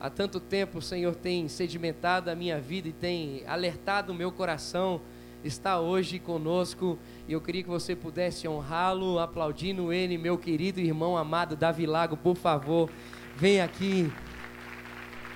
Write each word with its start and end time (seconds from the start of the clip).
há 0.00 0.10
tanto 0.10 0.38
tempo 0.38 0.78
o 0.78 0.82
Senhor 0.82 1.14
tem 1.14 1.48
sedimentado 1.48 2.30
a 2.30 2.34
minha 2.34 2.60
vida 2.60 2.88
e 2.88 2.92
tem 2.92 3.42
alertado 3.46 4.12
o 4.12 4.14
meu 4.14 4.30
coração, 4.30 5.00
está 5.42 5.80
hoje 5.80 6.18
conosco 6.18 6.98
e 7.28 7.32
eu 7.32 7.40
queria 7.40 7.62
que 7.62 7.68
você 7.68 7.94
pudesse 7.94 8.46
honrá-lo, 8.46 9.18
aplaudindo 9.18 9.92
ele, 9.92 10.18
meu 10.18 10.36
querido 10.36 10.80
irmão 10.80 11.16
amado 11.16 11.56
Davi 11.56 11.86
Lago, 11.86 12.16
por 12.16 12.36
favor, 12.36 12.90
vem 13.36 13.60
aqui, 13.60 14.12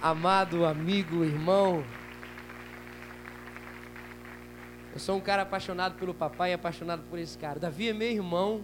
amado 0.00 0.64
amigo, 0.64 1.24
irmão. 1.24 1.84
Eu 4.92 4.98
sou 4.98 5.16
um 5.16 5.20
cara 5.20 5.42
apaixonado 5.42 5.94
pelo 5.94 6.12
papai 6.12 6.50
e 6.50 6.54
apaixonado 6.54 7.02
por 7.08 7.18
esse 7.18 7.38
cara. 7.38 7.60
Davi 7.60 7.88
é 7.88 7.92
meu 7.92 8.10
irmão, 8.10 8.62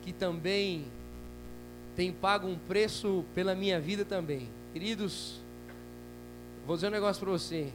que 0.00 0.12
também 0.12 0.86
tem 1.96 2.12
pago 2.12 2.46
um 2.46 2.56
preço 2.56 3.24
pela 3.34 3.56
minha 3.56 3.80
vida 3.80 4.04
também. 4.04 4.48
Queridos, 4.78 5.40
vou 6.64 6.76
dizer 6.76 6.86
um 6.86 6.92
negócio 6.92 7.18
para 7.20 7.32
você. 7.32 7.72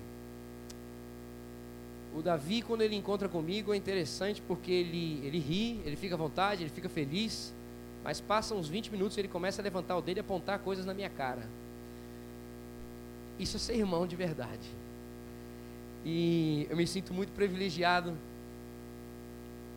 O 2.16 2.22
Davi, 2.22 2.62
quando 2.62 2.82
ele 2.82 2.96
encontra 2.96 3.28
comigo, 3.28 3.74
é 3.74 3.76
interessante 3.76 4.42
porque 4.42 4.72
ele, 4.72 5.20
ele 5.22 5.38
ri, 5.38 5.82
ele 5.84 5.98
fica 5.98 6.16
à 6.16 6.18
vontade, 6.18 6.64
ele 6.64 6.70
fica 6.70 6.88
feliz, 6.88 7.54
mas 8.06 8.22
passam 8.22 8.58
uns 8.58 8.70
20 8.70 8.90
minutos 8.90 9.18
e 9.18 9.20
ele 9.20 9.28
começa 9.28 9.62
a 9.62 9.64
levantar 9.64 9.98
o 9.98 10.02
dedo 10.02 10.16
e 10.16 10.22
apontar 10.22 10.60
coisas 10.60 10.86
na 10.86 10.94
minha 10.94 11.10
cara. 11.10 11.46
Isso 13.38 13.58
é 13.58 13.60
ser 13.60 13.76
irmão 13.76 14.08
de 14.08 14.16
verdade. 14.16 14.70
E 16.06 16.68
eu 16.70 16.78
me 16.78 16.88
sinto 16.88 17.14
muito 17.14 17.34
privilegiado. 17.34 18.16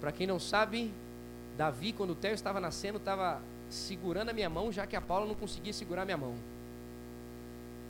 Para 0.01 0.13
quem 0.13 0.29
não 0.29 0.39
sabe, 0.39 0.93
Davi, 1.59 1.93
quando 1.93 2.11
o 2.11 2.15
Theo 2.15 2.35
estava 2.35 2.61
nascendo, 2.61 2.99
estava 2.99 3.43
segurando 3.69 4.29
a 4.29 4.33
minha 4.33 4.49
mão, 4.49 4.71
já 4.71 4.87
que 4.87 4.95
a 4.95 5.01
Paula 5.01 5.27
não 5.27 5.35
conseguia 5.35 5.73
segurar 5.73 6.03
a 6.03 6.05
minha 6.05 6.17
mão. 6.17 6.56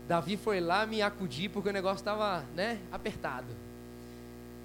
Davi 0.08 0.36
foi 0.36 0.60
lá 0.60 0.86
me 0.86 1.02
acudir 1.02 1.48
porque 1.48 1.68
o 1.68 1.72
negócio 1.72 1.98
estava 1.98 2.44
né, 2.54 2.78
apertado. 2.92 3.48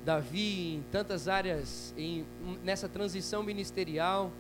Davi, 0.06 0.76
em 0.76 0.84
tantas 0.92 1.28
áreas, 1.28 1.94
em, 1.98 2.26
nessa 2.64 2.88
transição 2.88 3.44
ministerial, 3.44 4.32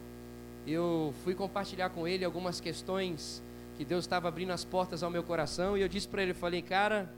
eu 0.66 1.14
fui 1.24 1.34
compartilhar 1.34 1.90
com 1.90 2.08
ele 2.08 2.24
algumas 2.24 2.60
questões 2.60 3.42
que 3.78 3.86
Deus 3.86 4.04
estava 4.04 4.28
abrindo 4.28 4.52
as 4.52 4.64
portas 4.64 5.02
ao 5.02 5.10
meu 5.10 5.24
coração 5.24 5.76
e 5.76 5.82
eu 5.82 5.88
disse 5.88 6.08
para 6.08 6.22
ele, 6.22 6.32
eu 6.32 6.36
falei, 6.36 6.62
cara, 6.62 7.12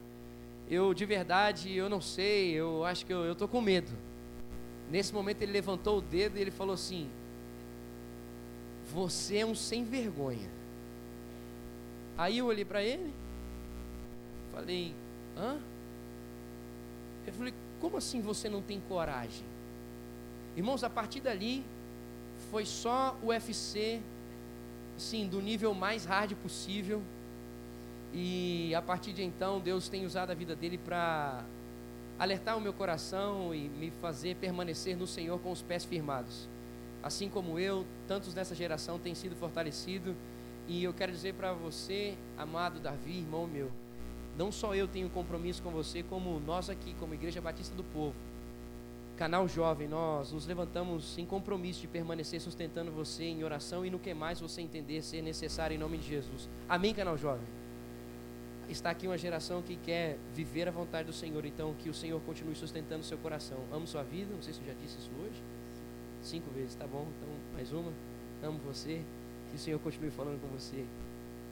eu 0.69 0.93
de 0.93 1.05
verdade, 1.05 1.73
eu 1.73 1.89
não 1.89 2.01
sei, 2.01 2.53
eu 2.53 2.85
acho 2.85 3.05
que 3.05 3.13
eu 3.13 3.31
estou 3.31 3.47
com 3.47 3.61
medo. 3.61 3.91
Nesse 4.89 5.13
momento 5.13 5.41
ele 5.41 5.51
levantou 5.51 5.97
o 5.97 6.01
dedo 6.01 6.37
e 6.37 6.41
ele 6.41 6.51
falou 6.51 6.73
assim: 6.73 7.09
Você 8.93 9.37
é 9.37 9.45
um 9.45 9.55
sem 9.55 9.83
vergonha. 9.83 10.49
Aí 12.17 12.37
eu 12.37 12.45
olhei 12.45 12.65
para 12.65 12.83
ele, 12.83 13.11
falei: 14.53 14.93
Hã? 15.37 15.59
Eu 17.25 17.33
falei: 17.33 17.53
Como 17.79 17.97
assim 17.97 18.21
você 18.21 18.49
não 18.49 18.61
tem 18.61 18.79
coragem? 18.87 19.45
Irmãos, 20.55 20.83
a 20.83 20.89
partir 20.89 21.19
dali 21.19 21.63
foi 22.51 22.65
só 22.65 23.17
o 23.23 23.27
UFC, 23.27 23.99
sim, 24.97 25.27
do 25.27 25.41
nível 25.41 25.73
mais 25.73 26.05
hard 26.05 26.33
possível. 26.35 27.01
E 28.13 28.73
a 28.75 28.81
partir 28.81 29.11
de 29.11 29.23
então, 29.23 29.59
Deus 29.59 29.89
tem 29.89 30.05
usado 30.05 30.29
a 30.29 30.35
vida 30.35 30.55
dele 30.55 30.77
para 30.77 31.43
alertar 32.19 32.55
o 32.55 32.61
meu 32.61 32.71
coração 32.71 33.55
e 33.55 33.67
me 33.67 33.89
fazer 34.01 34.35
permanecer 34.35 34.95
no 34.95 35.07
Senhor 35.07 35.39
com 35.39 35.51
os 35.51 35.63
pés 35.63 35.83
firmados. 35.83 36.47
Assim 37.01 37.27
como 37.27 37.57
eu, 37.57 37.85
tantos 38.07 38.35
nessa 38.35 38.53
geração 38.53 38.99
têm 38.99 39.15
sido 39.15 39.35
fortalecidos. 39.35 40.15
E 40.67 40.83
eu 40.83 40.93
quero 40.93 41.11
dizer 41.11 41.33
para 41.33 41.51
você, 41.51 42.15
amado 42.37 42.79
Davi, 42.79 43.17
irmão 43.17 43.47
meu, 43.47 43.71
não 44.37 44.51
só 44.51 44.75
eu 44.75 44.87
tenho 44.87 45.09
compromisso 45.09 45.61
com 45.61 45.71
você, 45.71 46.03
como 46.03 46.39
nós 46.39 46.69
aqui, 46.69 46.95
como 46.99 47.13
Igreja 47.13 47.41
Batista 47.41 47.75
do 47.75 47.83
Povo, 47.83 48.15
canal 49.15 49.47
jovem, 49.47 49.87
nós 49.87 50.31
nos 50.31 50.45
levantamos 50.47 51.17
em 51.17 51.25
compromisso 51.25 51.81
de 51.81 51.87
permanecer 51.87 52.41
sustentando 52.41 52.91
você 52.91 53.25
em 53.25 53.43
oração 53.43 53.85
e 53.85 53.89
no 53.89 53.99
que 53.99 54.13
mais 54.13 54.39
você 54.39 54.61
entender 54.61 55.01
ser 55.01 55.21
necessário 55.21 55.75
em 55.75 55.77
nome 55.77 55.97
de 55.97 56.07
Jesus. 56.07 56.49
Amém, 56.67 56.93
canal 56.93 57.17
jovem? 57.17 57.63
está 58.69 58.89
aqui 58.89 59.07
uma 59.07 59.17
geração 59.17 59.61
que 59.61 59.75
quer 59.75 60.17
viver 60.33 60.67
a 60.67 60.71
vontade 60.71 61.07
do 61.07 61.13
Senhor, 61.13 61.45
então 61.45 61.73
que 61.75 61.89
o 61.89 61.93
Senhor 61.93 62.19
continue 62.21 62.55
sustentando 62.55 63.03
seu 63.03 63.17
coração. 63.17 63.57
Amo 63.71 63.85
sua 63.85 64.03
vida, 64.03 64.33
não 64.33 64.41
sei 64.41 64.53
se 64.53 64.61
eu 64.61 64.67
já 64.67 64.73
disse 64.73 64.97
isso 64.97 65.11
hoje. 65.21 65.41
Cinco 66.21 66.49
vezes, 66.51 66.75
tá 66.75 66.87
bom? 66.87 67.05
Então, 67.17 67.35
mais 67.53 67.71
uma. 67.71 67.91
Amo 68.41 68.59
você, 68.65 69.01
que 69.49 69.55
o 69.55 69.59
Senhor 69.59 69.79
continue 69.79 70.09
falando 70.09 70.41
com 70.41 70.47
você, 70.47 70.85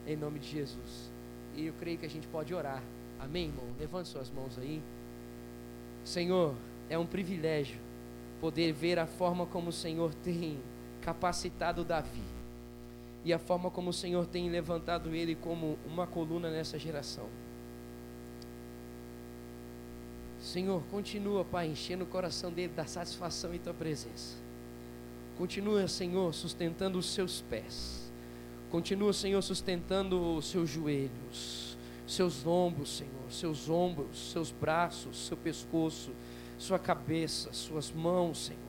em 0.06 0.16
nome 0.16 0.38
de 0.38 0.48
Jesus. 0.48 1.11
E 1.54 1.66
eu 1.66 1.74
creio 1.74 1.98
que 1.98 2.06
a 2.06 2.10
gente 2.10 2.26
pode 2.28 2.54
orar. 2.54 2.82
Amém, 3.20 3.46
irmão? 3.46 3.64
Levante 3.78 4.08
suas 4.08 4.30
mãos 4.30 4.58
aí. 4.58 4.82
Senhor, 6.04 6.54
é 6.88 6.98
um 6.98 7.06
privilégio 7.06 7.78
poder 8.40 8.72
ver 8.72 8.98
a 8.98 9.06
forma 9.06 9.46
como 9.46 9.68
o 9.68 9.72
Senhor 9.72 10.12
tem 10.14 10.58
capacitado 11.00 11.84
Davi 11.84 12.22
e 13.24 13.32
a 13.32 13.38
forma 13.38 13.70
como 13.70 13.90
o 13.90 13.92
Senhor 13.92 14.26
tem 14.26 14.50
levantado 14.50 15.14
ele 15.14 15.34
como 15.36 15.78
uma 15.86 16.06
coluna 16.06 16.50
nessa 16.50 16.78
geração. 16.78 17.28
Senhor, 20.40 20.82
continua, 20.90 21.44
Pai, 21.44 21.68
enchendo 21.68 22.02
o 22.02 22.06
coração 22.06 22.52
dele 22.52 22.72
da 22.72 22.84
satisfação 22.84 23.54
em 23.54 23.58
tua 23.58 23.72
presença. 23.72 24.36
Continua, 25.38 25.86
Senhor, 25.86 26.34
sustentando 26.34 26.98
os 26.98 27.06
seus 27.14 27.40
pés. 27.42 28.01
Continua, 28.72 29.12
Senhor, 29.12 29.42
sustentando 29.42 30.34
os 30.34 30.46
seus 30.46 30.70
joelhos, 30.70 31.76
seus 32.06 32.46
ombros, 32.46 32.96
Senhor, 32.96 33.30
seus 33.30 33.68
ombros, 33.68 34.32
seus 34.32 34.50
braços, 34.50 35.26
seu 35.26 35.36
pescoço, 35.36 36.10
sua 36.56 36.78
cabeça, 36.78 37.52
suas 37.52 37.92
mãos, 37.92 38.46
Senhor. 38.46 38.60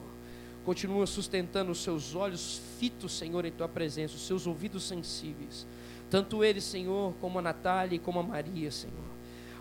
Continua 0.65 1.07
sustentando 1.07 1.71
os 1.71 1.81
seus 1.81 2.15
olhos 2.15 2.61
fitos, 2.77 3.13
Senhor, 3.13 3.45
em 3.45 3.51
tua 3.53 3.69
presença, 3.69 4.15
os 4.15 4.27
seus 4.27 4.45
ouvidos 4.45 4.83
sensíveis. 4.83 5.65
Tanto 6.09 6.43
ele, 6.43 6.59
Senhor, 6.59 7.13
como 7.21 7.39
a 7.39 7.41
Natália 7.41 7.95
e 7.95 7.99
como 7.99 8.19
a 8.19 8.23
Maria, 8.23 8.71
Senhor. 8.71 9.05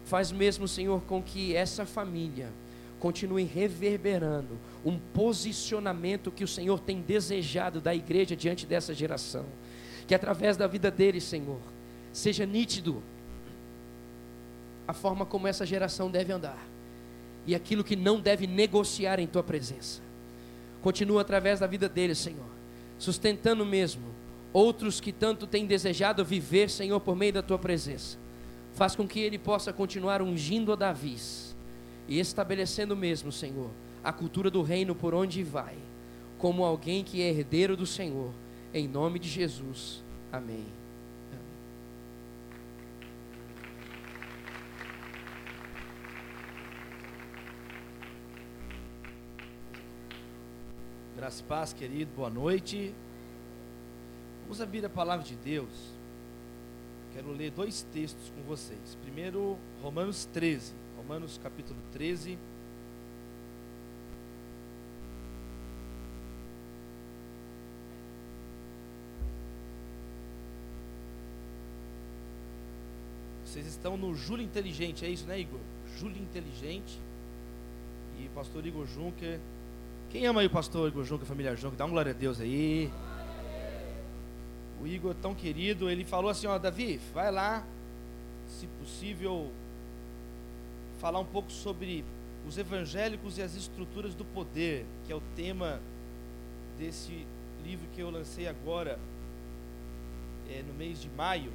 Faz 0.05 0.33
mesmo, 0.33 0.67
Senhor, 0.67 1.03
com 1.03 1.23
que 1.23 1.55
essa 1.55 1.87
família 1.87 2.51
continue 2.99 3.45
reverberando 3.45 4.59
um 4.85 4.99
posicionamento 4.99 6.33
que 6.33 6.43
o 6.43 6.49
Senhor 6.49 6.81
tem 6.81 7.01
desejado 7.01 7.81
da 7.81 7.95
igreja 7.95 8.35
diante 8.35 8.67
dessa 8.67 8.93
geração. 8.93 9.47
Que 10.13 10.17
através 10.17 10.59
da 10.59 10.67
vida 10.67 10.91
deles, 10.91 11.25
Senhor, 11.25 11.59
seja 12.13 12.45
nítido 12.45 13.03
a 14.87 14.93
forma 14.93 15.25
como 15.25 15.49
essa 15.49 15.65
geração 15.65 16.11
deve 16.11 16.31
andar 16.31 16.63
e 17.47 17.55
aquilo 17.55 17.83
que 17.83 17.97
não 17.97 18.21
deve 18.21 18.47
negociar 18.47 19.19
em 19.19 19.27
tua 19.27 19.43
presença. 19.43 20.03
Continua 20.83 21.23
através 21.23 21.61
da 21.61 21.67
vida 21.67 21.89
deles, 21.89 22.19
Senhor, 22.19 22.45
sustentando 22.99 23.65
mesmo 23.65 24.03
outros 24.53 25.01
que 25.01 25.13
tanto 25.13 25.47
têm 25.47 25.65
desejado 25.65 26.23
viver, 26.23 26.69
Senhor, 26.69 27.01
por 27.01 27.17
meio 27.17 27.33
da 27.33 27.43
tua 27.43 27.59
presença. 27.59 28.19
Faz 28.75 28.95
com 28.95 29.09
que 29.09 29.19
ele 29.19 29.39
possa 29.39 29.73
continuar 29.73 30.21
ungindo 30.21 30.75
a 30.75 30.77
Davi 30.77 31.17
e 32.07 32.21
estabelecendo 32.21 32.95
mesmo, 32.95 33.33
Senhor, 33.33 33.71
a 34.05 34.13
cultura 34.13 34.51
do 34.51 34.61
reino 34.61 34.95
por 34.95 35.15
onde 35.15 35.43
vai, 35.43 35.79
como 36.37 36.67
alguém 36.67 37.03
que 37.03 37.23
é 37.23 37.31
herdeiro 37.31 37.75
do 37.75 37.87
Senhor, 37.87 38.31
em 38.75 38.89
nome 38.89 39.19
de 39.19 39.29
Jesus. 39.29 40.03
Amém. 40.33 40.67
Graça 51.17 51.41
e 51.41 51.45
paz, 51.45 51.73
querido, 51.73 52.11
boa 52.17 52.31
noite. 52.31 52.95
Vamos 54.43 54.61
abrir 54.61 54.85
a 54.85 54.89
palavra 54.89 55.25
de 55.25 55.37
Deus. 55.37 55.93
Quero 57.15 57.31
ler 57.31 57.51
dois 57.51 57.87
textos 57.93 58.31
com 58.31 58.43
vocês. 58.43 58.97
Primeiro, 59.03 59.59
Romanos 59.83 60.25
13. 60.33 60.75
Romanos 60.97 61.39
capítulo 61.43 61.79
13. 61.93 62.39
Vocês 73.53 73.67
estão 73.67 73.97
no 73.97 74.15
Júlio 74.15 74.45
Inteligente, 74.45 75.05
é 75.05 75.09
isso, 75.09 75.27
né, 75.27 75.39
Igor? 75.39 75.61
Júlio 75.99 76.21
Inteligente. 76.21 76.99
E 78.19 78.29
pastor 78.35 78.65
Igor 78.67 78.87
Juncker 78.87 79.39
quem 80.13 80.27
ama 80.27 80.43
aí 80.43 80.47
o 80.47 80.51
pastor 80.51 80.89
Igor 80.89 81.05
Junca, 81.05 81.25
família 81.25 81.57
Junca? 81.57 81.75
Dá 81.75 81.87
um 81.87 81.91
glória 81.91 82.13
a 82.13 82.15
Deus 82.15 82.39
aí. 82.39 82.93
O 84.79 84.87
Igor, 84.87 85.15
tão 85.15 85.35
querido, 85.35 85.89
ele 85.89 86.05
falou 86.05 86.31
assim: 86.31 86.47
Ó, 86.47 86.59
Davi, 86.59 87.01
vai 87.15 87.33
lá, 87.33 87.65
se 88.47 88.67
possível, 88.79 89.51
falar 91.01 91.19
um 91.19 91.25
pouco 91.25 91.51
sobre 91.51 92.05
os 92.47 92.59
evangélicos 92.59 93.39
e 93.39 93.43
as 93.43 93.55
estruturas 93.55 94.15
do 94.15 94.23
poder, 94.23 94.85
que 95.07 95.13
é 95.15 95.17
o 95.17 95.23
tema 95.35 95.81
desse 96.79 97.27
livro 97.65 97.89
que 97.95 98.03
eu 98.03 98.11
lancei 98.11 98.47
agora, 98.47 98.99
é, 100.51 100.63
no 100.63 100.75
mês 100.75 101.01
de 101.01 101.09
maio. 101.09 101.51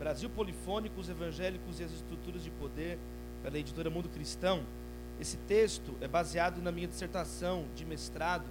Brasil 0.00 0.30
Polifônico, 0.30 0.98
os 0.98 1.10
Evangélicos 1.10 1.78
e 1.78 1.84
as 1.84 1.92
Estruturas 1.92 2.42
de 2.42 2.50
Poder, 2.52 2.98
pela 3.42 3.58
editora 3.58 3.90
Mundo 3.90 4.08
Cristão. 4.08 4.62
Esse 5.20 5.36
texto 5.36 5.94
é 6.00 6.08
baseado 6.08 6.62
na 6.62 6.72
minha 6.72 6.88
dissertação 6.88 7.66
de 7.76 7.84
mestrado 7.84 8.46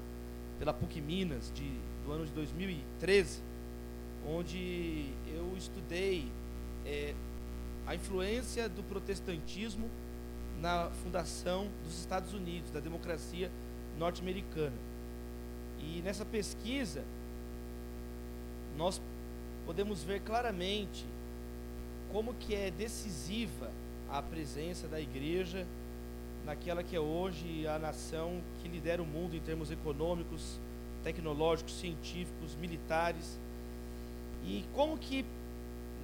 pela 0.60 0.72
PUC 0.72 1.02
Minas, 1.02 1.52
de, 1.52 1.68
do 2.06 2.12
ano 2.12 2.28
de 2.28 2.32
2013, 2.34 3.42
onde 4.28 5.12
eu 5.28 5.58
estudei 5.58 6.32
é, 6.86 7.16
a 7.88 7.96
influência 7.96 8.70
do 8.70 8.84
protestantismo 8.84 9.90
na 10.62 10.92
fundação 11.04 11.68
dos 11.84 12.00
Estados 12.00 12.32
Unidos, 12.32 12.70
da 12.70 12.80
democracia 12.80 13.50
norte-americana. 13.98 14.78
E 15.80 16.00
nessa 16.04 16.26
pesquisa, 16.26 17.04
nós 18.78 19.02
podemos 19.66 20.04
ver 20.04 20.22
claramente 20.22 21.08
como 22.12 22.34
que 22.34 22.56
é 22.56 22.72
decisiva 22.72 23.70
a 24.10 24.22
presença 24.22 24.88
da 24.88 25.00
igreja 25.00 25.66
naquela 26.46 26.84
que 26.84 26.96
é 26.96 27.00
hoje 27.00 27.68
a 27.68 27.78
nação 27.78 28.42
que 28.62 28.68
lidera 28.68 29.02
o 29.02 29.06
mundo 29.06 29.36
em 29.36 29.40
termos 29.40 29.70
econômicos, 29.70 30.60
tecnológicos, 31.04 31.80
científicos, 31.80 32.56
militares. 32.56 33.38
E 34.44 34.66
como 34.74 34.98
que 34.98 35.26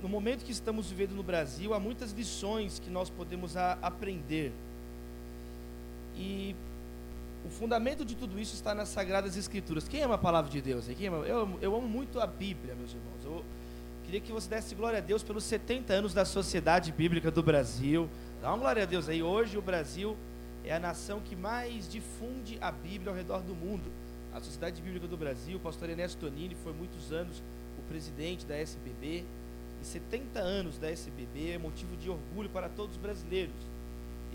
no 0.04 0.10
momento 0.10 0.46
que 0.46 0.52
estamos 0.52 0.90
vivendo 0.90 1.16
no 1.16 1.24
Brasil, 1.24 1.74
há 1.74 1.80
muitas 1.80 2.12
lições 2.12 2.80
que 2.80 2.90
nós 2.90 3.10
podemos 3.10 3.58
aprender. 3.58 4.52
E 6.16 6.56
o 7.46 7.50
fundamento 7.50 8.06
de 8.06 8.16
tudo 8.16 8.40
isso 8.40 8.54
está 8.54 8.76
nas 8.76 8.90
Sagradas 8.90 9.36
Escrituras. 9.36 9.88
Quem 9.88 10.04
ama 10.04 10.16
a 10.16 10.20
palavra 10.20 10.52
de 10.52 10.62
Deus? 10.62 10.88
Quem 10.88 11.08
ama? 11.08 11.26
Eu, 11.26 11.58
eu 11.62 11.76
amo 11.76 11.88
muito 11.88 12.20
a 12.20 12.28
Bíblia, 12.28 12.76
meus 12.76 12.92
irmãos. 12.92 13.24
Eu 13.24 13.44
queria 14.06 14.22
que 14.22 14.32
você 14.32 14.48
desse 14.48 14.76
glória 14.76 15.00
a 15.00 15.02
Deus 15.02 15.24
pelos 15.24 15.44
70 15.46 15.92
anos 15.92 16.14
da 16.14 16.24
Sociedade 16.24 16.92
Bíblica 16.92 17.32
do 17.32 17.42
Brasil. 17.42 18.08
Dá 18.40 18.50
uma 18.50 18.58
glória 18.58 18.84
a 18.84 18.86
Deus 18.86 19.10
aí. 19.10 19.24
Hoje 19.24 19.58
o 19.58 19.62
Brasil 19.64 20.16
é 20.64 20.76
a 20.76 20.80
nação 20.80 21.20
que 21.22 21.36
mais 21.36 21.90
difunde 21.90 22.60
a 22.62 22.72
Bíblia 22.72 23.10
ao 23.10 23.16
redor 23.16 23.42
do 23.42 23.56
mundo. 23.56 23.92
A 24.32 24.40
Sociedade 24.40 24.80
Bíblica 24.80 25.08
do 25.08 25.18
Brasil, 25.18 25.58
o 25.58 25.60
pastor 25.60 25.90
Ernesto 25.90 26.20
Tonini 26.20 26.56
foi 26.64 26.72
muitos 26.72 27.12
anos 27.12 27.42
o 27.80 27.82
presidente 27.90 28.46
da 28.46 28.56
SBB. 28.56 29.26
70 29.82 30.40
anos 30.40 30.78
da 30.78 30.90
SBB 30.90 31.52
é 31.52 31.58
motivo 31.58 31.98
de 31.98 32.10
orgulho 32.10 32.50
para 32.50 32.70
todos 32.70 32.96
os 32.96 33.02
brasileiros. 33.02 33.56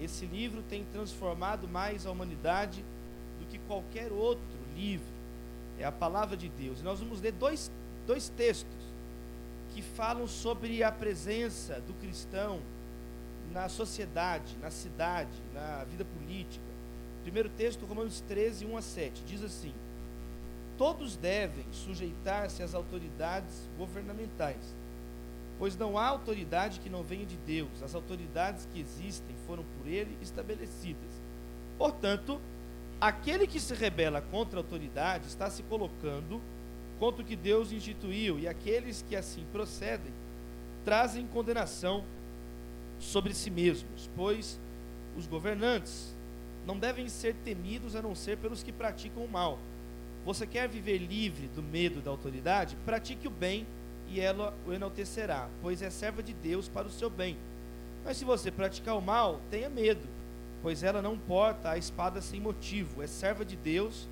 Esse 0.01 0.27
livro 0.27 0.63
tem 0.69 0.85
transformado 0.93 1.69
mais 1.69 2.07
a 2.07 2.11
humanidade 2.11 2.85
do 3.39 3.47
que 3.47 3.59
qualquer 3.61 4.11
outro 4.11 4.43
livro. 4.77 5.07
É 5.79 5.85
a 5.85 5.93
palavra 5.93 6.37
de 6.37 6.49
Deus. 6.49 6.81
E 6.81 6.83
nós 6.83 6.99
vamos 6.99 7.21
ler 7.21 7.33
dois, 7.33 7.71
dois 8.07 8.29
textos 8.31 8.80
que 9.81 9.83
falam 9.97 10.29
sobre 10.29 10.85
a 10.85 10.93
presença 10.93 11.81
do 11.81 11.95
cristão 11.95 12.61
na 13.51 13.67
sociedade, 13.67 14.55
na 14.61 14.71
cidade, 14.71 15.31
na 15.55 15.85
vida 15.85 16.05
política. 16.05 16.65
Primeiro 17.23 17.49
texto, 17.49 17.87
Romanos 17.87 18.21
13, 18.29 18.67
1 18.67 18.77
a 18.77 18.83
7, 18.83 19.25
diz 19.25 19.43
assim: 19.43 19.73
Todos 20.77 21.17
devem 21.17 21.65
sujeitar-se 21.73 22.63
às 22.63 22.75
autoridades 22.75 23.69
governamentais 23.79 24.79
pois 25.59 25.77
não 25.77 25.99
há 25.99 26.07
autoridade 26.07 26.81
que 26.81 26.89
não 26.89 27.03
venha 27.03 27.27
de 27.27 27.37
Deus. 27.37 27.83
As 27.83 27.95
autoridades 27.95 28.67
que 28.73 28.81
existem 28.81 29.37
foram 29.47 29.63
por 29.77 29.87
ele 29.87 30.17
estabelecidas. 30.23 31.11
Portanto, 31.77 32.41
aquele 32.99 33.47
que 33.47 33.61
se 33.61 33.75
rebela 33.75 34.23
contra 34.23 34.59
a 34.59 34.63
autoridade 34.63 35.27
está 35.27 35.51
se 35.51 35.63
colocando 35.65 36.41
contra 37.01 37.23
o 37.23 37.25
que 37.25 37.35
Deus 37.35 37.73
instituiu, 37.73 38.39
e 38.39 38.47
aqueles 38.47 39.03
que 39.09 39.17
assim 39.17 39.45
procedem 39.51 40.13
trazem 40.85 41.27
condenação 41.27 42.05
sobre 42.99 43.35
si 43.35 43.51
mesmos, 43.51 44.09
pois 44.15 44.61
os 45.17 45.27
governantes 45.27 46.15
não 46.67 46.79
devem 46.79 47.09
ser 47.09 47.35
temidos 47.45 47.97
a 47.97 48.03
não 48.03 48.15
ser 48.15 48.37
pelos 48.37 48.63
que 48.63 48.71
praticam 48.71 49.25
o 49.25 49.29
mal. 49.29 49.59
Você 50.25 50.47
quer 50.47 50.69
viver 50.69 50.99
livre 50.99 51.49
do 51.49 51.63
medo 51.63 52.01
da 52.01 52.11
autoridade? 52.11 52.77
Pratique 52.85 53.27
o 53.27 53.31
bem 53.31 53.67
e 54.09 54.21
ela 54.21 54.55
o 54.67 54.73
enaltecerá, 54.73 55.49
pois 55.63 55.81
é 55.81 55.89
serva 55.89 56.23
de 56.23 56.35
Deus 56.35 56.69
para 56.69 56.87
o 56.87 56.91
seu 56.91 57.09
bem. 57.09 57.39
Mas 58.05 58.19
se 58.19 58.25
você 58.25 58.51
praticar 58.51 58.97
o 58.97 59.03
mal, 59.03 59.41
tenha 59.51 59.71
medo, 59.71 60.07
pois 60.63 60.83
ela 60.83 61.01
não 61.01 61.19
porta 61.19 61.71
a 61.71 61.79
espada 61.79 62.21
sem 62.21 62.41
motivo, 62.41 63.03
é 63.03 63.07
serva 63.07 63.45
de 63.45 63.57
Deus, 63.57 64.09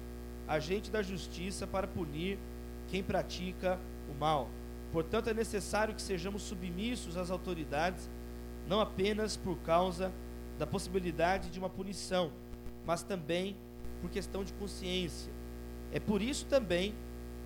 agente 0.47 0.91
da 0.91 1.03
justiça 1.03 1.67
para 1.67 1.87
punir 1.87 2.39
quem 2.91 3.03
pratica 3.03 3.79
o 4.09 4.19
mal. 4.19 4.49
Portanto, 4.93 5.29
é 5.29 5.35
necessário 5.35 5.95
que 5.95 6.03
sejamos 6.03 6.43
submissos 6.43 7.17
às 7.17 7.31
autoridades, 7.31 8.09
não 8.67 8.81
apenas 8.81 9.37
por 9.37 9.57
causa 9.59 10.13
da 10.59 10.67
possibilidade 10.67 11.51
de 11.51 11.59
uma 11.59 11.69
punição, 11.69 12.33
mas 12.87 13.03
também 13.03 13.57
por 14.01 14.11
questão 14.11 14.43
de 14.43 14.53
consciência. 14.55 15.33
É 15.93 16.01
por 16.01 16.23
isso 16.23 16.47
também 16.47 16.95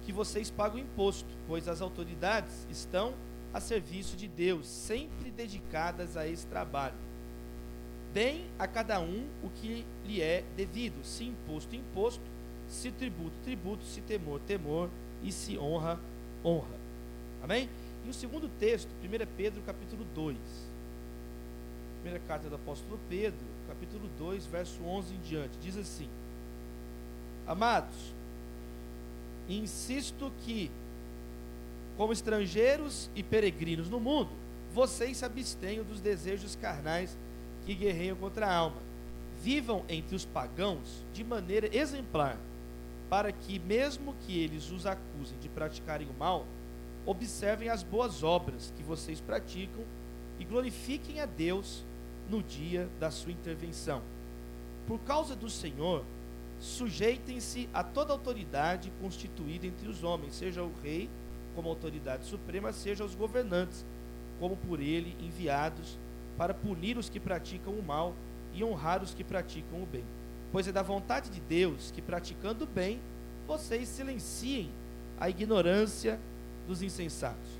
que 0.02 0.12
vocês 0.12 0.50
pagam 0.50 0.78
imposto, 0.78 1.28
pois 1.46 1.68
as 1.68 1.80
autoridades 1.80 2.66
estão 2.70 3.14
a 3.52 3.60
serviço 3.60 4.16
de 4.16 4.26
Deus, 4.26 4.66
sempre 4.66 5.30
dedicadas 5.30 6.16
a 6.16 6.26
esse 6.26 6.46
trabalho. 6.46 6.96
Deem 8.12 8.46
a 8.58 8.66
cada 8.66 9.00
um 9.00 9.26
o 9.42 9.50
que 9.50 9.86
lhe 10.04 10.20
é 10.20 10.44
devido, 10.56 11.04
se 11.04 11.24
imposto, 11.24 11.74
imposto, 11.74 12.24
se 12.66 12.90
tributo, 12.90 13.36
tributo, 13.42 13.84
se 13.84 14.00
temor, 14.00 14.40
temor, 14.40 14.90
e 15.22 15.30
se 15.30 15.58
honra, 15.58 15.98
honra. 16.44 16.76
Amém? 17.42 17.68
E 18.04 18.10
o 18.10 18.14
segundo 18.14 18.48
texto, 18.58 18.88
1 19.02 19.26
Pedro 19.36 19.62
capítulo 19.62 20.04
2. 20.14 20.36
Primeira 22.02 22.24
carta 22.26 22.48
do 22.48 22.56
apóstolo 22.56 22.98
Pedro, 23.08 23.38
capítulo 23.68 24.08
2, 24.18 24.46
verso 24.46 24.82
11 24.82 25.14
em 25.14 25.20
diante, 25.20 25.58
diz 25.60 25.76
assim: 25.76 26.08
Amados, 27.46 28.12
insisto 29.48 30.32
que, 30.44 30.70
como 31.96 32.12
estrangeiros 32.12 33.08
e 33.14 33.22
peregrinos 33.22 33.88
no 33.88 34.00
mundo, 34.00 34.30
vocês 34.74 35.18
se 35.18 35.24
abstenham 35.24 35.84
dos 35.84 36.00
desejos 36.00 36.56
carnais 36.56 37.16
que 37.64 37.74
guerreiam 37.74 38.16
contra 38.16 38.46
a 38.46 38.54
alma. 38.54 38.78
Vivam 39.42 39.84
entre 39.88 40.14
os 40.16 40.24
pagãos 40.24 41.04
de 41.12 41.22
maneira 41.22 41.68
exemplar, 41.76 42.38
para 43.12 43.30
que, 43.30 43.58
mesmo 43.58 44.14
que 44.24 44.42
eles 44.42 44.70
os 44.70 44.86
acusem 44.86 45.38
de 45.38 45.46
praticarem 45.46 46.08
o 46.08 46.18
mal, 46.18 46.46
observem 47.04 47.68
as 47.68 47.82
boas 47.82 48.22
obras 48.22 48.72
que 48.74 48.82
vocês 48.82 49.20
praticam 49.20 49.84
e 50.40 50.44
glorifiquem 50.46 51.20
a 51.20 51.26
Deus 51.26 51.84
no 52.30 52.42
dia 52.42 52.88
da 52.98 53.10
sua 53.10 53.30
intervenção. 53.30 54.00
Por 54.86 54.98
causa 55.00 55.36
do 55.36 55.50
Senhor, 55.50 56.02
sujeitem-se 56.58 57.68
a 57.74 57.84
toda 57.84 58.14
autoridade 58.14 58.90
constituída 58.98 59.66
entre 59.66 59.90
os 59.90 60.02
homens, 60.02 60.34
seja 60.34 60.62
o 60.62 60.72
rei 60.82 61.10
como 61.54 61.68
autoridade 61.68 62.24
suprema, 62.24 62.72
seja 62.72 63.04
os 63.04 63.14
governantes, 63.14 63.84
como 64.40 64.56
por 64.56 64.80
ele 64.80 65.14
enviados 65.20 65.98
para 66.38 66.54
punir 66.54 66.96
os 66.96 67.10
que 67.10 67.20
praticam 67.20 67.74
o 67.74 67.82
mal 67.82 68.14
e 68.54 68.64
honrar 68.64 69.02
os 69.02 69.12
que 69.12 69.22
praticam 69.22 69.82
o 69.82 69.86
bem. 69.86 70.21
Pois 70.52 70.68
é 70.68 70.72
da 70.72 70.82
vontade 70.82 71.30
de 71.30 71.40
Deus 71.40 71.90
que, 71.90 72.00
praticando 72.00 72.64
o 72.64 72.68
bem, 72.68 73.00
vocês 73.46 73.88
silenciem 73.88 74.70
a 75.18 75.28
ignorância 75.28 76.20
dos 76.68 76.82
insensatos. 76.82 77.50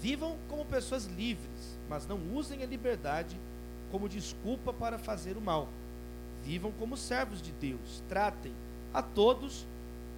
Vivam 0.00 0.38
como 0.48 0.64
pessoas 0.64 1.04
livres, 1.06 1.78
mas 1.90 2.06
não 2.06 2.18
usem 2.32 2.62
a 2.62 2.66
liberdade 2.66 3.36
como 3.90 4.08
desculpa 4.08 4.72
para 4.72 4.98
fazer 4.98 5.36
o 5.36 5.40
mal 5.40 5.68
Vivam 6.44 6.70
como 6.72 6.96
servos 6.96 7.40
de 7.40 7.50
Deus. 7.52 8.02
Tratem 8.08 8.52
a 8.92 9.02
todos 9.02 9.66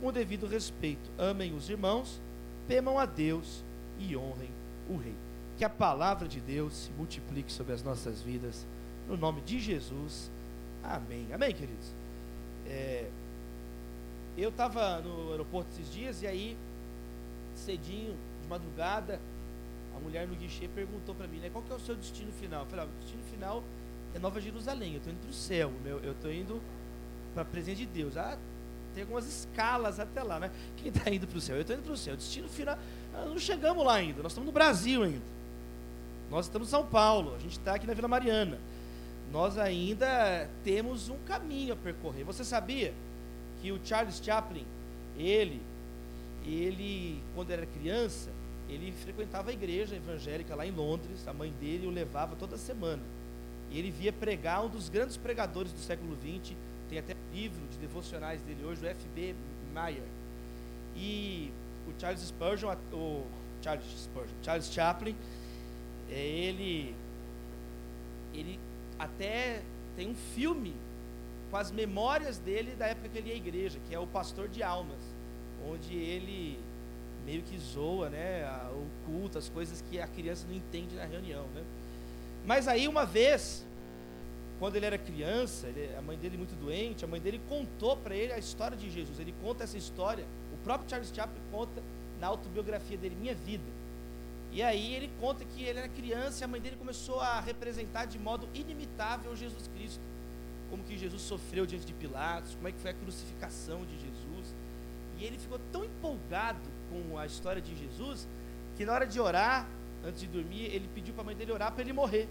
com 0.00 0.08
o 0.08 0.12
devido 0.12 0.46
respeito. 0.46 1.08
Amem 1.16 1.54
os 1.54 1.70
irmãos, 1.70 2.20
temam 2.66 2.98
a 2.98 3.06
Deus 3.06 3.64
e 3.98 4.16
honrem 4.16 4.50
o 4.90 4.96
Rei. 4.96 5.14
Que 5.56 5.64
a 5.64 5.70
palavra 5.70 6.26
de 6.26 6.40
Deus 6.40 6.74
se 6.74 6.90
multiplique 6.92 7.52
sobre 7.52 7.72
as 7.72 7.82
nossas 7.82 8.20
vidas. 8.20 8.66
No 9.08 9.16
nome 9.16 9.40
de 9.42 9.60
Jesus. 9.60 10.30
Amém. 10.88 11.26
Amém, 11.32 11.52
queridos? 11.52 11.92
É, 12.66 13.08
eu 14.38 14.50
estava 14.50 15.00
no 15.00 15.32
aeroporto 15.32 15.68
esses 15.72 15.92
dias 15.92 16.22
e 16.22 16.26
aí, 16.26 16.56
cedinho, 17.56 18.16
de 18.42 18.48
madrugada, 18.48 19.20
a 19.96 20.00
mulher 20.00 20.28
no 20.28 20.36
guichê 20.36 20.68
perguntou 20.68 21.14
para 21.14 21.26
mim, 21.26 21.38
né, 21.38 21.50
qual 21.50 21.64
que 21.64 21.72
é 21.72 21.74
o 21.74 21.80
seu 21.80 21.96
destino 21.96 22.30
final? 22.32 22.60
Eu 22.60 22.66
falei, 22.66 22.84
ah, 22.84 22.88
o 22.88 23.00
destino 23.00 23.22
final 23.24 23.64
é 24.14 24.18
Nova 24.18 24.40
Jerusalém, 24.40 24.92
eu 24.92 24.98
estou 24.98 25.12
indo 25.12 25.20
para 25.20 25.30
o 25.30 25.34
céu, 25.34 25.72
meu, 25.82 25.98
eu 26.00 26.12
estou 26.12 26.32
indo 26.32 26.60
para 27.34 27.42
a 27.42 27.46
presença 27.46 27.78
de 27.78 27.86
Deus. 27.86 28.16
Ah, 28.16 28.38
tem 28.94 29.02
algumas 29.02 29.26
escalas 29.26 29.98
até 29.98 30.22
lá, 30.22 30.38
né? 30.38 30.50
Quem 30.76 30.88
está 30.88 31.10
indo 31.10 31.26
para 31.26 31.38
o 31.38 31.40
céu? 31.40 31.56
Eu 31.56 31.62
estou 31.62 31.76
indo 31.76 31.82
para 31.82 31.92
o 31.92 31.96
céu. 31.96 32.14
O 32.14 32.16
destino 32.16 32.48
final, 32.48 32.78
não 33.12 33.38
chegamos 33.38 33.84
lá 33.84 33.94
ainda, 33.94 34.22
nós 34.22 34.32
estamos 34.32 34.46
no 34.46 34.52
Brasil 34.52 35.02
ainda. 35.02 35.36
Nós 36.30 36.46
estamos 36.46 36.68
em 36.68 36.70
São 36.70 36.86
Paulo, 36.86 37.34
a 37.34 37.38
gente 37.38 37.58
está 37.58 37.74
aqui 37.74 37.86
na 37.86 37.94
Vila 37.94 38.08
Mariana. 38.08 38.58
Nós 39.32 39.58
ainda 39.58 40.48
temos 40.62 41.08
um 41.08 41.18
caminho 41.26 41.72
a 41.72 41.76
percorrer. 41.76 42.24
Você 42.24 42.44
sabia 42.44 42.94
que 43.60 43.72
o 43.72 43.80
Charles 43.84 44.20
Chaplin, 44.22 44.64
ele, 45.18 45.60
ele, 46.46 47.20
quando 47.34 47.50
era 47.50 47.66
criança, 47.66 48.30
ele 48.68 48.92
frequentava 48.92 49.50
a 49.50 49.52
igreja 49.52 49.96
evangélica 49.96 50.54
lá 50.54 50.66
em 50.66 50.70
Londres, 50.70 51.26
a 51.26 51.32
mãe 51.32 51.52
dele 51.60 51.86
o 51.86 51.90
levava 51.90 52.36
toda 52.36 52.56
semana. 52.56 53.02
E 53.70 53.78
ele 53.78 53.90
via 53.90 54.12
pregar 54.12 54.64
um 54.64 54.68
dos 54.68 54.88
grandes 54.88 55.16
pregadores 55.16 55.72
do 55.72 55.80
século 55.80 56.16
XX, 56.16 56.54
tem 56.88 56.98
até 56.98 57.16
livro 57.32 57.62
de 57.70 57.78
devocionais 57.78 58.40
dele 58.42 58.64
hoje, 58.64 58.84
o 58.84 58.88
F.B. 58.88 59.34
Meyer. 59.74 60.02
E 60.96 61.50
o 61.86 62.00
Charles 62.00 62.20
Spurgeon, 62.20 62.74
o 62.92 63.24
Charles 63.62 63.84
Spurgeon, 63.96 64.34
Charles 64.42 64.72
Chaplin, 64.72 65.16
é, 66.08 66.18
ele, 66.18 66.94
ele 68.32 68.58
até 68.98 69.62
tem 69.96 70.08
um 70.08 70.14
filme 70.14 70.74
com 71.50 71.56
as 71.56 71.70
memórias 71.70 72.38
dele 72.38 72.74
da 72.74 72.86
época 72.86 73.08
que 73.08 73.18
ele 73.18 73.28
ia 73.28 73.34
à 73.34 73.36
igreja, 73.36 73.78
que 73.88 73.94
é 73.94 73.98
o 73.98 74.06
Pastor 74.06 74.48
de 74.48 74.62
Almas, 74.62 74.98
onde 75.70 75.94
ele 75.94 76.58
meio 77.24 77.42
que 77.42 77.58
zoa, 77.58 78.08
né, 78.08 78.48
o 78.72 78.86
culto, 79.04 79.36
as 79.38 79.48
coisas 79.48 79.82
que 79.90 80.00
a 80.00 80.06
criança 80.06 80.46
não 80.48 80.54
entende 80.54 80.94
na 80.94 81.04
reunião, 81.04 81.44
né? 81.54 81.64
Mas 82.46 82.68
aí 82.68 82.86
uma 82.86 83.04
vez, 83.04 83.66
quando 84.60 84.76
ele 84.76 84.86
era 84.86 84.96
criança, 84.96 85.66
ele, 85.66 85.92
a 85.96 86.00
mãe 86.00 86.16
dele 86.16 86.36
muito 86.36 86.54
doente, 86.54 87.04
a 87.04 87.08
mãe 87.08 87.20
dele 87.20 87.40
contou 87.48 87.96
para 87.96 88.14
ele 88.14 88.32
a 88.32 88.38
história 88.38 88.76
de 88.76 88.88
Jesus. 88.88 89.18
Ele 89.18 89.34
conta 89.42 89.64
essa 89.64 89.76
história, 89.76 90.24
o 90.54 90.56
próprio 90.62 90.88
Charles 90.88 91.12
Chaplin 91.12 91.42
conta 91.50 91.82
na 92.20 92.28
autobiografia 92.28 92.96
dele, 92.96 93.16
Minha 93.20 93.34
Vida. 93.34 93.64
E 94.56 94.62
aí 94.62 94.94
ele 94.94 95.10
conta 95.20 95.44
que 95.44 95.62
ele 95.62 95.78
era 95.78 95.86
criança 95.86 96.42
e 96.42 96.44
a 96.44 96.48
mãe 96.48 96.58
dele 96.58 96.76
começou 96.76 97.20
a 97.20 97.40
representar 97.40 98.06
de 98.06 98.18
modo 98.18 98.48
inimitável 98.54 99.36
Jesus 99.36 99.68
Cristo. 99.68 100.00
Como 100.70 100.82
que 100.82 100.96
Jesus 100.96 101.20
sofreu 101.20 101.66
diante 101.66 101.84
de 101.84 101.92
Pilatos, 101.92 102.54
como 102.54 102.66
é 102.66 102.72
que 102.72 102.78
foi 102.78 102.90
a 102.90 102.94
crucificação 102.94 103.84
de 103.84 103.92
Jesus. 104.00 104.54
E 105.18 105.24
ele 105.26 105.36
ficou 105.36 105.60
tão 105.70 105.84
empolgado 105.84 106.70
com 106.88 107.18
a 107.18 107.26
história 107.26 107.60
de 107.60 107.76
Jesus 107.76 108.26
que 108.78 108.86
na 108.86 108.94
hora 108.94 109.06
de 109.06 109.20
orar, 109.20 109.68
antes 110.02 110.22
de 110.22 110.26
dormir, 110.26 110.74
ele 110.74 110.88
pediu 110.94 111.12
para 111.12 111.22
a 111.22 111.26
mãe 111.26 111.36
dele 111.36 111.52
orar 111.52 111.70
para 111.70 111.82
ele 111.82 111.92
morrer. 111.92 112.26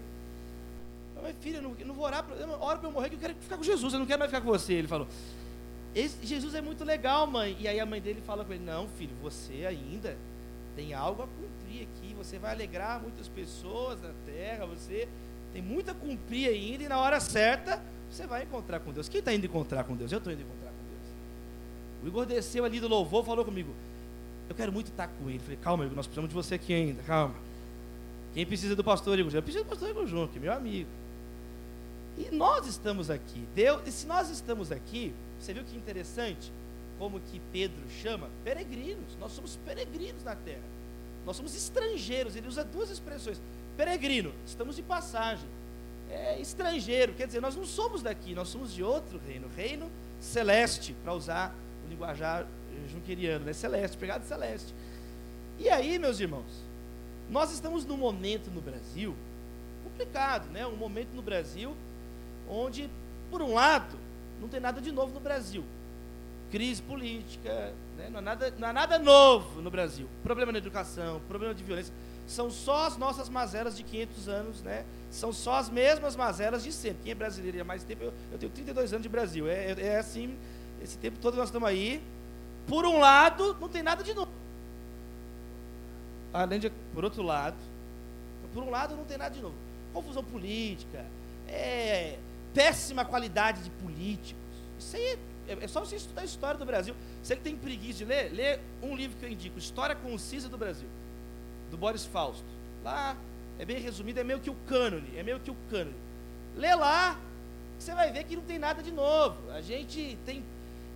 Mas 1.22 1.36
filho, 1.40 1.58
eu 1.78 1.86
não, 1.86 1.94
vou 1.94 2.04
orar, 2.06 2.26
eu 2.28 2.50
oro 2.60 2.80
para 2.80 2.88
eu 2.88 2.92
morrer 2.92 3.08
que 3.08 3.14
eu 3.14 3.20
quero 3.20 3.36
ficar 3.36 3.56
com 3.56 3.62
Jesus, 3.62 3.92
eu 3.92 4.00
não 4.00 4.06
quero 4.06 4.18
mais 4.18 4.32
ficar 4.32 4.40
com 4.40 4.48
você. 4.48 4.72
Ele 4.72 4.88
falou, 4.88 5.06
Jesus 5.94 6.56
é 6.56 6.60
muito 6.60 6.82
legal, 6.82 7.24
mãe. 7.24 7.56
E 7.60 7.68
aí 7.68 7.78
a 7.78 7.86
mãe 7.86 8.00
dele 8.00 8.20
fala 8.20 8.44
com 8.44 8.52
ele, 8.52 8.64
não 8.64 8.88
filho, 8.88 9.14
você 9.22 9.64
ainda 9.64 10.18
tem 10.76 10.92
algo 10.92 11.22
a 11.22 11.26
cumprir 11.26 11.88
aqui, 11.88 12.14
você 12.14 12.38
vai 12.38 12.52
alegrar 12.52 13.00
muitas 13.00 13.26
pessoas 13.26 14.00
na 14.02 14.12
terra, 14.26 14.66
você 14.66 15.08
tem 15.52 15.62
muito 15.62 15.90
a 15.90 15.94
cumprir 15.94 16.48
ainda, 16.48 16.84
e 16.84 16.88
na 16.88 17.00
hora 17.00 17.18
certa, 17.18 17.82
você 18.10 18.26
vai 18.26 18.42
encontrar 18.42 18.78
com 18.80 18.92
Deus. 18.92 19.08
Quem 19.08 19.20
está 19.20 19.32
indo 19.32 19.46
encontrar 19.46 19.84
com 19.84 19.96
Deus? 19.96 20.12
Eu 20.12 20.18
estou 20.18 20.30
indo 20.30 20.42
encontrar 20.42 20.68
com 20.68 20.76
Deus. 20.76 22.04
O 22.04 22.06
Igor 22.06 22.26
desceu 22.26 22.64
ali 22.64 22.78
do 22.78 22.86
louvor, 22.86 23.24
falou 23.24 23.44
comigo, 23.44 23.74
eu 24.48 24.54
quero 24.54 24.70
muito 24.70 24.88
estar 24.88 25.08
com 25.08 25.28
ele. 25.30 25.38
Falei, 25.38 25.56
calma, 25.56 25.84
Igor, 25.84 25.96
nós 25.96 26.06
precisamos 26.06 26.28
de 26.28 26.34
você 26.34 26.56
aqui 26.56 26.74
ainda, 26.74 27.02
calma. 27.02 27.34
Quem 28.34 28.44
precisa 28.44 28.76
do 28.76 28.84
pastor 28.84 29.18
Igor? 29.18 29.34
Eu 29.34 29.42
preciso 29.42 29.64
do 29.64 29.68
pastor 29.70 29.88
Igor 29.88 30.06
Junque, 30.06 30.38
meu 30.38 30.52
amigo. 30.52 30.90
E 32.18 32.34
nós 32.34 32.66
estamos 32.66 33.10
aqui. 33.10 33.46
Deus, 33.54 33.80
e 33.86 33.90
se 33.90 34.06
nós 34.06 34.28
estamos 34.28 34.70
aqui, 34.70 35.14
você 35.40 35.54
viu 35.54 35.64
que 35.64 35.76
interessante? 35.76 36.52
Como 36.98 37.20
que 37.20 37.40
Pedro 37.52 37.82
chama? 38.02 38.28
Peregrinos. 38.44 39.16
Nós 39.20 39.32
somos 39.32 39.58
peregrinos 39.64 40.24
na 40.24 40.34
terra. 40.34 40.62
Nós 41.24 41.36
somos 41.36 41.54
estrangeiros. 41.54 42.36
Ele 42.36 42.48
usa 42.48 42.64
duas 42.64 42.90
expressões. 42.90 43.40
Peregrino, 43.76 44.32
estamos 44.46 44.76
de 44.76 44.82
passagem. 44.82 45.46
É, 46.08 46.40
estrangeiro, 46.40 47.14
quer 47.14 47.26
dizer, 47.26 47.40
nós 47.40 47.56
não 47.56 47.66
somos 47.66 48.00
daqui, 48.00 48.32
nós 48.32 48.48
somos 48.48 48.72
de 48.72 48.82
outro 48.82 49.20
reino, 49.26 49.48
reino 49.56 49.90
celeste, 50.20 50.94
para 51.02 51.12
usar 51.12 51.52
o 51.84 51.90
linguajar 51.90 52.46
junqueriano, 52.88 53.44
né? 53.44 53.52
Celeste, 53.52 53.96
pegado 53.96 54.24
celeste. 54.24 54.72
E 55.58 55.68
aí, 55.68 55.98
meus 55.98 56.20
irmãos, 56.20 56.64
nós 57.28 57.52
estamos 57.52 57.84
num 57.84 57.96
momento 57.96 58.50
no 58.50 58.60
Brasil 58.60 59.14
complicado, 59.82 60.48
né? 60.50 60.66
Um 60.66 60.76
momento 60.76 61.08
no 61.14 61.22
Brasil 61.22 61.74
onde, 62.48 62.88
por 63.30 63.42
um 63.42 63.54
lado, 63.54 63.98
não 64.40 64.48
tem 64.48 64.60
nada 64.60 64.80
de 64.80 64.92
novo 64.92 65.12
no 65.12 65.20
Brasil. 65.20 65.64
Crise 66.56 66.80
política, 66.80 67.74
né? 67.98 68.08
não, 68.10 68.20
há 68.20 68.22
nada, 68.22 68.54
não 68.58 68.68
há 68.68 68.72
nada 68.72 68.98
novo 68.98 69.60
no 69.60 69.70
Brasil. 69.70 70.08
Problema 70.22 70.52
na 70.52 70.56
educação, 70.56 71.20
problema 71.28 71.54
de 71.54 71.62
violência. 71.62 71.92
São 72.26 72.50
só 72.50 72.86
as 72.86 72.96
nossas 72.96 73.28
mazelas 73.28 73.76
de 73.76 73.82
500 73.82 74.26
anos, 74.26 74.62
né? 74.62 74.86
São 75.10 75.34
só 75.34 75.56
as 75.56 75.68
mesmas 75.68 76.16
mazelas 76.16 76.64
de 76.64 76.72
sempre. 76.72 77.02
Quem 77.02 77.12
é 77.12 77.14
brasileiro 77.14 77.60
há 77.60 77.64
mais 77.64 77.84
tempo, 77.84 78.04
eu, 78.04 78.14
eu 78.32 78.38
tenho 78.38 78.50
32 78.50 78.94
anos 78.94 79.02
de 79.02 79.08
Brasil. 79.10 79.46
É, 79.46 79.72
é, 79.72 79.76
é 79.80 79.98
assim, 79.98 80.34
esse 80.82 80.96
tempo 80.96 81.18
todo 81.20 81.36
nós 81.36 81.48
estamos 81.48 81.68
aí. 81.68 82.02
Por 82.66 82.86
um 82.86 83.00
lado, 83.00 83.54
não 83.60 83.68
tem 83.68 83.82
nada 83.82 84.02
de 84.02 84.14
novo. 84.14 84.32
Além 86.32 86.58
de, 86.58 86.70
por 86.94 87.04
outro 87.04 87.22
lado, 87.22 87.58
por 88.54 88.62
um 88.62 88.70
lado 88.70 88.96
não 88.96 89.04
tem 89.04 89.18
nada 89.18 89.34
de 89.34 89.42
novo. 89.42 89.56
Confusão 89.92 90.24
política, 90.24 91.04
é, 91.48 92.16
péssima 92.54 93.04
qualidade 93.04 93.62
de 93.62 93.68
políticos. 93.68 94.42
Isso 94.78 94.96
aí 94.96 95.02
é, 95.02 95.18
é, 95.48 95.68
só 95.68 95.80
você 95.80 95.96
estudar 95.96 96.22
a 96.22 96.24
história 96.24 96.58
do 96.58 96.64
Brasil. 96.64 96.94
Você 97.22 97.36
que 97.36 97.42
tem 97.42 97.56
preguiça 97.56 97.98
de 97.98 98.04
ler, 98.04 98.32
lê 98.32 98.58
um 98.82 98.94
livro 98.96 99.16
que 99.18 99.24
eu 99.24 99.30
indico, 99.30 99.58
História 99.58 99.94
Concisa 99.94 100.48
do 100.48 100.58
Brasil, 100.58 100.88
do 101.70 101.76
Boris 101.76 102.04
Fausto. 102.04 102.44
Lá 102.84 103.16
é 103.58 103.64
bem 103.64 103.80
resumido, 103.80 104.20
é 104.20 104.24
meio 104.24 104.40
que 104.40 104.50
o 104.50 104.56
cânone, 104.66 105.16
é 105.16 105.22
meio 105.22 105.40
que 105.40 105.50
o 105.50 105.56
cânone. 105.70 105.96
Lê 106.56 106.74
lá, 106.74 107.18
você 107.78 107.94
vai 107.94 108.10
ver 108.12 108.24
que 108.24 108.36
não 108.36 108.42
tem 108.42 108.58
nada 108.58 108.82
de 108.82 108.90
novo. 108.90 109.50
A 109.50 109.60
gente 109.60 110.18
tem 110.24 110.42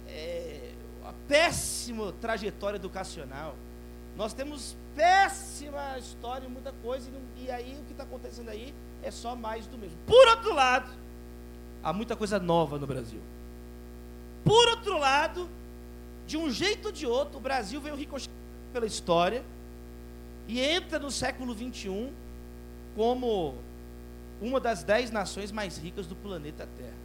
é, 0.08 0.72
uma 1.02 1.14
péssima 1.28 2.12
trajetória 2.20 2.76
educacional. 2.76 3.54
Nós 4.16 4.32
temos 4.32 4.76
péssima 4.94 5.98
história 5.98 6.46
e 6.46 6.50
muita 6.50 6.72
coisa, 6.82 7.08
e, 7.38 7.44
e 7.44 7.50
aí 7.50 7.78
o 7.80 7.84
que 7.84 7.92
está 7.92 8.04
acontecendo 8.04 8.48
aí 8.48 8.74
é 9.02 9.10
só 9.10 9.34
mais 9.34 9.66
do 9.66 9.78
mesmo. 9.78 9.96
Por 10.06 10.28
outro 10.28 10.52
lado, 10.52 10.92
há 11.82 11.92
muita 11.92 12.16
coisa 12.16 12.38
nova 12.38 12.78
no 12.78 12.86
Brasil. 12.86 13.20
Por 14.44 14.68
outro 14.68 14.98
lado, 14.98 15.48
de 16.26 16.36
um 16.36 16.50
jeito 16.50 16.86
ou 16.86 16.92
de 16.92 17.06
outro, 17.06 17.38
o 17.38 17.40
Brasil 17.40 17.80
veio 17.80 17.94
ricochetear 17.94 18.34
pela 18.72 18.86
história 18.86 19.44
e 20.46 20.60
entra 20.60 20.98
no 20.98 21.10
século 21.10 21.54
21 21.54 22.12
como 22.94 23.54
uma 24.40 24.58
das 24.58 24.82
dez 24.82 25.10
nações 25.10 25.52
mais 25.52 25.76
ricas 25.76 26.06
do 26.06 26.16
planeta 26.16 26.68
Terra. 26.76 27.00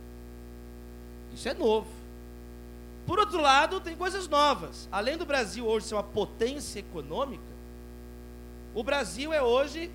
Isso 1.33 1.49
é 1.49 1.53
novo. 1.53 1.87
Por 3.05 3.19
outro 3.19 3.39
lado, 3.39 3.79
tem 3.79 3.95
coisas 3.95 4.27
novas. 4.27 4.87
Além 4.91 5.17
do 5.17 5.25
Brasil 5.25 5.65
hoje 5.65 5.87
ser 5.87 5.95
uma 5.95 6.03
potência 6.03 6.79
econômica, 6.79 7.43
o 8.73 8.83
Brasil 8.83 9.31
é 9.31 9.41
hoje 9.41 9.91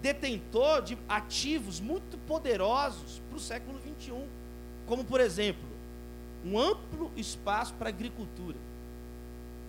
detentor 0.00 0.82
de 0.82 0.98
ativos 1.08 1.80
muito 1.80 2.18
poderosos 2.26 3.20
para 3.28 3.36
o 3.36 3.40
século 3.40 3.78
XXI, 3.80 4.12
como, 4.86 5.04
por 5.04 5.20
exemplo, 5.20 5.71
um 6.44 6.58
amplo 6.58 7.10
espaço 7.16 7.74
para 7.74 7.88
agricultura. 7.88 8.56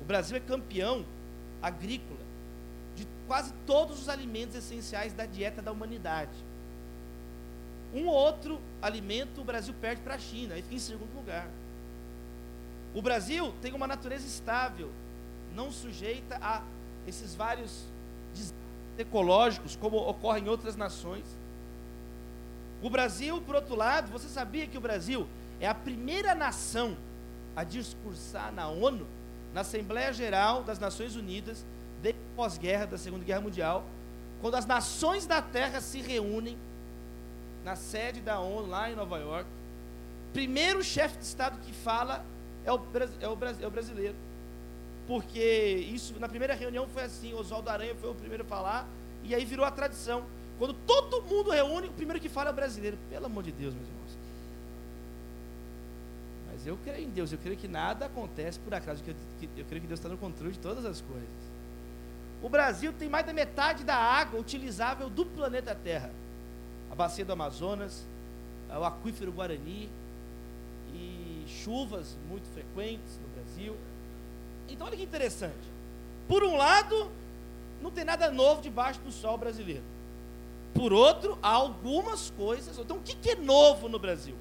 O 0.01 0.05
Brasil 0.05 0.35
é 0.35 0.39
campeão 0.39 1.05
agrícola 1.61 2.19
de 2.95 3.07
quase 3.27 3.53
todos 3.65 4.01
os 4.01 4.09
alimentos 4.09 4.55
essenciais 4.55 5.13
da 5.13 5.25
dieta 5.25 5.61
da 5.61 5.71
humanidade. 5.71 6.31
Um 7.93 8.07
outro 8.07 8.59
alimento 8.81 9.41
o 9.41 9.43
Brasil 9.43 9.73
perde 9.79 10.01
para 10.01 10.15
a 10.15 10.19
China, 10.19 10.57
e 10.57 10.61
fica 10.61 10.75
em 10.75 10.79
segundo 10.79 11.15
lugar. 11.15 11.47
O 12.93 13.01
Brasil 13.01 13.53
tem 13.61 13.73
uma 13.73 13.87
natureza 13.87 14.25
estável, 14.25 14.91
não 15.55 15.71
sujeita 15.71 16.37
a 16.41 16.63
esses 17.07 17.35
vários 17.35 17.85
ecológicos, 18.97 19.75
como 19.75 19.97
ocorre 19.97 20.41
em 20.41 20.49
outras 20.49 20.75
nações. 20.75 21.25
O 22.81 22.89
Brasil, 22.89 23.41
por 23.41 23.55
outro 23.55 23.75
lado, 23.75 24.11
você 24.11 24.27
sabia 24.27 24.67
que 24.67 24.77
o 24.77 24.81
Brasil 24.81 25.27
é 25.63 25.67
a 25.67 25.73
primeira 25.73 26.35
nação 26.35 26.97
a 27.55 27.63
discursar 27.63 28.51
na 28.51 28.67
ONU, 28.67 29.07
na 29.53 29.61
Assembleia 29.61 30.11
Geral 30.11 30.63
das 30.63 30.79
Nações 30.79 31.15
Unidas, 31.15 31.65
desde 32.01 32.19
pós-guerra 32.35 32.85
da 32.85 32.97
Segunda 32.97 33.23
Guerra 33.23 33.41
Mundial, 33.41 33.85
quando 34.41 34.55
as 34.55 34.65
nações 34.65 35.25
da 35.25 35.41
Terra 35.41 35.79
se 35.79 36.01
reúnem 36.01 36.57
na 37.63 37.75
sede 37.75 38.19
da 38.19 38.39
ONU, 38.39 38.67
lá 38.67 38.91
em 38.91 38.95
Nova 38.95 39.17
York. 39.19 39.47
Primeiro 40.33 40.83
chefe 40.83 41.17
de 41.17 41.23
Estado 41.23 41.57
que 41.59 41.71
fala 41.71 42.25
é 42.65 42.71
o, 42.71 42.81
é 43.21 43.27
o, 43.27 43.37
é 43.61 43.67
o 43.67 43.71
brasileiro 43.71 44.15
porque 45.07 45.85
isso 45.93 46.17
na 46.19 46.29
primeira 46.29 46.53
reunião 46.53 46.87
foi 46.87 47.03
assim, 47.03 47.33
Oswaldo 47.33 47.69
Aranha 47.69 47.95
foi 47.95 48.09
o 48.09 48.15
primeiro 48.15 48.43
a 48.43 48.45
falar, 48.45 48.87
e 49.23 49.35
aí 49.35 49.43
virou 49.43 49.65
a 49.65 49.71
tradição. 49.71 50.23
Quando 50.57 50.73
todo 50.73 51.21
mundo 51.23 51.51
reúne, 51.51 51.87
o 51.87 51.91
primeiro 51.91 52.21
que 52.21 52.29
fala 52.29 52.51
é 52.51 52.53
brasileiro. 52.53 52.97
Pelo 53.09 53.25
amor 53.25 53.43
de 53.43 53.51
Deus, 53.51 53.73
meus 53.73 53.87
irmãos. 53.87 54.17
Mas 56.53 56.67
eu 56.67 56.77
creio 56.83 57.05
em 57.05 57.09
Deus, 57.09 57.31
eu 57.31 57.39
creio 57.39 57.57
que 57.57 57.67
nada 57.67 58.05
acontece 58.05 58.59
por 58.59 58.75
acaso, 58.75 59.01
eu, 59.07 59.65
creio 59.65 59.81
que 59.81 59.87
Deus 59.87 59.99
está 59.99 60.07
no 60.07 60.17
controle 60.17 60.53
de 60.53 60.59
todas 60.59 60.85
as 60.85 61.01
coisas. 61.01 61.27
O 62.43 62.47
Brasil 62.47 62.93
tem 62.93 63.09
mais 63.09 63.25
da 63.25 63.33
metade 63.33 63.83
da 63.83 63.95
água 63.95 64.39
utilizável 64.39 65.09
do 65.09 65.25
planeta 65.25 65.73
Terra. 65.73 66.11
A 66.91 66.95
bacia 66.95 67.25
do 67.25 67.33
Amazonas, 67.33 68.05
o 68.69 68.83
aquífero 68.83 69.31
Guarani, 69.31 69.89
e 70.93 71.43
chuvas 71.47 72.15
muito 72.29 72.47
frequentes 72.53 73.17
no 73.19 73.27
Brasil. 73.29 73.75
Então 74.69 74.85
olha 74.85 74.95
que 74.95 75.03
interessante. 75.03 75.73
Por 76.27 76.43
um 76.43 76.55
lado, 76.55 77.09
não 77.81 77.89
tem 77.89 78.03
nada 78.03 78.29
novo 78.29 78.61
debaixo 78.61 78.99
do 78.99 79.11
sol 79.11 79.39
brasileiro. 79.39 79.83
Por 80.75 80.93
outro, 80.93 81.37
há 81.41 81.49
algumas 81.49 82.29
coisas. 82.29 82.77
Então, 82.77 82.97
o 82.97 83.01
que 83.01 83.31
é 83.31 83.35
novo 83.35 83.89
no 83.89 83.97
Brasil? 83.97 84.35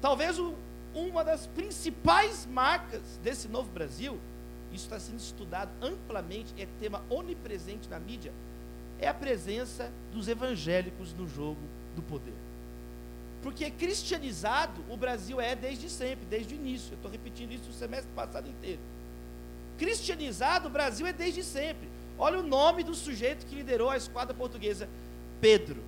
Talvez 0.00 0.38
o, 0.38 0.54
uma 0.94 1.24
das 1.24 1.46
principais 1.46 2.46
marcas 2.46 3.02
desse 3.22 3.48
novo 3.48 3.70
Brasil, 3.70 4.18
isso 4.72 4.84
está 4.84 4.98
sendo 4.98 5.18
estudado 5.18 5.70
amplamente, 5.82 6.54
é 6.58 6.66
tema 6.80 7.02
onipresente 7.10 7.88
na 7.88 7.98
mídia, 7.98 8.32
é 9.00 9.08
a 9.08 9.14
presença 9.14 9.90
dos 10.12 10.28
evangélicos 10.28 11.12
no 11.14 11.28
jogo 11.28 11.60
do 11.94 12.02
poder. 12.02 12.34
Porque 13.42 13.70
cristianizado 13.70 14.84
o 14.88 14.96
Brasil 14.96 15.40
é 15.40 15.54
desde 15.54 15.88
sempre, 15.88 16.26
desde 16.26 16.54
o 16.54 16.56
início. 16.56 16.92
Eu 16.92 16.96
estou 16.96 17.10
repetindo 17.10 17.52
isso 17.52 17.70
o 17.70 17.72
semestre 17.72 18.10
passado 18.14 18.48
inteiro. 18.48 18.80
Cristianizado 19.78 20.68
o 20.68 20.70
Brasil 20.70 21.06
é 21.06 21.12
desde 21.12 21.44
sempre. 21.44 21.88
Olha 22.18 22.40
o 22.40 22.42
nome 22.42 22.82
do 22.82 22.94
sujeito 22.94 23.46
que 23.46 23.54
liderou 23.54 23.90
a 23.90 23.96
esquadra 23.96 24.34
portuguesa, 24.34 24.88
Pedro 25.40 25.80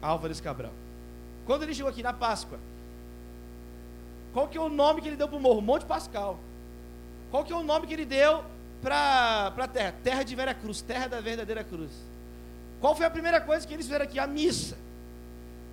Álvares 0.00 0.40
Cabral. 0.40 0.72
Quando 1.44 1.64
ele 1.64 1.74
chegou 1.74 1.90
aqui 1.90 2.04
na 2.04 2.12
Páscoa, 2.12 2.60
qual 4.32 4.48
que 4.48 4.56
é 4.56 4.60
o 4.60 4.68
nome 4.68 5.00
que 5.00 5.08
ele 5.08 5.16
deu 5.16 5.28
para 5.28 5.36
o 5.36 5.40
morro? 5.40 5.60
Monte 5.60 5.84
Pascal. 5.84 6.38
Qual 7.30 7.44
que 7.44 7.52
é 7.52 7.56
o 7.56 7.62
nome 7.62 7.86
que 7.86 7.94
ele 7.94 8.04
deu 8.04 8.44
para 8.80 9.52
a 9.56 9.68
terra? 9.68 9.94
Terra 10.02 10.22
de 10.22 10.34
Vera 10.34 10.54
Cruz, 10.54 10.80
terra 10.82 11.06
da 11.06 11.20
verdadeira 11.20 11.62
cruz. 11.64 11.90
Qual 12.80 12.96
foi 12.96 13.06
a 13.06 13.10
primeira 13.10 13.40
coisa 13.40 13.66
que 13.66 13.72
eles 13.72 13.86
fizeram 13.86 14.04
aqui? 14.04 14.18
A 14.18 14.26
missa. 14.26 14.76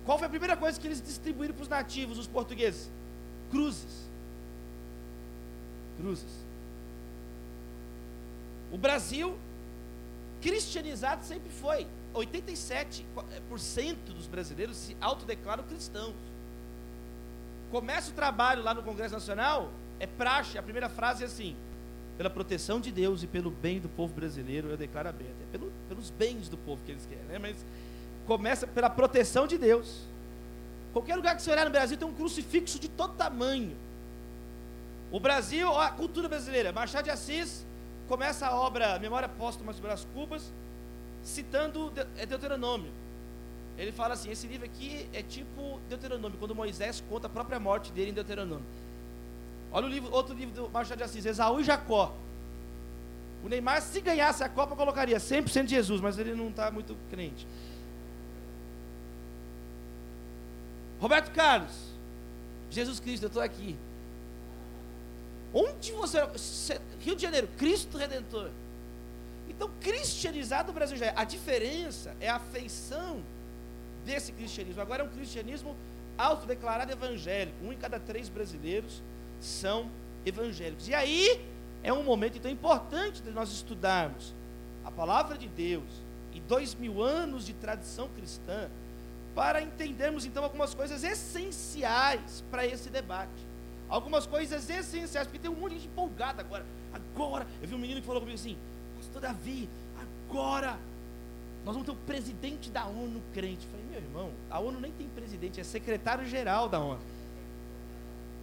Qual 0.04 0.16
foi 0.18 0.26
a 0.26 0.30
primeira 0.30 0.56
coisa 0.56 0.80
que 0.80 0.86
eles 0.86 1.02
distribuíram 1.02 1.54
para 1.54 1.62
os 1.62 1.68
nativos, 1.68 2.18
os 2.18 2.26
portugueses? 2.26 2.90
Cruzes. 3.50 4.08
Cruzes. 5.98 6.30
O 8.72 8.78
Brasil, 8.78 9.36
cristianizado 10.40 11.24
sempre 11.24 11.50
foi. 11.50 11.86
87% 12.14 13.04
dos 14.06 14.26
brasileiros 14.26 14.76
se 14.76 14.96
autodeclaram 15.00 15.64
cristãos. 15.64 16.14
Começa 17.70 18.10
o 18.10 18.14
trabalho 18.14 18.62
lá 18.62 18.74
no 18.74 18.82
Congresso 18.82 19.14
Nacional, 19.14 19.70
é 19.98 20.06
praxe, 20.06 20.58
a 20.58 20.62
primeira 20.62 20.88
frase 20.88 21.22
é 21.22 21.26
assim: 21.26 21.56
pela 22.16 22.28
proteção 22.28 22.80
de 22.80 22.90
Deus 22.90 23.22
e 23.22 23.26
pelo 23.26 23.50
bem 23.50 23.80
do 23.80 23.88
povo 23.88 24.12
brasileiro, 24.12 24.68
eu 24.68 24.76
declaro 24.76 25.08
aberto. 25.08 25.36
É 25.42 25.52
pelo, 25.52 25.72
pelos 25.88 26.10
bens 26.10 26.48
do 26.48 26.56
povo 26.58 26.82
que 26.84 26.92
eles 26.92 27.06
querem, 27.06 27.24
né? 27.24 27.38
Mas 27.38 27.56
começa 28.26 28.66
pela 28.66 28.90
proteção 28.90 29.46
de 29.46 29.56
Deus. 29.56 30.02
Qualquer 30.92 31.16
lugar 31.16 31.36
que 31.36 31.42
você 31.42 31.50
olhar 31.50 31.64
no 31.64 31.70
Brasil 31.70 31.96
tem 31.96 32.06
um 32.06 32.12
crucifixo 32.12 32.78
de 32.78 32.88
todo 32.88 33.14
tamanho. 33.14 33.76
O 35.10 35.18
Brasil, 35.18 35.72
a 35.78 35.90
cultura 35.90 36.28
brasileira, 36.28 36.72
Machado 36.72 37.04
de 37.04 37.10
Assis 37.10 37.64
começa 38.08 38.46
a 38.46 38.54
obra 38.54 38.98
Memória 38.98 39.28
Póstuma 39.28 39.72
sobre 39.72 39.90
as 39.92 40.04
Cubas, 40.04 40.52
citando 41.22 41.92
é 42.16 42.26
Deuteronômio. 42.26 42.90
Ele 43.78 43.92
fala 43.92 44.14
assim: 44.14 44.30
esse 44.30 44.46
livro 44.46 44.66
aqui 44.66 45.08
é 45.12 45.22
tipo 45.22 45.80
Deuteronômio, 45.88 46.38
quando 46.38 46.54
Moisés 46.54 47.02
conta 47.08 47.26
a 47.26 47.30
própria 47.30 47.58
morte 47.58 47.92
dele 47.92 48.10
em 48.10 48.14
Deuteronômio. 48.14 48.64
Olha 49.72 49.86
o 49.86 49.88
livro, 49.88 50.12
outro 50.12 50.34
livro 50.34 50.54
do 50.54 50.70
Machado 50.70 50.98
de 50.98 51.04
Assis, 51.04 51.24
Esaú 51.24 51.60
e 51.60 51.64
Jacó. 51.64 52.12
O 53.42 53.48
Neymar, 53.48 53.80
se 53.80 54.00
ganhasse 54.00 54.44
a 54.44 54.48
Copa, 54.48 54.76
colocaria 54.76 55.16
100% 55.16 55.64
de 55.64 55.70
Jesus, 55.70 56.00
mas 56.00 56.18
ele 56.18 56.34
não 56.34 56.48
está 56.48 56.70
muito 56.70 56.96
crente. 57.08 57.46
Roberto 61.00 61.30
Carlos, 61.32 61.72
Jesus 62.70 63.00
Cristo, 63.00 63.24
eu 63.24 63.28
estou 63.28 63.42
aqui. 63.42 63.76
Onde 65.54 65.92
você. 65.92 66.18
Rio 67.00 67.16
de 67.16 67.22
Janeiro, 67.22 67.48
Cristo 67.56 67.96
Redentor. 67.96 68.50
Então, 69.48 69.70
cristianizado 69.80 70.70
o 70.70 70.74
Brasil 70.74 70.96
já 70.96 71.06
é. 71.06 71.14
A 71.16 71.24
diferença 71.24 72.14
é 72.20 72.28
a 72.28 72.38
feição 72.38 73.22
desse 74.10 74.32
cristianismo. 74.32 74.82
Agora 74.82 75.02
é 75.02 75.06
um 75.06 75.08
cristianismo 75.08 75.76
autodeclarado 76.18 76.90
evangélico. 76.90 77.64
Um 77.64 77.72
em 77.72 77.76
cada 77.76 78.00
três 78.00 78.28
brasileiros 78.28 79.00
são 79.40 79.88
evangélicos. 80.26 80.88
E 80.88 80.94
aí 80.94 81.46
é 81.82 81.92
um 81.92 82.02
momento 82.02 82.36
então 82.36 82.50
importante 82.50 83.22
de 83.22 83.30
nós 83.30 83.50
estudarmos 83.52 84.34
a 84.84 84.90
palavra 84.90 85.38
de 85.38 85.48
Deus 85.48 85.88
e 86.32 86.40
dois 86.40 86.74
mil 86.74 87.02
anos 87.02 87.46
de 87.46 87.52
tradição 87.54 88.08
cristã 88.08 88.68
para 89.34 89.62
entendermos 89.62 90.24
então 90.24 90.42
algumas 90.42 90.74
coisas 90.74 91.04
essenciais 91.04 92.44
para 92.50 92.66
esse 92.66 92.90
debate. 92.90 93.48
Algumas 93.88 94.26
coisas 94.26 94.68
essenciais, 94.68 95.26
porque 95.26 95.38
tem 95.38 95.50
um 95.50 95.54
monte 95.54 95.74
de 95.74 95.80
gente 95.80 95.88
empolgada 95.88 96.42
agora. 96.42 96.64
Agora, 96.92 97.46
eu 97.62 97.68
vi 97.68 97.74
um 97.74 97.78
menino 97.78 98.00
que 98.00 98.06
falou 98.06 98.20
comigo 98.20 98.38
assim: 98.38 98.56
Pastor 98.96 99.22
Davi, 99.22 99.68
agora 100.28 100.78
nós 101.64 101.74
vamos 101.74 101.84
ter 101.84 101.92
o 101.92 102.06
presidente 102.06 102.70
da 102.70 102.86
ONU 102.86 103.20
crente. 103.32 103.64
Eu 103.64 103.70
falei, 103.70 103.79
meu 103.90 104.00
irmão, 104.00 104.30
a 104.48 104.60
ONU 104.60 104.80
nem 104.80 104.92
tem 104.92 105.08
presidente, 105.08 105.60
é 105.60 105.64
secretário-geral 105.64 106.68
da 106.68 106.78
ONU. 106.78 107.00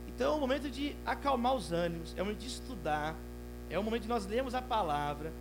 Então 0.08 0.34
é 0.34 0.36
o 0.36 0.40
momento 0.40 0.70
de 0.70 0.96
acalmar 1.06 1.56
os 1.56 1.72
ânimos, 1.72 2.14
é 2.18 2.22
o 2.22 2.26
momento 2.26 2.40
de 2.40 2.48
estudar, 2.48 3.16
é 3.70 3.80
o 3.80 3.84
momento 3.84 4.04
de 4.04 4.10
nós 4.10 4.26
lermos 4.26 4.54
a 4.54 4.62
palavra. 4.62 5.32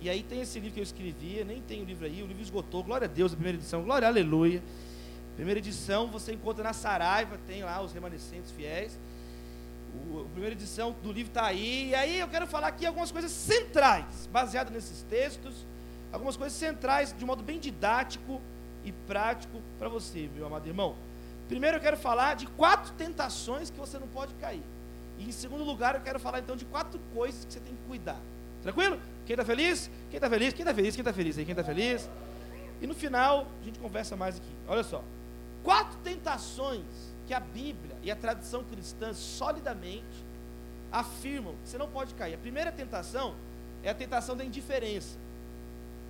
E 0.00 0.10
aí 0.10 0.22
tem 0.22 0.40
esse 0.40 0.58
livro 0.58 0.74
que 0.74 0.80
eu 0.80 0.84
escrevi, 0.84 1.44
nem 1.44 1.60
tem 1.62 1.80
o 1.82 1.84
livro 1.84 2.04
aí, 2.04 2.22
o 2.22 2.26
livro 2.26 2.42
esgotou, 2.42 2.82
glória 2.82 3.04
a 3.04 3.08
Deus, 3.08 3.32
a 3.32 3.36
primeira 3.36 3.56
edição, 3.56 3.82
glória, 3.82 4.08
aleluia. 4.08 4.62
Primeira 5.36 5.60
edição 5.60 6.08
você 6.08 6.32
encontra 6.32 6.64
na 6.64 6.72
Saraiva, 6.72 7.38
tem 7.46 7.62
lá 7.62 7.80
os 7.80 7.92
remanescentes 7.92 8.50
fiéis. 8.50 8.98
A 9.94 10.28
primeira 10.30 10.54
edição 10.54 10.94
do 11.02 11.12
livro 11.12 11.30
está 11.30 11.46
aí. 11.46 11.90
E 11.90 11.94
aí 11.94 12.18
eu 12.18 12.28
quero 12.28 12.46
falar 12.46 12.68
aqui 12.68 12.84
algumas 12.84 13.12
coisas 13.12 13.30
centrais, 13.30 14.28
baseadas 14.32 14.72
nesses 14.72 15.02
textos 15.02 15.64
algumas 16.12 16.36
coisas 16.36 16.56
centrais 16.56 17.14
de 17.16 17.24
um 17.24 17.26
modo 17.26 17.42
bem 17.42 17.58
didático 17.58 18.40
e 18.84 18.92
prático 18.92 19.60
para 19.78 19.88
você, 19.88 20.28
meu 20.34 20.46
amado 20.46 20.66
irmão. 20.66 20.96
Primeiro 21.48 21.76
eu 21.76 21.80
quero 21.80 21.96
falar 21.96 22.34
de 22.34 22.46
quatro 22.46 22.92
tentações 22.94 23.70
que 23.70 23.78
você 23.78 23.98
não 23.98 24.08
pode 24.08 24.34
cair. 24.34 24.62
E 25.18 25.28
em 25.28 25.32
segundo 25.32 25.64
lugar, 25.64 25.94
eu 25.94 26.00
quero 26.00 26.18
falar 26.18 26.40
então 26.40 26.56
de 26.56 26.64
quatro 26.64 26.98
coisas 27.14 27.44
que 27.44 27.52
você 27.52 27.60
tem 27.60 27.74
que 27.74 27.82
cuidar. 27.86 28.20
Tranquilo? 28.62 28.98
Quem 29.26 29.34
está 29.34 29.44
feliz? 29.44 29.90
Quem 30.10 30.16
está 30.16 30.30
feliz? 30.30 30.54
Quem 30.54 30.62
está 30.62 30.74
feliz? 30.74 30.94
Quem 30.94 31.02
está 31.02 31.12
feliz 31.12 31.38
aí? 31.38 31.44
Quem 31.44 31.52
está 31.52 31.64
feliz? 31.64 32.08
E 32.80 32.86
no 32.86 32.94
final, 32.94 33.46
a 33.60 33.64
gente 33.64 33.78
conversa 33.78 34.16
mais 34.16 34.36
aqui. 34.36 34.52
Olha 34.66 34.82
só. 34.82 35.02
Quatro 35.62 35.96
tentações 36.02 37.12
que 37.26 37.34
a 37.34 37.40
Bíblia 37.40 37.96
e 38.02 38.10
a 38.10 38.16
tradição 38.16 38.64
cristã 38.64 39.12
solidamente 39.14 40.24
afirmam 40.90 41.54
que 41.62 41.68
você 41.68 41.78
não 41.78 41.88
pode 41.88 42.14
cair. 42.14 42.34
A 42.34 42.38
primeira 42.38 42.72
tentação 42.72 43.34
é 43.82 43.90
a 43.90 43.94
tentação 43.94 44.36
da 44.36 44.44
indiferença. 44.44 45.16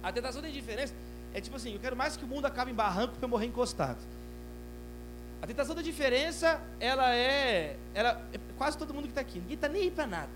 A 0.03 0.11
tentação 0.11 0.43
da 0.43 0.49
indiferença 0.49 0.95
é 1.35 1.40
tipo 1.40 1.57
assim: 1.57 1.75
eu 1.75 1.81
quero 1.81 1.97
mais 1.97 2.16
que 2.16 2.25
o 2.25 2.29
mundo 2.29 2.47
acabe 2.47 2.71
em 2.71 2.75
barranco 2.75 3.14
para 3.14 3.25
eu 3.25 3.29
morrer 3.29 3.47
encostado. 3.47 3.99
A 5.40 5.47
tentação 5.47 5.75
da 5.75 5.83
diferença, 5.83 6.61
ela 6.79 7.14
é, 7.14 7.77
ela 7.95 8.23
é 8.33 8.38
quase 8.57 8.79
todo 8.79 8.95
mundo 8.95 9.05
que 9.05 9.11
está 9.11 9.21
aqui. 9.21 9.40
Ninguém 9.40 9.55
está 9.57 9.68
nem 9.68 9.83
aí 9.83 9.90
para 9.90 10.07
nada. 10.07 10.31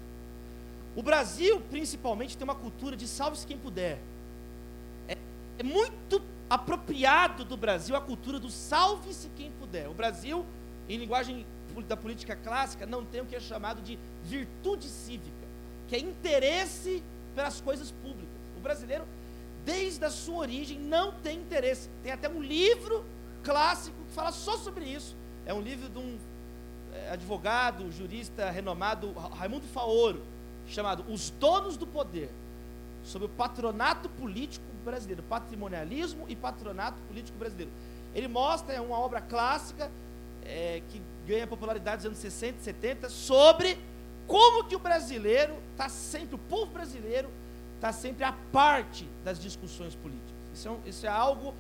O 0.96 1.02
Brasil, 1.02 1.60
principalmente, 1.70 2.36
tem 2.36 2.44
uma 2.44 2.54
cultura 2.54 2.96
de 2.96 3.06
salve-se 3.06 3.46
quem 3.46 3.56
puder. 3.56 4.00
É, 5.06 5.16
é 5.58 5.62
muito 5.62 6.20
apropriado 6.50 7.44
do 7.44 7.56
Brasil 7.56 7.94
a 7.94 8.00
cultura 8.00 8.40
do 8.40 8.50
salve-se 8.50 9.28
quem 9.36 9.52
puder. 9.52 9.88
O 9.88 9.94
Brasil, 9.94 10.44
em 10.88 10.96
linguagem 10.98 11.46
da 11.86 11.96
política 11.96 12.34
clássica, 12.34 12.86
não 12.86 13.04
tem 13.04 13.20
o 13.20 13.26
que 13.26 13.36
é 13.36 13.40
chamado 13.40 13.82
de 13.82 13.98
virtude 14.24 14.88
cívica, 14.88 15.46
que 15.86 15.94
é 15.94 15.98
interesse 15.98 17.02
pelas 17.34 17.60
coisas 17.60 17.90
públicas. 17.90 18.34
O 18.56 18.60
brasileiro 18.60 19.04
desde 19.66 20.04
a 20.04 20.10
sua 20.10 20.38
origem, 20.38 20.78
não 20.78 21.12
tem 21.12 21.38
interesse. 21.40 21.90
Tem 22.02 22.12
até 22.12 22.28
um 22.28 22.40
livro 22.40 23.04
clássico 23.42 23.96
que 24.08 24.14
fala 24.14 24.30
só 24.30 24.56
sobre 24.56 24.84
isso. 24.84 25.16
É 25.44 25.52
um 25.52 25.60
livro 25.60 25.88
de 25.88 25.98
um 25.98 26.16
é, 26.94 27.10
advogado, 27.10 27.90
jurista 27.90 28.48
renomado, 28.48 29.12
Raimundo 29.12 29.66
Faoro, 29.66 30.22
chamado 30.68 31.04
Os 31.12 31.30
Donos 31.30 31.76
do 31.76 31.86
Poder, 31.86 32.30
sobre 33.04 33.26
o 33.26 33.30
patronato 33.30 34.08
político 34.08 34.64
brasileiro, 34.84 35.22
patrimonialismo 35.24 36.26
e 36.28 36.36
patronato 36.36 37.02
político 37.08 37.36
brasileiro. 37.36 37.72
Ele 38.14 38.28
mostra, 38.28 38.72
é 38.72 38.80
uma 38.80 38.98
obra 38.98 39.20
clássica, 39.20 39.90
é, 40.44 40.80
que 40.90 41.02
ganha 41.26 41.46
popularidade 41.46 41.96
nos 41.96 42.06
anos 42.06 42.18
60 42.18 42.60
e 42.60 42.62
70, 42.62 43.08
sobre 43.08 43.76
como 44.28 44.64
que 44.64 44.76
o 44.76 44.78
brasileiro 44.78 45.54
está 45.72 45.88
sempre, 45.88 46.36
o 46.36 46.38
povo 46.38 46.66
brasileiro 46.72 47.28
está 47.76 47.92
sempre 47.92 48.24
à 48.24 48.32
parte 48.52 49.08
das 49.24 49.38
discussões 49.38 49.94
políticas. 49.94 50.34
Isso 50.52 50.68
é, 50.68 50.88
isso 50.88 51.06
é 51.06 51.08
algo. 51.08 51.54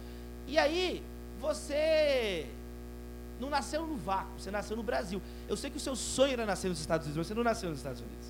E 0.46 0.58
aí, 0.58 1.02
você 1.40 2.46
não 3.38 3.50
nasceu 3.50 3.86
no 3.86 3.96
vácuo, 3.96 4.38
você 4.38 4.50
nasceu 4.50 4.76
no 4.76 4.82
Brasil. 4.82 5.20
Eu 5.48 5.56
sei 5.56 5.70
que 5.70 5.76
o 5.76 5.80
seu 5.80 5.94
sonho 5.94 6.32
era 6.32 6.46
nascer 6.46 6.68
nos 6.68 6.80
Estados 6.80 7.06
Unidos, 7.06 7.18
mas 7.18 7.26
você 7.26 7.34
não 7.34 7.44
nasceu 7.44 7.68
nos 7.68 7.78
Estados 7.78 8.00
Unidos. 8.00 8.28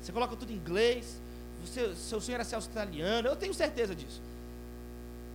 Você 0.00 0.12
coloca 0.12 0.34
tudo 0.36 0.52
em 0.52 0.56
inglês, 0.56 1.20
você, 1.64 1.94
seu 1.94 2.20
sonho 2.20 2.34
era 2.34 2.44
ser 2.44 2.56
australiano, 2.56 3.28
eu 3.28 3.36
tenho 3.36 3.54
certeza 3.54 3.94
disso. 3.94 4.20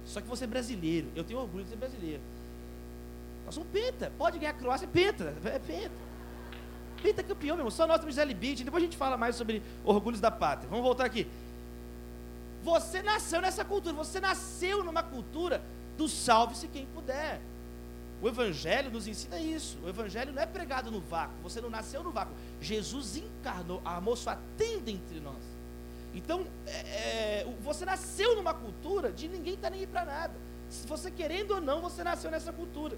Só 0.05 0.19
que 0.21 0.27
você 0.27 0.45
é 0.45 0.47
brasileiro, 0.47 1.07
eu 1.15 1.23
tenho 1.23 1.39
orgulho 1.39 1.63
de 1.63 1.69
ser 1.69 1.75
brasileiro. 1.75 2.21
Nós 3.45 3.55
somos 3.55 3.69
penta, 3.71 4.11
pode 4.17 4.39
ganhar 4.39 4.53
Croácia, 4.53 4.87
penta, 4.87 5.33
é 5.45 5.59
penta. 5.59 6.07
Penta 7.01 7.23
campeão, 7.23 7.55
meu 7.55 7.61
irmão, 7.61 7.71
só 7.71 7.85
nós 7.85 7.99
temos 7.99 8.15
Beach, 8.33 8.63
depois 8.63 8.81
a 8.81 8.85
gente 8.85 8.97
fala 8.97 9.15
mais 9.15 9.35
sobre 9.35 9.61
orgulhos 9.85 10.19
da 10.19 10.31
pátria. 10.31 10.67
Vamos 10.69 10.83
voltar 10.83 11.05
aqui. 11.05 11.27
Você 12.67 13.01
nasceu 13.01 13.39
nessa 13.39 13.63
cultura, 13.63 13.95
você 13.95 14.19
nasceu 14.19 14.84
numa 14.84 15.01
cultura 15.01 15.62
do 15.97 16.10
salve-se 16.10 16.67
quem 16.67 16.86
puder. 16.88 17.39
O 18.21 18.27
Evangelho 18.27 18.91
nos 18.91 19.08
ensina 19.08 19.39
isso. 19.39 19.77
O 19.86 19.88
Evangelho 19.88 20.34
não 20.34 20.41
é 20.41 20.45
pregado 20.45 20.91
no 20.91 20.99
vácuo. 20.99 21.36
Você 21.43 21.62
não 21.62 21.69
nasceu 21.69 22.03
no 22.03 22.12
vácuo. 22.12 22.36
Jesus 22.60 23.15
encarnou, 23.15 23.82
amou 23.86 24.17
sua 24.17 24.38
tenda 24.58 24.91
entre 24.91 25.21
nós. 25.21 25.41
Então, 26.13 26.45
é, 26.65 26.71
é, 26.71 27.53
você 27.63 27.86
nasceu 27.86 28.36
numa 28.36 28.53
cultura 28.53 29.13
de 29.13 29.30
ninguém 29.30 29.53
está 29.53 29.69
nem 29.69 29.82
aí 29.82 29.88
para 29.88 30.03
nada. 30.03 30.34
Se 30.69 30.86
você 30.86 31.10
querendo 31.10 31.51
ou 31.51 31.62
não, 31.62 31.80
você 31.80 32.03
nasceu 32.03 32.30
nessa 32.30 32.51
cultura. 32.51 32.97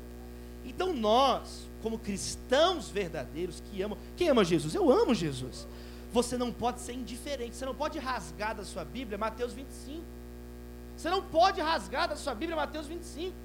Então 0.65 0.93
nós, 0.93 1.69
como 1.84 1.99
cristãos 1.99 2.89
verdadeiros 2.89 3.62
que 3.69 3.82
amam, 3.84 3.97
quem 4.17 4.29
ama 4.29 4.43
Jesus? 4.43 4.73
Eu 4.73 4.89
amo 4.89 5.13
Jesus. 5.13 5.67
Você 6.11 6.37
não 6.37 6.51
pode 6.51 6.79
ser 6.81 6.93
indiferente, 6.93 7.55
você 7.55 7.65
não 7.65 7.75
pode 7.75 7.99
rasgar 7.99 8.55
da 8.55 8.63
sua 8.63 8.83
Bíblia 8.83 9.17
Mateus 9.17 9.53
25. 9.53 10.01
Você 10.97 11.09
não 11.09 11.21
pode 11.21 11.61
rasgar 11.61 12.09
da 12.09 12.15
sua 12.15 12.33
Bíblia 12.33 12.55
Mateus 12.55 12.87
25. 12.87 13.35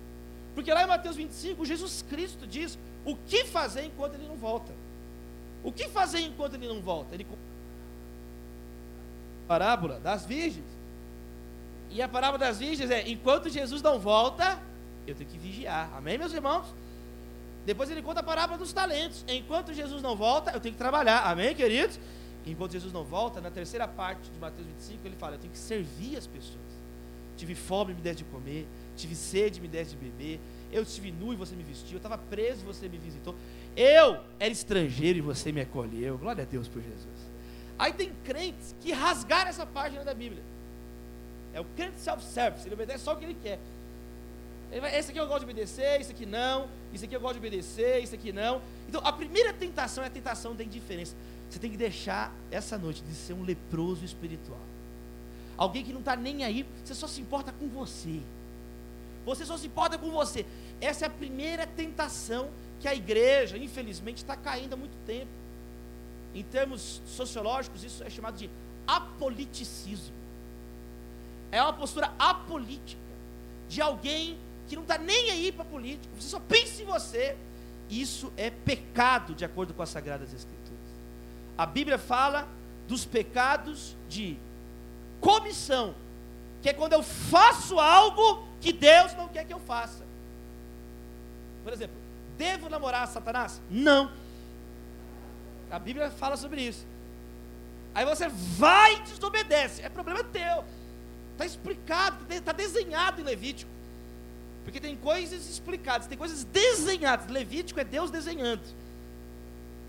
Porque 0.54 0.72
lá 0.72 0.82
em 0.82 0.86
Mateus 0.86 1.16
25, 1.16 1.64
Jesus 1.64 2.04
Cristo 2.08 2.46
diz 2.46 2.78
o 3.04 3.16
que 3.16 3.44
fazer 3.44 3.84
enquanto 3.84 4.14
ele 4.14 4.26
não 4.26 4.36
volta. 4.36 4.72
O 5.62 5.72
que 5.72 5.88
fazer 5.88 6.20
enquanto 6.20 6.54
ele 6.54 6.68
não 6.68 6.80
volta? 6.80 7.14
Ele 7.14 7.26
parábola 9.46 10.00
das 10.00 10.24
virgens. 10.24 10.66
E 11.90 12.02
a 12.02 12.08
parábola 12.08 12.38
das 12.38 12.58
virgens 12.58 12.90
é: 12.90 13.08
enquanto 13.08 13.48
Jesus 13.48 13.82
não 13.82 13.98
volta, 13.98 14.58
eu 15.06 15.14
tenho 15.14 15.28
que 15.28 15.38
vigiar. 15.38 15.90
Amém, 15.96 16.18
meus 16.18 16.32
irmãos? 16.32 16.66
Depois 17.64 17.90
ele 17.90 18.02
conta 18.02 18.20
a 18.20 18.22
parábola 18.22 18.58
dos 18.58 18.72
talentos. 18.72 19.24
Enquanto 19.28 19.72
Jesus 19.72 20.02
não 20.02 20.16
volta, 20.16 20.50
eu 20.50 20.60
tenho 20.60 20.74
que 20.74 20.78
trabalhar. 20.78 21.20
Amém, 21.20 21.54
queridos? 21.54 21.98
Enquanto 22.46 22.72
Jesus 22.72 22.92
não 22.92 23.04
volta, 23.04 23.40
na 23.40 23.50
terceira 23.50 23.88
parte 23.88 24.30
de 24.30 24.38
Mateus 24.38 24.66
25, 24.66 25.06
ele 25.06 25.16
fala: 25.16 25.36
Eu 25.36 25.38
tenho 25.38 25.52
que 25.52 25.58
servir 25.58 26.16
as 26.16 26.26
pessoas. 26.26 26.74
Tive 27.36 27.54
fome, 27.54 27.94
me 27.94 28.00
deste 28.00 28.22
de 28.22 28.30
comer. 28.30 28.66
Tive 28.96 29.14
sede, 29.14 29.60
me 29.60 29.68
deste 29.68 29.96
de 29.96 30.04
beber. 30.04 30.38
Eu 30.70 30.82
estive 30.82 31.10
nu 31.10 31.32
e 31.32 31.36
você 31.36 31.54
me 31.54 31.62
vestiu. 31.62 31.94
Eu 31.94 31.96
estava 31.96 32.18
preso 32.18 32.62
e 32.62 32.64
você 32.64 32.88
me 32.88 32.98
visitou. 32.98 33.34
Eu 33.76 34.20
era 34.38 34.52
estrangeiro 34.52 35.18
e 35.18 35.20
você 35.20 35.50
me 35.50 35.60
acolheu. 35.60 36.18
Glória 36.18 36.42
a 36.42 36.46
Deus 36.46 36.68
por 36.68 36.80
Jesus. 36.80 37.34
Aí 37.78 37.92
tem 37.92 38.12
crentes 38.24 38.74
que 38.80 38.92
rasgaram 38.92 39.50
essa 39.50 39.66
página 39.66 40.04
da 40.04 40.14
Bíblia. 40.14 40.42
É 41.52 41.60
o 41.60 41.64
crente 41.76 42.00
self-service, 42.00 42.66
ele 42.66 42.74
obedece 42.74 43.04
só 43.04 43.14
o 43.14 43.16
que 43.16 43.24
ele 43.24 43.36
quer. 43.42 43.58
Ele 44.70 44.80
vai, 44.80 44.96
esse 44.98 45.10
aqui 45.10 45.20
eu 45.20 45.26
gosto 45.26 45.40
de 45.40 45.44
obedecer, 45.44 46.00
esse 46.00 46.10
aqui 46.10 46.26
não, 46.26 46.68
isso 46.92 47.04
aqui 47.04 47.14
eu 47.14 47.20
gosto 47.20 47.34
de 47.34 47.46
obedecer, 47.46 48.02
isso 48.02 48.14
aqui 48.14 48.32
não. 48.32 48.60
Então 48.88 49.00
a 49.04 49.12
primeira 49.12 49.52
tentação 49.52 50.02
é 50.02 50.08
a 50.08 50.10
tentação 50.10 50.54
da 50.54 50.64
indiferença. 50.64 51.14
Você 51.54 51.60
tem 51.60 51.70
que 51.70 51.76
deixar 51.76 52.34
essa 52.50 52.76
noite 52.76 53.00
de 53.04 53.14
ser 53.14 53.32
um 53.32 53.44
leproso 53.44 54.04
espiritual. 54.04 54.58
Alguém 55.56 55.84
que 55.84 55.92
não 55.92 56.00
está 56.00 56.16
nem 56.16 56.42
aí, 56.42 56.66
você 56.84 56.96
só 56.96 57.06
se 57.06 57.20
importa 57.20 57.52
com 57.52 57.68
você. 57.68 58.20
Você 59.24 59.46
só 59.46 59.56
se 59.56 59.68
importa 59.68 59.96
com 59.96 60.10
você. 60.10 60.44
Essa 60.80 61.04
é 61.04 61.06
a 61.06 61.10
primeira 61.10 61.64
tentação 61.64 62.50
que 62.80 62.88
a 62.88 62.94
igreja, 62.94 63.56
infelizmente, 63.56 64.16
está 64.16 64.34
caindo 64.36 64.72
há 64.72 64.76
muito 64.76 64.96
tempo. 65.06 65.30
Em 66.34 66.42
termos 66.42 67.00
sociológicos, 67.06 67.84
isso 67.84 68.02
é 68.02 68.10
chamado 68.10 68.36
de 68.36 68.50
apoliticismo. 68.84 70.12
É 71.52 71.62
uma 71.62 71.72
postura 71.72 72.12
apolítica 72.18 73.00
de 73.68 73.80
alguém 73.80 74.36
que 74.66 74.74
não 74.74 74.82
está 74.82 74.98
nem 74.98 75.30
aí 75.30 75.52
para 75.52 75.64
política. 75.64 76.12
Você 76.18 76.30
só 76.30 76.40
pensa 76.40 76.82
em 76.82 76.84
você. 76.84 77.36
Isso 77.88 78.32
é 78.36 78.50
pecado, 78.50 79.36
de 79.36 79.44
acordo 79.44 79.72
com 79.72 79.82
as 79.84 79.90
Sagradas 79.90 80.34
Escrituras. 80.34 80.64
A 81.56 81.66
Bíblia 81.66 81.98
fala 81.98 82.48
dos 82.88 83.04
pecados 83.04 83.96
de 84.08 84.36
comissão, 85.20 85.94
que 86.60 86.68
é 86.68 86.72
quando 86.72 86.92
eu 86.92 87.02
faço 87.02 87.78
algo 87.78 88.46
que 88.60 88.72
Deus 88.72 89.14
não 89.14 89.28
quer 89.28 89.44
que 89.44 89.52
eu 89.52 89.60
faça. 89.60 90.04
Por 91.62 91.72
exemplo, 91.72 91.96
devo 92.36 92.68
namorar 92.68 93.06
Satanás? 93.08 93.60
Não. 93.70 94.10
A 95.70 95.78
Bíblia 95.78 96.10
fala 96.10 96.36
sobre 96.36 96.62
isso. 96.62 96.86
Aí 97.94 98.04
você 98.04 98.28
vai 98.28 98.96
e 98.96 99.00
desobedece. 99.02 99.82
É 99.82 99.88
problema 99.88 100.22
teu. 100.24 100.64
Está 101.32 101.46
explicado, 101.46 102.16
está 102.32 102.52
desenhado 102.52 103.20
em 103.20 103.24
Levítico. 103.24 103.70
Porque 104.64 104.80
tem 104.80 104.96
coisas 104.96 105.48
explicadas, 105.48 106.06
tem 106.06 106.18
coisas 106.18 106.44
desenhadas. 106.44 107.28
Levítico 107.28 107.78
é 107.80 107.84
Deus 107.84 108.10
desenhando. 108.10 108.62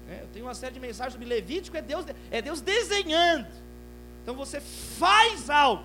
É, 0.09 0.21
eu 0.21 0.27
tenho 0.33 0.45
uma 0.45 0.53
série 0.53 0.73
de 0.73 0.79
mensagens 0.79 1.13
sobre 1.13 1.27
Levítico, 1.27 1.75
é 1.75 1.81
Deus, 1.81 2.05
é 2.29 2.41
Deus 2.41 2.61
desenhando. 2.61 3.47
Então 4.21 4.35
você 4.35 4.59
faz 4.59 5.49
algo 5.49 5.83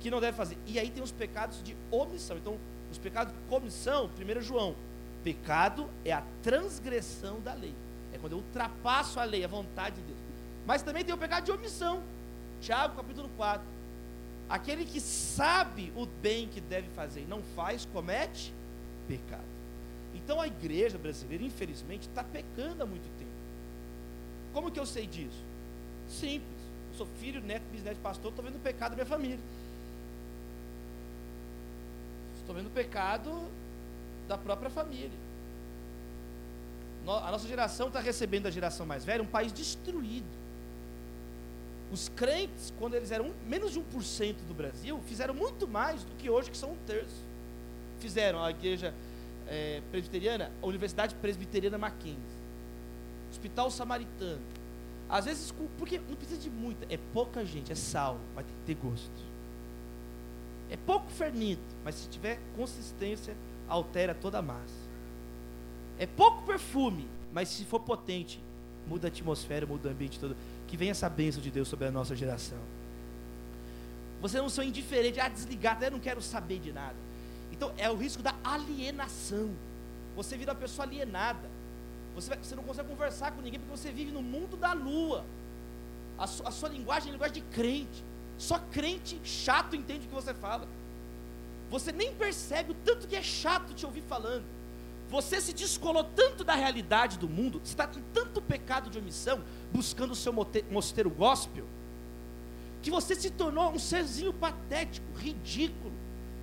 que 0.00 0.10
não 0.10 0.20
deve 0.20 0.36
fazer. 0.36 0.58
E 0.66 0.78
aí 0.78 0.90
tem 0.90 1.02
os 1.02 1.12
pecados 1.12 1.62
de 1.62 1.76
omissão. 1.90 2.36
Então, 2.36 2.58
os 2.90 2.98
pecados 2.98 3.32
de 3.32 3.38
comissão, 3.48 4.10
1 4.18 4.40
João, 4.42 4.74
pecado 5.22 5.88
é 6.04 6.12
a 6.12 6.22
transgressão 6.42 7.40
da 7.40 7.54
lei. 7.54 7.74
É 8.12 8.18
quando 8.18 8.32
eu 8.32 8.38
ultrapasso 8.38 9.20
a 9.20 9.24
lei, 9.24 9.44
a 9.44 9.48
vontade 9.48 9.96
de 9.96 10.02
Deus. 10.02 10.18
Mas 10.66 10.82
também 10.82 11.04
tem 11.04 11.14
o 11.14 11.18
pecado 11.18 11.44
de 11.44 11.52
omissão. 11.52 12.02
Tiago 12.60 12.96
capítulo 12.96 13.30
4. 13.36 13.66
Aquele 14.48 14.84
que 14.84 15.00
sabe 15.00 15.92
o 15.96 16.04
bem 16.04 16.48
que 16.48 16.60
deve 16.60 16.88
fazer 16.90 17.22
e 17.22 17.24
não 17.24 17.42
faz, 17.56 17.86
comete 17.86 18.52
pecado. 19.08 19.42
Então 20.14 20.40
a 20.40 20.46
igreja 20.46 20.98
brasileira, 20.98 21.42
infelizmente, 21.42 22.08
está 22.08 22.22
pecando 22.22 22.82
há 22.82 22.86
muito 22.86 23.08
tempo. 23.18 23.21
Como 24.52 24.70
que 24.70 24.78
eu 24.78 24.86
sei 24.86 25.06
disso? 25.06 25.42
Simples. 26.08 26.62
Eu 26.92 26.98
sou 26.98 27.06
filho, 27.18 27.40
neto, 27.40 27.62
bisneto 27.72 27.98
pastor, 28.00 28.30
estou 28.30 28.44
vendo 28.44 28.56
o 28.56 28.60
pecado 28.60 28.90
da 28.90 28.96
minha 28.96 29.06
família. 29.06 29.38
Estou 32.38 32.54
vendo 32.54 32.66
o 32.66 32.70
pecado 32.70 33.48
da 34.28 34.36
própria 34.36 34.68
família. 34.68 35.10
A 37.06 37.30
nossa 37.30 37.48
geração 37.48 37.88
está 37.88 37.98
recebendo 37.98 38.44
da 38.44 38.50
geração 38.50 38.86
mais 38.86 39.04
velha 39.04 39.22
um 39.22 39.26
país 39.26 39.52
destruído. 39.52 40.42
Os 41.90 42.08
crentes, 42.08 42.72
quando 42.78 42.94
eles 42.94 43.10
eram 43.10 43.32
menos 43.46 43.72
de 43.72 43.80
1% 43.80 44.36
do 44.46 44.54
Brasil, 44.54 45.00
fizeram 45.06 45.34
muito 45.34 45.66
mais 45.66 46.04
do 46.04 46.14
que 46.16 46.30
hoje, 46.30 46.50
que 46.50 46.56
são 46.56 46.72
um 46.72 46.76
terço. 46.86 47.22
Fizeram 48.00 48.42
a 48.42 48.50
igreja 48.50 48.94
é, 49.48 49.82
presbiteriana, 49.90 50.50
a 50.62 50.66
Universidade 50.66 51.14
Presbiteriana 51.16 51.76
Mackenzie, 51.76 52.41
Hospital 53.32 53.70
Samaritano. 53.70 54.40
Às 55.08 55.24
vezes, 55.24 55.52
porque 55.78 55.98
não 55.98 56.16
precisa 56.16 56.40
de 56.40 56.48
muita, 56.48 56.86
é 56.88 56.98
pouca 57.12 57.44
gente, 57.44 57.70
é 57.70 57.74
sal, 57.74 58.18
mas 58.34 58.46
tem 58.46 58.54
que 58.54 58.62
ter 58.64 58.86
gosto. 58.86 59.32
É 60.70 60.76
pouco 60.76 61.10
fermento, 61.10 61.60
mas 61.84 61.96
se 61.96 62.08
tiver 62.08 62.38
consistência, 62.56 63.36
altera 63.68 64.14
toda 64.14 64.38
a 64.38 64.42
massa. 64.42 64.82
É 65.98 66.06
pouco 66.06 66.46
perfume, 66.46 67.06
mas 67.30 67.48
se 67.48 67.64
for 67.64 67.80
potente, 67.80 68.40
muda 68.86 69.06
a 69.06 69.08
atmosfera, 69.08 69.66
muda 69.66 69.88
o 69.88 69.92
ambiente 69.92 70.18
todo. 70.18 70.34
Que 70.66 70.76
venha 70.76 70.92
essa 70.92 71.10
bênção 71.10 71.42
de 71.42 71.50
Deus 71.50 71.68
sobre 71.68 71.86
a 71.86 71.90
nossa 71.90 72.16
geração. 72.16 72.58
Você 74.22 74.38
não 74.38 74.48
são 74.48 74.64
indiferente, 74.64 75.20
ah, 75.20 75.28
desligado, 75.28 75.84
eu 75.84 75.90
não 75.90 76.00
quero 76.00 76.22
saber 76.22 76.58
de 76.58 76.72
nada. 76.72 76.96
Então 77.50 77.72
é 77.76 77.90
o 77.90 77.96
risco 77.96 78.22
da 78.22 78.34
alienação. 78.42 79.50
Você 80.16 80.38
vira 80.38 80.52
uma 80.52 80.58
pessoa 80.58 80.86
alienada. 80.86 81.50
Você, 82.14 82.28
vai, 82.28 82.38
você 82.38 82.54
não 82.54 82.62
consegue 82.62 82.88
conversar 82.88 83.32
com 83.32 83.40
ninguém 83.40 83.58
porque 83.60 83.76
você 83.76 83.90
vive 83.90 84.10
no 84.10 84.22
mundo 84.22 84.56
da 84.56 84.72
lua. 84.72 85.24
A, 86.18 86.26
su, 86.26 86.46
a 86.46 86.50
sua 86.50 86.68
linguagem 86.68 87.08
é 87.08 87.12
linguagem 87.12 87.42
de 87.42 87.48
crente. 87.50 88.04
Só 88.38 88.58
crente 88.58 89.20
chato 89.24 89.76
entende 89.76 90.06
o 90.06 90.08
que 90.08 90.14
você 90.14 90.34
fala. 90.34 90.68
Você 91.70 91.90
nem 91.90 92.14
percebe 92.14 92.72
o 92.72 92.74
tanto 92.74 93.08
que 93.08 93.16
é 93.16 93.22
chato 93.22 93.72
te 93.72 93.86
ouvir 93.86 94.02
falando. 94.02 94.44
Você 95.08 95.40
se 95.40 95.52
descolou 95.52 96.04
tanto 96.04 96.42
da 96.42 96.54
realidade 96.54 97.18
do 97.18 97.28
mundo, 97.28 97.60
você 97.62 97.72
está 97.72 97.86
com 97.86 98.00
tanto 98.14 98.40
pecado 98.40 98.88
de 98.88 98.98
omissão, 98.98 99.42
buscando 99.70 100.12
o 100.12 100.16
seu 100.16 100.32
mosteiro 100.70 101.10
gospel, 101.10 101.66
que 102.80 102.90
você 102.90 103.14
se 103.14 103.30
tornou 103.30 103.70
um 103.72 103.78
serzinho 103.78 104.32
patético, 104.32 105.06
ridículo, 105.16 105.92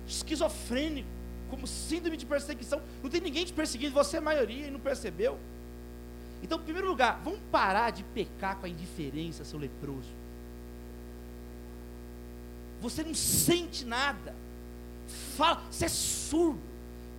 esquizofrênico, 0.06 1.08
como 1.50 1.66
síndrome 1.66 2.16
de 2.16 2.24
perseguição. 2.24 2.80
Não 3.02 3.10
tem 3.10 3.20
ninguém 3.20 3.44
te 3.44 3.52
perseguindo, 3.52 3.92
você 3.92 4.16
é 4.16 4.18
a 4.20 4.22
maioria 4.22 4.68
e 4.68 4.70
não 4.70 4.78
percebeu. 4.78 5.36
Então, 6.42 6.58
em 6.58 6.62
primeiro 6.62 6.88
lugar, 6.88 7.20
vamos 7.22 7.40
parar 7.50 7.90
de 7.90 8.02
pecar 8.02 8.56
com 8.56 8.66
a 8.66 8.68
indiferença, 8.68 9.44
seu 9.44 9.58
leproso. 9.58 10.08
Você 12.80 13.02
não 13.02 13.14
sente 13.14 13.84
nada. 13.84 14.34
Fala, 15.36 15.62
você 15.70 15.84
é 15.84 15.88
surdo 15.88 16.70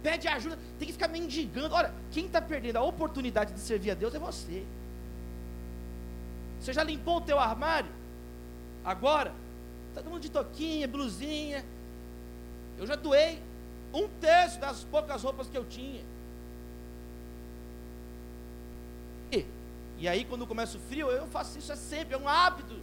pede 0.01 0.27
ajuda, 0.27 0.57
tem 0.77 0.87
que 0.87 0.93
ficar 0.93 1.07
mendigando. 1.07 1.73
Olha, 1.73 1.93
quem 2.11 2.25
está 2.25 2.41
perdendo 2.41 2.77
a 2.77 2.83
oportunidade 2.83 3.53
de 3.53 3.59
servir 3.59 3.91
a 3.91 3.93
Deus 3.93 4.13
é 4.13 4.19
você. 4.19 4.65
Você 6.59 6.73
já 6.73 6.83
limpou 6.83 7.17
o 7.17 7.21
teu 7.21 7.39
armário? 7.39 7.91
Agora? 8.83 9.33
Está 9.89 10.01
todo 10.01 10.11
mundo 10.11 10.21
de 10.21 10.31
toquinha, 10.31 10.87
blusinha. 10.87 11.65
Eu 12.77 12.87
já 12.87 12.95
doei 12.95 13.41
um 13.93 14.07
terço 14.07 14.59
das 14.59 14.83
poucas 14.83 15.21
roupas 15.23 15.47
que 15.47 15.57
eu 15.57 15.65
tinha. 15.65 16.03
E, 20.01 20.07
aí, 20.07 20.25
quando 20.25 20.47
começa 20.47 20.79
o 20.79 20.81
frio, 20.81 21.11
eu 21.11 21.27
faço 21.27 21.59
isso 21.59 21.71
é 21.71 21.75
sempre, 21.75 22.15
é 22.15 22.17
um 22.17 22.27
hábito. 22.27 22.73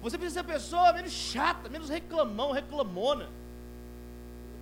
Você 0.00 0.16
precisa 0.16 0.40
ser 0.40 0.46
pessoa 0.46 0.92
menos 0.92 1.10
chata, 1.10 1.68
menos 1.68 1.88
reclamão, 1.88 2.52
reclamona. 2.52 3.28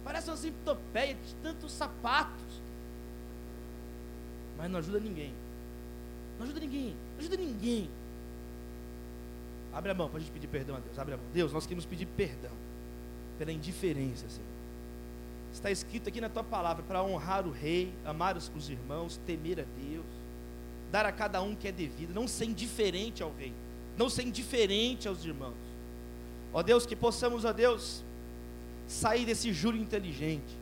Parece 0.02 0.30
uma 0.30 0.38
simptopeia 0.38 1.14
de 1.14 1.34
tantos 1.42 1.70
sapatos. 1.72 2.62
Mas 4.56 4.70
não 4.70 4.78
ajuda 4.78 4.98
ninguém. 4.98 5.34
Não 6.38 6.46
ajuda 6.46 6.60
ninguém. 6.60 6.96
Não 7.12 7.18
ajuda 7.18 7.36
ninguém. 7.36 7.90
Abre 9.70 9.90
a 9.90 9.94
mão 9.94 10.08
para 10.08 10.16
a 10.16 10.20
gente 10.20 10.32
pedir 10.32 10.46
perdão 10.46 10.76
a 10.76 10.78
Deus. 10.78 10.98
Abre 10.98 11.12
a 11.12 11.16
mão. 11.18 11.26
Deus, 11.30 11.52
nós 11.52 11.66
queremos 11.66 11.84
pedir 11.84 12.06
perdão 12.06 12.52
pela 13.36 13.52
indiferença, 13.52 14.26
Senhor. 14.30 14.48
Está 15.52 15.70
escrito 15.70 16.08
aqui 16.08 16.22
na 16.22 16.30
tua 16.30 16.42
palavra 16.42 16.82
para 16.82 17.02
honrar 17.02 17.46
o 17.46 17.50
rei, 17.50 17.92
amar 18.02 18.34
os 18.34 18.70
irmãos, 18.70 19.20
temer 19.26 19.60
a 19.60 19.64
Deus, 19.78 20.23
dar 20.94 21.06
a 21.06 21.10
cada 21.10 21.42
um 21.42 21.56
que 21.56 21.66
é 21.66 21.72
devido, 21.72 22.14
não 22.14 22.28
ser 22.28 22.44
indiferente 22.44 23.20
ao 23.20 23.34
rei, 23.36 23.52
não 23.98 24.08
ser 24.08 24.22
indiferente 24.22 25.08
aos 25.08 25.24
irmãos. 25.24 25.56
Ó 26.52 26.62
Deus, 26.62 26.86
que 26.86 26.94
possamos, 26.94 27.44
ó 27.44 27.52
Deus, 27.52 28.04
sair 28.86 29.26
desse 29.26 29.52
júri 29.52 29.80
inteligente, 29.80 30.56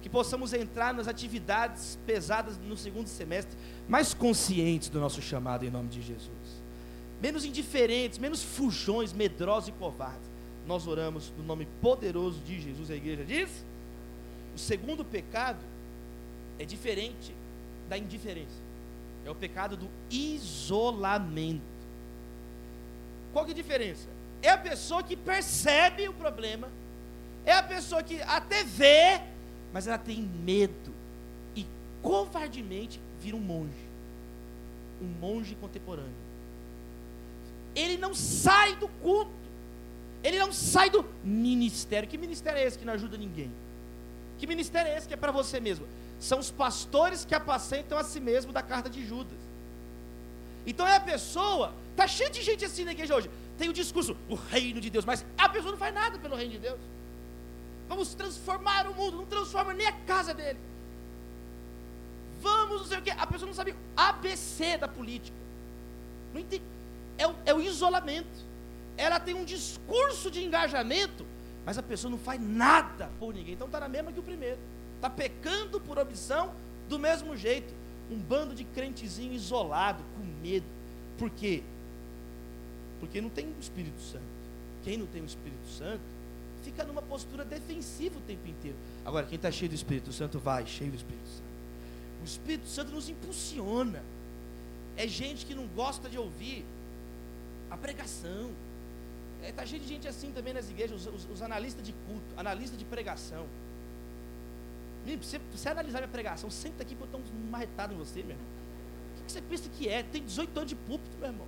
que 0.00 0.08
possamos 0.08 0.54
entrar 0.54 0.94
nas 0.94 1.06
atividades 1.06 1.98
pesadas 2.06 2.56
no 2.56 2.74
segundo 2.74 3.06
semestre, 3.06 3.54
mais 3.86 4.14
conscientes 4.14 4.88
do 4.88 4.98
nosso 4.98 5.20
chamado 5.20 5.66
em 5.66 5.70
nome 5.70 5.90
de 5.90 6.00
Jesus, 6.00 6.62
menos 7.20 7.44
indiferentes, 7.44 8.18
menos 8.18 8.42
fujões, 8.42 9.12
medrosos 9.12 9.68
e 9.68 9.72
covardes. 9.72 10.30
Nós 10.66 10.86
oramos 10.86 11.34
no 11.36 11.44
nome 11.44 11.68
poderoso 11.82 12.40
de 12.40 12.62
Jesus, 12.62 12.90
a 12.90 12.96
igreja 12.96 13.26
diz. 13.26 13.50
O 14.54 14.58
segundo 14.58 15.04
pecado 15.04 15.60
é 16.58 16.64
diferente 16.64 17.34
da 17.90 17.98
indiferença. 17.98 18.65
É 19.26 19.30
o 19.30 19.34
pecado 19.34 19.76
do 19.76 19.90
isolamento. 20.08 21.60
Qual 23.32 23.44
que 23.44 23.50
é 23.50 23.54
a 23.54 23.56
diferença? 23.56 24.08
É 24.40 24.50
a 24.50 24.56
pessoa 24.56 25.02
que 25.02 25.16
percebe 25.16 26.08
o 26.08 26.12
problema, 26.12 26.68
é 27.44 27.52
a 27.52 27.62
pessoa 27.62 28.04
que 28.04 28.22
até 28.22 28.62
vê, 28.62 29.20
mas 29.72 29.88
ela 29.88 29.98
tem 29.98 30.22
medo 30.22 30.94
e 31.56 31.66
covardemente 32.02 33.00
vira 33.20 33.36
um 33.36 33.40
monge. 33.40 33.86
Um 35.02 35.06
monge 35.06 35.56
contemporâneo. 35.56 36.14
Ele 37.74 37.96
não 37.96 38.14
sai 38.14 38.76
do 38.76 38.86
culto. 38.88 39.30
Ele 40.22 40.38
não 40.38 40.52
sai 40.52 40.88
do 40.88 41.04
ministério. 41.24 42.08
Que 42.08 42.16
ministério 42.16 42.60
é 42.60 42.64
esse 42.64 42.78
que 42.78 42.84
não 42.84 42.92
ajuda 42.92 43.18
ninguém? 43.18 43.50
Que 44.38 44.46
ministério 44.46 44.90
é 44.90 44.96
esse 44.96 45.08
que 45.08 45.14
é 45.14 45.16
para 45.16 45.32
você 45.32 45.58
mesmo? 45.58 45.84
São 46.18 46.38
os 46.38 46.50
pastores 46.50 47.24
que 47.24 47.34
apacentam 47.34 47.98
a 47.98 48.04
si 48.04 48.20
mesmo 48.20 48.52
da 48.52 48.62
carta 48.62 48.88
de 48.88 49.06
Judas. 49.06 49.38
Então 50.66 50.86
é 50.86 50.96
a 50.96 51.00
pessoa, 51.00 51.72
tá 51.94 52.08
cheio 52.08 52.30
de 52.30 52.42
gente 52.42 52.64
assim 52.64 52.84
na 52.84 52.92
igreja 52.92 53.14
hoje. 53.14 53.30
Tem 53.58 53.68
o 53.68 53.72
discurso, 53.72 54.16
o 54.28 54.34
reino 54.34 54.80
de 54.80 54.90
Deus, 54.90 55.04
mas 55.04 55.24
a 55.38 55.48
pessoa 55.48 55.72
não 55.72 55.78
faz 55.78 55.94
nada 55.94 56.18
pelo 56.18 56.36
reino 56.36 56.52
de 56.52 56.58
Deus. 56.58 56.80
Vamos 57.88 58.14
transformar 58.14 58.86
o 58.88 58.94
mundo, 58.94 59.18
não 59.18 59.26
transforma 59.26 59.72
nem 59.72 59.86
a 59.86 59.92
casa 59.92 60.34
dele. 60.34 60.58
Vamos, 62.40 62.80
não 62.80 62.86
sei 62.86 62.98
o 62.98 63.02
que. 63.02 63.10
A 63.10 63.26
pessoa 63.26 63.46
não 63.46 63.54
sabe 63.54 63.74
ABC 63.96 64.76
da 64.76 64.88
política. 64.88 65.36
Não 66.34 66.40
entende. 66.40 66.62
É 67.16 67.26
o, 67.26 67.34
é 67.46 67.54
o 67.54 67.60
isolamento. 67.60 68.44
Ela 68.96 69.20
tem 69.20 69.34
um 69.34 69.44
discurso 69.44 70.30
de 70.30 70.44
engajamento, 70.44 71.24
mas 71.64 71.78
a 71.78 71.82
pessoa 71.82 72.10
não 72.10 72.18
faz 72.18 72.40
nada 72.40 73.10
por 73.18 73.32
ninguém. 73.32 73.54
Então 73.54 73.66
está 73.66 73.80
na 73.80 73.88
mesma 73.88 74.12
que 74.12 74.20
o 74.20 74.22
primeiro. 74.22 74.58
Está 74.96 75.08
pecando 75.08 75.80
por 75.80 75.98
omissão 75.98 76.52
do 76.88 76.98
mesmo 76.98 77.36
jeito. 77.36 77.72
Um 78.10 78.18
bando 78.18 78.54
de 78.54 78.64
crentezinho 78.64 79.32
isolado, 79.32 80.02
com 80.16 80.24
medo. 80.42 80.66
Por 81.18 81.30
quê? 81.30 81.62
Porque 83.00 83.20
não 83.20 83.28
tem 83.28 83.46
o 83.46 83.60
Espírito 83.60 84.00
Santo. 84.00 84.24
Quem 84.84 84.96
não 84.96 85.06
tem 85.06 85.22
o 85.22 85.24
Espírito 85.24 85.68
Santo, 85.68 86.02
fica 86.62 86.84
numa 86.84 87.02
postura 87.02 87.44
defensiva 87.44 88.18
o 88.18 88.22
tempo 88.22 88.46
inteiro. 88.46 88.76
Agora, 89.04 89.26
quem 89.26 89.36
está 89.36 89.50
cheio 89.50 89.68
do 89.68 89.74
Espírito 89.74 90.12
Santo, 90.12 90.38
vai 90.38 90.66
cheio 90.66 90.90
do 90.90 90.96
Espírito 90.96 91.28
Santo. 91.28 91.46
O 92.22 92.24
Espírito 92.24 92.68
Santo 92.68 92.92
nos 92.92 93.08
impulsiona. 93.08 94.02
É 94.96 95.06
gente 95.06 95.44
que 95.44 95.54
não 95.54 95.66
gosta 95.68 96.08
de 96.08 96.18
ouvir 96.18 96.64
a 97.70 97.76
pregação. 97.76 98.50
Está 99.38 99.48
é, 99.48 99.52
tá 99.52 99.66
cheio 99.66 99.80
de 99.82 99.88
gente 99.88 100.08
assim 100.08 100.32
também 100.32 100.54
nas 100.54 100.70
igrejas, 100.70 101.06
os, 101.06 101.14
os, 101.14 101.30
os 101.34 101.42
analistas 101.42 101.84
de 101.84 101.92
culto, 101.92 102.24
analistas 102.36 102.78
de 102.78 102.84
pregação. 102.84 103.46
Você, 105.20 105.38
você 105.52 105.68
analisar 105.68 105.98
minha 105.98 106.08
pregação, 106.08 106.50
senta 106.50 106.82
aqui 106.82 106.96
para 106.96 107.06
eu 107.12 107.20
um 107.20 107.50
marretado 107.50 107.94
em 107.94 107.96
você, 107.96 108.22
meu 108.22 108.30
irmão. 108.30 108.46
O 109.20 109.24
que 109.24 109.32
você 109.32 109.40
pensa 109.42 109.68
que 109.68 109.88
é? 109.88 110.02
Tem 110.02 110.24
18 110.24 110.56
anos 110.56 110.68
de 110.68 110.76
púlpito, 110.76 111.16
meu 111.18 111.28
irmão. 111.28 111.46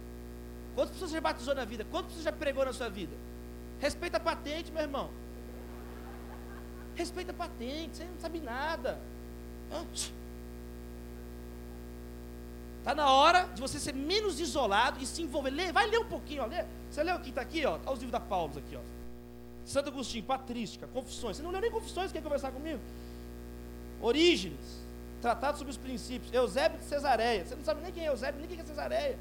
Quantas 0.74 0.92
pessoas 0.92 1.10
já 1.10 1.20
batizou 1.20 1.54
na 1.54 1.64
vida? 1.64 1.84
Quantas 1.84 2.08
pessoas 2.08 2.24
já 2.24 2.32
pregou 2.32 2.64
na 2.64 2.72
sua 2.72 2.88
vida? 2.88 3.16
Respeita 3.80 4.18
a 4.18 4.20
patente, 4.20 4.70
meu 4.70 4.82
irmão. 4.82 5.10
Respeita 6.94 7.32
a 7.32 7.34
patente, 7.34 7.96
você 7.96 8.04
não 8.04 8.20
sabe 8.20 8.40
nada. 8.40 9.00
Está 12.78 12.94
na 12.94 13.10
hora 13.10 13.44
de 13.54 13.60
você 13.60 13.78
ser 13.78 13.92
menos 13.94 14.40
isolado 14.40 15.02
e 15.02 15.06
se 15.06 15.22
envolver. 15.22 15.50
Lê, 15.50 15.72
vai 15.72 15.86
ler 15.86 15.98
um 15.98 16.06
pouquinho, 16.06 16.42
ó, 16.42 16.46
lê. 16.46 16.64
Você 16.90 17.02
leu 17.02 17.16
aqui, 17.16 17.30
está 17.30 17.42
aqui, 17.42 17.64
ó. 17.66 17.74
Olha 17.74 17.92
os 17.92 18.00
livros 18.00 18.12
da 18.12 18.20
Paulo 18.20 18.52
aqui, 18.56 18.76
ó. 18.76 18.80
Santo 19.64 19.90
Agostinho, 19.90 20.24
Patrística, 20.24 20.86
Confissões. 20.86 21.36
Você 21.36 21.42
não 21.42 21.50
leu 21.50 21.60
nem 21.60 21.70
Confissões, 21.70 22.10
quer 22.10 22.22
conversar 22.22 22.50
comigo? 22.50 22.80
Orígenes, 24.00 24.78
Tratado 25.20 25.58
sobre 25.58 25.72
os 25.72 25.76
princípios. 25.76 26.32
Eusébio 26.32 26.78
de 26.78 26.84
Cesareia. 26.84 27.44
Você 27.44 27.54
não 27.54 27.64
sabe 27.64 27.82
nem 27.82 27.92
quem 27.92 28.04
é 28.04 28.08
Eusébio, 28.08 28.40
nem 28.40 28.48
quem 28.48 28.60
é 28.60 28.64
Cesareia. 28.64 29.18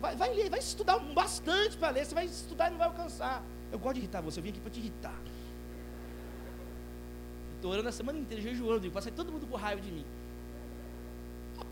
Vai, 0.00 0.16
vai 0.16 0.32
ler, 0.34 0.48
vai 0.48 0.60
estudar 0.60 0.98
bastante 0.98 1.76
para 1.76 1.90
ler. 1.90 2.06
Você 2.06 2.14
vai 2.14 2.26
estudar 2.26 2.68
e 2.68 2.70
não 2.70 2.78
vai 2.78 2.86
alcançar. 2.86 3.42
Eu 3.72 3.78
gosto 3.78 3.94
de 3.94 4.00
irritar 4.00 4.20
você, 4.20 4.38
eu 4.38 4.44
vim 4.44 4.50
aqui 4.50 4.60
para 4.60 4.70
te 4.70 4.78
irritar. 4.78 5.18
Estou 7.56 7.72
orando 7.72 7.88
a 7.88 7.92
semana 7.92 8.18
inteira, 8.18 8.42
jejuando, 8.42 9.00
sair 9.00 9.12
todo 9.12 9.32
mundo 9.32 9.46
com 9.46 9.56
raiva 9.56 9.80
de 9.80 9.90
mim. 9.90 10.04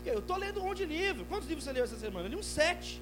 Eu 0.05 0.19
estou 0.19 0.37
lendo 0.37 0.59
um 0.61 0.63
monte 0.63 0.79
de 0.79 0.85
livro. 0.85 1.25
Quantos 1.25 1.47
livros 1.47 1.63
você 1.63 1.71
leu 1.71 1.83
essa 1.83 1.97
semana? 1.97 2.25
Eu 2.25 2.29
li 2.29 2.35
uns 2.35 2.45
sete. 2.45 3.01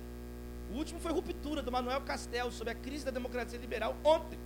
O 0.71 0.75
último 0.75 0.99
foi 0.99 1.11
Ruptura, 1.11 1.61
do 1.61 1.71
Manuel 1.71 2.01
Castel, 2.01 2.51
sobre 2.51 2.71
a 2.71 2.75
crise 2.75 3.05
da 3.05 3.11
democracia 3.11 3.57
liberal, 3.57 3.95
ontem. 4.03 4.37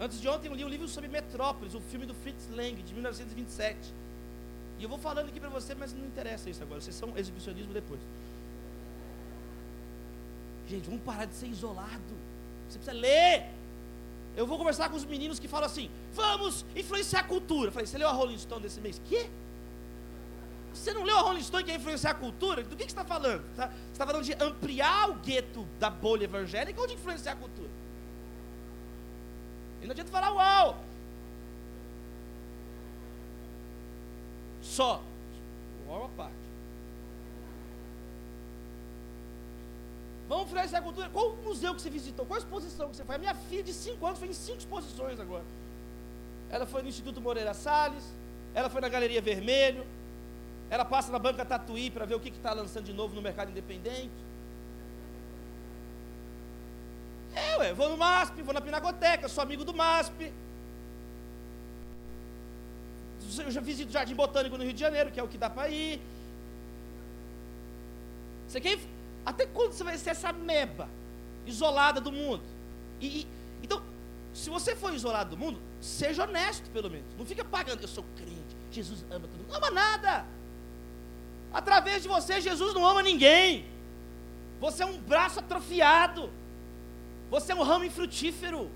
Antes 0.00 0.20
de 0.20 0.28
ontem 0.28 0.48
eu 0.48 0.54
li 0.54 0.64
um 0.64 0.68
livro 0.68 0.88
sobre 0.88 1.08
Metrópolis, 1.08 1.74
o 1.74 1.80
filme 1.80 2.04
do 2.04 2.14
Fritz 2.14 2.48
Lang, 2.50 2.82
de 2.82 2.92
1927. 2.92 3.78
E 4.78 4.82
eu 4.82 4.88
vou 4.88 4.98
falando 4.98 5.28
aqui 5.28 5.38
para 5.38 5.48
você, 5.48 5.74
mas 5.74 5.92
não 5.92 6.04
interessa 6.04 6.50
isso 6.50 6.62
agora. 6.62 6.80
Vocês 6.80 6.96
são 6.96 7.16
exibicionismo 7.16 7.72
depois. 7.72 8.00
Gente, 10.68 10.86
vamos 10.86 11.02
parar 11.02 11.26
de 11.26 11.34
ser 11.34 11.46
isolado. 11.46 12.14
Você 12.68 12.78
precisa 12.78 12.92
ler. 12.92 13.46
Eu 14.36 14.46
vou 14.46 14.58
conversar 14.58 14.88
com 14.88 14.96
os 14.96 15.04
meninos 15.04 15.38
que 15.38 15.46
falam 15.46 15.66
assim: 15.66 15.88
vamos 16.12 16.64
influenciar 16.74 17.20
a 17.20 17.24
cultura. 17.24 17.68
Eu 17.68 17.72
falei, 17.72 17.86
você 17.86 17.98
leu 17.98 18.08
a 18.08 18.12
Rolling 18.12 18.38
Stone 18.38 18.62
desse 18.62 18.80
mês? 18.80 19.00
Que? 19.04 19.30
Você 20.72 20.92
não 20.92 21.04
leu 21.04 21.16
a 21.16 21.20
Rolling 21.20 21.42
Stone 21.42 21.62
que 21.62 21.70
é 21.70 21.76
influenciar 21.76 22.10
a 22.10 22.14
cultura? 22.14 22.64
Do 22.64 22.70
que, 22.70 22.84
que 22.84 22.90
você 22.90 22.98
está 22.98 23.04
falando? 23.04 23.44
Você 23.54 23.70
está 23.92 24.04
falando 24.04 24.24
de 24.24 24.32
ampliar 24.42 25.10
o 25.10 25.14
gueto 25.14 25.64
da 25.78 25.88
bolha 25.88 26.24
evangélica 26.24 26.80
ou 26.80 26.86
de 26.86 26.94
influenciar 26.94 27.34
a 27.34 27.36
cultura? 27.36 27.70
E 29.84 29.86
não 29.86 29.92
adianta 29.92 30.10
falar 30.10 30.32
uau. 30.32 30.78
Só. 34.62 35.02
Uau 35.86 36.02
é 36.02 36.06
a 36.06 36.08
parte. 36.08 36.44
Vamos 40.26 40.46
influenciar 40.46 40.78
a 40.78 40.82
cultura. 40.82 41.10
Qual 41.10 41.36
museu 41.36 41.74
que 41.74 41.82
você 41.82 41.90
visitou? 41.90 42.24
Qual 42.24 42.38
exposição 42.38 42.88
que 42.88 42.96
você 42.96 43.04
foi? 43.04 43.16
A 43.16 43.18
minha 43.18 43.34
filha 43.34 43.62
de 43.62 43.74
5 43.74 44.06
anos 44.06 44.18
foi 44.18 44.28
em 44.28 44.32
5 44.32 44.58
exposições 44.60 45.20
agora. 45.20 45.44
Ela 46.48 46.64
foi 46.64 46.80
no 46.80 46.88
Instituto 46.88 47.20
Moreira 47.20 47.52
Salles, 47.52 48.04
ela 48.54 48.70
foi 48.70 48.80
na 48.80 48.88
Galeria 48.88 49.20
Vermelho, 49.20 49.86
ela 50.70 50.86
passa 50.86 51.12
na 51.12 51.18
banca 51.18 51.44
Tatuí 51.44 51.90
para 51.90 52.06
ver 52.06 52.14
o 52.14 52.20
que 52.20 52.30
está 52.30 52.54
lançando 52.54 52.86
de 52.86 52.94
novo 52.94 53.14
no 53.14 53.20
mercado 53.20 53.50
independente. 53.50 54.12
É, 57.34 57.56
ué, 57.58 57.74
vou 57.74 57.88
no 57.88 57.96
MASP, 57.96 58.42
vou 58.42 58.54
na 58.54 58.60
Pinacoteca, 58.60 59.28
sou 59.28 59.42
amigo 59.42 59.64
do 59.64 59.74
MASP. 59.74 60.32
Eu 63.38 63.50
já 63.50 63.60
visito 63.60 63.88
o 63.88 63.92
Jardim 63.92 64.14
Botânico 64.14 64.56
no 64.56 64.64
Rio 64.64 64.72
de 64.72 64.80
Janeiro, 64.80 65.10
que 65.10 65.18
é 65.18 65.22
o 65.22 65.28
que 65.28 65.38
dá 65.38 65.50
para 65.50 65.68
ir. 65.68 66.00
Você 68.46 68.60
quer? 68.60 68.78
Até 69.26 69.46
quando 69.46 69.72
você 69.72 69.82
vai 69.82 69.98
ser 69.98 70.10
essa 70.10 70.32
meba 70.32 70.88
isolada 71.46 72.00
do 72.00 72.12
mundo? 72.12 72.42
E, 73.00 73.20
e, 73.20 73.28
então, 73.62 73.82
se 74.32 74.50
você 74.50 74.76
for 74.76 74.94
isolado 74.94 75.30
do 75.30 75.36
mundo, 75.36 75.60
seja 75.80 76.24
honesto 76.24 76.70
pelo 76.70 76.90
menos. 76.90 77.06
Não 77.18 77.26
fica 77.26 77.44
pagando. 77.44 77.82
Eu 77.82 77.88
sou 77.88 78.04
crente, 78.16 78.56
Jesus 78.70 79.04
ama 79.10 79.26
todo 79.26 79.38
mundo. 79.38 79.48
Não 79.48 79.56
ama 79.56 79.70
nada. 79.70 80.26
Através 81.52 82.02
de 82.02 82.08
você, 82.08 82.40
Jesus 82.40 82.74
não 82.74 82.86
ama 82.86 83.02
ninguém. 83.02 83.64
Você 84.60 84.82
é 84.82 84.86
um 84.86 84.98
braço 84.98 85.38
atrofiado. 85.38 86.30
Você 87.34 87.50
é 87.50 87.54
um 87.56 87.64
ramo 87.64 87.84
infrutífero. 87.84 88.70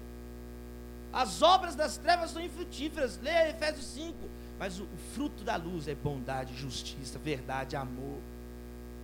As 1.12 1.42
obras 1.42 1.76
das 1.76 1.96
trevas 1.96 2.32
são 2.32 2.42
infrutíferas. 2.42 3.16
Leia 3.22 3.50
Efésios 3.50 3.86
5. 3.86 4.16
Mas 4.58 4.80
o, 4.80 4.82
o 4.82 4.98
fruto 5.14 5.44
da 5.44 5.54
luz 5.54 5.86
é 5.86 5.94
bondade, 5.94 6.56
justiça, 6.56 7.20
verdade, 7.20 7.76
amor. 7.76 8.18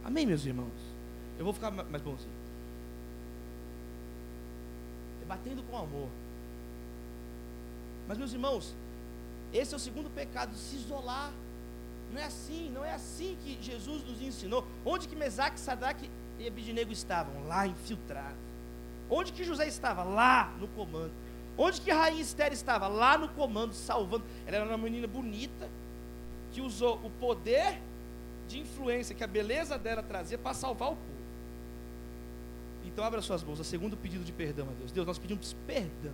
Amém, 0.04 0.26
meus 0.26 0.44
irmãos? 0.44 0.72
Eu 1.38 1.44
vou 1.44 1.54
ficar 1.54 1.70
mais 1.70 2.02
bonzinho. 2.02 2.32
é 5.22 5.24
batendo 5.24 5.62
com 5.70 5.78
amor. 5.78 6.08
Mas, 8.08 8.18
meus 8.18 8.32
irmãos, 8.32 8.74
esse 9.52 9.72
é 9.72 9.76
o 9.76 9.80
segundo 9.80 10.10
pecado, 10.10 10.56
se 10.56 10.74
isolar. 10.74 11.32
Não 12.12 12.20
é 12.20 12.24
assim, 12.24 12.72
não 12.74 12.84
é 12.84 12.92
assim 12.92 13.38
que 13.44 13.56
Jesus 13.62 14.04
nos 14.04 14.20
ensinou. 14.20 14.66
Onde 14.84 15.06
que 15.06 15.14
Mesaque, 15.14 15.60
Sadraque 15.60 16.10
e 16.40 16.48
Abidinego 16.48 16.90
estavam? 16.90 17.46
Lá 17.46 17.68
infiltrados. 17.68 18.53
Onde 19.10 19.32
que 19.32 19.44
José 19.44 19.66
estava? 19.66 20.02
Lá 20.02 20.52
no 20.58 20.68
comando. 20.68 21.12
Onde 21.56 21.80
que 21.80 21.90
rainha 21.90 22.20
Esther 22.20 22.52
estava? 22.52 22.88
Lá 22.88 23.16
no 23.16 23.28
comando, 23.28 23.72
salvando. 23.74 24.24
Ela 24.46 24.56
era 24.58 24.66
uma 24.66 24.78
menina 24.78 25.06
bonita, 25.06 25.68
que 26.52 26.60
usou 26.60 27.00
o 27.04 27.10
poder 27.10 27.80
de 28.48 28.58
influência 28.58 29.14
que 29.14 29.24
a 29.24 29.26
beleza 29.26 29.78
dela 29.78 30.02
trazia 30.02 30.38
para 30.38 30.54
salvar 30.54 30.92
o 30.92 30.96
povo. 30.96 31.14
Então 32.84 33.04
abra 33.04 33.22
suas 33.22 33.42
mãos, 33.42 33.58
o 33.58 33.64
segundo 33.64 33.96
pedido 33.96 34.24
de 34.24 34.32
perdão 34.32 34.68
a 34.68 34.72
Deus. 34.78 34.92
Deus, 34.92 35.06
nós 35.06 35.18
pedimos 35.18 35.54
perdão 35.66 36.12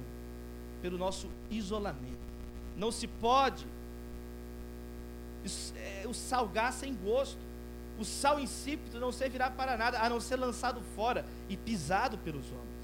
pelo 0.81 0.97
nosso 0.97 1.29
isolamento. 1.51 2.31
Não 2.77 2.91
se 2.91 3.07
pode 3.07 3.67
é, 5.77 6.07
o 6.07 6.15
salgar 6.15 6.73
sem 6.73 6.95
gosto. 6.95 7.39
O 7.99 8.05
sal 8.05 8.41
insípido 8.41 8.99
não 8.99 9.13
servirá 9.13 9.51
para 9.51 9.77
nada, 9.77 10.01
a 10.01 10.09
não 10.09 10.21
ser 10.21 10.37
lançado 10.37 10.81
fora 10.95 11.25
e 11.49 11.57
pisado 11.57 12.17
pelos 12.19 12.47
homens. 12.51 12.80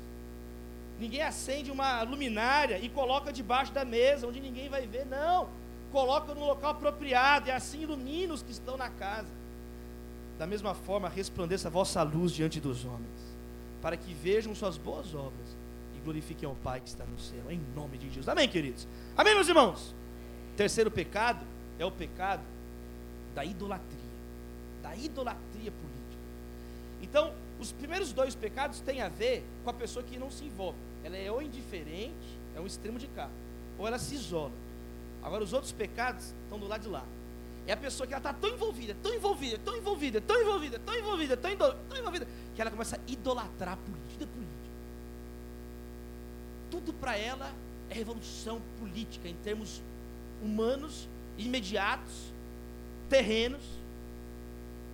Ninguém 0.98 1.22
acende 1.22 1.70
uma 1.70 2.02
luminária 2.02 2.78
e 2.78 2.88
coloca 2.88 3.32
debaixo 3.32 3.72
da 3.72 3.84
mesa, 3.84 4.26
onde 4.26 4.40
ninguém 4.40 4.68
vai 4.68 4.86
ver, 4.86 5.04
não. 5.06 5.48
Coloca 5.92 6.34
no 6.34 6.44
local 6.44 6.70
apropriado 6.72 7.48
e 7.48 7.50
assim 7.50 7.82
ilumina 7.82 8.32
os 8.32 8.42
que 8.42 8.50
estão 8.50 8.76
na 8.76 8.88
casa. 8.88 9.28
Da 10.38 10.46
mesma 10.46 10.74
forma, 10.74 11.08
resplandeça 11.08 11.68
a 11.68 11.70
vossa 11.70 12.02
luz 12.02 12.32
diante 12.32 12.60
dos 12.60 12.84
homens, 12.84 13.36
para 13.80 13.96
que 13.96 14.12
vejam 14.12 14.54
suas 14.54 14.76
boas 14.76 15.14
obras 15.14 15.56
e 15.96 16.00
glorifiquem 16.00 16.48
ao 16.48 16.54
Pai 16.56 16.80
que 16.80 16.88
está 16.88 17.04
no 17.04 17.18
céu, 17.18 17.50
em 17.50 17.60
nome 17.74 17.98
de 17.98 18.08
Jesus. 18.08 18.28
Amém, 18.28 18.48
queridos? 18.48 18.86
Amém, 19.16 19.34
meus 19.34 19.48
irmãos? 19.48 19.94
Terceiro 20.56 20.90
pecado 20.90 21.40
é 21.78 21.84
o 21.84 21.90
pecado 21.90 22.42
da 23.34 23.44
idolatria, 23.44 24.00
da 24.82 24.96
idolatria 24.96 25.70
política. 25.70 26.22
Então, 27.02 27.32
os 27.58 27.72
primeiros 27.72 28.12
dois 28.12 28.34
pecados 28.34 28.80
têm 28.80 29.00
a 29.00 29.08
ver 29.08 29.44
com 29.64 29.70
a 29.70 29.72
pessoa 29.72 30.04
que 30.04 30.18
não 30.18 30.30
se 30.30 30.44
envolve. 30.44 30.78
Ela 31.02 31.16
é 31.16 31.30
ou 31.30 31.40
indiferente, 31.40 32.38
é 32.54 32.60
um 32.60 32.66
extremo 32.66 32.98
de 32.98 33.06
cá, 33.08 33.30
ou 33.78 33.86
ela 33.86 33.98
se 33.98 34.14
isola. 34.14 34.52
Agora, 35.22 35.42
os 35.42 35.52
outros 35.52 35.72
pecados 35.72 36.34
estão 36.44 36.58
do 36.58 36.68
lado 36.68 36.82
de 36.82 36.88
lá. 36.88 37.04
É 37.66 37.72
a 37.72 37.76
pessoa 37.76 38.06
que 38.06 38.12
ela 38.12 38.20
está 38.20 38.32
tão 38.32 38.50
envolvida, 38.50 38.96
tão 39.02 39.14
envolvida, 39.14 39.58
tão 39.58 39.76
envolvida, 39.76 40.20
tão 40.20 40.40
envolvida, 40.40 40.78
tão 40.78 40.96
envolvida, 40.96 41.36
tão, 41.36 41.50
tão 41.88 41.98
envolvida, 41.98 42.28
que 42.54 42.60
ela 42.60 42.70
começa 42.70 42.96
a 42.96 43.10
idolatrar 43.10 43.74
a 43.74 43.76
política. 43.76 44.26
política. 44.26 44.56
Tudo 46.70 46.92
para 46.92 47.16
ela 47.16 47.52
é 47.90 47.94
revolução 47.94 48.60
política 48.78 49.28
em 49.28 49.34
termos 49.36 49.82
humanos, 50.42 51.08
imediatos, 51.36 52.32
terrenos. 53.08 53.62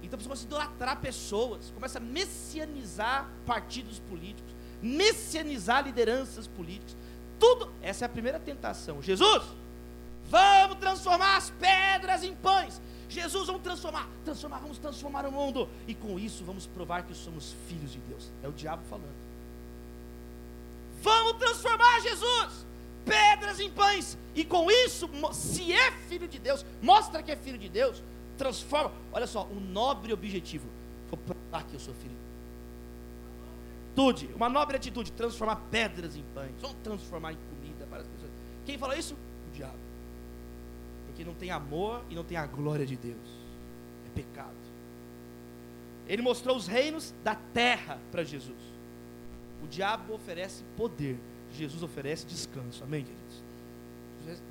Então 0.03 0.19
você 0.19 0.25
começa 0.25 0.45
a 0.45 0.47
idolatrar 0.47 1.01
pessoas, 1.01 1.71
começa 1.71 1.99
a 1.99 2.01
messianizar 2.01 3.29
partidos 3.47 3.99
políticos, 3.99 4.53
messianizar 4.83 5.85
lideranças 5.85 6.47
políticas. 6.47 6.97
Tudo, 7.39 7.73
essa 7.81 8.05
é 8.05 8.07
a 8.07 8.09
primeira 8.09 8.39
tentação. 8.39 9.01
Jesus, 9.01 9.43
vamos 10.29 10.79
transformar 10.79 11.37
as 11.37 11.51
pedras 11.51 12.23
em 12.23 12.35
pães. 12.35 12.81
Jesus, 13.09 13.47
vamos 13.47 13.63
transformar, 13.63 14.09
transformar, 14.25 14.59
vamos 14.59 14.79
transformar 14.79 15.27
o 15.27 15.33
mundo. 15.33 15.69
E 15.87 15.95
com 15.95 16.19
isso 16.19 16.45
vamos 16.45 16.67
provar 16.67 17.05
que 17.05 17.15
somos 17.15 17.55
filhos 17.69 17.93
de 17.93 17.99
Deus. 18.01 18.31
É 18.43 18.49
o 18.49 18.53
diabo 18.53 18.83
falando. 18.89 19.23
Vamos 21.03 21.35
transformar 21.35 22.01
Jesus 22.01 22.67
pedras 23.05 23.61
em 23.61 23.71
pães. 23.71 24.17
E 24.35 24.45
com 24.45 24.71
isso, 24.71 25.09
se 25.33 25.73
é 25.73 25.91
filho 26.09 26.27
de 26.27 26.39
Deus, 26.39 26.65
mostra 26.81 27.23
que 27.23 27.31
é 27.31 27.37
filho 27.37 27.59
de 27.59 27.69
Deus, 27.69 28.03
transforma. 28.37 28.93
Olha 29.13 29.27
só, 29.27 29.47
um 29.47 29.61
nobre 29.61 30.13
objetivo. 30.13 30.67
Vou 31.09 31.19
provar 31.19 31.65
que 31.67 31.75
eu 31.75 31.81
sou 31.81 31.95
filho. 31.95 32.17
Atitude, 33.89 34.31
uma 34.35 34.49
nobre 34.49 34.77
atitude, 34.77 35.13
transformar 35.13 35.57
pedras 35.71 36.17
em 36.17 36.25
pães. 36.35 36.53
Vamos 36.61 36.77
transformar 36.83 37.33
em 37.33 37.37
comida 37.37 37.87
para 37.87 37.99
as 37.99 38.07
pessoas. 38.07 38.31
Quem 38.65 38.79
falou 38.79 38.97
isso? 38.97 39.15
O 39.15 39.55
diabo. 39.55 39.79
Porque 41.07 41.25
não 41.25 41.35
tem 41.35 41.51
amor 41.51 42.03
e 42.09 42.15
não 42.15 42.25
tem 42.25 42.37
a 42.37 42.47
glória 42.47 42.87
de 42.87 42.97
Deus. 42.97 43.29
É 44.07 44.15
pecado. 44.15 44.57
Ele 46.09 46.23
mostrou 46.23 46.57
os 46.57 46.67
reinos 46.67 47.15
da 47.23 47.35
terra 47.35 47.99
para 48.11 48.25
Jesus. 48.25 48.59
O 49.63 49.67
diabo 49.67 50.15
oferece 50.15 50.65
poder 50.77 51.19
Jesus 51.53 51.83
oferece 51.83 52.27
descanso. 52.27 52.83
Amém, 52.83 53.05
queridos? 53.05 53.43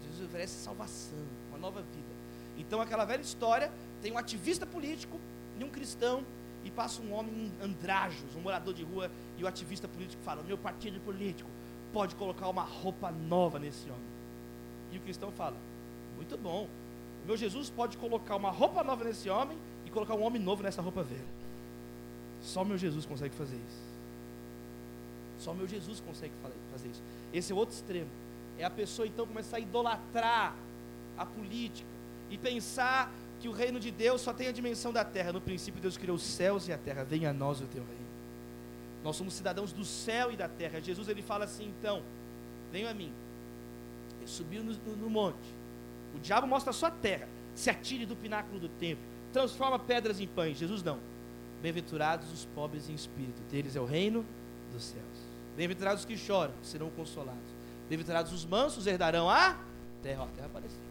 Jesus 0.03 0.27
oferece 0.27 0.63
salvação, 0.63 1.17
uma 1.49 1.57
nova 1.57 1.81
vida. 1.81 2.10
Então, 2.57 2.81
aquela 2.81 3.05
velha 3.05 3.21
história: 3.21 3.71
tem 4.01 4.11
um 4.11 4.17
ativista 4.17 4.65
político 4.65 5.19
e 5.59 5.63
um 5.63 5.69
cristão, 5.69 6.23
e 6.63 6.71
passa 6.71 7.01
um 7.01 7.13
homem 7.13 7.51
andrajos, 7.61 8.35
um 8.35 8.41
morador 8.41 8.73
de 8.73 8.83
rua, 8.83 9.11
e 9.37 9.43
o 9.43 9.47
ativista 9.47 9.87
político 9.87 10.21
fala: 10.23 10.43
Meu 10.43 10.57
partido 10.57 10.99
político 11.01 11.49
pode 11.91 12.15
colocar 12.15 12.47
uma 12.49 12.63
roupa 12.63 13.11
nova 13.11 13.59
nesse 13.59 13.89
homem. 13.89 14.11
E 14.91 14.97
o 14.97 15.01
cristão 15.01 15.31
fala: 15.31 15.57
Muito 16.15 16.37
bom. 16.37 16.67
Meu 17.25 17.37
Jesus 17.37 17.69
pode 17.69 17.97
colocar 17.97 18.35
uma 18.35 18.49
roupa 18.49 18.83
nova 18.83 19.03
nesse 19.03 19.29
homem 19.29 19.57
e 19.85 19.89
colocar 19.89 20.15
um 20.15 20.23
homem 20.23 20.41
novo 20.41 20.63
nessa 20.63 20.81
roupa 20.81 21.03
velha. 21.03 21.41
Só 22.41 22.63
meu 22.63 22.77
Jesus 22.77 23.05
consegue 23.05 23.35
fazer 23.35 23.55
isso. 23.55 23.91
Só 25.37 25.53
meu 25.53 25.67
Jesus 25.67 25.99
consegue 25.99 26.33
fazer 26.71 26.89
isso. 26.89 27.01
Esse 27.31 27.51
é 27.51 27.55
o 27.55 27.57
outro 27.57 27.75
extremo. 27.75 28.09
É 28.57 28.63
a 28.63 28.69
pessoa 28.69 29.07
então 29.07 29.25
começar 29.27 29.57
a 29.57 29.59
idolatrar 29.59 30.55
a 31.17 31.25
política 31.25 32.00
e 32.31 32.37
pensar 32.37 33.13
que 33.39 33.49
o 33.49 33.51
reino 33.51 33.79
de 33.79 33.91
Deus 33.91 34.21
só 34.21 34.31
tem 34.33 34.47
a 34.47 34.51
dimensão 34.51 34.93
da 34.93 35.03
terra. 35.03 35.33
No 35.33 35.41
princípio, 35.41 35.81
Deus 35.81 35.97
criou 35.97 36.15
os 36.15 36.23
céus 36.23 36.67
e 36.67 36.73
a 36.73 36.77
terra. 36.77 37.03
Venha 37.03 37.31
a 37.31 37.33
nós 37.33 37.59
o 37.59 37.65
teu 37.65 37.83
reino. 37.83 38.01
Nós 39.03 39.15
somos 39.15 39.33
cidadãos 39.33 39.73
do 39.73 39.83
céu 39.83 40.31
e 40.31 40.37
da 40.37 40.47
terra. 40.47 40.79
Jesus 40.79 41.09
ele 41.09 41.21
fala 41.21 41.45
assim, 41.45 41.73
então, 41.77 42.03
venha 42.71 42.89
a 42.89 42.93
mim. 42.93 43.11
Ele 44.17 44.27
subiu 44.27 44.63
no, 44.63 44.73
no, 44.73 44.95
no 44.95 45.09
monte. 45.09 45.55
O 46.15 46.19
diabo 46.19 46.47
mostra 46.47 46.71
a 46.87 46.91
terra. 46.91 47.27
Se 47.55 47.69
atire 47.69 48.05
do 48.05 48.15
pináculo 48.15 48.59
do 48.59 48.69
templo. 48.69 49.03
Transforma 49.33 49.79
pedras 49.79 50.19
em 50.19 50.27
pães. 50.27 50.57
Jesus 50.57 50.83
não. 50.83 50.99
Bem-aventurados 51.61 52.31
os 52.31 52.45
pobres 52.45 52.89
em 52.89 52.93
espírito. 52.93 53.41
Deles 53.49 53.75
é 53.75 53.81
o 53.81 53.85
reino 53.85 54.25
dos 54.71 54.83
céus. 54.83 55.31
Bem-aventurados 55.57 56.01
os 56.01 56.05
que 56.05 56.17
choram, 56.17 56.53
serão 56.63 56.89
consolados. 56.91 57.41
Bem-aventurados 57.89 58.31
os 58.31 58.45
mansos, 58.45 58.87
herdarão 58.87 59.29
a 59.29 59.57
terra. 60.01 60.23
A 60.23 60.27
terra 60.27 60.45
apareceu. 60.45 60.90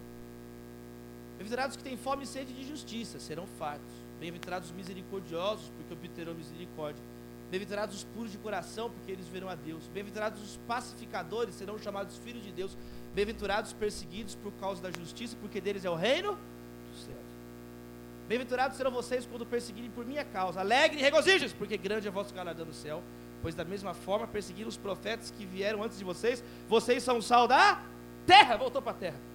Bem-aventurados 1.40 1.74
que 1.74 1.82
têm 1.82 1.96
fome 1.96 2.24
e 2.24 2.26
sede 2.26 2.52
de 2.52 2.68
justiça, 2.68 3.18
serão 3.18 3.46
fartos. 3.46 3.94
Bem-aventurados 4.18 4.68
os 4.68 4.76
misericordiosos, 4.76 5.72
porque 5.74 5.94
obterão 5.94 6.34
misericórdia. 6.34 7.02
Bem-aventurados 7.50 7.96
os 7.96 8.04
puros 8.04 8.30
de 8.30 8.36
coração, 8.36 8.90
porque 8.90 9.10
eles 9.10 9.26
verão 9.26 9.48
a 9.48 9.54
Deus. 9.54 9.86
Bem-aventurados 9.86 10.42
os 10.42 10.58
pacificadores, 10.68 11.54
serão 11.54 11.78
chamados 11.78 12.18
filhos 12.18 12.44
de 12.44 12.52
Deus. 12.52 12.76
Bem-aventurados 13.14 13.70
os 13.70 13.76
perseguidos 13.78 14.34
por 14.34 14.52
causa 14.60 14.82
da 14.82 14.90
justiça, 14.90 15.34
porque 15.40 15.62
deles 15.62 15.82
é 15.82 15.88
o 15.88 15.94
reino 15.94 16.38
dos 16.92 17.04
céus. 17.04 17.18
Bem-aventurados 18.28 18.76
serão 18.76 18.90
vocês 18.90 19.24
quando 19.24 19.46
perseguirem 19.46 19.90
por 19.90 20.04
minha 20.04 20.26
causa. 20.26 20.60
Alegre 20.60 20.98
e 20.98 21.02
regozijes, 21.02 21.54
porque 21.54 21.78
grande 21.78 22.06
é 22.06 22.10
vosso 22.10 22.34
galardão 22.34 22.66
no 22.66 22.74
céu 22.74 23.02
pois 23.40 23.54
da 23.54 23.64
mesma 23.64 23.94
forma 23.94 24.26
perseguiram 24.26 24.68
os 24.68 24.76
profetas 24.76 25.30
que 25.30 25.46
vieram 25.46 25.82
antes 25.82 25.96
de 25.96 26.04
vocês. 26.04 26.44
Vocês 26.68 27.02
são 27.02 27.16
o 27.16 27.22
sal 27.22 27.48
da 27.48 27.82
terra, 28.26 28.58
voltou 28.58 28.82
para 28.82 28.92
a 28.92 28.94
terra. 28.94 29.30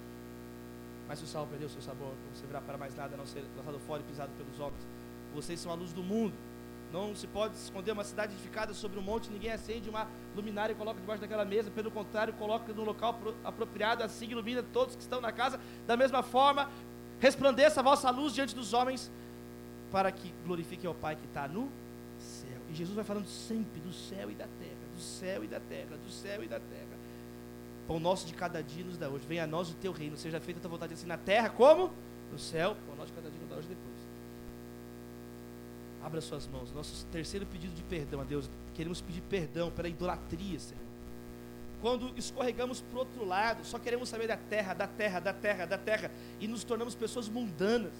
Mas 1.08 1.18
se 1.18 1.24
o 1.24 1.28
sal 1.28 1.46
perdeu 1.46 1.68
seu 1.68 1.80
sabor, 1.80 2.12
não 2.26 2.34
servirá 2.34 2.60
para 2.60 2.76
mais 2.76 2.94
nada, 2.94 3.16
não 3.16 3.26
ser 3.26 3.44
lançado 3.56 3.78
fora 3.80 4.02
e 4.02 4.04
pisado 4.04 4.32
pelos 4.36 4.58
homens. 4.58 4.86
Vocês 5.34 5.60
são 5.60 5.70
a 5.70 5.74
luz 5.74 5.92
do 5.92 6.02
mundo. 6.02 6.34
Não 6.92 7.14
se 7.14 7.26
pode 7.26 7.54
esconder 7.56 7.92
uma 7.92 8.04
cidade 8.04 8.32
edificada 8.32 8.72
sobre 8.72 8.98
um 8.98 9.02
monte, 9.02 9.30
ninguém 9.30 9.50
acende 9.50 9.90
uma 9.90 10.08
luminária 10.34 10.72
e 10.72 10.76
coloca 10.76 11.00
debaixo 11.00 11.20
daquela 11.20 11.44
mesa, 11.44 11.70
pelo 11.70 11.90
contrário, 11.90 12.32
coloca 12.34 12.72
no 12.72 12.84
local 12.84 13.18
apropriado, 13.44 14.04
assim 14.04 14.30
ilumina 14.30 14.62
todos 14.62 14.94
que 14.94 15.02
estão 15.02 15.20
na 15.20 15.32
casa. 15.32 15.60
Da 15.86 15.96
mesma 15.96 16.22
forma, 16.22 16.70
resplandeça 17.18 17.80
a 17.80 17.82
vossa 17.82 18.08
luz 18.10 18.32
diante 18.32 18.54
dos 18.54 18.72
homens, 18.72 19.10
para 19.90 20.10
que 20.12 20.32
glorifiquem 20.44 20.86
ao 20.86 20.94
Pai 20.94 21.16
que 21.16 21.26
está 21.26 21.48
no 21.48 21.70
e 22.68 22.74
Jesus 22.74 22.94
vai 22.94 23.04
falando 23.04 23.26
sempre 23.26 23.80
do 23.80 23.92
céu 23.92 24.30
e 24.30 24.34
da 24.34 24.46
terra, 24.58 24.86
do 24.94 25.00
céu 25.00 25.44
e 25.44 25.46
da 25.46 25.60
terra, 25.60 25.96
do 25.96 26.10
céu 26.10 26.42
e 26.42 26.48
da 26.48 26.58
terra. 26.58 26.85
Pão 27.86 28.00
nosso 28.00 28.26
de 28.26 28.34
cada 28.34 28.62
dia 28.62 28.84
nos 28.84 28.98
dá 28.98 29.08
hoje. 29.08 29.24
Venha 29.26 29.44
a 29.44 29.46
nós 29.46 29.70
o 29.70 29.74
teu 29.74 29.92
reino, 29.92 30.16
seja 30.16 30.40
feita 30.40 30.58
a 30.58 30.62
tua 30.62 30.70
vontade 30.70 30.94
assim 30.94 31.06
na 31.06 31.16
terra 31.16 31.48
como 31.48 31.92
no 32.30 32.38
céu. 32.38 32.76
Pão 32.86 32.96
nosso 32.96 33.08
de 33.08 33.14
cada 33.14 33.30
dia 33.30 33.40
nos 33.40 33.48
dá 33.48 33.56
hoje 33.56 33.68
depois. 33.68 33.96
Abra 36.02 36.20
suas 36.20 36.46
mãos. 36.46 36.72
Nosso 36.72 37.06
terceiro 37.06 37.46
pedido 37.46 37.74
de 37.74 37.82
perdão 37.82 38.20
a 38.20 38.24
Deus. 38.24 38.50
Queremos 38.74 39.00
pedir 39.00 39.22
perdão 39.22 39.70
pela 39.70 39.88
idolatria, 39.88 40.58
Senhor. 40.58 40.86
Quando 41.80 42.12
escorregamos 42.16 42.80
para 42.80 42.96
o 42.96 42.98
outro 43.00 43.24
lado, 43.24 43.64
só 43.64 43.78
queremos 43.78 44.08
saber 44.08 44.26
da 44.26 44.36
terra, 44.36 44.74
da 44.74 44.86
terra, 44.86 45.20
da 45.20 45.32
terra, 45.32 45.66
da 45.66 45.78
terra, 45.78 46.10
e 46.40 46.48
nos 46.48 46.64
tornamos 46.64 46.94
pessoas 46.94 47.28
mundanas, 47.28 47.92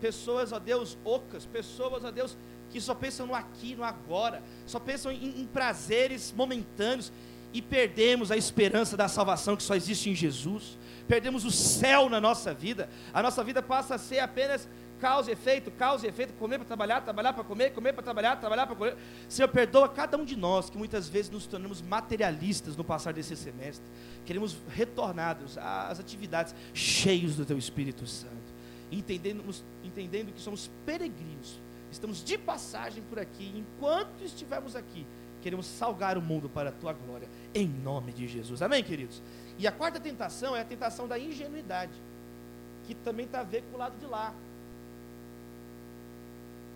pessoas, 0.00 0.52
ó 0.52 0.58
Deus, 0.58 0.96
ocas, 1.04 1.44
pessoas, 1.44 2.04
ó 2.04 2.10
Deus, 2.10 2.36
que 2.70 2.80
só 2.80 2.94
pensam 2.94 3.26
no 3.26 3.34
aqui, 3.34 3.74
no 3.74 3.82
agora, 3.82 4.42
só 4.66 4.78
pensam 4.78 5.10
em, 5.10 5.40
em 5.40 5.46
prazeres 5.46 6.32
momentâneos 6.36 7.12
e 7.56 7.62
perdemos 7.62 8.30
a 8.30 8.36
esperança 8.36 8.98
da 8.98 9.08
salvação 9.08 9.56
que 9.56 9.62
só 9.62 9.74
existe 9.74 10.10
em 10.10 10.14
Jesus, 10.14 10.76
perdemos 11.08 11.42
o 11.42 11.50
céu 11.50 12.10
na 12.10 12.20
nossa 12.20 12.52
vida, 12.52 12.86
a 13.14 13.22
nossa 13.22 13.42
vida 13.42 13.62
passa 13.62 13.94
a 13.94 13.98
ser 13.98 14.18
apenas 14.18 14.68
causa 15.00 15.30
e 15.30 15.32
efeito, 15.32 15.70
causa 15.70 16.04
e 16.04 16.08
efeito, 16.10 16.34
comer 16.34 16.58
para 16.58 16.66
trabalhar, 16.66 17.00
trabalhar 17.00 17.32
para 17.32 17.44
comer, 17.44 17.70
comer 17.72 17.94
para 17.94 18.02
trabalhar, 18.02 18.36
trabalhar 18.36 18.66
para 18.66 18.76
comer. 18.76 18.96
Senhor, 19.26 19.48
perdoa 19.48 19.88
cada 19.88 20.18
um 20.18 20.24
de 20.24 20.36
nós 20.36 20.68
que 20.68 20.76
muitas 20.76 21.08
vezes 21.08 21.30
nos 21.30 21.46
tornamos 21.46 21.80
materialistas 21.80 22.76
no 22.76 22.84
passar 22.84 23.14
desse 23.14 23.34
semestre. 23.34 23.86
Queremos 24.26 24.58
retornados 24.68 25.56
às 25.56 25.98
atividades 25.98 26.54
cheios 26.74 27.36
do 27.36 27.46
Teu 27.46 27.56
Espírito 27.56 28.06
Santo, 28.06 28.52
entendendo, 28.92 29.42
entendendo 29.82 30.30
que 30.30 30.42
somos 30.42 30.70
peregrinos, 30.84 31.58
estamos 31.90 32.22
de 32.22 32.36
passagem 32.36 33.02
por 33.04 33.18
aqui, 33.18 33.50
enquanto 33.56 34.22
estivermos 34.22 34.76
aqui, 34.76 35.06
queremos 35.46 35.66
salgar 35.66 36.18
o 36.18 36.20
mundo 36.20 36.48
para 36.48 36.70
a 36.70 36.72
Tua 36.72 36.92
glória, 36.92 37.28
em 37.54 37.68
nome 37.68 38.12
de 38.12 38.26
Jesus. 38.26 38.60
Amém, 38.62 38.82
queridos? 38.82 39.22
E 39.56 39.64
a 39.64 39.70
quarta 39.70 40.00
tentação 40.00 40.56
é 40.56 40.60
a 40.60 40.64
tentação 40.64 41.06
da 41.06 41.16
ingenuidade, 41.16 41.92
que 42.84 42.96
também 42.96 43.26
está 43.26 43.42
a 43.42 43.44
ver 43.44 43.62
com 43.70 43.76
o 43.76 43.78
lado 43.78 43.96
de 43.96 44.06
lá 44.06 44.34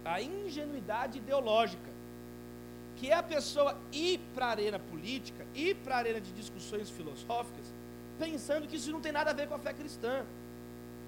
a 0.05 0.23
ingenuidade 0.23 1.19
ideológica, 1.19 1.91
que 2.95 3.11
é 3.11 3.15
a 3.15 3.25
pessoa 3.25 3.77
ir 3.93 4.21
para 4.37 4.47
a 4.47 4.51
arena 4.51 4.79
política, 4.79 5.45
ir 5.53 5.75
para 5.75 5.97
a 5.97 5.99
arena 5.99 6.21
de 6.21 6.31
discussões 6.31 6.89
filosóficas, 6.89 7.75
pensando 8.21 8.69
que 8.69 8.77
isso 8.77 8.93
não 8.93 9.01
tem 9.01 9.11
nada 9.11 9.31
a 9.31 9.35
ver 9.35 9.49
com 9.49 9.57
a 9.57 9.59
fé 9.59 9.73
cristã. 9.73 10.25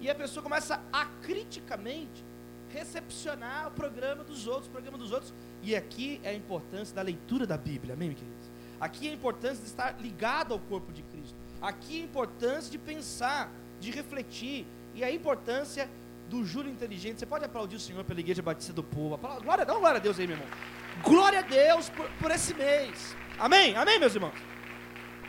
E 0.01 0.09
a 0.09 0.15
pessoa 0.15 0.43
começa 0.43 0.81
a 0.91 1.05
criticamente 1.21 2.25
recepcionar 2.73 3.69
o 3.69 3.71
programa 3.71 4.21
dos 4.21 4.47
outros, 4.47 4.67
o 4.67 4.71
programa 4.71 4.97
dos 4.97 5.13
outros. 5.13 5.33
E 5.63 5.75
aqui 5.75 6.19
é 6.23 6.29
a 6.29 6.33
importância 6.33 6.93
da 6.93 7.01
leitura 7.01 7.47
da 7.47 7.57
Bíblia, 7.57 7.93
amém, 7.93 8.13
queridos? 8.13 8.51
Aqui 8.79 9.07
é 9.07 9.11
a 9.11 9.13
importância 9.13 9.63
de 9.63 9.69
estar 9.69 9.95
ligado 9.99 10.53
ao 10.53 10.59
corpo 10.59 10.91
de 10.91 11.01
Cristo. 11.03 11.35
Aqui 11.61 11.99
é 11.99 12.01
a 12.01 12.03
importância 12.03 12.69
de 12.69 12.77
pensar, 12.77 13.49
de 13.79 13.89
refletir. 13.89 14.65
E 14.93 15.03
a 15.03 15.09
importância 15.09 15.89
do 16.29 16.43
Júlio 16.43 16.71
Inteligente. 16.71 17.19
Você 17.19 17.25
pode 17.25 17.45
aplaudir 17.45 17.77
o 17.77 17.79
Senhor 17.79 18.03
pela 18.03 18.19
Igreja 18.19 18.41
Batista 18.41 18.73
do 18.73 18.83
Povo. 18.83 19.17
Glória, 19.41 19.65
dá 19.65 19.73
glória 19.73 19.97
a 19.97 20.01
Deus 20.01 20.19
aí, 20.19 20.27
meu 20.27 20.35
irmão. 20.35 20.49
Glória 21.01 21.39
a 21.39 21.41
Deus 21.41 21.89
por, 21.89 22.09
por 22.19 22.29
esse 22.31 22.53
mês. 22.53 23.15
Amém? 23.39 23.75
Amém, 23.75 23.99
meus 23.99 24.13
irmãos? 24.13 24.35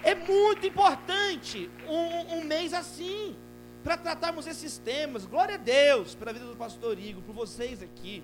É 0.02 0.14
muito 0.14 0.66
importante 0.66 1.70
um, 1.88 2.38
um 2.38 2.44
mês 2.44 2.74
assim, 2.74 3.36
para 3.82 3.96
tratarmos 3.96 4.46
esses 4.46 4.78
temas. 4.78 5.24
Glória 5.24 5.54
a 5.54 5.58
Deus 5.58 6.14
pela 6.14 6.32
vida 6.32 6.44
do 6.44 6.56
pastor 6.56 6.98
Igor, 6.98 7.22
por 7.22 7.34
vocês 7.34 7.82
aqui. 7.82 8.22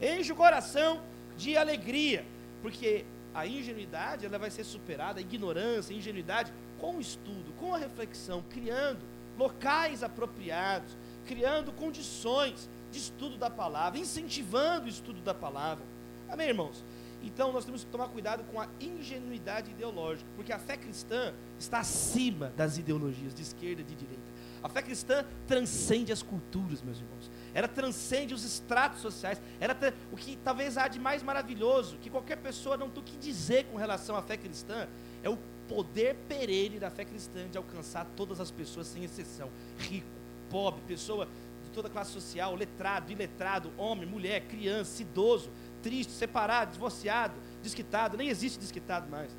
Enche 0.00 0.32
o 0.32 0.36
coração 0.36 1.00
de 1.42 1.56
alegria, 1.56 2.24
porque 2.62 3.04
a 3.34 3.46
ingenuidade 3.46 4.24
ela 4.24 4.38
vai 4.38 4.50
ser 4.50 4.62
superada, 4.62 5.18
a 5.18 5.22
ignorância, 5.22 5.92
a 5.94 5.98
ingenuidade, 5.98 6.52
com 6.78 6.96
o 6.96 7.00
estudo, 7.00 7.52
com 7.58 7.74
a 7.74 7.78
reflexão, 7.78 8.44
criando 8.48 9.00
locais 9.36 10.04
apropriados, 10.04 10.96
criando 11.26 11.72
condições 11.72 12.70
de 12.92 12.98
estudo 12.98 13.36
da 13.36 13.50
palavra, 13.50 13.98
incentivando 13.98 14.86
o 14.86 14.88
estudo 14.88 15.20
da 15.20 15.34
palavra. 15.34 15.84
Amém, 16.28 16.48
irmãos? 16.48 16.84
Então 17.24 17.52
nós 17.52 17.64
temos 17.64 17.84
que 17.84 17.90
tomar 17.90 18.08
cuidado 18.08 18.44
com 18.44 18.60
a 18.60 18.68
ingenuidade 18.80 19.70
ideológica, 19.70 20.28
porque 20.36 20.52
a 20.52 20.58
fé 20.58 20.76
cristã 20.76 21.32
está 21.58 21.80
acima 21.80 22.52
das 22.56 22.78
ideologias 22.78 23.34
de 23.34 23.42
esquerda 23.42 23.80
e 23.80 23.84
de 23.84 23.94
direita. 23.94 24.22
A 24.62 24.68
fé 24.68 24.82
cristã 24.82 25.24
transcende 25.46 26.12
as 26.12 26.22
culturas, 26.22 26.82
meus 26.82 26.98
irmãos. 26.98 27.30
Ela 27.54 27.68
transcende 27.68 28.34
os 28.34 28.44
estratos 28.44 29.00
sociais. 29.00 29.40
Ela 29.60 29.76
o 30.10 30.16
que 30.16 30.36
talvez 30.36 30.78
há 30.78 30.88
de 30.88 30.98
mais 30.98 31.22
maravilhoso, 31.22 31.98
que 31.98 32.10
qualquer 32.10 32.36
pessoa 32.36 32.76
não 32.76 32.88
tem 32.88 33.02
o 33.02 33.04
que 33.04 33.16
dizer 33.16 33.66
com 33.66 33.76
relação 33.76 34.16
à 34.16 34.22
fé 34.22 34.36
cristã, 34.36 34.88
é 35.22 35.28
o 35.28 35.38
poder 35.68 36.16
perene 36.28 36.78
da 36.78 36.90
fé 36.90 37.04
cristã 37.04 37.48
de 37.48 37.56
alcançar 37.56 38.06
todas 38.16 38.40
as 38.40 38.50
pessoas 38.50 38.86
sem 38.86 39.04
exceção, 39.04 39.50
rico, 39.78 40.06
pobre, 40.50 40.82
pessoa 40.86 41.26
de 41.64 41.70
toda 41.70 41.88
classe 41.88 42.12
social, 42.12 42.54
letrado, 42.54 43.10
iletrado, 43.10 43.72
homem, 43.78 44.06
mulher, 44.06 44.42
criança, 44.42 45.02
idoso, 45.02 45.50
triste, 45.82 46.12
separado, 46.12 46.72
divorciado, 46.72 47.34
desquitado, 47.62 48.16
nem 48.16 48.28
existe 48.28 48.58
desquitado 48.58 49.08
mais. 49.10 49.30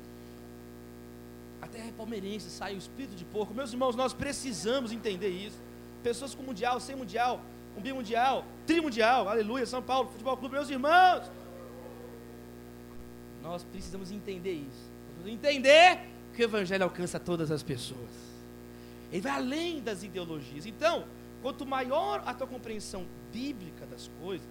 Até 1.62 1.90
palmeirense 1.96 2.50
sai 2.50 2.74
o 2.74 2.78
espírito 2.78 3.14
de 3.14 3.24
porco. 3.24 3.54
Meus 3.54 3.72
irmãos, 3.72 3.96
nós 3.96 4.12
precisamos 4.12 4.92
entender 4.92 5.30
isso. 5.30 5.58
Pessoas 6.02 6.34
com 6.34 6.42
mundial, 6.42 6.78
sem 6.78 6.94
mundial, 6.94 7.40
um 7.76 7.80
bimundial, 7.80 8.44
trimundial, 8.66 9.28
aleluia, 9.28 9.66
São 9.66 9.82
Paulo, 9.82 10.08
futebol 10.08 10.36
clube, 10.36 10.54
meus 10.54 10.70
irmãos. 10.70 11.30
Nós 13.42 13.62
precisamos 13.64 14.10
entender 14.10 14.52
isso. 14.52 14.90
Precisamos 15.06 15.32
entender 15.32 16.00
que 16.34 16.42
o 16.42 16.44
evangelho 16.44 16.84
alcança 16.84 17.20
todas 17.20 17.50
as 17.50 17.62
pessoas. 17.62 18.10
Ele 19.12 19.20
vai 19.20 19.32
além 19.32 19.80
das 19.80 20.02
ideologias. 20.02 20.66
Então, 20.66 21.04
quanto 21.42 21.66
maior 21.66 22.22
a 22.26 22.32
tua 22.32 22.46
compreensão 22.46 23.06
bíblica 23.32 23.86
das 23.86 24.10
coisas, 24.20 24.48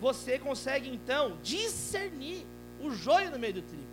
você 0.00 0.38
consegue 0.38 0.88
então 0.88 1.38
discernir 1.42 2.44
o 2.80 2.90
joio 2.90 3.30
no 3.30 3.38
meio 3.38 3.54
do 3.54 3.62
trigo. 3.62 3.86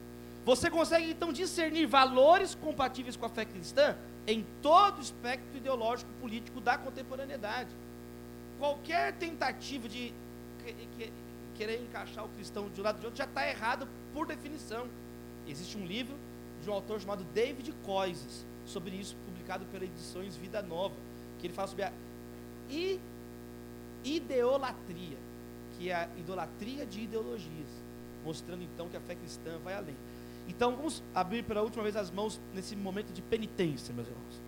Você 0.46 0.70
consegue 0.70 1.10
então 1.10 1.34
discernir 1.34 1.88
valores 1.88 2.54
compatíveis 2.56 3.16
com 3.16 3.26
a 3.26 3.30
fé 3.30 3.46
cristã 3.46 3.96
em 4.28 4.46
todo 4.62 5.00
o 5.00 5.02
espectro 5.02 5.58
ideológico 5.58 6.12
político 6.22 6.60
da 6.62 6.78
contemporaneidade. 6.78 7.70
Qualquer 8.58 9.14
tentativa 9.14 9.88
de 9.90 10.14
querer 11.56 11.82
encaixar 11.82 12.26
o 12.26 12.30
cristão 12.30 12.70
de 12.70 12.82
um 12.82 12.84
lado 12.84 13.00
de 13.00 13.06
outro 13.06 13.18
já 13.18 13.26
está 13.26 13.48
errado 13.48 13.88
por 14.14 14.26
definição. 14.26 14.88
Existe 15.48 15.78
um 15.78 15.86
livro 15.86 16.16
de 16.64 16.70
um 16.70 16.74
autor 16.74 17.00
chamado 17.00 17.24
David 17.34 17.74
Coises 17.84 18.46
sobre 18.66 18.96
isso, 18.96 19.16
publicado 19.26 19.66
pela 19.66 19.86
Edições 19.86 20.36
Vida 20.36 20.62
Nova, 20.62 20.96
que 21.40 21.48
ele 21.48 21.54
fala 21.54 21.68
sobre 21.68 21.84
a 21.84 21.94
ideolatria, 24.04 25.18
que 25.78 25.90
é 25.90 25.96
a 25.96 26.10
idolatria 26.18 26.86
de 26.86 27.02
ideologias, 27.02 27.70
mostrando 28.24 28.64
então 28.64 28.90
que 28.90 28.98
a 28.98 29.02
fé 29.02 29.16
cristã 29.16 29.60
vai 29.64 29.76
além. 29.76 29.96
Então 30.48 30.76
vamos 30.76 31.04
abrir 31.14 31.44
pela 31.44 31.62
última 31.62 31.84
vez 31.84 31.96
as 31.96 32.10
mãos 32.10 32.40
nesse 32.54 32.76
momento 32.76 33.12
de 33.14 33.22
penitência, 33.22 33.94
meus 33.94 34.08
irmãos. 34.08 34.42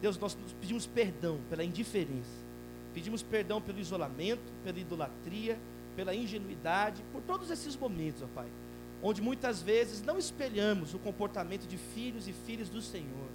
Deus, 0.00 0.18
nós 0.18 0.36
pedimos 0.60 0.86
perdão 0.86 1.38
pela 1.48 1.62
indiferença, 1.64 2.42
pedimos 2.94 3.22
perdão 3.22 3.60
pelo 3.60 3.80
isolamento, 3.80 4.52
pela 4.62 4.78
idolatria, 4.78 5.58
pela 5.96 6.14
ingenuidade, 6.14 7.02
por 7.12 7.20
todos 7.22 7.50
esses 7.50 7.76
momentos, 7.76 8.22
ó 8.22 8.26
Pai, 8.34 8.48
onde 9.02 9.20
muitas 9.20 9.60
vezes 9.60 10.02
não 10.02 10.18
espelhamos 10.18 10.94
o 10.94 10.98
comportamento 10.98 11.66
de 11.66 11.76
filhos 11.76 12.28
e 12.28 12.32
filhas 12.32 12.68
do 12.68 12.80
Senhor 12.80 13.28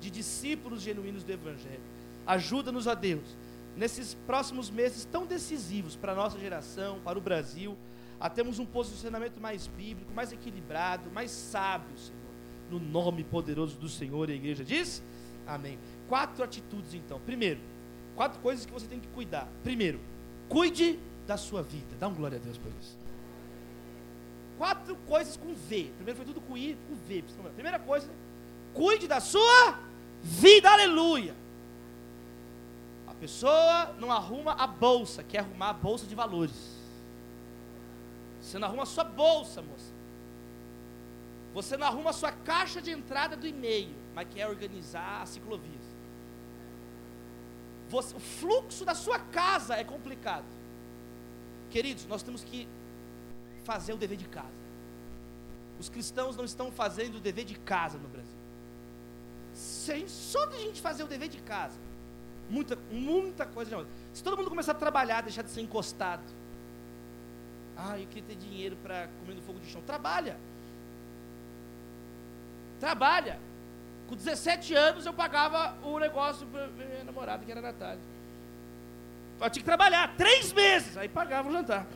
de 0.00 0.10
discípulos 0.10 0.82
genuínos 0.82 1.24
do 1.24 1.32
Evangelho. 1.32 1.80
Ajuda-nos, 2.26 2.86
a 2.86 2.94
Deus, 2.94 3.36
nesses 3.76 4.14
próximos 4.26 4.68
meses 4.68 5.06
tão 5.10 5.24
decisivos 5.24 5.96
para 5.96 6.12
a 6.12 6.14
nossa 6.14 6.38
geração, 6.38 7.00
para 7.02 7.18
o 7.18 7.22
Brasil, 7.22 7.76
a 8.20 8.28
termos 8.28 8.58
um 8.58 8.66
posicionamento 8.66 9.40
mais 9.40 9.66
bíblico, 9.66 10.12
mais 10.12 10.30
equilibrado, 10.30 11.10
mais 11.10 11.30
sábio, 11.30 11.96
Senhor. 11.96 12.20
No 12.70 12.78
nome 12.78 13.24
poderoso 13.24 13.78
do 13.78 13.88
Senhor, 13.88 14.28
a 14.28 14.32
igreja 14.32 14.64
diz: 14.64 15.02
Amém. 15.46 15.78
Quatro 16.08 16.42
atitudes, 16.42 16.94
então. 16.94 17.20
Primeiro, 17.20 17.60
quatro 18.14 18.40
coisas 18.40 18.64
que 18.64 18.72
você 18.72 18.86
tem 18.86 19.00
que 19.00 19.08
cuidar. 19.08 19.48
Primeiro, 19.62 20.00
cuide 20.48 20.98
da 21.26 21.36
sua 21.36 21.62
vida. 21.62 21.96
Dá 21.98 22.08
um 22.08 22.14
glória 22.14 22.38
a 22.38 22.40
Deus 22.40 22.58
por 22.58 22.72
isso. 22.80 22.96
Quatro 24.58 24.96
coisas 25.08 25.36
com 25.36 25.54
V. 25.54 25.90
Primeiro 25.96 26.16
foi 26.16 26.26
tudo 26.26 26.40
com 26.40 26.56
I, 26.56 26.76
com 26.88 26.94
V. 26.94 27.24
Primeira 27.54 27.78
coisa, 27.78 28.08
cuide 28.72 29.08
da 29.08 29.20
sua 29.20 29.78
vida, 30.22 30.70
aleluia. 30.70 31.34
A 33.06 33.14
pessoa 33.14 33.94
não 33.98 34.10
arruma 34.12 34.52
a 34.52 34.66
bolsa, 34.66 35.22
quer 35.22 35.40
arrumar 35.40 35.70
a 35.70 35.72
bolsa 35.72 36.06
de 36.06 36.14
valores. 36.14 36.74
Você 38.40 38.58
não 38.58 38.68
arruma 38.68 38.82
a 38.82 38.86
sua 38.86 39.04
bolsa, 39.04 39.62
moça. 39.62 39.92
Você 41.54 41.76
não 41.76 41.86
arruma 41.86 42.10
a 42.10 42.12
sua 42.12 42.32
caixa 42.32 42.82
de 42.82 42.90
entrada 42.90 43.36
do 43.36 43.46
e-mail, 43.46 43.94
mas 44.14 44.28
quer 44.28 44.46
organizar 44.48 45.22
as 45.22 45.30
ciclovias. 45.30 45.83
Você, 47.88 48.16
o 48.16 48.20
fluxo 48.20 48.84
da 48.84 48.94
sua 48.94 49.18
casa 49.18 49.74
é 49.74 49.84
complicado. 49.84 50.46
Queridos, 51.70 52.06
nós 52.06 52.22
temos 52.22 52.42
que 52.42 52.68
fazer 53.64 53.92
o 53.92 53.96
dever 53.96 54.16
de 54.16 54.28
casa. 54.28 54.64
Os 55.78 55.88
cristãos 55.88 56.36
não 56.36 56.44
estão 56.44 56.70
fazendo 56.70 57.16
o 57.16 57.20
dever 57.20 57.44
de 57.44 57.56
casa 57.56 57.98
no 57.98 58.08
Brasil 58.08 58.44
se 59.54 59.92
a 59.92 59.96
gente, 59.96 60.10
só 60.10 60.44
de 60.46 60.58
gente 60.58 60.80
fazer 60.80 61.04
o 61.04 61.06
dever 61.06 61.28
de 61.28 61.38
casa, 61.38 61.78
muita, 62.50 62.76
muita 62.90 63.46
coisa. 63.46 63.86
Se 64.12 64.22
todo 64.22 64.36
mundo 64.36 64.50
começar 64.50 64.72
a 64.72 64.74
trabalhar, 64.74 65.22
deixar 65.22 65.42
de 65.42 65.50
ser 65.50 65.60
encostado. 65.60 66.22
Ah, 67.76 67.98
eu 67.98 68.06
queria 68.06 68.24
ter 68.24 68.36
dinheiro 68.36 68.76
para 68.82 69.08
comer 69.20 69.34
no 69.34 69.42
fogo 69.42 69.60
de 69.60 69.70
chão. 69.70 69.80
Trabalha. 69.82 70.36
Trabalha. 72.80 73.38
Com 74.08 74.14
17 74.14 74.74
anos 74.74 75.06
eu 75.06 75.12
pagava 75.12 75.76
o 75.82 75.98
negócio 75.98 76.46
para 76.46 76.66
minha 76.68 77.04
namorada, 77.04 77.44
que 77.44 77.50
era 77.50 77.60
a 77.60 77.62
Natália. 77.62 78.02
Eu 79.40 79.50
tinha 79.50 79.62
que 79.62 79.64
trabalhar 79.64 80.14
três 80.16 80.52
meses, 80.52 80.96
aí 80.96 81.08
pagava 81.08 81.48
o 81.48 81.52
jantar. 81.52 81.86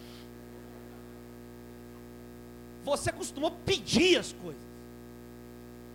Você 2.85 3.11
acostumou 3.11 3.51
pedir 3.65 4.19
as 4.19 4.33
coisas. 4.33 4.63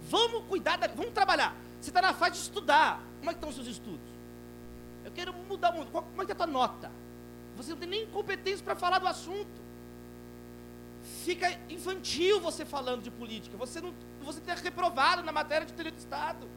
Vamos 0.09 0.45
cuidar, 0.45 0.77
da, 0.77 0.87
vamos 0.87 1.11
trabalhar. 1.11 1.55
Você 1.81 1.89
está 1.89 2.01
na 2.01 2.13
fase 2.13 2.33
de 2.33 2.37
estudar. 2.39 3.01
Como 3.19 3.29
é 3.29 3.33
que 3.33 3.37
estão 3.37 3.49
os 3.49 3.55
seus 3.55 3.67
estudos? 3.67 4.13
Eu 5.03 5.11
quero 5.11 5.33
mudar 5.33 5.71
o 5.71 5.77
mundo. 5.77 5.91
Como 5.91 6.21
é 6.21 6.25
que 6.25 6.31
está 6.31 6.43
a 6.43 6.47
tua 6.47 6.53
nota? 6.53 6.91
Você 7.57 7.71
não 7.71 7.77
tem 7.77 7.89
nem 7.89 8.07
competência 8.07 8.63
para 8.63 8.75
falar 8.75 8.99
do 8.99 9.07
assunto. 9.07 9.63
Fica 11.03 11.51
infantil 11.69 12.39
você 12.39 12.63
falando 12.63 13.01
de 13.01 13.11
política. 13.11 13.57
Você 13.57 13.81
não, 13.81 13.93
você 14.23 14.39
está 14.39 14.55
reprovado 14.55 15.21
na 15.21 15.31
matéria 15.31 15.67
de 15.67 15.73
direito 15.73 15.95
de 15.95 16.01
Estado. 16.01 16.47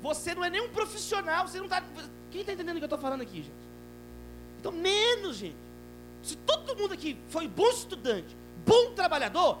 Você 0.00 0.34
não 0.34 0.44
é 0.44 0.50
nem 0.50 0.60
um 0.60 0.68
profissional. 0.68 1.48
Você 1.48 1.58
não 1.58 1.64
está. 1.64 1.82
Quem 2.30 2.42
está 2.42 2.52
entendendo 2.52 2.76
o 2.76 2.78
que 2.78 2.84
eu 2.84 2.86
estou 2.86 2.98
falando 2.98 3.22
aqui, 3.22 3.38
gente? 3.38 3.64
Então 4.60 4.70
menos, 4.70 5.36
gente. 5.36 5.56
Se 6.22 6.36
todo 6.36 6.76
mundo 6.76 6.94
aqui 6.94 7.18
foi 7.28 7.48
bom 7.48 7.68
estudante, 7.68 8.36
bom 8.64 8.94
trabalhador, 8.94 9.58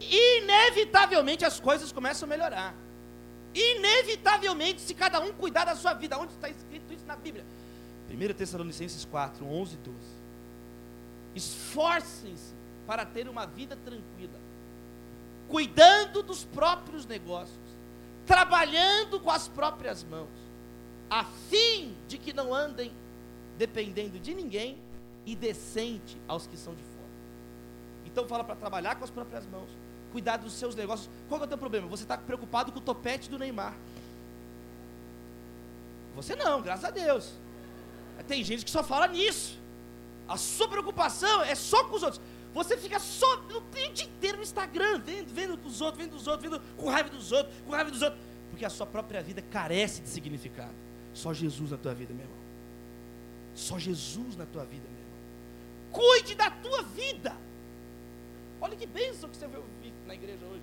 inevitavelmente 0.00 1.44
as 1.44 1.60
coisas 1.60 1.92
começam 1.92 2.26
a 2.26 2.30
melhorar. 2.30 2.74
Inevitavelmente, 3.54 4.80
se 4.80 4.94
cada 4.94 5.20
um 5.20 5.32
cuidar 5.32 5.66
da 5.66 5.76
sua 5.76 5.92
vida, 5.92 6.18
onde 6.18 6.32
está 6.32 6.48
escrito 6.48 6.92
isso 6.92 7.04
na 7.06 7.16
Bíblia? 7.16 7.44
1 8.10 8.34
Tessalonicenses 8.34 9.04
4, 9.04 9.46
11 9.46 9.74
e 9.74 9.76
12. 9.76 10.21
Esforcem-se 11.34 12.54
para 12.86 13.04
ter 13.06 13.28
uma 13.28 13.46
vida 13.46 13.76
tranquila, 13.76 14.38
cuidando 15.48 16.22
dos 16.22 16.44
próprios 16.44 17.06
negócios, 17.06 17.58
trabalhando 18.26 19.20
com 19.20 19.30
as 19.30 19.48
próprias 19.48 20.04
mãos, 20.04 20.28
a 21.08 21.24
fim 21.24 21.94
de 22.08 22.18
que 22.18 22.32
não 22.32 22.52
andem 22.54 22.92
dependendo 23.56 24.18
de 24.18 24.34
ninguém 24.34 24.78
e 25.24 25.36
decente 25.36 26.16
aos 26.26 26.46
que 26.46 26.56
são 26.56 26.74
de 26.74 26.82
fora. 26.82 26.92
Então 28.04 28.26
fala 28.26 28.44
para 28.44 28.56
trabalhar 28.56 28.96
com 28.96 29.04
as 29.04 29.10
próprias 29.10 29.46
mãos, 29.46 29.70
cuidar 30.10 30.36
dos 30.36 30.52
seus 30.52 30.74
negócios. 30.74 31.08
Qual 31.28 31.40
é 31.40 31.44
o 31.44 31.46
teu 31.46 31.58
problema? 31.58 31.86
Você 31.88 32.02
está 32.02 32.18
preocupado 32.18 32.72
com 32.72 32.78
o 32.78 32.82
topete 32.82 33.30
do 33.30 33.38
Neymar. 33.38 33.74
Você 36.14 36.36
não, 36.36 36.60
graças 36.60 36.84
a 36.84 36.90
Deus. 36.90 37.32
Tem 38.26 38.44
gente 38.44 38.64
que 38.64 38.70
só 38.70 38.84
fala 38.84 39.08
nisso. 39.08 39.58
A 40.28 40.36
sua 40.36 40.68
preocupação 40.68 41.42
é 41.42 41.54
só 41.54 41.84
com 41.84 41.96
os 41.96 42.02
outros. 42.02 42.20
Você 42.54 42.76
fica 42.76 42.98
só 42.98 43.26
o 43.36 43.62
dia 43.72 44.04
inteiro 44.04 44.38
no 44.38 44.42
Instagram, 44.42 45.00
vendo, 45.00 45.32
vendo 45.32 45.66
os 45.66 45.80
outros, 45.80 46.04
vendo 46.04 46.14
os 46.14 46.26
outros, 46.26 46.50
vendo 46.50 46.62
com 46.76 46.88
raiva 46.88 47.08
dos 47.08 47.32
outros, 47.32 47.54
com 47.64 47.72
raiva 47.72 47.90
dos 47.90 48.02
outros. 48.02 48.20
Porque 48.50 48.64
a 48.64 48.70
sua 48.70 48.86
própria 48.86 49.22
vida 49.22 49.40
carece 49.42 50.02
de 50.02 50.08
significado. 50.08 50.74
Só 51.14 51.32
Jesus 51.32 51.70
na 51.70 51.78
tua 51.78 51.94
vida, 51.94 52.12
meu 52.12 52.24
irmão. 52.24 52.38
Só 53.54 53.78
Jesus 53.78 54.36
na 54.36 54.46
tua 54.46 54.64
vida, 54.64 54.86
meu 54.88 54.98
irmão. 54.98 55.18
Cuide 55.92 56.34
da 56.34 56.50
tua 56.50 56.82
vida. 56.82 57.34
Olha 58.60 58.76
que 58.76 58.86
bênção 58.86 59.28
que 59.28 59.36
você 59.36 59.46
veio 59.46 59.64
na 60.06 60.14
igreja 60.14 60.44
hoje. 60.44 60.62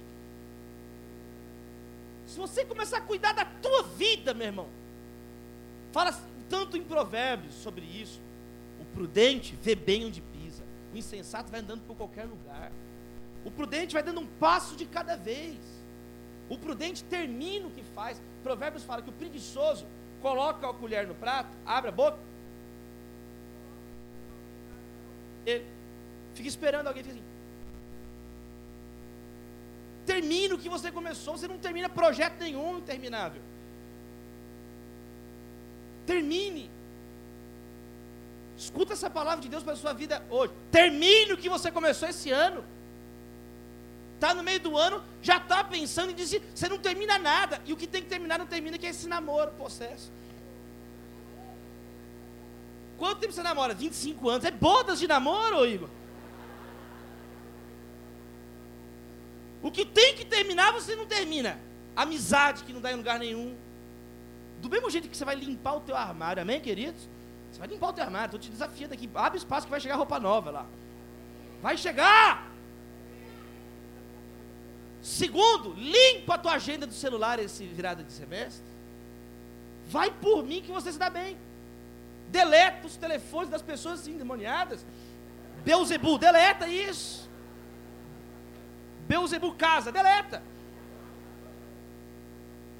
Se 2.27 2.37
você 2.37 2.63
começar 2.63 2.97
a 2.97 3.01
cuidar 3.01 3.33
da 3.33 3.43
tua 3.43 3.83
vida, 3.83 4.33
meu 4.33 4.47
irmão, 4.47 4.69
fala 5.91 6.13
tanto 6.47 6.77
em 6.77 6.83
provérbios 6.83 7.55
sobre 7.55 7.83
isso. 7.83 8.21
Prudente 8.99 9.57
vê 9.61 9.75
bem 9.75 10.07
onde 10.07 10.19
pisa. 10.19 10.61
O 10.93 10.97
insensato 10.97 11.49
vai 11.49 11.61
andando 11.61 11.83
por 11.87 11.95
qualquer 11.95 12.25
lugar. 12.25 12.69
O 13.45 13.49
prudente 13.49 13.93
vai 13.93 14.03
dando 14.03 14.19
um 14.19 14.25
passo 14.25 14.75
de 14.75 14.85
cada 14.85 15.15
vez. 15.15 15.57
O 16.49 16.57
prudente 16.57 17.01
termina 17.05 17.67
o 17.67 17.71
que 17.71 17.81
faz. 17.81 18.21
Provérbios 18.43 18.83
fala 18.83 19.01
que 19.01 19.09
o 19.09 19.13
preguiçoso 19.13 19.87
coloca 20.21 20.69
a 20.69 20.73
colher 20.73 21.07
no 21.07 21.15
prato, 21.15 21.49
abre 21.65 21.91
a 21.91 21.93
boca. 21.93 22.19
Ele 25.45 25.65
fica 26.33 26.49
esperando 26.49 26.87
alguém 26.87 27.01
fica 27.01 27.15
assim. 27.15 27.25
Termina 30.05 30.55
o 30.55 30.59
que 30.59 30.67
você 30.67 30.91
começou, 30.91 31.37
você 31.37 31.47
não 31.47 31.57
termina 31.57 31.87
projeto 31.87 32.37
nenhum 32.41 32.79
interminável. 32.79 33.41
Termine. 36.05 36.69
Escuta 38.59 38.91
essa 38.91 39.09
palavra 39.09 39.41
de 39.41 39.47
Deus 39.47 39.63
para 39.63 39.71
a 39.71 39.77
sua 39.77 39.93
vida 39.93 40.21
hoje. 40.29 40.51
Termine 40.69 41.31
o 41.31 41.37
que 41.37 41.47
você 41.47 41.71
começou 41.71 42.09
esse 42.09 42.29
ano. 42.29 42.61
Está 44.15 44.33
no 44.33 44.43
meio 44.43 44.59
do 44.59 44.77
ano, 44.77 45.01
já 45.21 45.37
está 45.37 45.63
pensando 45.63 46.11
em 46.11 46.13
dizer, 46.13 46.43
você 46.53 46.67
não 46.67 46.77
termina 46.77 47.17
nada. 47.17 47.61
E 47.65 47.71
o 47.71 47.77
que 47.77 47.87
tem 47.87 48.03
que 48.03 48.09
terminar 48.09 48.37
não 48.37 48.45
termina, 48.45 48.77
que 48.77 48.85
é 48.85 48.89
esse 48.89 49.07
namoro, 49.07 49.51
processo. 49.51 50.11
Quanto 52.97 53.19
tempo 53.21 53.31
você 53.31 53.41
namora? 53.41 53.73
25 53.73 54.29
anos. 54.29 54.43
É 54.43 54.51
bodas 54.51 54.99
de 54.99 55.07
namoro, 55.07 55.65
Igor? 55.65 55.89
O 59.63 59.71
que 59.71 59.85
tem 59.85 60.17
que 60.17 60.25
terminar, 60.25 60.73
você 60.73 60.97
não 60.97 61.05
termina. 61.05 61.57
Amizade 61.95 62.65
que 62.65 62.73
não 62.73 62.81
dá 62.81 62.91
em 62.91 62.97
lugar 62.97 63.17
nenhum. 63.17 63.55
Do 64.61 64.69
mesmo 64.69 64.89
jeito 64.89 65.07
que 65.07 65.15
você 65.15 65.23
vai 65.23 65.35
limpar 65.35 65.77
o 65.77 65.79
teu 65.79 65.95
armário, 65.95 66.41
amém, 66.41 66.59
queridos? 66.59 67.07
Você 67.51 67.59
vai 67.59 67.67
limpar 67.67 67.89
o 67.89 67.93
teu 67.93 68.03
armário, 68.03 68.25
estou 68.25 68.39
te 68.39 68.49
desafiando 68.49 68.93
aqui. 68.93 69.09
Abre 69.13 69.37
espaço 69.37 69.65
que 69.67 69.71
vai 69.71 69.79
chegar 69.79 69.95
roupa 69.95 70.19
nova 70.19 70.51
lá. 70.51 70.65
Vai 71.61 71.77
chegar! 71.77 72.49
Segundo, 75.01 75.73
limpa 75.73 76.35
a 76.35 76.37
tua 76.37 76.53
agenda 76.53 76.85
do 76.85 76.93
celular 76.93 77.39
esse 77.39 77.65
virada 77.65 78.03
de 78.03 78.11
semestre. 78.11 78.63
Vai 79.87 80.11
por 80.11 80.43
mim 80.43 80.61
que 80.61 80.71
você 80.71 80.91
se 80.91 80.99
dá 80.99 81.09
bem. 81.09 81.37
Deleta 82.27 82.85
os 82.85 82.95
telefones 82.95 83.49
das 83.49 83.61
pessoas 83.61 84.01
assim, 84.01 84.17
demoniadas. 84.17 84.85
Beuzebu, 85.63 86.17
deleta 86.17 86.67
isso. 86.67 87.29
Beuzebu 89.07 89.53
casa, 89.55 89.91
deleta. 89.91 90.43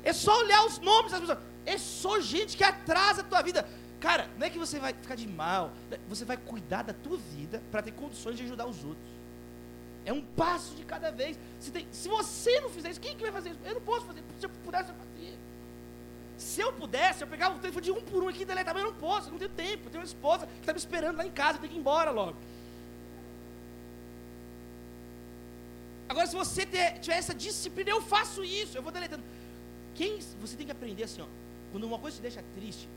É 0.03 0.13
só 0.13 0.37
olhar 0.39 0.65
os 0.65 0.79
nomes 0.79 1.11
das 1.11 1.21
pessoas. 1.21 1.39
É 1.65 1.77
só 1.77 2.19
gente 2.19 2.55
que 2.55 2.63
atrasa 2.63 3.21
a 3.21 3.23
tua 3.23 3.41
vida. 3.41 3.67
Cara, 3.99 4.29
não 4.37 4.47
é 4.47 4.49
que 4.49 4.57
você 4.57 4.79
vai 4.79 4.93
ficar 4.93 5.15
de 5.15 5.27
mal, 5.27 5.71
né? 5.89 5.97
você 6.07 6.23
vai 6.23 6.37
cuidar 6.37 6.83
da 6.83 6.93
tua 6.93 7.17
vida 7.17 7.61
para 7.69 7.81
ter 7.81 7.91
condições 7.91 8.37
de 8.37 8.43
ajudar 8.43 8.65
os 8.65 8.83
outros. 8.83 9.19
É 10.05 10.13
um 10.13 10.21
passo 10.21 10.73
de 10.75 10.85
cada 10.85 11.11
vez. 11.11 11.37
Se, 11.59 11.69
tem, 11.71 11.85
se 11.91 12.07
você 12.07 12.59
não 12.61 12.69
fizer 12.69 12.91
isso, 12.91 13.01
quem 13.01 13.15
que 13.15 13.23
vai 13.23 13.31
fazer 13.31 13.49
isso? 13.49 13.59
Eu 13.65 13.75
não 13.75 13.81
posso 13.81 14.05
fazer. 14.05 14.23
Se 14.39 14.45
eu 14.45 14.49
pudesse, 14.49 14.89
eu 14.89 14.95
fazia. 14.95 15.37
Se 16.37 16.61
eu 16.61 16.73
pudesse, 16.73 17.21
eu 17.21 17.27
pegava 17.27 17.57
o 17.57 17.59
telefone 17.59 17.83
de 17.83 17.91
um 17.91 18.01
por 18.01 18.23
um 18.23 18.29
aqui 18.29 18.43
e 18.43 18.45
deletava, 18.45 18.79
mas 18.79 18.87
eu 18.87 18.93
não 18.93 18.99
posso, 18.99 19.27
eu 19.27 19.31
não 19.33 19.37
tenho 19.39 19.51
tempo. 19.51 19.87
Eu 19.87 19.91
tenho 19.91 20.01
uma 20.01 20.07
esposa 20.07 20.47
que 20.47 20.59
está 20.61 20.71
me 20.71 20.79
esperando 20.79 21.17
lá 21.17 21.25
em 21.25 21.31
casa, 21.31 21.57
eu 21.57 21.61
tenho 21.61 21.73
que 21.73 21.77
ir 21.77 21.81
embora 21.81 22.11
logo. 22.11 22.37
Agora, 26.07 26.25
se 26.25 26.35
você 26.35 26.65
ter, 26.65 26.99
tiver 26.99 27.17
essa 27.17 27.35
disciplina, 27.35 27.89
eu 27.89 28.01
faço 28.01 28.43
isso, 28.43 28.77
eu 28.77 28.81
vou 28.81 28.91
deletando. 28.91 29.23
Quem, 29.93 30.19
você 30.39 30.55
tem 30.55 30.65
que 30.65 30.71
aprender 30.71 31.03
assim, 31.03 31.21
ó. 31.21 31.27
Quando 31.71 31.83
uma 31.83 31.99
coisa 31.99 32.15
te 32.15 32.21
deixa 32.21 32.43
triste, 32.55 32.87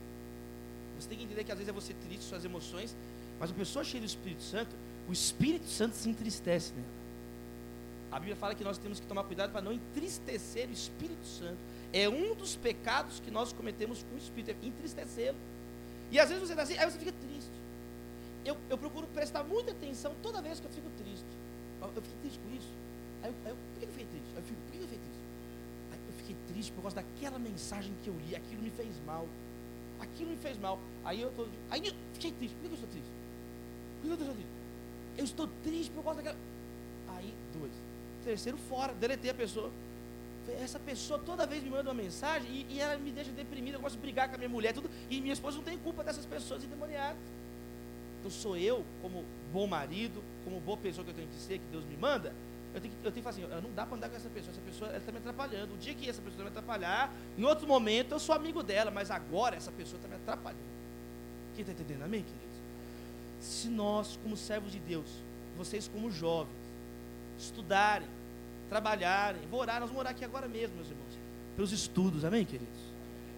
você 1.03 1.09
tem 1.09 1.19
que 1.19 1.25
entender 1.25 1.45
que 1.45 1.53
às 1.53 1.59
vezes 1.59 1.69
é 1.69 1.73
você 1.73 1.95
triste, 1.95 2.25
suas 2.25 2.45
emoções, 2.45 2.95
mas 3.39 3.51
uma 3.51 3.57
pessoa 3.57 3.85
cheia 3.85 4.01
do 4.01 4.07
Espírito 4.07 4.43
Santo, 4.43 4.75
o 5.09 5.13
Espírito 5.13 5.67
Santo 5.67 5.97
se 5.97 6.09
entristece 6.09 6.73
nela. 6.73 7.03
A 8.11 8.19
Bíblia 8.19 8.37
fala 8.37 8.55
que 8.55 8.63
nós 8.63 8.79
temos 8.79 9.01
que 9.01 9.07
tomar 9.07 9.25
cuidado 9.25 9.51
para 9.51 9.63
não 9.63 9.73
entristecer 9.73 10.69
o 10.69 10.73
Espírito 10.73 11.27
Santo. 11.27 11.59
É 11.93 12.09
um 12.09 12.35
dos 12.35 12.57
pecados 12.57 13.21
que 13.21 13.31
nós 13.31 13.53
cometemos 13.53 14.03
com 14.03 14.15
o 14.15 14.19
Espírito, 14.19 14.51
é 14.51 14.67
entristecê-lo. 14.67 15.39
E 16.11 16.21
às 16.21 16.29
vezes 16.29 16.47
você 16.47 16.53
está 16.53 16.63
assim, 16.63 16.77
aí 16.77 16.91
você 16.91 16.99
fica 16.99 17.13
triste. 17.13 17.51
Eu, 18.45 18.57
eu 18.69 18.77
procuro 18.77 19.07
prestar 19.09 19.45
muita 19.45 19.73
atenção 19.73 20.15
toda 20.23 20.43
vez 20.43 20.61
que 20.61 20.67
eu 20.67 20.71
fico 20.71 20.91
triste. 20.99 21.25
Eu, 21.81 21.89
eu 21.89 22.03
fiquei 22.03 22.19
triste 22.21 22.39
com 22.39 22.55
isso. 22.55 22.69
Aí 23.23 23.31
eu, 23.31 23.35
aí 23.45 23.51
eu, 23.51 23.57
por 23.57 23.81
que 23.81 23.87
eu 23.87 23.93
fiquei 23.93 24.07
triste? 24.07 24.29
Eu 24.37 24.43
fico, 24.43 24.61
por 24.61 24.73
que 24.73 24.79
eu 24.79 24.83
fiquei 24.83 24.99
triste? 24.99 25.23
fiquei 26.23 26.37
triste 26.49 26.73
por 26.73 26.83
causa 26.83 26.97
daquela 26.97 27.39
mensagem 27.39 27.93
que 28.03 28.09
eu 28.09 28.15
li, 28.27 28.35
aquilo 28.35 28.63
me 28.63 28.71
fez 28.71 28.89
mal. 29.05 29.27
Aquilo 30.03 30.31
me 30.31 30.37
fez 30.37 30.59
mal. 30.59 30.79
Aí 31.05 31.21
eu 31.21 31.31
tô, 31.31 31.47
aí 31.71 31.87
eu 31.87 31.95
fiquei 32.15 32.33
triste. 32.33 32.55
Por 32.57 32.63
que 32.63 32.69
eu 32.69 32.75
estou 32.75 32.91
triste? 32.91 33.11
Por 34.01 34.03
que 34.03 34.09
eu 34.09 34.15
estou 34.15 34.35
triste? 34.35 34.51
Eu 35.17 35.25
estou 35.25 35.49
triste 35.63 35.91
por 35.93 36.05
causa 36.05 36.23
daquela. 36.23 36.39
Aí, 37.17 37.33
dois. 37.57 37.73
Terceiro, 38.25 38.59
fora. 38.59 38.93
Deletei 38.95 39.31
a 39.31 39.35
pessoa. 39.35 39.71
Essa 40.61 40.79
pessoa 40.81 41.21
toda 41.21 41.47
vez 41.47 41.63
me 41.63 41.71
manda 41.71 41.89
uma 41.89 42.03
mensagem 42.03 42.51
e, 42.51 42.75
e 42.75 42.81
ela 42.81 42.97
me 42.99 43.13
deixa 43.13 43.31
deprimida. 43.31 43.77
Eu 43.77 43.81
começo 43.81 43.97
a 43.97 44.01
brigar 44.01 44.29
com 44.29 44.35
a 44.35 44.39
minha 44.39 44.51
mulher, 44.51 44.73
tudo. 44.73 44.91
E 45.09 45.21
minha 45.21 45.33
esposa 45.33 45.57
não 45.57 45.65
tem 45.65 45.79
culpa 45.79 46.03
dessas 46.03 46.27
pessoas 46.27 46.65
endemoniadas. 46.65 47.23
Então 48.19 48.31
sou 48.31 48.57
eu, 48.57 48.85
como 49.01 49.25
bom 49.53 49.67
marido, 49.67 50.23
como 50.45 50.61
boa 50.61 50.77
pessoa 50.77 51.05
que 51.05 51.11
eu 51.11 51.15
tenho 51.15 51.29
que 51.29 51.37
ser, 51.37 51.59
que 51.59 51.65
Deus 51.71 51.85
me 51.85 51.97
manda, 51.97 52.35
eu 52.75 52.81
tenho, 52.81 52.95
que, 52.95 53.07
eu 53.07 53.13
tenho 53.13 53.15
que 53.27 53.33
falar 53.33 53.47
assim, 53.47 53.63
não 53.63 53.75
dá 53.75 53.85
para 53.85 53.97
andar 53.97 54.09
com 54.09 54.17
essa 54.17 54.29
pessoa, 54.31 54.51
essa 54.51 54.61
pessoa 54.63 54.97
está 54.97 55.13
me 55.13 55.19
atrapalhando. 55.19 55.75
O 55.75 55.77
dia 55.77 55.95
que 55.95 56.09
essa 56.09 56.23
pessoa 56.23 56.33
está 56.33 56.45
me 56.45 56.49
atrapalhar, 56.49 57.13
em 57.37 57.45
outro 57.45 57.67
momento 57.67 58.13
eu 58.13 58.19
sou 58.19 58.35
amigo 58.35 58.63
dela, 58.63 58.91
mas 58.91 59.11
agora 59.11 59.57
essa 59.57 59.71
pessoa 59.71 59.97
está 59.97 60.09
me 60.09 60.15
atrapalhando. 60.15 60.73
Quem 61.55 61.63
está 61.63 61.73
entendendo? 61.73 62.05
Amém, 62.05 62.23
queridos? 62.23 62.43
Se 63.41 63.69
nós, 63.69 64.19
como 64.23 64.37
servos 64.37 64.73
de 64.73 64.79
Deus, 64.79 65.07
vocês 65.57 65.87
como 65.87 66.11
jovens, 66.11 66.57
estudarem, 67.39 68.09
trabalharem, 68.71 69.43
vou 69.51 69.61
orar, 69.61 69.81
nós 69.81 69.89
vamos 69.91 70.01
orar 70.01 70.13
aqui 70.13 70.25
agora 70.25 70.49
mesmo, 70.49 70.77
meus 70.77 70.89
irmãos, 70.89 71.19
pelos 71.55 71.73
estudos, 71.73 72.25
amém, 72.25 72.45
queridos? 72.47 72.81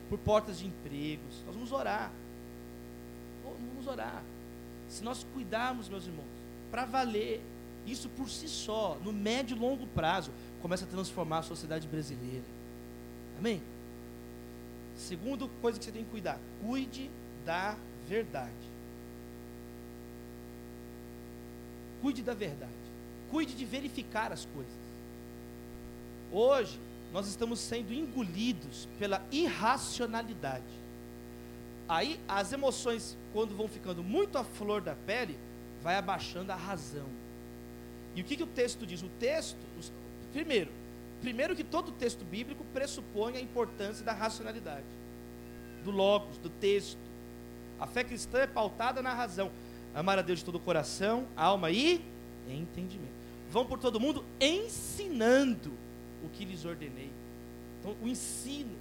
Por 0.08 0.18
portas 0.18 0.58
de 0.60 0.66
empregos, 0.66 1.42
nós 1.44 1.54
vamos 1.54 1.72
orar. 1.72 2.12
Vamos 3.42 3.86
orar. 3.86 4.22
Se 4.88 5.02
nós 5.02 5.26
cuidarmos, 5.34 5.88
meus 5.88 6.06
irmãos, 6.06 6.28
para 6.70 6.84
valer, 6.84 7.42
isso 7.86 8.08
por 8.10 8.28
si 8.28 8.48
só, 8.48 8.98
no 9.04 9.12
médio 9.12 9.56
e 9.56 9.60
longo 9.60 9.86
prazo, 9.88 10.30
começa 10.62 10.84
a 10.84 10.88
transformar 10.88 11.38
a 11.38 11.42
sociedade 11.42 11.86
brasileira. 11.86 12.44
Amém? 13.38 13.62
Segundo 14.96 15.48
coisa 15.60 15.78
que 15.78 15.84
você 15.84 15.92
tem 15.92 16.04
que 16.04 16.10
cuidar, 16.10 16.38
cuide 16.62 17.10
da 17.44 17.76
verdade. 18.08 18.52
Cuide 22.00 22.22
da 22.22 22.34
verdade. 22.34 22.72
Cuide 23.30 23.54
de 23.54 23.64
verificar 23.64 24.32
as 24.32 24.44
coisas. 24.46 24.72
Hoje, 26.30 26.78
nós 27.12 27.26
estamos 27.28 27.60
sendo 27.60 27.92
engolidos 27.92 28.88
pela 28.98 29.22
irracionalidade. 29.30 30.64
Aí, 31.88 32.18
as 32.26 32.52
emoções, 32.52 33.16
quando 33.32 33.56
vão 33.56 33.68
ficando 33.68 34.02
muito 34.02 34.38
à 34.38 34.44
flor 34.44 34.80
da 34.80 34.94
pele, 34.94 35.38
vai 35.82 35.96
abaixando 35.96 36.50
a 36.50 36.56
razão. 36.56 37.06
E 38.14 38.20
o 38.20 38.24
que, 38.24 38.36
que 38.36 38.42
o 38.42 38.46
texto 38.46 38.86
diz? 38.86 39.02
O 39.02 39.08
texto, 39.18 39.58
os, 39.78 39.92
primeiro, 40.32 40.70
primeiro 41.20 41.56
que 41.56 41.64
todo 41.64 41.92
texto 41.92 42.24
bíblico 42.24 42.64
pressupõe 42.72 43.36
a 43.36 43.40
importância 43.40 44.04
da 44.04 44.12
racionalidade, 44.12 44.84
do 45.84 45.90
logos, 45.90 46.38
do 46.38 46.48
texto. 46.48 46.98
A 47.78 47.86
fé 47.86 48.04
cristã 48.04 48.38
é 48.38 48.46
pautada 48.46 49.02
na 49.02 49.12
razão. 49.12 49.50
Amar 49.94 50.18
a 50.18 50.22
Deus 50.22 50.40
de 50.40 50.44
todo 50.44 50.56
o 50.56 50.60
coração, 50.60 51.26
alma 51.36 51.70
e 51.70 52.00
entendimento. 52.48 53.14
Vão 53.50 53.64
por 53.64 53.78
todo 53.78 54.00
mundo 54.00 54.24
ensinando 54.40 55.72
o 56.24 56.28
que 56.28 56.44
lhes 56.44 56.64
ordenei. 56.64 57.10
Então, 57.80 57.96
o 58.02 58.08
ensino. 58.08 58.74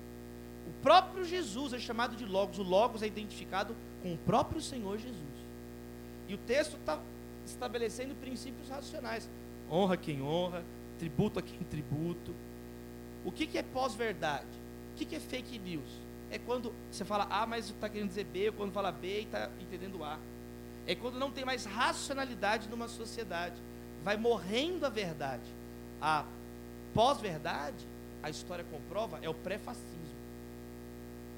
O 0.68 0.82
próprio 0.82 1.26
Jesus 1.26 1.74
é 1.74 1.80
chamado 1.80 2.16
de 2.16 2.26
Logos. 2.26 2.58
O 2.58 2.64
Logos 2.64 3.04
é 3.04 3.08
identificado 3.08 3.76
com 4.02 4.14
o 4.14 4.18
próprio 4.18 4.62
Senhor 4.62 4.98
Jesus. 4.98 5.34
E 6.28 6.34
o 6.34 6.38
texto 6.38 6.78
está 6.78 7.00
estabelecendo 7.46 8.16
princípios 8.16 8.70
racionais. 8.70 9.30
Honra 9.70 9.98
quem 9.98 10.22
honra, 10.22 10.64
tributo 11.00 11.40
a 11.40 11.42
quem 11.42 11.60
tributo. 11.60 12.34
O 13.26 13.32
que, 13.32 13.48
que 13.48 13.58
é 13.58 13.64
pós-verdade? 13.64 14.48
O 14.94 14.98
que, 14.98 15.06
que 15.06 15.16
é 15.16 15.20
fake 15.20 15.58
news? 15.60 15.90
É 16.30 16.38
quando 16.38 16.74
você 16.92 17.06
fala 17.06 17.28
A, 17.30 17.46
mas 17.46 17.70
está 17.70 17.88
querendo 17.88 18.10
dizer 18.10 18.26
B, 18.26 18.48
ou 18.48 18.54
quando 18.54 18.72
fala 18.72 18.92
B 18.92 19.20
e 19.20 19.24
está 19.24 19.50
entendendo 19.60 20.04
A. 20.04 20.18
É 20.86 20.96
quando 20.96 21.18
não 21.18 21.32
tem 21.32 21.46
mais 21.46 21.66
racionalidade 21.66 22.68
numa 22.70 22.88
sociedade. 22.88 23.56
Vai 24.04 24.18
morrendo 24.18 24.86
a 24.86 24.90
verdade. 24.90 25.50
A 26.02 26.26
pós-verdade, 26.94 27.86
a 28.22 28.30
história 28.30 28.66
comprova, 28.66 29.20
é 29.22 29.30
o 29.30 29.34
pré-fascismo. 29.34 29.94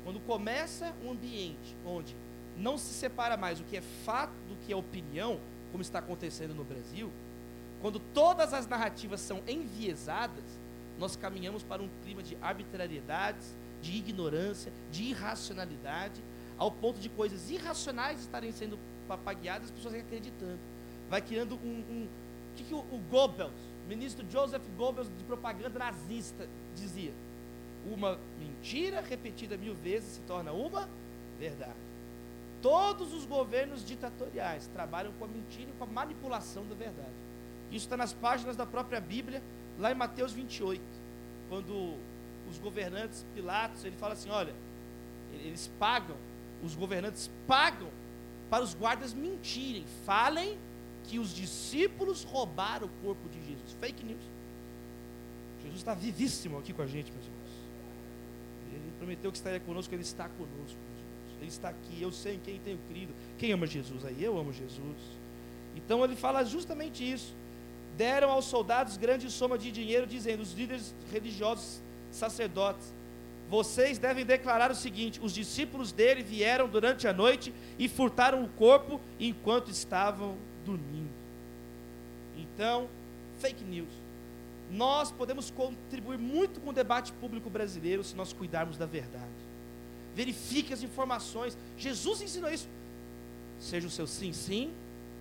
Quando 0.04 0.20
começa 0.22 0.94
um 1.04 1.12
ambiente 1.12 1.76
onde 1.86 2.16
não 2.58 2.78
se 2.78 2.94
separa 2.94 3.36
mais 3.36 3.60
o 3.60 3.64
que 3.64 3.78
é 3.78 3.82
fato 3.82 4.34
do 4.48 4.56
que 4.66 4.72
é 4.72 4.76
opinião, 4.76 5.40
como 5.76 5.82
está 5.82 6.00
acontecendo 6.00 6.56
no 6.56 6.64
Brasil, 6.64 7.12
quando 7.82 8.00
todas 8.00 8.54
as 8.54 8.66
narrativas 8.66 9.20
são 9.20 9.42
enviesadas, 9.46 10.46
nós 10.98 11.18
caminhamos 11.18 11.64
para 11.64 11.84
um 11.84 11.90
clima 12.02 12.24
de 12.24 12.38
arbitrariedades, 12.42 13.54
de 13.82 13.92
ignorância, 13.98 14.72
de 14.90 15.04
irracionalidade, 15.04 16.24
ao 16.58 16.72
ponto 16.72 16.98
de 16.98 17.10
coisas 17.10 17.52
irracionais 17.52 18.22
estarem 18.22 18.54
sendo 18.54 18.80
papagueadas, 19.06 19.66
as 19.66 19.72
pessoas 19.72 19.96
acreditando. 19.96 20.58
Vai 21.10 21.22
criando 21.22 21.56
um. 21.56 21.84
um 21.90 22.08
o 22.54 22.56
que, 22.56 22.64
que 22.64 22.74
o, 22.74 22.78
o 22.78 23.02
Goebbels, 23.12 23.52
ministro 23.86 24.26
Joseph 24.32 24.64
Goebbels 24.78 25.10
de 25.18 25.26
propaganda 25.26 25.78
nazista, 25.78 26.48
dizia? 26.74 27.12
Uma 27.86 28.18
mentira 28.40 29.02
repetida 29.02 29.58
mil 29.58 29.76
vezes 29.76 30.14
se 30.14 30.22
torna 30.22 30.54
uma 30.54 30.88
verdade. 31.38 31.85
Todos 32.62 33.14
os 33.14 33.26
governos 33.26 33.86
ditatoriais 33.86 34.68
trabalham 34.68 35.12
com 35.14 35.26
a 35.26 35.28
mentira 35.28 35.70
e 35.70 35.74
com 35.78 35.84
a 35.84 35.88
manipulação 35.88 36.66
da 36.66 36.76
verdade. 36.76 37.14
Isso 37.72 37.86
está 37.86 37.98
nas 37.98 38.14
páginas 38.14 38.56
da 38.56 38.66
própria 38.66 39.00
Bíblia, 39.00 39.42
lá 39.78 39.92
em 39.92 39.96
Mateus 39.96 40.32
28, 40.32 40.82
quando 41.50 41.96
os 42.50 42.58
governantes, 42.58 43.26
Pilatos, 43.34 43.84
ele 43.84 43.96
fala 43.98 44.14
assim: 44.14 44.30
olha, 44.30 44.54
eles 45.34 45.72
pagam, 45.80 46.16
os 46.64 46.76
governantes 46.76 47.30
pagam 47.48 47.90
para 48.50 48.64
os 48.64 48.74
guardas 48.74 49.14
mentirem, 49.14 49.86
falem 50.06 50.58
que 51.04 51.20
os 51.20 51.34
discípulos 51.34 52.24
roubaram 52.24 52.88
o 52.88 52.90
corpo 53.04 53.28
de 53.30 53.40
Jesus. 53.46 53.76
Fake 53.80 54.04
news. 54.04 54.24
Jesus 55.62 55.80
está 55.80 55.94
vivíssimo 55.94 56.58
aqui 56.60 56.74
com 56.74 56.82
a 56.82 56.88
gente, 56.88 57.12
meus 57.12 57.26
irmãos. 57.26 57.50
Ele 58.72 58.94
prometeu 58.98 59.32
que 59.32 59.38
estaria 59.38 59.60
conosco, 59.60 59.94
ele 59.94 60.04
está 60.04 60.30
conosco. 60.30 60.78
Ele 61.46 61.52
está 61.52 61.70
aqui, 61.70 62.02
eu 62.02 62.12
sei 62.12 62.36
em 62.36 62.40
quem 62.40 62.60
tenho 62.60 62.80
crido. 62.90 63.14
Quem 63.38 63.52
ama 63.52 63.68
Jesus? 63.68 64.04
Aí 64.04 64.24
eu 64.24 64.38
amo 64.38 64.52
Jesus. 64.52 64.98
Então 65.76 66.04
ele 66.04 66.16
fala 66.16 66.44
justamente 66.44 67.10
isso. 67.10 67.36
Deram 67.96 68.32
aos 68.32 68.46
soldados 68.46 68.98
grande 68.98 69.30
soma 69.30 69.58
de 69.58 69.72
dinheiro, 69.72 70.08
dizendo: 70.08 70.42
os 70.42 70.54
líderes 70.54 70.94
religiosos, 71.12 71.82
sacerdotes, 72.12 72.92
vocês 73.48 74.00
devem 74.00 74.26
declarar 74.26 74.72
o 74.72 74.76
seguinte: 74.76 75.20
os 75.22 75.34
discípulos 75.34 75.92
dele 75.92 76.24
vieram 76.24 76.68
durante 76.68 77.08
a 77.08 77.14
noite 77.14 77.54
e 77.78 77.88
furtaram 77.88 78.44
o 78.44 78.50
corpo 78.50 79.00
enquanto 79.20 79.70
estavam 79.70 80.36
dormindo. 80.66 81.14
Então, 82.36 82.90
fake 83.38 83.64
news. 83.64 83.94
Nós 84.72 85.12
podemos 85.12 85.52
contribuir 85.52 86.18
muito 86.18 86.60
com 86.60 86.72
o 86.72 86.74
debate 86.74 87.14
público 87.14 87.52
brasileiro 87.52 88.04
se 88.04 88.16
nós 88.16 88.34
cuidarmos 88.34 88.78
da 88.78 88.88
verdade 88.88 89.45
verifique 90.16 90.74
as 90.74 90.82
informações. 90.82 91.58
Jesus 91.78 92.22
ensinou 92.22 92.50
isso. 92.50 92.68
Seja 93.60 93.88
o 93.88 93.92
seu 93.92 94.08
sim, 94.08 94.34
sim, 94.34 94.74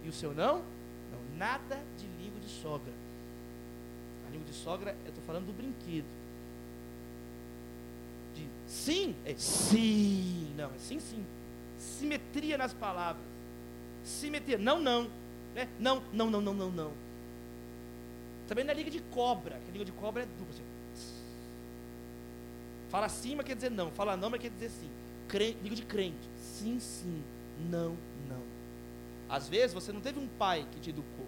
e 0.05 0.09
o 0.09 0.13
seu 0.13 0.33
não, 0.33 0.59
não. 0.59 1.37
Nada 1.37 1.83
de 1.99 2.07
língua 2.23 2.41
de 2.41 2.49
sogra. 2.49 2.93
A 4.27 4.31
língua 4.31 4.47
de 4.47 4.55
sogra, 4.55 4.97
eu 5.05 5.09
estou 5.09 5.25
falando 5.25 5.47
do 5.47 5.53
brinquedo. 5.53 6.07
De 8.35 8.47
sim, 8.67 9.15
é 9.25 9.35
sim, 9.37 10.53
não, 10.57 10.71
é 10.71 10.79
sim, 10.79 11.01
sim. 11.01 11.25
Simetria 11.79 12.57
nas 12.57 12.73
palavras. 12.73 13.25
Simetria, 14.05 14.59
não, 14.59 14.81
não. 14.81 15.11
Né? 15.55 15.69
Não, 15.79 16.03
não, 16.13 16.31
não, 16.31 16.41
não, 16.41 16.55
não, 16.55 16.71
não. 16.71 16.93
Também 18.47 18.65
na 18.65 18.73
língua 18.73 18.91
de 18.91 19.01
cobra, 19.01 19.59
que 19.59 19.71
a 19.71 19.73
língua 19.73 19.85
de 19.85 19.93
cobra 19.93 20.23
é 20.23 20.27
dupla. 20.27 20.47
Assim. 20.51 20.74
Fala 22.95 23.09
sim, 23.09 23.35
mas 23.35 23.45
quer 23.45 23.57
dizer 23.57 23.73
não. 23.73 23.91
Fala 23.91 24.17
não, 24.17 24.31
mas 24.31 24.41
quer 24.41 24.51
dizer 24.51 24.71
sim. 24.71 24.89
Digo 25.61 25.75
de 25.75 25.83
crente. 25.83 26.31
Sim, 26.37 26.79
sim. 26.79 27.25
Não, 27.69 27.97
não. 28.29 28.41
Às 29.29 29.49
vezes 29.49 29.75
você 29.75 29.91
não 29.91 30.01
teve 30.01 30.21
um 30.21 30.29
pai 30.29 30.65
que 30.71 30.79
te 30.79 30.91
educou. 30.91 31.27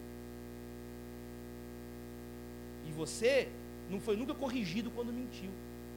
E 2.86 2.92
você 2.92 3.48
não 3.90 3.98
foi 3.98 4.16
nunca 4.16 4.32
corrigido 4.32 4.92
quando 4.92 5.12
mentiu. 5.12 5.50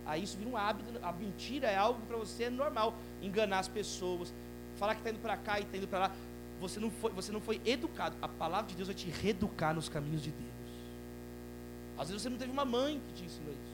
Aí 0.08 0.24
isso 0.24 0.40
vira 0.40 0.50
um 0.50 0.58
hábito. 0.58 0.92
A 1.04 1.12
mentira 1.14 1.68
é 1.68 1.78
algo 1.78 2.02
para 2.08 2.18
você 2.18 2.46
é 2.46 2.50
normal. 2.50 2.96
Enganar 3.22 3.60
as 3.60 3.68
pessoas. 3.68 4.34
Falar 4.78 4.96
que 4.96 5.02
está 5.02 5.12
indo 5.12 5.22
para 5.22 5.38
cá 5.38 5.60
e 5.60 5.64
está 5.66 5.78
indo 5.78 5.88
para 5.88 6.00
lá. 6.00 6.12
Você 6.60 6.80
não, 6.80 6.90
foi, 6.90 7.12
você 7.12 7.32
não 7.32 7.42
foi 7.42 7.62
educado. 7.64 8.18
A 8.24 8.28
palavra 8.28 8.72
de 8.72 8.76
Deus 8.76 8.88
vai 8.88 8.96
te 8.96 9.08
reeducar 9.08 9.76
nos 9.76 9.88
caminhos 9.88 10.24
de 10.24 10.32
Deus. 10.32 10.50
Às 11.96 12.08
vezes 12.08 12.24
você 12.24 12.30
não 12.30 12.40
teve 12.40 12.52
uma 12.52 12.66
mãe 12.66 13.00
que 13.10 13.14
te 13.14 13.26
ensinou 13.26 13.54
isso. 13.54 13.69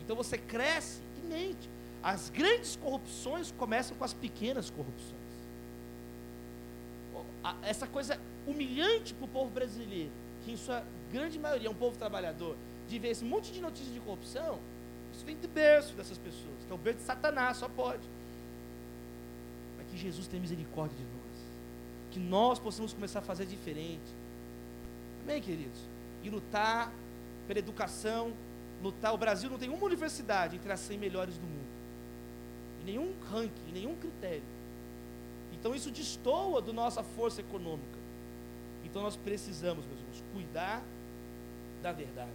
Então 0.00 0.16
você 0.16 0.36
cresce 0.36 1.00
e 1.22 1.26
mente. 1.26 1.68
As 2.02 2.30
grandes 2.30 2.76
corrupções 2.76 3.52
começam 3.52 3.96
com 3.96 4.04
as 4.04 4.14
pequenas 4.14 4.70
corrupções. 4.70 5.20
Essa 7.62 7.86
coisa 7.86 8.20
humilhante 8.46 9.14
para 9.14 9.24
o 9.24 9.28
povo 9.28 9.50
brasileiro, 9.50 10.10
que 10.44 10.52
em 10.52 10.56
sua 10.56 10.82
grande 11.12 11.38
maioria 11.38 11.68
é 11.68 11.70
um 11.70 11.74
povo 11.74 11.96
trabalhador, 11.96 12.56
de 12.88 12.98
ver 12.98 13.08
esse 13.08 13.24
monte 13.24 13.52
de 13.52 13.60
notícias 13.60 13.92
de 13.92 14.00
corrupção, 14.00 14.58
isso 15.12 15.24
vem 15.24 15.36
do 15.36 15.48
berço 15.48 15.94
dessas 15.94 16.18
pessoas, 16.18 16.64
que 16.66 16.72
é 16.72 16.74
o 16.74 16.78
berço 16.78 17.00
de 17.00 17.04
Satanás, 17.04 17.58
só 17.58 17.68
pode. 17.68 18.02
Para 19.76 19.84
que 19.86 19.96
Jesus 19.96 20.26
tenha 20.26 20.40
misericórdia 20.40 20.96
de 20.96 21.04
nós. 21.04 21.20
Que 22.10 22.18
nós 22.18 22.58
possamos 22.58 22.92
começar 22.92 23.20
a 23.20 23.22
fazer 23.22 23.46
diferente. 23.46 24.14
Amém, 25.22 25.40
queridos? 25.40 25.80
E 26.22 26.30
lutar 26.30 26.92
pela 27.46 27.58
educação, 27.58 28.32
lutar. 28.82 29.14
O 29.14 29.18
Brasil 29.18 29.50
não 29.50 29.58
tem 29.58 29.68
uma 29.68 29.84
universidade 29.84 30.56
entre 30.56 30.72
as 30.72 30.80
100 30.80 30.98
melhores 30.98 31.36
do 31.36 31.46
mundo. 31.46 31.70
Em 32.82 32.84
nenhum 32.84 33.12
ranking, 33.30 33.68
em 33.68 33.72
nenhum 33.72 33.94
critério. 33.96 34.42
Então 35.52 35.74
isso 35.74 35.90
destoa 35.90 36.62
da 36.62 36.72
nossa 36.72 37.02
força 37.02 37.40
econômica. 37.40 37.98
Então 38.84 39.02
nós 39.02 39.16
precisamos, 39.16 39.84
meus 39.86 39.98
irmãos, 40.00 40.24
cuidar 40.32 40.82
da 41.82 41.92
verdade. 41.92 42.30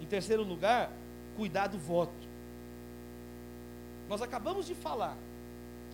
Em 0.00 0.06
terceiro 0.06 0.42
lugar, 0.42 0.90
cuidar 1.36 1.66
do 1.66 1.78
voto. 1.78 2.28
Nós 4.08 4.22
acabamos 4.22 4.66
de 4.66 4.74
falar 4.74 5.16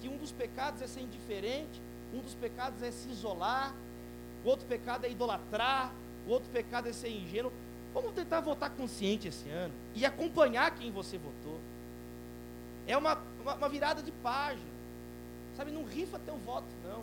que 0.01 0.09
um 0.09 0.17
dos 0.17 0.33
pecados 0.33 0.81
é 0.81 0.87
ser 0.87 1.01
indiferente, 1.01 1.81
um 2.15 2.21
dos 2.21 2.35
pecados 2.35 2.83
é 2.83 2.91
se 2.91 3.09
isolar, 3.09 3.75
o 4.45 4.49
outro 4.49 4.67
pecado 4.67 5.05
é 5.05 5.11
idolatrar, 5.11 5.93
o 6.27 6.31
outro 6.31 6.49
pecado 6.51 6.89
é 6.89 6.93
ser 6.93 7.11
ingênuo. 7.11 7.53
Vamos 7.97 8.13
tentar 8.13 8.41
votar 8.41 8.69
consciente 8.69 9.27
esse 9.27 9.49
ano 9.49 9.73
e 9.95 10.05
acompanhar 10.05 10.71
quem 10.75 10.93
você 10.93 11.17
votou. 11.17 11.59
É 12.87 12.95
uma, 12.95 13.15
uma, 13.41 13.55
uma 13.55 13.69
virada 13.71 14.03
de 14.03 14.13
página. 14.13 14.69
Sabe, 15.57 15.71
não 15.71 15.83
rifa 15.83 16.19
teu 16.19 16.37
voto, 16.37 16.67
não. 16.85 17.03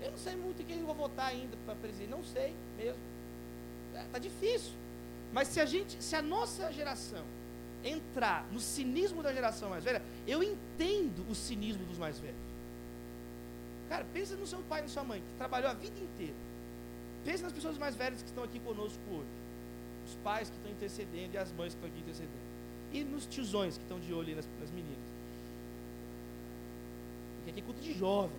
Eu 0.00 0.12
não 0.12 0.18
sei 0.18 0.36
muito 0.36 0.64
quem 0.64 0.78
eu 0.78 0.86
vou 0.86 0.94
votar 0.94 1.26
ainda 1.26 1.56
para 1.66 1.74
presidente, 1.74 2.10
não 2.10 2.22
sei 2.22 2.54
mesmo. 2.76 3.00
Está 3.92 4.18
é, 4.18 4.20
difícil. 4.20 4.70
Mas 5.32 5.48
se 5.48 5.60
a 5.60 5.66
gente, 5.66 6.00
se 6.00 6.14
a 6.14 6.22
nossa 6.22 6.72
geração 6.72 7.24
entrar 7.82 8.46
no 8.52 8.60
cinismo 8.60 9.20
da 9.20 9.32
geração 9.32 9.68
mais 9.70 9.82
velha, 9.82 10.00
eu 10.28 10.44
entendo 10.44 11.28
o 11.28 11.34
cinismo 11.34 11.84
dos 11.84 11.98
mais 11.98 12.20
velhos. 12.20 12.38
Cara, 13.88 14.06
pensa 14.12 14.36
no 14.36 14.46
seu 14.46 14.60
pai 14.60 14.78
e 14.78 14.82
na 14.82 14.88
sua 14.88 15.02
mãe, 15.02 15.20
que 15.20 15.38
trabalhou 15.38 15.68
a 15.68 15.74
vida 15.74 15.98
inteira. 15.98 16.36
Pensa 17.24 17.42
nas 17.42 17.52
pessoas 17.52 17.76
mais 17.76 17.96
velhas 17.96 18.22
que 18.22 18.28
estão 18.28 18.44
aqui 18.44 18.60
conosco 18.60 19.00
hoje. 19.10 19.37
Os 20.08 20.14
pais 20.24 20.48
que 20.48 20.56
estão 20.56 20.72
intercedendo 20.72 21.34
e 21.34 21.38
as 21.38 21.52
mães 21.52 21.74
que 21.74 21.78
estão 21.78 21.88
aqui 21.88 22.00
intercedendo. 22.00 22.48
E 22.92 23.04
nos 23.04 23.26
tiozões 23.26 23.76
que 23.76 23.84
estão 23.84 24.00
de 24.00 24.12
olho 24.12 24.34
nas, 24.34 24.48
nas 24.58 24.70
meninas. 24.70 24.98
Porque 27.36 27.50
aqui 27.50 27.60
é 27.60 27.62
culto 27.62 27.80
de 27.80 27.92
jovem. 27.92 28.36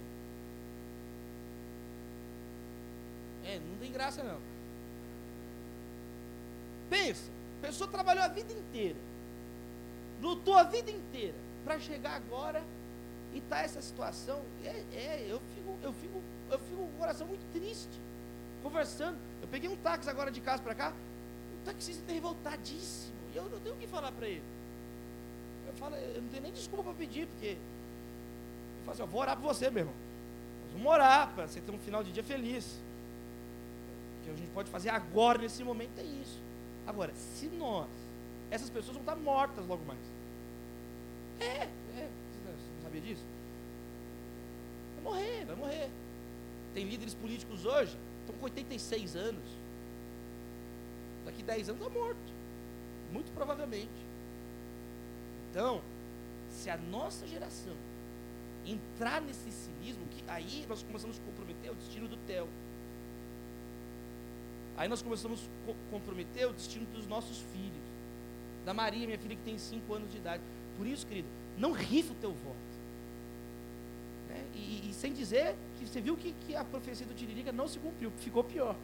É, 3.45 3.59
não 3.59 3.77
tem 3.77 3.91
graça 3.91 4.23
não. 4.23 4.39
Pensa, 6.89 7.29
a 7.59 7.67
pessoa 7.67 7.89
trabalhou 7.89 8.23
a 8.23 8.27
vida 8.27 8.51
inteira, 8.51 8.97
lutou 10.21 10.57
a 10.57 10.63
vida 10.63 10.89
inteira 10.89 11.35
para 11.63 11.79
chegar 11.79 12.15
agora 12.15 12.63
e 13.33 13.37
está 13.37 13.61
essa 13.61 13.81
situação. 13.81 14.41
É, 14.63 14.83
é, 14.93 15.25
eu 15.29 15.39
fico, 15.55 15.77
eu 15.83 15.93
fico, 15.93 16.21
eu 16.51 16.59
fico 16.59 16.77
com 16.77 16.83
o 16.83 16.97
coração 16.97 17.27
muito 17.27 17.45
triste. 17.51 18.01
Conversando, 18.63 19.17
eu 19.41 19.47
peguei 19.47 19.69
um 19.69 19.77
táxi 19.77 20.09
agora 20.09 20.31
de 20.31 20.41
casa 20.41 20.61
para 20.61 20.75
cá, 20.75 20.93
o 21.61 21.65
taxista 21.65 22.01
está 22.01 22.13
revoltadíssimo. 22.13 23.13
E 23.33 23.37
eu 23.37 23.49
não 23.49 23.59
tenho 23.59 23.75
o 23.75 23.77
que 23.77 23.87
falar 23.87 24.11
para 24.11 24.27
ele. 24.27 24.43
Eu 25.67 25.73
falo, 25.73 25.95
eu 25.95 26.21
não 26.21 26.29
tenho 26.29 26.43
nem 26.43 26.51
desculpa 26.51 26.83
para 26.83 26.93
pedir, 26.93 27.27
porque 27.27 27.57
eu 27.57 28.85
falo 28.85 28.91
assim, 28.93 29.01
eu 29.01 29.07
vou 29.07 29.21
orar 29.21 29.35
por 29.35 29.43
você, 29.43 29.69
meu 29.69 29.81
irmão. 29.81 29.95
Nós 30.63 30.73
vamos 30.73 30.91
orar 30.91 31.33
para 31.33 31.47
você 31.47 31.61
ter 31.61 31.71
um 31.71 31.79
final 31.79 32.03
de 32.03 32.11
dia 32.11 32.23
feliz. 32.23 32.79
O 34.19 34.25
que 34.25 34.31
a 34.31 34.35
gente 34.35 34.51
pode 34.51 34.69
fazer 34.69 34.89
agora, 34.89 35.37
nesse 35.37 35.63
momento, 35.63 35.99
é 35.99 36.03
isso. 36.03 36.41
Agora, 36.87 37.13
se 37.13 37.47
nós, 37.47 37.87
essas 38.49 38.69
pessoas 38.69 38.97
vão 38.97 39.01
estar 39.01 39.15
mortas 39.15 39.65
logo 39.67 39.83
mais. 39.85 39.99
É, 41.39 41.63
é, 41.63 42.09
você 42.31 42.71
não 42.75 42.83
sabia 42.83 43.01
disso? 43.01 43.23
Vai 44.95 45.03
morrer, 45.03 45.45
vai 45.45 45.55
morrer. 45.55 45.89
Tem 46.73 46.85
líderes 46.85 47.13
políticos 47.13 47.65
hoje, 47.65 47.95
estão 48.21 48.35
com 48.39 48.45
86 48.45 49.15
anos. 49.15 49.58
Daqui 51.29 51.43
10 51.43 51.69
anos 51.69 51.81
está 51.81 51.93
morto. 51.93 52.33
Muito 53.13 53.31
provavelmente. 53.33 53.91
Então, 55.51 55.79
se 56.49 56.71
a 56.71 56.77
nossa 56.77 57.27
geração 57.27 57.75
entrar 58.65 59.21
nesse 59.21 59.51
cinismo, 59.51 60.03
que 60.09 60.23
aí 60.27 60.65
nós 60.67 60.81
começamos 60.81 61.19
a 61.19 61.21
comprometer 61.21 61.71
o 61.71 61.75
destino 61.75 62.07
do 62.07 62.17
Theo. 62.25 62.47
Aí 64.75 64.87
nós 64.87 65.03
começamos 65.03 65.47
a 65.67 65.91
comprometer 65.91 66.47
o 66.47 66.53
destino 66.53 66.87
dos 66.87 67.05
nossos 67.05 67.37
filhos. 67.53 67.89
Da 68.65 68.73
Maria, 68.73 69.05
minha 69.05 69.19
filha, 69.19 69.35
que 69.35 69.43
tem 69.43 69.57
5 69.57 69.93
anos 69.93 70.11
de 70.11 70.17
idade. 70.17 70.41
Por 70.77 70.87
isso, 70.87 71.05
querido, 71.05 71.27
não 71.59 71.73
rifa 71.73 72.11
o 72.11 72.15
teu 72.15 72.31
voto. 72.31 72.57
Né? 74.29 74.43
E, 74.55 74.89
e, 74.89 74.93
sem 74.93 75.13
dizer 75.13 75.55
que 75.77 75.85
você 75.85 76.01
viu 76.01 76.17
que, 76.17 76.33
que 76.47 76.55
a 76.55 76.63
profecia 76.63 77.05
do 77.05 77.13
Tiririca 77.13 77.51
não 77.51 77.67
se 77.67 77.77
cumpriu, 77.77 78.11
ficou 78.17 78.43
pior. 78.43 78.75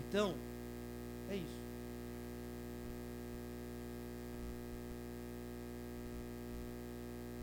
Então, 0.00 0.34
é 1.28 1.36
isso. 1.36 1.60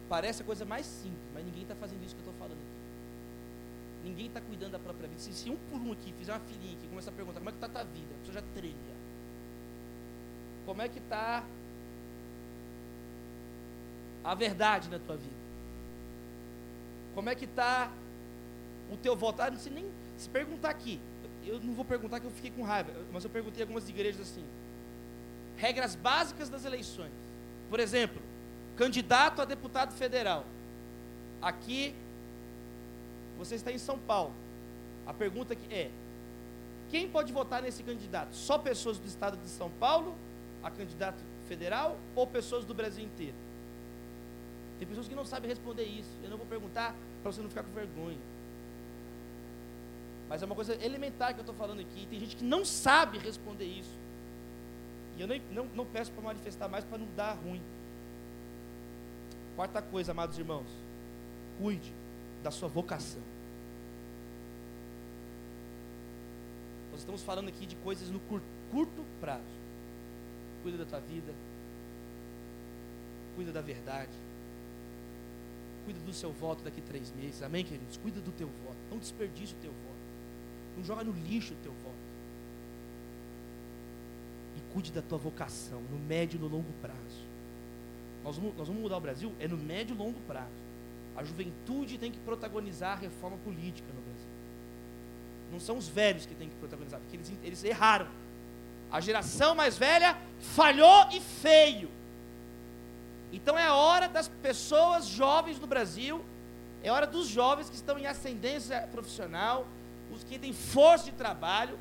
Parece 0.09 0.41
a 0.41 0.45
coisa 0.45 0.65
mais 0.65 0.85
simples, 0.85 1.29
mas 1.33 1.45
ninguém 1.45 1.63
está 1.63 1.75
fazendo 1.75 2.03
isso 2.03 2.15
que 2.15 2.21
eu 2.21 2.31
estou 2.31 2.39
falando 2.39 2.57
aqui. 2.57 2.77
Ninguém 4.03 4.27
está 4.27 4.39
cuidando 4.39 4.71
da 4.71 4.79
própria 4.79 5.07
vida. 5.07 5.19
Se, 5.19 5.33
se, 5.33 5.49
um 5.49 5.57
por 5.69 5.79
um 5.79 5.91
aqui 5.91 6.13
fizer 6.13 6.31
uma 6.31 6.39
filhinha 6.39 6.77
aqui, 6.77 6.87
começar 6.87 7.11
a 7.11 7.13
perguntar 7.13 7.39
como 7.39 7.49
é 7.49 7.51
que 7.51 7.57
está 7.57 7.67
a 7.67 7.69
tua 7.69 7.83
vida, 7.83 8.07
a 8.15 8.19
pessoa 8.19 8.33
já 8.33 8.41
trilha. 8.53 8.97
Como 10.65 10.81
é 10.81 10.89
que 10.89 10.99
está 10.99 11.43
a 14.23 14.35
verdade 14.35 14.89
na 14.89 14.99
tua 14.99 15.17
vida? 15.17 15.35
Como 17.13 17.29
é 17.29 17.35
que 17.35 17.45
está 17.45 17.91
o 18.91 18.97
teu 18.97 19.15
voto? 19.15 19.41
Ah, 19.41 19.51
não 19.51 19.59
sei 19.59 19.73
nem 19.73 19.91
se 20.17 20.29
perguntar 20.29 20.69
aqui. 20.69 20.99
Eu 21.47 21.59
não 21.61 21.73
vou 21.73 21.85
perguntar 21.85 22.19
que 22.19 22.25
eu 22.25 22.31
fiquei 22.31 22.51
com 22.51 22.61
raiva, 22.61 22.91
mas 23.11 23.23
eu 23.23 23.29
perguntei 23.29 23.61
algumas 23.63 23.87
igrejas 23.87 24.21
assim. 24.21 24.43
Regras 25.55 25.95
básicas 25.95 26.49
das 26.49 26.65
eleições. 26.65 27.11
Por 27.69 27.79
exemplo, 27.79 28.21
candidato 28.75 29.41
a 29.41 29.45
deputado 29.45 29.93
federal. 29.93 30.45
Aqui 31.41 31.95
você 33.37 33.55
está 33.55 33.71
em 33.71 33.77
São 33.77 33.97
Paulo. 33.97 34.33
A 35.05 35.13
pergunta 35.13 35.55
que 35.55 35.73
é: 35.73 35.89
quem 36.89 37.07
pode 37.09 37.31
votar 37.31 37.61
nesse 37.61 37.81
candidato? 37.83 38.35
Só 38.35 38.57
pessoas 38.57 38.97
do 38.99 39.07
estado 39.07 39.37
de 39.37 39.47
São 39.49 39.69
Paulo, 39.69 40.15
a 40.63 40.69
candidato 40.69 41.23
federal, 41.47 41.97
ou 42.15 42.27
pessoas 42.27 42.65
do 42.65 42.73
Brasil 42.73 43.03
inteiro? 43.03 43.35
Tem 44.79 44.87
pessoas 44.87 45.07
que 45.07 45.15
não 45.15 45.25
sabem 45.25 45.49
responder 45.49 45.83
isso. 45.83 46.09
Eu 46.23 46.29
não 46.29 46.37
vou 46.37 46.45
perguntar 46.45 46.93
para 47.21 47.31
você 47.31 47.41
não 47.41 47.49
ficar 47.49 47.63
com 47.63 47.71
vergonha. 47.71 48.17
Mas 50.29 50.41
é 50.41 50.45
uma 50.45 50.55
coisa 50.55 50.73
elementar 50.83 51.33
que 51.33 51.39
eu 51.39 51.43
estou 51.43 51.55
falando 51.55 51.79
aqui. 51.79 52.05
Tem 52.07 52.19
gente 52.19 52.35
que 52.35 52.43
não 52.43 52.65
sabe 52.65 53.17
responder 53.17 53.65
isso. 53.65 53.97
E 55.17 55.21
eu 55.21 55.27
nem, 55.27 55.41
não, 55.51 55.65
não 55.73 55.85
peço 55.85 56.11
para 56.11 56.23
manifestar 56.23 56.67
mais 56.67 56.83
para 56.83 56.97
não 56.97 57.07
dar 57.15 57.33
ruim. 57.33 57.61
Quarta 59.55 59.81
coisa, 59.81 60.11
amados 60.11 60.37
irmãos. 60.37 60.67
Cuide 61.59 61.91
da 62.43 62.51
sua 62.51 62.67
vocação. 62.67 63.21
Nós 66.91 66.99
estamos 66.99 67.23
falando 67.23 67.47
aqui 67.47 67.65
de 67.65 67.75
coisas 67.77 68.09
no 68.09 68.19
curto, 68.21 68.45
curto 68.71 69.05
prazo. 69.19 69.43
Cuida 70.61 70.77
da 70.77 70.85
tua 70.85 70.99
vida. 70.99 71.33
Cuida 73.35 73.51
da 73.51 73.61
verdade. 73.61 74.11
Cuida 75.85 75.99
do 76.01 76.13
seu 76.13 76.31
voto 76.31 76.63
daqui 76.63 76.81
a 76.81 76.83
três 76.83 77.11
meses. 77.13 77.41
Amém, 77.41 77.63
queridos? 77.63 77.97
Cuida 77.97 78.19
do 78.19 78.31
teu 78.31 78.47
voto. 78.47 78.77
Não 78.91 78.97
desperdice 78.97 79.53
o 79.53 79.57
teu 79.57 79.71
voto. 79.71 79.96
Não 80.77 80.83
joga 80.83 81.03
no 81.03 81.11
lixo 81.11 81.53
o 81.53 81.57
teu 81.63 81.71
voto. 81.71 81.95
E 84.55 84.73
cuide 84.73 84.91
da 84.91 85.01
tua 85.01 85.17
vocação, 85.17 85.81
no 85.91 85.97
médio 85.97 86.37
e 86.37 86.39
no 86.39 86.47
longo 86.47 86.71
prazo. 86.81 87.25
Nós 88.23 88.37
vamos, 88.37 88.55
nós 88.55 88.67
vamos 88.67 88.81
mudar 88.81 88.97
o 88.97 89.01
Brasil? 89.01 89.33
É 89.39 89.47
no 89.47 89.57
médio 89.57 89.95
e 89.95 89.97
longo 89.97 90.19
prazo. 90.27 90.67
A 91.15 91.23
juventude 91.23 91.97
tem 91.97 92.11
que 92.11 92.19
protagonizar 92.19 92.93
a 92.93 93.01
reforma 93.01 93.37
política 93.37 93.87
no 93.87 94.01
Brasil. 94.01 94.29
Não 95.51 95.59
são 95.59 95.77
os 95.77 95.87
velhos 95.87 96.25
que 96.25 96.35
têm 96.35 96.49
que 96.49 96.55
protagonizar, 96.55 96.99
porque 96.99 97.17
eles, 97.17 97.33
eles 97.43 97.63
erraram. 97.63 98.07
A 98.91 99.01
geração 99.01 99.55
mais 99.55 99.77
velha 99.77 100.15
falhou 100.39 101.09
e 101.11 101.19
feio. 101.19 101.89
Então 103.31 103.57
é 103.57 103.69
hora 103.71 104.07
das 104.07 104.27
pessoas 104.27 105.07
jovens 105.07 105.59
no 105.59 105.67
Brasil, 105.67 106.23
é 106.83 106.91
hora 106.91 107.07
dos 107.07 107.27
jovens 107.27 107.69
que 107.69 107.75
estão 107.75 107.97
em 107.97 108.05
ascendência 108.05 108.87
profissional, 108.91 109.67
os 110.11 110.23
que 110.23 110.39
têm 110.39 110.53
força 110.53 111.05
de 111.05 111.11
trabalho, 111.11 111.77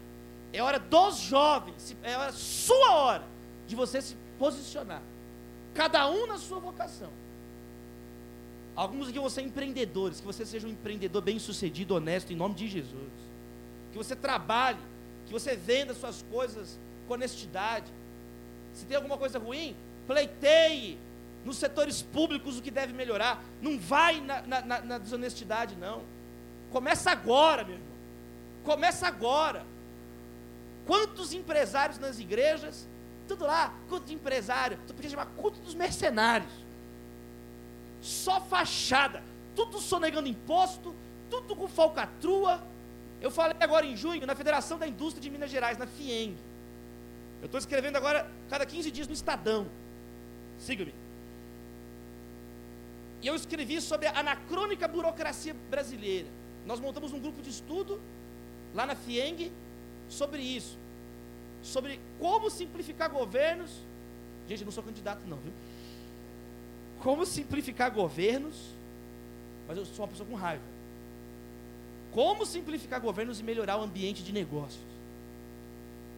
é 0.53 0.63
hora 0.63 0.79
dos 0.79 1.19
jovens, 1.19 1.97
é 2.03 2.17
hora 2.17 2.33
sua 2.33 2.93
hora 2.95 3.25
de 3.67 3.75
você 3.75 4.01
se 4.01 4.17
posicionar. 4.39 5.03
Cada 5.75 6.09
um 6.09 6.27
na 6.27 6.39
sua 6.39 6.59
vocação. 6.59 7.11
Alguns 8.75 9.09
aqui 9.09 9.19
vão 9.19 9.31
ser 9.31 9.43
empreendedores, 9.43 10.21
que 10.21 10.27
você 10.27 10.45
seja 10.45 10.67
um 10.67 10.71
empreendedor 10.71 11.23
bem 11.23 11.39
sucedido, 11.39 11.95
honesto, 11.95 12.33
em 12.33 12.37
nome 12.37 12.55
de 12.55 12.69
Jesus. 12.69 13.13
Que 13.91 13.99
você 13.99 14.15
trabalhe, 14.15 14.79
que 15.27 15.33
você 15.33 15.57
venda 15.57 15.95
suas 15.95 16.23
coisas 16.31 16.79
com 17.09 17.15
honestidade. 17.15 17.91
Se 18.75 18.85
tem 18.85 18.97
alguma 18.97 19.17
coisa 19.17 19.39
ruim, 19.39 19.75
pleiteie 20.07 20.99
nos 21.45 21.57
setores 21.57 22.03
públicos 22.03 22.59
o 22.59 22.63
que 22.63 22.71
deve 22.71 22.93
melhorar. 22.93 23.43
Não 23.63 23.79
vai 23.79 24.21
na, 24.21 24.43
na, 24.43 24.81
na 24.83 24.99
desonestidade, 24.99 25.75
não. 25.77 26.03
Começa 26.71 27.11
agora, 27.11 27.65
meu 27.65 27.75
irmão. 27.75 27.96
Começa 28.67 29.07
agora. 29.07 29.65
Quantos 30.85 31.33
empresários 31.33 31.99
nas 31.99 32.19
igrejas, 32.19 32.87
tudo 33.27 33.47
lá, 33.47 33.73
culto 33.89 34.07
de 34.07 34.15
empresário, 34.15 34.79
tu 34.87 34.93
podia 34.93 35.11
chamar 35.11 35.27
culto 35.27 35.59
dos 35.61 35.75
mercenários 35.75 36.53
só 38.03 38.41
fachada, 38.41 39.23
tudo 39.55 39.81
sonegando 39.81 40.29
imposto, 40.29 40.95
tudo 41.31 41.57
com 41.57 41.67
falcatrua. 41.67 42.63
Eu 43.21 43.31
falei 43.31 43.57
agora 43.61 43.87
em 43.87 43.97
junho 43.97 44.27
na 44.27 44.35
Federação 44.35 44.79
da 44.79 44.87
Indústria 44.87 45.23
de 45.23 45.31
Minas 45.31 45.51
Gerais, 45.51 45.79
na 45.79 45.87
FIENG. 45.87 46.37
Eu 47.41 47.47
estou 47.47 47.59
escrevendo 47.59 47.97
agora 47.97 48.31
cada 48.49 48.67
15 48.67 48.91
dias 48.91 49.09
no 49.09 49.15
Estadão. 49.15 49.67
Siga-me. 50.59 50.95
E 53.23 53.27
eu 53.27 53.35
escrevi 53.35 53.81
sobre 53.81 54.07
a 54.07 54.19
anacrônica 54.21 54.87
burocracia 54.87 55.55
brasileira. 55.71 56.29
Nós 56.65 56.79
montamos 56.79 57.13
um 57.13 57.19
grupo 57.19 57.43
de 57.43 57.51
estudo 57.51 58.01
lá 58.77 58.87
na 58.87 58.95
FIENG 58.95 59.51
sobre 60.09 60.41
isso. 60.41 60.79
Sobre 61.63 61.99
como 62.21 62.49
simplificar 62.49 63.11
governos. 63.11 63.71
Gente, 64.49 64.61
eu 64.61 64.67
não 64.67 64.73
sou 64.73 64.85
candidato, 64.85 65.27
não, 65.27 65.39
viu? 65.39 65.53
como 67.07 67.25
simplificar 67.25 67.91
governos, 67.93 68.57
mas 69.69 69.79
eu 69.79 69.85
sou 69.87 70.05
uma 70.05 70.09
pessoa 70.09 70.29
com 70.29 70.35
raiva. 70.35 70.65
como 72.13 72.47
simplificar 72.47 72.99
governos 72.99 73.41
e 73.41 73.43
melhorar 73.43 73.77
o 73.77 73.83
ambiente 73.83 74.23
de 74.23 74.33
negócios. 74.33 74.83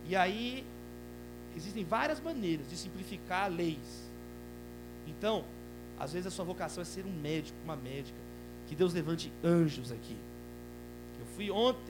E 0.06 0.14
aí, 0.14 0.64
existem 1.56 1.84
várias 1.84 2.20
maneiras 2.20 2.70
de 2.70 2.76
simplificar 2.76 3.50
leis. 3.50 4.08
Então, 5.08 5.44
às 5.98 6.12
vezes 6.12 6.28
a 6.28 6.30
sua 6.30 6.44
vocação 6.44 6.80
é 6.80 6.84
ser 6.84 7.04
um 7.04 7.12
médico, 7.12 7.58
uma 7.64 7.74
médica. 7.74 8.16
Que 8.68 8.76
Deus 8.76 8.94
levante 8.94 9.32
anjos 9.42 9.90
aqui. 9.90 10.16
Eu 11.18 11.26
fui 11.34 11.50
ontem, 11.50 11.87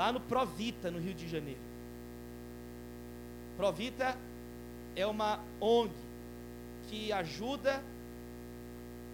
lá 0.00 0.10
no 0.10 0.18
Provita, 0.18 0.90
no 0.90 0.98
Rio 0.98 1.12
de 1.12 1.28
Janeiro. 1.28 1.60
Provita 3.54 4.16
é 4.96 5.06
uma 5.06 5.40
ONG 5.60 5.92
que 6.88 7.12
ajuda 7.12 7.82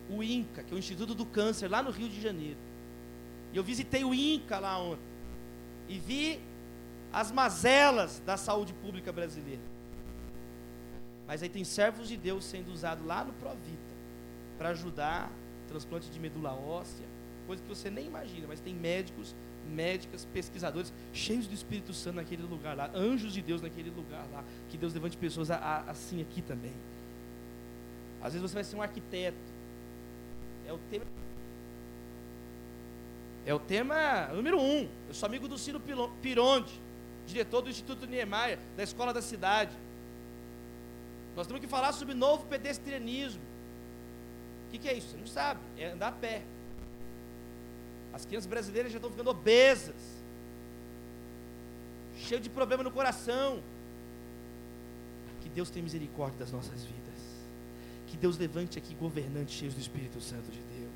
o 0.09 0.23
INCA, 0.23 0.63
que 0.63 0.73
é 0.73 0.77
o 0.77 0.79
Instituto 0.79 1.13
do 1.13 1.27
Câncer, 1.27 1.69
lá 1.69 1.83
no 1.83 1.91
Rio 1.91 2.09
de 2.09 2.21
Janeiro. 2.23 2.61
E 3.53 3.57
eu 3.57 3.65
visitei 3.65 4.05
o 4.05 4.15
INCA 4.15 4.61
lá 4.61 4.79
ontem. 4.79 5.03
E 5.89 5.99
vi 5.99 6.41
as 7.13 7.33
mazelas 7.33 8.23
da 8.25 8.37
saúde 8.37 8.73
pública 8.75 9.13
brasileira. 9.13 9.67
Mas 11.27 11.43
aí 11.43 11.49
tem 11.49 11.65
servos 11.65 12.07
de 12.07 12.17
Deus 12.17 12.45
sendo 12.45 12.71
usados 12.71 13.05
lá 13.05 13.25
no 13.25 13.33
Provita 13.33 13.97
para 14.57 14.69
ajudar 14.69 15.33
transplante 15.67 16.09
de 16.09 16.21
medula 16.21 16.53
óssea, 16.53 17.07
coisa 17.45 17.61
que 17.61 17.69
você 17.69 17.91
nem 17.91 18.07
imagina, 18.07 18.47
mas 18.47 18.61
tem 18.61 18.73
médicos, 18.73 19.35
médicas, 19.67 20.25
pesquisadores 20.33 20.93
cheios 21.13 21.47
do 21.47 21.55
Espírito 21.55 21.93
Santo 21.93 22.17
naquele 22.17 22.43
lugar 22.43 22.77
lá, 22.77 22.91
anjos 22.95 23.33
de 23.33 23.43
Deus 23.43 23.61
naquele 23.61 23.91
lugar 23.91 24.27
lá, 24.33 24.45
que 24.69 24.77
Deus 24.77 24.95
levante 24.95 25.17
pessoas 25.17 25.51
a, 25.51 25.57
a, 25.57 25.91
assim 25.91 26.21
aqui 26.21 26.41
também. 26.43 26.73
Às 28.23 28.33
vezes 28.33 28.51
você 28.51 28.55
vai 28.55 28.65
ser 28.65 28.77
um 28.77 28.83
arquiteto. 28.83 29.37
É 30.67 30.73
o 30.73 30.79
tema. 30.91 31.05
É 33.45 33.55
o 33.55 33.59
tema 33.59 34.29
número 34.35 34.61
um. 34.61 34.89
Eu 35.09 35.15
sou 35.15 35.27
amigo 35.27 35.47
do 35.47 35.57
Ciro 35.57 35.81
Pironde, 36.21 36.73
diretor 37.27 37.63
do 37.63 37.71
Instituto 37.71 38.07
Niemeyer, 38.07 38.59
da 38.77 38.83
Escola 38.83 39.13
da 39.13 39.23
Cidade. 39.23 39.77
Nós 41.37 41.47
temos 41.47 41.61
que 41.61 41.69
falar 41.69 41.93
sobre 41.93 42.15
novo 42.15 42.47
pedestrianismo. 42.47 43.43
O 44.67 44.71
que, 44.71 44.79
que 44.79 44.89
é 44.89 44.95
isso? 44.95 45.09
Você 45.11 45.17
não 45.19 45.27
sabe. 45.27 45.61
É 45.79 45.93
andar 45.93 46.09
a 46.09 46.13
pé. 46.13 46.43
As 48.17 48.25
crianças 48.25 48.49
brasileiras 48.49 48.91
já 48.91 48.97
estão 48.97 49.11
ficando 49.11 49.29
obesas, 49.29 49.95
cheio 52.17 52.41
de 52.41 52.49
problema 52.49 52.83
no 52.83 52.91
coração. 52.91 53.63
Que 55.43 55.51
Deus 55.51 55.69
tenha 55.69 55.83
misericórdia 55.83 56.39
das 56.39 56.51
nossas 56.51 56.83
vidas. 56.83 57.21
Que 58.07 58.17
Deus 58.17 58.39
levante 58.39 58.79
aqui 58.79 58.95
governantes 58.95 59.55
cheios 59.55 59.75
do 59.75 59.81
Espírito 59.81 60.19
Santo 60.19 60.51
de 60.51 60.59
Deus. 60.59 60.95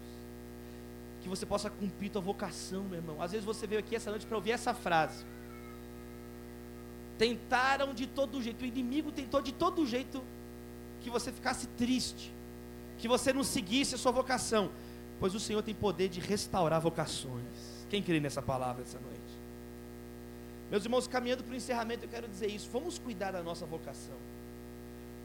Que 1.22 1.28
você 1.28 1.44
possa 1.44 1.68
cumprir 1.68 2.10
tua 2.10 2.22
vocação, 2.22 2.84
meu 2.84 2.98
irmão. 2.98 3.20
Às 3.20 3.32
vezes 3.32 3.44
você 3.44 3.66
veio 3.66 3.80
aqui 3.80 3.94
essa 3.94 4.08
noite 4.08 4.24
para 4.24 4.38
ouvir 4.38 4.52
essa 4.52 4.72
frase. 4.72 5.22
Tentaram 7.18 7.92
de 7.92 8.06
todo 8.06 8.40
jeito, 8.42 8.62
o 8.62 8.66
inimigo 8.66 9.12
tentou 9.12 9.42
de 9.42 9.52
todo 9.52 9.86
jeito 9.86 10.24
que 11.02 11.10
você 11.10 11.30
ficasse 11.30 11.66
triste, 11.66 12.32
que 12.96 13.06
você 13.06 13.30
não 13.30 13.44
seguisse 13.44 13.94
a 13.94 13.98
sua 13.98 14.10
vocação, 14.10 14.70
pois 15.20 15.34
o 15.34 15.38
Senhor 15.38 15.62
tem 15.62 15.74
poder 15.74 16.08
de 16.08 16.18
restaurar 16.18 16.80
vocações. 16.80 17.84
Quem 17.90 18.02
crê 18.02 18.18
nessa 18.18 18.40
palavra 18.40 18.82
essa 18.82 18.98
noite? 18.98 19.20
Meus 20.70 20.84
irmãos, 20.84 21.06
caminhando 21.06 21.44
para 21.44 21.52
o 21.52 21.56
encerramento, 21.56 22.04
eu 22.04 22.08
quero 22.08 22.26
dizer 22.26 22.46
isso. 22.46 22.70
Vamos 22.72 22.98
cuidar 22.98 23.32
da 23.32 23.42
nossa 23.42 23.66
vocação. 23.66 24.16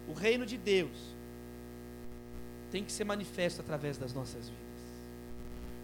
O 0.08 0.14
reino 0.14 0.46
de 0.46 0.58
Deus 0.58 1.16
tem 2.72 2.84
que 2.84 2.92
ser 2.92 3.06
manifesto 3.06 3.62
através 3.62 3.98
das 3.98 4.14
nossas 4.14 4.50
vidas. 4.50 4.66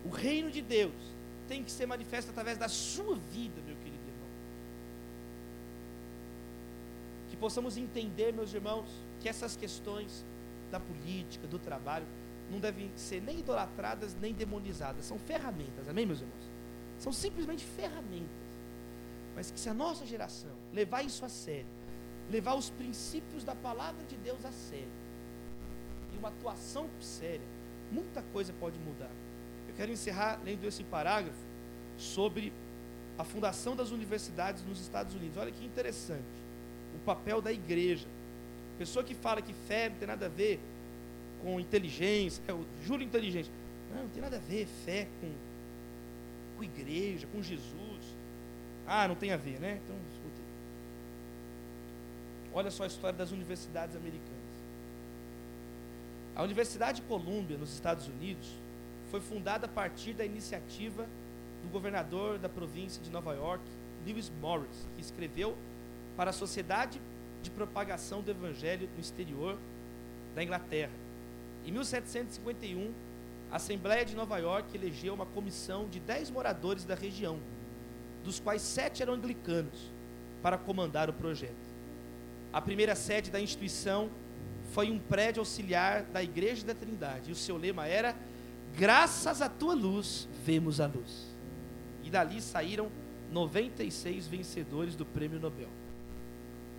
O 0.03 0.09
reino 0.09 0.51
de 0.51 0.61
Deus 0.61 0.93
tem 1.47 1.63
que 1.63 1.71
ser 1.71 1.85
manifesto 1.85 2.31
através 2.31 2.57
da 2.57 2.67
sua 2.67 3.15
vida, 3.15 3.61
meu 3.65 3.75
querido 3.77 4.03
irmão. 4.07 4.29
Que 7.29 7.37
possamos 7.37 7.77
entender, 7.77 8.33
meus 8.33 8.53
irmãos, 8.53 8.89
que 9.21 9.29
essas 9.29 9.55
questões 9.55 10.25
da 10.71 10.79
política, 10.79 11.47
do 11.47 11.59
trabalho, 11.59 12.05
não 12.51 12.59
devem 12.59 12.91
ser 12.95 13.21
nem 13.21 13.39
idolatradas 13.39 14.15
nem 14.15 14.33
demonizadas. 14.33 15.05
São 15.05 15.17
ferramentas, 15.17 15.87
amém, 15.87 16.05
meus 16.05 16.19
irmãos? 16.19 16.51
São 16.99 17.13
simplesmente 17.13 17.63
ferramentas. 17.63 18.41
Mas 19.35 19.49
que 19.49 19.59
se 19.59 19.69
a 19.69 19.73
nossa 19.73 20.05
geração 20.05 20.51
levar 20.73 21.03
isso 21.03 21.23
a 21.23 21.29
sério, 21.29 21.65
levar 22.29 22.55
os 22.55 22.69
princípios 22.69 23.43
da 23.43 23.55
palavra 23.55 24.03
de 24.05 24.17
Deus 24.17 24.43
a 24.43 24.51
sério, 24.51 24.91
e 26.13 26.17
uma 26.17 26.27
atuação 26.27 26.89
séria, 26.99 27.47
muita 27.89 28.21
coisa 28.33 28.53
pode 28.59 28.77
mudar. 28.79 29.11
Eu 29.67 29.73
quero 29.73 29.91
encerrar 29.91 30.39
lendo 30.43 30.65
esse 30.65 30.83
parágrafo 30.83 31.39
sobre 31.97 32.51
a 33.17 33.23
fundação 33.23 33.75
das 33.75 33.91
universidades 33.91 34.63
nos 34.65 34.81
Estados 34.81 35.15
Unidos. 35.15 35.37
Olha 35.37 35.51
que 35.51 35.65
interessante. 35.65 36.25
O 36.95 36.99
papel 36.99 37.41
da 37.41 37.51
igreja. 37.51 38.07
Pessoa 38.77 39.05
que 39.05 39.15
fala 39.15 39.41
que 39.41 39.53
fé 39.53 39.89
não 39.89 39.97
tem 39.97 40.07
nada 40.07 40.25
a 40.25 40.29
ver 40.29 40.59
com 41.41 41.59
inteligência, 41.59 42.41
é 42.47 42.53
o 42.53 42.65
juro 42.85 43.03
inteligente. 43.03 43.49
Não, 43.93 44.03
não 44.03 44.09
tem 44.09 44.21
nada 44.21 44.37
a 44.37 44.39
ver 44.39 44.67
fé 44.85 45.07
com, 45.19 45.31
com 46.57 46.63
igreja, 46.63 47.27
com 47.27 47.41
Jesus. 47.41 48.15
Ah, 48.87 49.07
não 49.07 49.15
tem 49.15 49.31
a 49.31 49.37
ver, 49.37 49.59
né? 49.59 49.79
Então, 49.83 49.95
escute. 50.11 50.41
Olha 52.53 52.69
só 52.69 52.83
a 52.83 52.87
história 52.87 53.17
das 53.17 53.31
universidades 53.31 53.95
americanas. 53.95 54.41
A 56.35 56.43
Universidade 56.43 57.01
de 57.01 57.07
Colômbia, 57.07 57.57
nos 57.57 57.73
Estados 57.73 58.07
Unidos, 58.07 58.49
foi 59.09 59.19
fundada 59.19 59.65
a 59.65 59.69
partir 59.69 60.13
da 60.13 60.25
iniciativa 60.25 61.05
do 61.63 61.69
governador 61.69 62.39
da 62.39 62.49
província 62.49 63.01
de 63.01 63.09
Nova 63.09 63.33
York, 63.33 63.63
Lewis 64.05 64.31
Morris, 64.41 64.87
que 64.95 65.01
escreveu 65.01 65.55
para 66.15 66.29
a 66.29 66.33
Sociedade 66.33 66.99
de 67.43 67.49
Propagação 67.49 68.21
do 68.21 68.31
Evangelho 68.31 68.89
no 68.95 69.01
exterior 69.01 69.57
da 70.35 70.43
Inglaterra. 70.43 71.00
Em 71.65 71.71
1751, 71.71 72.91
a 73.51 73.57
Assembleia 73.57 74.03
de 74.03 74.15
Nova 74.15 74.37
York 74.39 74.75
elegeu 74.75 75.13
uma 75.13 75.25
comissão 75.25 75.87
de 75.87 75.99
dez 75.99 76.31
moradores 76.31 76.85
da 76.85 76.95
região, 76.95 77.39
dos 78.23 78.39
quais 78.39 78.61
sete 78.61 79.01
eram 79.03 79.13
anglicanos, 79.13 79.91
para 80.41 80.57
comandar 80.57 81.09
o 81.09 81.13
projeto. 81.13 81.71
A 82.51 82.59
primeira 82.59 82.95
sede 82.95 83.29
da 83.29 83.39
instituição 83.39 84.09
foi 84.71 84.89
um 84.89 84.97
prédio 84.97 85.41
auxiliar 85.41 86.03
da 86.03 86.23
Igreja 86.23 86.65
da 86.65 86.73
Trindade, 86.73 87.29
e 87.29 87.33
o 87.33 87.35
seu 87.35 87.57
lema 87.57 87.85
era: 87.85 88.15
Graças 88.75 89.41
à 89.41 89.49
tua 89.49 89.75
luz, 89.75 90.27
vemos 90.43 90.81
a 90.81 90.87
luz. 90.87 91.27
E 92.03 92.09
dali 92.09 92.41
saíram 92.41 92.89
96 93.31 94.27
vencedores 94.27 94.95
do 94.95 95.05
prêmio 95.05 95.39
Nobel. 95.39 95.69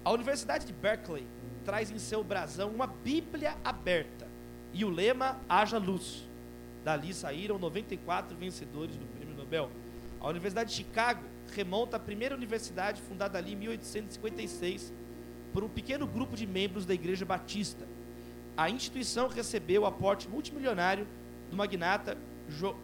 A 0.04 0.10
Universidade 0.10 0.66
de 0.66 0.72
Berkeley 0.72 1.26
traz 1.64 1.90
em 1.90 1.98
seu 1.98 2.24
brasão 2.24 2.70
uma 2.70 2.88
Bíblia 2.88 3.56
aberta 3.64 4.31
e 4.72 4.84
o 4.84 4.90
lema 4.90 5.38
Haja 5.48 5.78
Luz. 5.78 6.28
Dali 6.84 7.14
saíram 7.14 7.58
94 7.58 8.36
vencedores 8.36 8.96
do 8.96 9.04
prêmio 9.06 9.36
Nobel. 9.36 9.70
A 10.20 10.28
Universidade 10.28 10.70
de 10.70 10.76
Chicago 10.76 11.22
remonta 11.54 11.96
à 11.96 12.00
primeira 12.00 12.34
universidade 12.34 13.00
fundada 13.02 13.38
ali 13.38 13.52
em 13.52 13.56
1856 13.56 14.92
por 15.52 15.62
um 15.62 15.68
pequeno 15.68 16.06
grupo 16.06 16.34
de 16.34 16.46
membros 16.46 16.86
da 16.86 16.94
Igreja 16.94 17.24
Batista. 17.24 17.86
A 18.56 18.70
instituição 18.70 19.28
recebeu 19.28 19.82
o 19.82 19.86
aporte 19.86 20.28
multimilionário 20.28 21.06
do 21.50 21.56
magnata 21.56 22.16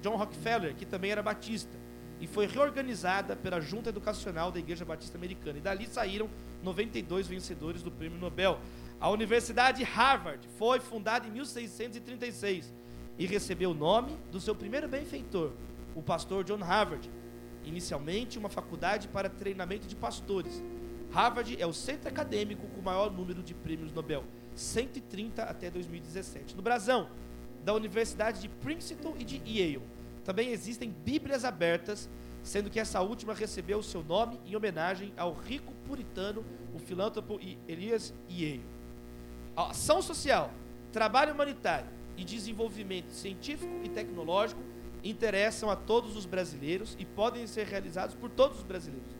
John 0.02 0.16
Rockefeller, 0.16 0.74
que 0.74 0.86
também 0.86 1.10
era 1.10 1.22
batista, 1.22 1.76
e 2.20 2.26
foi 2.26 2.46
reorganizada 2.46 3.36
pela 3.36 3.60
Junta 3.60 3.90
Educacional 3.90 4.50
da 4.50 4.58
Igreja 4.58 4.84
Batista 4.84 5.16
Americana. 5.16 5.58
E 5.58 5.60
dali 5.60 5.86
saíram 5.86 6.28
92 6.62 7.26
vencedores 7.26 7.82
do 7.82 7.90
Prêmio 7.90 8.18
Nobel. 8.18 8.58
A 9.00 9.08
Universidade 9.10 9.84
Harvard 9.84 10.48
foi 10.58 10.80
fundada 10.80 11.24
em 11.24 11.30
1636 11.30 12.74
e 13.16 13.26
recebeu 13.26 13.70
o 13.70 13.74
nome 13.74 14.16
do 14.32 14.40
seu 14.40 14.56
primeiro 14.56 14.88
benfeitor, 14.88 15.52
o 15.94 16.02
pastor 16.02 16.42
John 16.42 16.58
Harvard, 16.58 17.08
inicialmente 17.64 18.38
uma 18.38 18.48
faculdade 18.48 19.06
para 19.06 19.28
treinamento 19.28 19.86
de 19.86 19.94
pastores. 19.94 20.60
Harvard 21.12 21.56
é 21.60 21.64
o 21.64 21.72
centro 21.72 22.08
acadêmico 22.08 22.66
com 22.66 22.80
o 22.80 22.84
maior 22.84 23.08
número 23.12 23.40
de 23.40 23.54
prêmios 23.54 23.92
Nobel, 23.92 24.24
130 24.56 25.44
até 25.44 25.70
2017. 25.70 26.56
No 26.56 26.62
Brasil, 26.62 27.06
da 27.64 27.72
Universidade 27.74 28.40
de 28.40 28.48
Princeton 28.48 29.14
e 29.16 29.24
de 29.24 29.36
Yale, 29.46 29.80
também 30.24 30.50
existem 30.50 30.90
Bíblias 30.90 31.44
abertas, 31.44 32.10
sendo 32.42 32.68
que 32.68 32.80
essa 32.80 33.00
última 33.00 33.32
recebeu 33.32 33.78
o 33.78 33.82
seu 33.82 34.02
nome 34.02 34.40
em 34.44 34.56
homenagem 34.56 35.12
ao 35.16 35.32
rico 35.32 35.72
puritano, 35.86 36.44
o 36.74 36.80
filântropo 36.80 37.38
Elias 37.68 38.12
Yale. 38.28 38.77
Ação 39.66 40.00
social, 40.00 40.52
trabalho 40.92 41.34
humanitário 41.34 41.90
e 42.16 42.22
desenvolvimento 42.22 43.10
científico 43.10 43.72
e 43.82 43.88
tecnológico 43.88 44.60
interessam 45.02 45.68
a 45.68 45.74
todos 45.74 46.16
os 46.16 46.24
brasileiros 46.24 46.96
e 46.96 47.04
podem 47.04 47.44
ser 47.44 47.66
realizados 47.66 48.14
por 48.14 48.30
todos 48.30 48.58
os 48.58 48.62
brasileiros. 48.62 49.16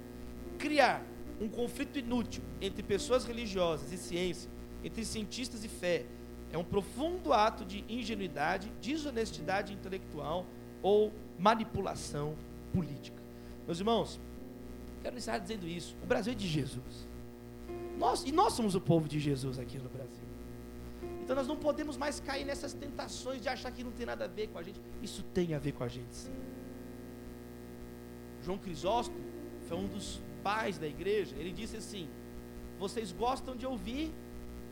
Criar 0.57 1.03
um 1.41 1.49
conflito 1.49 1.99
inútil 1.99 2.45
entre 2.61 2.84
pessoas 2.84 3.24
religiosas 3.24 3.93
e 3.93 3.97
ciência, 3.97 4.49
entre 4.84 5.05
cientistas 5.05 5.64
e 5.64 5.68
fé, 5.68 6.07
é 6.53 6.57
um 6.57 6.64
profundo 6.64 7.32
ato 7.32 7.64
de 7.64 7.84
ingenuidade, 7.89 8.72
desonestidade 8.80 9.72
intelectual 9.72 10.47
ou 10.80 11.12
manipulação 11.36 12.36
política. 12.72 13.20
Meus 13.66 13.80
irmãos, 13.80 14.20
quero 15.03 15.16
iniciar 15.16 15.39
dizendo 15.39 15.66
isso. 15.66 15.97
O 16.01 16.07
Brasil 16.07 16.32
é 16.32 16.36
de 16.36 16.47
Jesus. 16.47 17.09
Nós, 17.99 18.22
e 18.22 18.30
nós 18.30 18.53
somos 18.53 18.76
o 18.76 18.80
povo 18.80 19.09
de 19.09 19.18
Jesus 19.18 19.59
aqui 19.59 19.76
no 19.78 19.89
Brasil. 19.89 20.07
Então 21.28 21.36
nós 21.36 21.46
não 21.46 21.58
podemos 21.58 21.98
mais 21.98 22.20
cair 22.20 22.46
nessas 22.46 22.72
tentações 22.72 23.42
de 23.42 23.50
achar 23.50 23.70
que 23.70 23.84
não 23.84 23.90
tem 23.92 24.06
nada 24.06 24.24
a 24.24 24.28
ver 24.28 24.46
com 24.46 24.56
a 24.56 24.62
gente. 24.62 24.80
Isso 25.02 25.22
tem 25.22 25.52
a 25.52 25.58
ver 25.58 25.72
com 25.72 25.84
a 25.84 25.88
gente, 25.88 26.16
sim. 26.16 26.32
João 28.42 28.56
Crisóstomo 28.56 29.20
foi 29.68 29.76
um 29.76 29.86
dos 29.86 30.22
pais 30.42 30.78
da 30.78 30.86
igreja. 30.86 31.36
Ele 31.36 31.52
disse 31.52 31.76
assim: 31.76 32.08
Vocês 32.78 33.12
gostam 33.12 33.54
de 33.54 33.66
ouvir, 33.66 34.10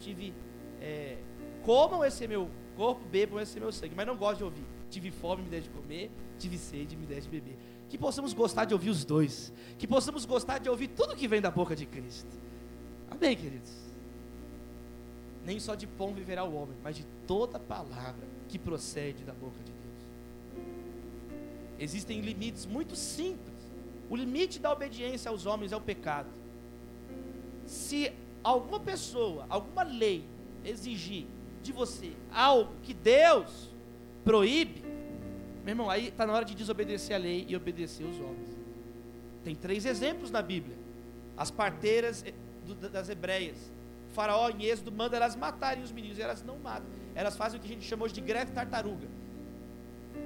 tive, 0.01 0.33
é, 0.81 1.19
comam 1.63 2.03
esse 2.03 2.27
meu 2.27 2.51
corpo, 2.75 3.05
bebam 3.05 3.39
esse 3.39 3.61
meu 3.61 3.71
sangue, 3.71 3.95
mas 3.95 4.07
não 4.07 4.17
gostam 4.17 4.39
de 4.39 4.45
ouvir. 4.45 4.67
Tive 4.89 5.11
fome, 5.11 5.43
me 5.43 5.51
der 5.51 5.61
de 5.61 5.69
comer, 5.69 6.11
tive 6.39 6.57
sede, 6.57 6.97
me 6.97 7.05
der 7.05 7.21
de 7.21 7.29
beber. 7.29 7.59
Que 7.87 7.99
possamos 7.99 8.33
gostar 8.33 8.65
de 8.65 8.73
ouvir 8.73 8.89
os 8.89 9.05
dois. 9.05 9.53
Que 9.77 9.87
possamos 9.87 10.25
gostar 10.25 10.57
de 10.57 10.71
ouvir 10.71 10.89
tudo 10.89 11.15
que 11.15 11.29
vem 11.29 11.43
da 11.43 11.51
boca 11.51 11.77
de 11.77 11.85
Cristo. 11.85 12.35
Amém, 13.11 13.37
queridos? 13.37 13.86
Nem 15.47 15.61
só 15.61 15.77
de 15.77 15.87
pão 15.87 16.13
viverá 16.13 16.43
o 16.43 16.53
homem, 16.53 16.77
mas 16.83 16.97
de 16.97 17.07
toda 17.25 17.57
palavra 17.57 18.27
que 18.49 18.59
procede 18.59 19.23
da 19.23 19.33
boca 19.33 19.57
de 19.65 19.71
Deus. 19.71 20.67
Existem 21.79 22.21
limites 22.21 22.67
muito 22.67 22.97
simples. 22.97 23.55
O 24.11 24.17
limite 24.17 24.59
da 24.59 24.73
obediência 24.73 25.31
aos 25.31 25.47
homens 25.47 25.71
é 25.71 25.77
o 25.77 25.81
pecado. 25.81 26.29
Se 27.65 28.13
alguma 28.43 28.81
pessoa, 28.81 29.47
alguma 29.49 29.85
lei 29.85 30.25
exigir 30.65 31.27
de 31.63 31.71
você 31.71 32.13
algo 32.33 32.73
que 32.83 32.93
Deus 32.93 33.71
proíbe, 34.25 34.83
meu 35.65 35.73
irmão, 35.73 35.89
aí 35.89 36.09
está 36.09 36.27
na 36.27 36.33
hora 36.33 36.45
de 36.45 36.57
desobedecer 36.57 37.15
a 37.15 37.19
lei 37.21 37.47
e 37.49 37.55
obedecer 37.55 38.03
os 38.03 38.19
homens. 38.19 38.51
Tem 39.45 39.55
três 39.55 39.87
exemplos 39.87 40.29
na 40.29 40.43
Bíblia: 40.43 40.77
as 41.37 41.53
parteiras 41.53 42.25
eh, 42.27 42.35
das 42.89 43.09
hebreias. 43.09 43.76
Faraó 44.15 44.49
em 44.51 44.65
Êxodo 44.65 44.93
manda 44.93 45.17
elas 45.17 45.37
matarem 45.37 45.83
os 45.83 45.93
meninos, 45.93 46.19
e 46.19 46.23
elas 46.23 46.43
não 46.43 46.59
matam. 46.59 46.89
Elas 47.15 47.37
fazem 47.37 47.59
o 47.59 47.63
que 47.63 47.69
a 47.69 47.73
gente 47.73 47.87
chama 47.87 48.05
hoje 48.05 48.15
de 48.15 48.21
greve 48.21 48.53
tartaruga. 48.53 49.07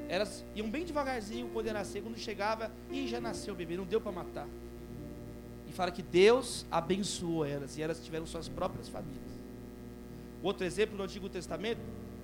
Elas 0.08 0.44
iam 0.54 0.68
bem 0.68 0.84
devagarzinho 0.84 1.48
quando 1.52 1.66
ia 1.66 1.72
nascer, 1.72 2.02
quando 2.02 2.18
chegava, 2.18 2.70
e 2.90 3.06
já 3.06 3.20
nasceu 3.20 3.54
o 3.54 3.56
bebê, 3.56 3.76
não 3.76 3.84
deu 3.84 4.00
para 4.00 4.12
matar. 4.12 4.48
E 5.68 5.72
fala 5.72 5.90
que 5.90 6.02
Deus 6.02 6.66
abençoou 6.70 7.44
elas, 7.44 7.76
e 7.76 7.82
elas 7.82 8.04
tiveram 8.04 8.26
suas 8.26 8.48
próprias 8.48 8.88
famílias. 8.88 9.30
Outro 10.42 10.64
exemplo 10.64 10.96
no 10.96 11.04
Antigo 11.04 11.28
Testamento, 11.28 11.80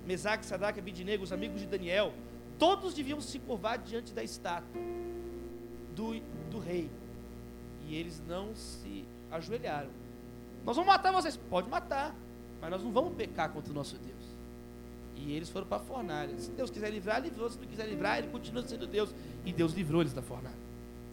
Mesaque, 0.06 0.46
Sadraque, 0.46 0.80
Abidinego, 0.80 1.22
os 1.22 1.32
amigos 1.32 1.60
de 1.60 1.66
Daniel, 1.66 2.12
todos 2.58 2.94
deviam 2.94 3.20
se 3.20 3.38
curvar 3.38 3.78
diante 3.78 4.12
da 4.12 4.22
estátua 4.22 4.80
do, 5.94 6.20
do 6.50 6.58
rei. 6.58 6.90
E 7.88 7.94
eles 7.94 8.22
não 8.26 8.54
se 8.54 9.04
ajoelharam. 9.30 9.90
Nós 10.66 10.74
vamos 10.76 10.92
matar 10.92 11.12
vocês. 11.12 11.36
Pode 11.48 11.70
matar, 11.70 12.12
mas 12.60 12.70
nós 12.70 12.82
não 12.82 12.90
vamos 12.90 13.14
pecar 13.14 13.50
contra 13.50 13.70
o 13.70 13.74
nosso 13.74 13.96
Deus. 13.96 14.16
E 15.14 15.32
eles 15.32 15.48
foram 15.48 15.66
para 15.66 15.78
a 15.78 15.80
fornalha. 15.80 16.36
Se 16.38 16.50
Deus 16.50 16.70
quiser 16.70 16.90
livrar, 16.90 17.22
livrou. 17.22 17.48
Se 17.48 17.58
não 17.58 17.66
quiser 17.66 17.88
livrar, 17.88 18.18
ele 18.18 18.26
continua 18.26 18.66
sendo 18.66 18.86
Deus. 18.86 19.14
E 19.44 19.52
Deus 19.52 19.72
livrou 19.72 20.00
eles 20.00 20.12
da 20.12 20.20
fornalha. 20.20 20.56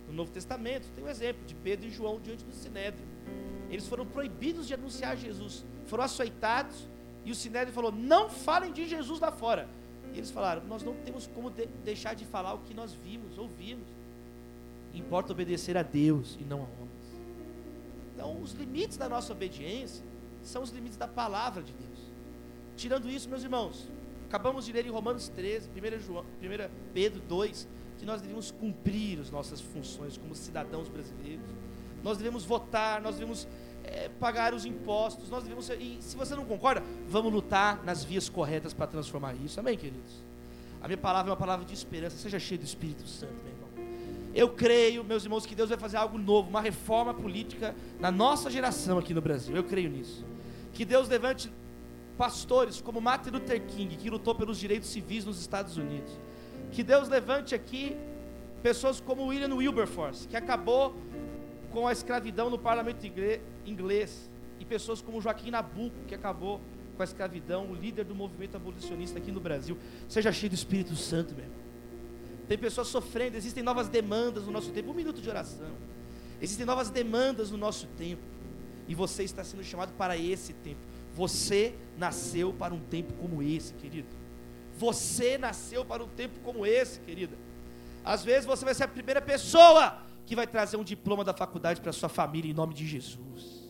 No 0.08 0.14
Novo 0.14 0.32
Testamento 0.32 0.88
tem 0.96 1.04
um 1.04 1.08
exemplo 1.08 1.46
de 1.46 1.54
Pedro 1.56 1.88
e 1.88 1.92
João 1.92 2.20
diante 2.20 2.44
do 2.44 2.52
Sinédrio. 2.52 3.06
Eles 3.70 3.88
foram 3.88 4.06
proibidos 4.06 4.68
de 4.68 4.74
anunciar 4.74 5.16
Jesus. 5.16 5.64
Foram 5.86 6.04
açoitados 6.04 6.88
e 7.24 7.32
o 7.32 7.36
Sinédrio 7.36 7.74
falou: 7.74 7.92
Não 7.92 8.30
falem 8.30 8.74
de 8.74 8.88
Jesus 8.88 9.20
lá 9.20 9.32
fora. 9.32 9.70
E 10.14 10.18
eles 10.18 10.32
falaram: 10.32 10.64
Nós 10.66 10.84
não 10.84 10.96
temos 10.96 11.28
como 11.28 11.50
de 11.50 11.68
deixar 11.86 12.16
de 12.16 12.26
falar 12.26 12.54
o 12.56 12.60
que 12.60 12.74
nós 12.74 12.94
vimos, 12.94 13.38
ouvimos. 13.38 13.88
Importa 14.94 15.32
obedecer 15.32 15.78
a 15.78 15.84
Deus 15.84 16.38
e 16.40 16.44
não 16.44 16.60
a 16.60 16.64
homens. 16.64 16.83
Então, 18.14 18.42
os 18.42 18.54
limites 18.54 18.98
da 18.98 19.10
nossa 19.10 19.34
obediência 19.34 20.04
são 20.42 20.64
os 20.64 20.72
limites 20.72 20.98
da 20.98 21.08
palavra 21.08 21.64
de 21.64 21.74
Deus. 21.74 22.00
Tirando 22.76 23.10
isso, 23.10 23.30
meus 23.30 23.44
irmãos, 23.44 23.88
acabamos 24.28 24.66
de 24.66 24.72
ler 24.72 24.86
em 24.86 24.90
Romanos 24.90 25.30
13, 25.30 25.70
1, 25.70 26.00
João, 26.00 26.26
1 26.42 26.70
Pedro 26.94 27.22
2, 27.22 27.68
que 27.98 28.06
nós 28.06 28.22
devemos 28.22 28.52
cumprir 28.52 29.20
as 29.20 29.32
nossas 29.32 29.62
funções 29.62 30.18
como 30.18 30.36
cidadãos 30.36 30.90
brasileiros. 30.90 31.46
Nós 32.04 32.18
devemos 32.18 32.44
votar, 32.44 33.02
nós 33.02 33.16
devemos 33.16 33.48
é, 33.84 34.10
pagar 34.20 34.54
os 34.54 34.66
impostos, 34.66 35.30
nós 35.30 35.44
devemos 35.44 35.70
e 35.70 35.98
se 36.02 36.16
você 36.16 36.36
não 36.36 36.46
concorda, 36.46 36.84
vamos 37.08 37.32
lutar 37.32 37.84
nas 37.84 38.04
vias 38.04 38.28
corretas 38.28 38.74
para 38.74 38.88
transformar 38.88 39.36
isso. 39.36 39.60
Amém, 39.60 39.78
queridos? 39.78 40.24
A 40.82 40.88
minha 40.88 40.98
palavra 40.98 41.30
é 41.30 41.32
uma 41.32 41.38
palavra 41.40 41.66
de 41.66 41.74
esperança. 41.74 42.18
Seja 42.18 42.40
cheio 42.40 42.60
do 42.60 42.66
Espírito 42.66 43.08
Santo, 43.08 43.34
meu. 43.44 43.53
Eu 44.34 44.50
creio, 44.50 45.04
meus 45.04 45.24
irmãos, 45.24 45.46
que 45.46 45.54
Deus 45.54 45.70
vai 45.70 45.78
fazer 45.78 45.98
algo 45.98 46.18
novo, 46.18 46.50
uma 46.50 46.62
reforma 46.62 47.14
política 47.14 47.76
na 48.00 48.12
nossa 48.12 48.50
geração 48.50 48.98
aqui 48.98 49.14
no 49.14 49.22
Brasil. 49.22 49.56
Eu 49.56 49.64
creio 49.64 49.90
nisso. 49.90 50.26
Que 50.74 50.84
Deus 50.84 51.08
levante 51.08 51.52
pastores 52.18 52.82
como 52.82 53.00
Martin 53.00 53.30
Luther 53.30 53.62
King, 53.66 53.96
que 53.96 54.10
lutou 54.10 54.34
pelos 54.34 54.58
direitos 54.58 54.90
civis 54.90 55.26
nos 55.26 55.40
Estados 55.40 55.78
Unidos. 55.78 56.12
Que 56.72 56.84
Deus 56.84 57.08
levante 57.10 57.54
aqui 57.54 57.96
pessoas 58.64 59.00
como 59.00 59.28
William 59.28 59.54
Wilberforce, 59.54 60.28
que 60.28 60.36
acabou 60.36 60.96
com 61.72 61.88
a 61.88 61.92
escravidão 61.92 62.50
no 62.50 62.58
parlamento 62.58 63.06
inglês, 63.66 64.32
e 64.60 64.66
pessoas 64.66 65.02
como 65.02 65.20
Joaquim 65.20 65.52
Nabuco, 65.52 65.96
que 66.08 66.16
acabou 66.16 66.62
com 66.96 67.02
a 67.02 67.06
escravidão, 67.06 67.70
o 67.70 67.76
líder 67.76 68.06
do 68.06 68.16
movimento 68.16 68.56
abolicionista 68.56 69.18
aqui 69.18 69.32
no 69.32 69.40
Brasil. 69.40 69.78
Seja 70.08 70.32
cheio 70.32 70.52
do 70.52 70.56
Espírito 70.56 70.96
Santo, 70.96 71.36
meu. 71.36 71.46
Tem 72.48 72.58
pessoas 72.58 72.88
sofrendo, 72.88 73.38
existem 73.38 73.64
novas 73.64 73.88
demandas 73.88 74.46
no 74.46 74.52
nosso 74.52 74.72
tempo. 74.72 74.92
Um 74.92 74.94
minuto 74.94 75.22
de 75.22 75.30
oração. 75.30 75.72
Existem 76.42 76.66
novas 76.66 76.90
demandas 76.90 77.52
no 77.52 77.58
nosso 77.58 77.88
tempo. 77.98 78.22
E 78.88 78.94
você 78.94 79.24
está 79.24 79.44
sendo 79.44 79.64
chamado 79.64 79.94
para 79.94 80.18
esse 80.18 80.54
tempo. 80.54 80.82
Você 81.14 81.76
nasceu 81.98 82.52
para 82.52 82.74
um 82.74 82.80
tempo 82.80 83.14
como 83.14 83.42
esse, 83.42 83.74
querido. 83.76 84.10
Você 84.78 85.38
nasceu 85.38 85.86
para 85.86 86.04
um 86.04 86.08
tempo 86.08 86.40
como 86.42 86.66
esse, 86.66 87.00
querida. 87.00 87.38
Às 88.04 88.24
vezes 88.24 88.46
você 88.46 88.66
vai 88.66 88.74
ser 88.74 88.84
a 88.84 88.88
primeira 88.88 89.22
pessoa 89.22 90.02
que 90.26 90.36
vai 90.36 90.48
trazer 90.48 90.78
um 90.78 90.84
diploma 90.84 91.24
da 91.24 91.34
faculdade 91.34 91.80
para 91.80 91.92
sua 91.92 92.10
família 92.10 92.50
em 92.50 92.54
nome 92.54 92.74
de 92.74 92.86
Jesus. 92.86 93.64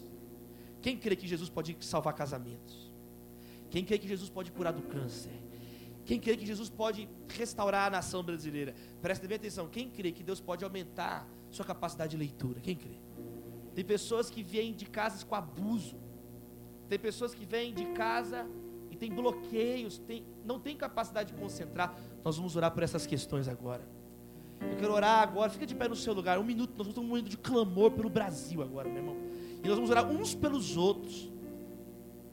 Quem 0.81 0.97
crê 0.97 1.15
que 1.15 1.27
Jesus 1.27 1.49
pode 1.49 1.75
salvar 1.81 2.13
casamentos? 2.13 2.91
Quem 3.69 3.83
crê 3.83 3.97
que 3.97 4.07
Jesus 4.07 4.29
pode 4.29 4.51
curar 4.51 4.73
do 4.73 4.81
câncer? 4.81 5.31
Quem 6.05 6.19
crê 6.19 6.35
que 6.35 6.45
Jesus 6.45 6.69
pode 6.69 7.09
restaurar 7.29 7.87
a 7.87 7.89
nação 7.89 8.21
brasileira? 8.23 8.73
Preste 9.01 9.25
bem 9.27 9.37
atenção. 9.37 9.67
Quem 9.67 9.89
crê 9.89 10.11
que 10.11 10.23
Deus 10.23 10.39
pode 10.39 10.63
aumentar 10.63 11.27
sua 11.49 11.65
capacidade 11.65 12.11
de 12.11 12.17
leitura? 12.17 12.59
Quem 12.59 12.75
crê? 12.75 12.97
Tem 13.73 13.83
pessoas 13.83 14.29
que 14.29 14.43
vêm 14.43 14.73
de 14.73 14.85
casas 14.85 15.23
com 15.23 15.35
abuso. 15.35 15.97
Tem 16.89 16.99
pessoas 16.99 17.33
que 17.33 17.45
vêm 17.45 17.73
de 17.73 17.85
casa 17.93 18.45
e 18.91 18.95
tem 18.95 19.11
bloqueios, 19.11 19.97
tem, 19.97 20.25
não 20.45 20.59
tem 20.59 20.75
capacidade 20.75 21.33
de 21.33 21.39
concentrar. 21.39 21.97
Nós 22.23 22.37
vamos 22.37 22.55
orar 22.55 22.71
por 22.71 22.83
essas 22.83 23.07
questões 23.07 23.47
agora. 23.47 23.87
Eu 24.61 24.77
quero 24.77 24.93
orar 24.93 25.21
agora, 25.21 25.49
fica 25.49 25.65
de 25.65 25.75
pé 25.75 25.87
no 25.87 25.95
seu 25.95 26.13
lugar, 26.13 26.37
um 26.39 26.43
minuto, 26.43 26.73
nós 26.77 26.93
ter 26.93 26.99
um 26.99 27.03
momento 27.03 27.29
de 27.29 27.37
clamor 27.37 27.91
pelo 27.91 28.09
Brasil 28.09 28.61
agora, 28.61 28.87
meu 28.87 28.97
irmão. 28.97 29.17
E 29.63 29.67
nós 29.67 29.75
vamos 29.75 29.89
orar 29.89 30.09
uns 30.09 30.35
pelos 30.35 30.77
outros. 30.77 31.31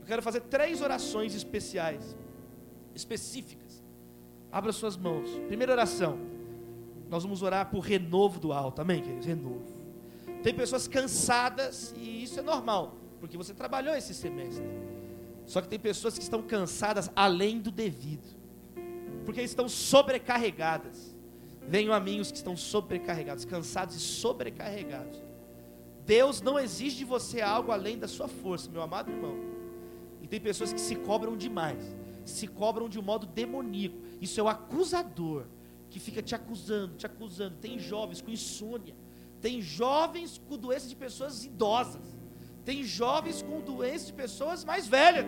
Eu 0.01 0.07
quero 0.07 0.23
fazer 0.23 0.41
três 0.43 0.81
orações 0.81 1.35
especiais, 1.35 2.17
específicas. 2.95 3.83
Abra 4.51 4.73
suas 4.73 4.97
mãos. 4.97 5.29
Primeira 5.47 5.73
oração. 5.73 6.19
Nós 7.09 7.23
vamos 7.23 7.43
orar 7.43 7.71
por 7.71 7.81
renovo 7.81 8.39
do 8.39 8.53
alto. 8.53 8.81
Amém, 8.81 9.03
queridos? 9.03 9.27
Renovo. 9.27 9.81
Tem 10.43 10.55
pessoas 10.55 10.89
cansadas, 10.89 11.95
e 11.97 12.23
isso 12.23 12.39
é 12.39 12.43
normal, 12.43 12.97
porque 13.21 13.37
você 13.37 13.53
trabalhou 13.53 13.95
esse 13.95 14.15
semestre. 14.15 14.65
Só 15.47 15.61
que 15.61 15.69
tem 15.69 15.79
pessoas 15.79 16.17
que 16.17 16.23
estão 16.23 16.43
cansadas 16.43 17.11
além 17.15 17.61
do 17.61 17.71
devido, 17.71 18.29
porque 19.25 19.43
estão 19.43 19.69
sobrecarregadas. 19.69 21.15
Venham 21.69 21.93
a 21.93 22.01
mim 22.01 22.21
os 22.21 22.31
que 22.31 22.37
estão 22.37 22.57
sobrecarregados, 22.57 23.45
cansados 23.45 23.97
e 23.97 24.01
sobrecarregados. 24.01 25.21
Deus 26.07 26.41
não 26.41 26.59
exige 26.59 26.99
de 26.99 27.05
você 27.05 27.41
algo 27.41 27.71
além 27.71 27.99
da 27.99 28.09
sua 28.09 28.29
força, 28.29 28.71
meu 28.71 28.83
amado 28.83 29.11
irmão. 29.11 29.37
E 30.23 30.27
tem 30.27 30.41
pessoas 30.41 30.73
que 30.73 30.81
se 30.81 30.97
cobram 30.97 31.37
demais, 31.37 31.85
se 32.25 32.47
cobram 32.47 32.89
de 32.89 32.99
um 32.99 33.03
modo 33.03 33.27
demoníaco. 33.27 33.97
Isso 34.21 34.39
é 34.41 34.43
o 34.43 34.49
acusador 34.49 35.47
que 35.89 35.99
fica 35.99 36.23
te 36.23 36.35
acusando, 36.35 36.97
te 36.97 37.07
acusando. 37.07 37.57
Tem 37.57 37.79
jovens 37.79 38.21
com 38.21 38.31
insônia, 38.31 38.95
tem 39.41 39.61
jovens 39.61 40.41
com 40.49 40.57
doenças 40.57 40.89
de 40.89 40.97
pessoas 40.97 41.45
idosas, 41.45 42.03
tem 42.65 42.85
jovens 42.85 43.43
com 43.43 43.61
doenças 43.61 44.07
de 44.07 44.13
pessoas 44.13 44.65
mais 44.65 44.87
velhas. 44.87 45.27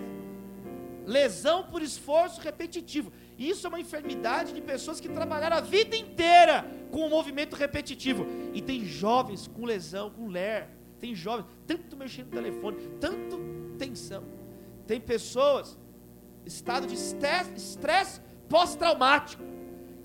Lesão 1.04 1.64
por 1.64 1.82
esforço 1.82 2.40
repetitivo. 2.40 3.12
Isso 3.36 3.66
é 3.66 3.68
uma 3.68 3.80
enfermidade 3.80 4.52
de 4.52 4.60
pessoas 4.60 5.00
que 5.00 5.08
trabalharam 5.08 5.56
a 5.56 5.60
vida 5.60 5.96
inteira 5.96 6.64
com 6.92 7.06
um 7.06 7.10
movimento 7.10 7.56
repetitivo. 7.56 8.24
E 8.54 8.62
tem 8.62 8.84
jovens 8.84 9.48
com 9.48 9.64
lesão, 9.64 10.10
com 10.10 10.28
ler. 10.28 10.68
Tem 11.00 11.12
jovens, 11.12 11.46
tanto 11.66 11.96
mexendo 11.96 12.26
no 12.26 12.32
telefone, 12.32 12.76
tanto 13.00 13.40
tensão. 13.76 14.22
Tem 14.86 15.00
pessoas, 15.00 15.76
estado 16.44 16.86
de 16.86 16.94
estresse 16.94 18.20
pós-traumático, 18.48 19.42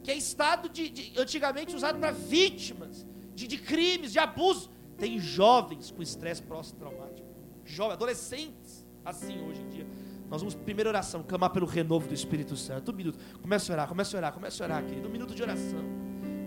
que 0.04 0.12
é 0.12 0.16
estado 0.16 0.70
de, 0.70 0.90
de 0.90 1.20
antigamente 1.20 1.76
usado 1.76 2.00
para 2.00 2.12
vítimas 2.12 3.06
de, 3.36 3.48
de 3.48 3.58
crimes, 3.58 4.12
de 4.12 4.20
abusos. 4.20 4.70
Tem 4.98 5.20
jovens 5.20 5.92
com 5.92 6.02
estresse 6.02 6.42
pós-traumático. 6.42 7.28
Jovens, 7.66 7.94
adolescentes, 7.94 8.86
assim 9.06 9.42
hoje 9.48 9.62
em 9.62 9.70
dia. 9.70 9.88
Nós 10.30 10.42
vamos, 10.42 10.56
primeira 10.56 10.90
oração, 10.90 11.24
clamar 11.24 11.52
pelo 11.52 11.66
renovo 11.66 12.08
do 12.08 12.14
Espírito 12.14 12.56
Santo. 12.56 12.92
Um 12.92 12.96
minuto. 12.96 13.20
Comece 13.42 13.72
a 13.72 13.76
orar, 13.76 13.88
comece 13.88 14.16
a 14.16 14.20
orar, 14.20 14.34
comece 14.34 14.62
a 14.62 14.66
orar, 14.66 14.84
querido. 14.84 15.08
Um 15.08 15.12
minuto 15.12 15.36
de 15.36 15.42
oração. 15.42 15.84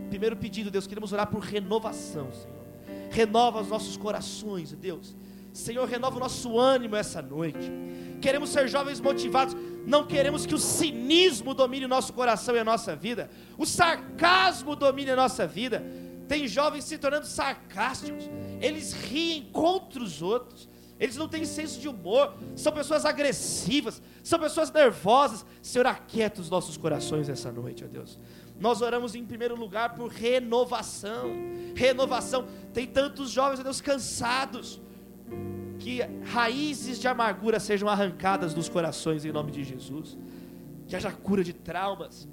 Primeiro 0.08 0.36
pedido, 0.36 0.70
Deus, 0.70 0.86
queremos 0.86 1.12
orar 1.12 1.28
por 1.28 1.40
renovação, 1.40 2.30
Senhor. 2.32 2.60
Renova 3.10 3.60
os 3.60 3.68
nossos 3.68 3.96
corações, 3.96 4.72
Deus. 4.72 5.16
Senhor, 5.52 5.86
renova 5.86 6.16
o 6.16 6.20
nosso 6.20 6.58
ânimo 6.58 6.96
essa 6.96 7.20
noite. 7.20 7.70
Queremos 8.20 8.50
ser 8.50 8.68
jovens 8.68 9.00
motivados. 9.00 9.56
Não 9.86 10.06
queremos 10.06 10.46
que 10.46 10.54
o 10.54 10.58
cinismo 10.58 11.54
domine 11.54 11.86
o 11.86 11.88
nosso 11.88 12.12
coração 12.12 12.54
e 12.54 12.58
a 12.58 12.64
nossa 12.64 12.94
vida. 12.94 13.30
O 13.58 13.66
sarcasmo 13.66 14.76
domine 14.76 15.10
a 15.10 15.16
nossa 15.16 15.46
vida. 15.46 15.84
Tem 16.28 16.46
jovens 16.46 16.84
se 16.84 16.98
tornando 16.98 17.26
sarcásticos. 17.26 18.30
Eles 18.60 18.92
riem 18.92 19.48
contra 19.52 20.02
os 20.02 20.22
outros. 20.22 20.68
Eles 20.98 21.16
não 21.16 21.26
têm 21.26 21.44
senso 21.44 21.80
de 21.80 21.88
humor. 21.88 22.34
São 22.54 22.72
pessoas 22.72 23.04
agressivas. 23.04 24.00
São 24.22 24.38
pessoas 24.38 24.70
nervosas. 24.70 25.44
Senhor, 25.62 25.86
aquieta 25.86 26.40
os 26.40 26.50
nossos 26.50 26.76
corações 26.76 27.28
essa 27.28 27.50
noite, 27.50 27.84
ó 27.84 27.88
Deus. 27.88 28.18
Nós 28.60 28.82
oramos 28.82 29.14
em 29.14 29.24
primeiro 29.24 29.56
lugar 29.56 29.94
por 29.94 30.08
renovação. 30.08 31.32
Renovação. 31.74 32.46
Tem 32.72 32.86
tantos 32.86 33.30
jovens, 33.30 33.58
ó 33.60 33.62
Deus, 33.62 33.80
cansados 33.80 34.78
que 35.78 36.02
raízes 36.32 36.98
de 36.98 37.08
amargura 37.08 37.58
sejam 37.58 37.88
arrancadas 37.88 38.52
dos 38.52 38.68
corações 38.68 39.24
em 39.24 39.32
nome 39.32 39.50
de 39.50 39.64
Jesus, 39.64 40.16
que 40.86 40.94
haja 40.94 41.10
cura 41.10 41.42
de 41.42 41.54
traumas, 41.54 42.28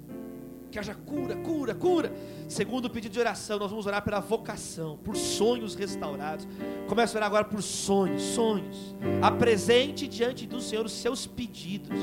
que 0.70 0.78
haja 0.78 0.94
cura, 0.94 1.34
cura, 1.36 1.74
cura. 1.74 2.12
Segundo 2.46 2.84
o 2.84 2.90
pedido 2.90 3.12
de 3.12 3.18
oração, 3.18 3.58
nós 3.58 3.70
vamos 3.70 3.86
orar 3.86 4.02
pela 4.04 4.20
vocação, 4.20 4.98
por 4.98 5.16
sonhos 5.16 5.74
restaurados. 5.74 6.46
Começa 6.86 7.16
a 7.16 7.18
orar 7.18 7.26
agora 7.26 7.44
por 7.44 7.62
sonhos, 7.62 8.22
sonhos. 8.22 8.94
Apresente 9.22 10.06
diante 10.06 10.46
do 10.46 10.60
Senhor 10.60 10.84
os 10.84 10.92
seus 10.92 11.26
pedidos. 11.26 11.98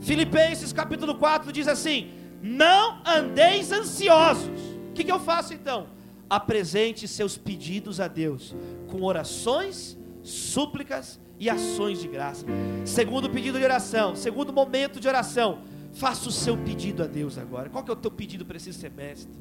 Filipenses 0.00 0.72
capítulo 0.72 1.16
4 1.16 1.52
diz 1.52 1.66
assim: 1.66 2.12
Não 2.40 3.02
andeis 3.04 3.72
ansiosos. 3.72 4.48
O 4.90 4.92
que, 4.92 5.02
que 5.02 5.12
eu 5.12 5.20
faço 5.20 5.52
então? 5.52 5.88
Apresente 6.28 7.08
seus 7.08 7.36
pedidos 7.36 7.98
a 8.00 8.06
Deus 8.06 8.54
com 8.88 9.02
orações 9.02 9.98
súplicas 10.30 11.20
e 11.38 11.48
ações 11.48 12.00
de 12.00 12.08
graça. 12.08 12.44
Segundo 12.84 13.28
pedido 13.30 13.58
de 13.58 13.64
oração, 13.64 14.14
segundo 14.14 14.52
momento 14.52 15.00
de 15.00 15.08
oração, 15.08 15.60
faça 15.92 16.28
o 16.28 16.32
seu 16.32 16.56
pedido 16.56 17.02
a 17.02 17.06
Deus 17.06 17.38
agora. 17.38 17.68
Qual 17.68 17.82
que 17.82 17.90
é 17.90 17.94
o 17.94 17.96
teu 17.96 18.10
pedido 18.10 18.44
para 18.44 18.56
esse 18.56 18.72
semestre? 18.72 19.32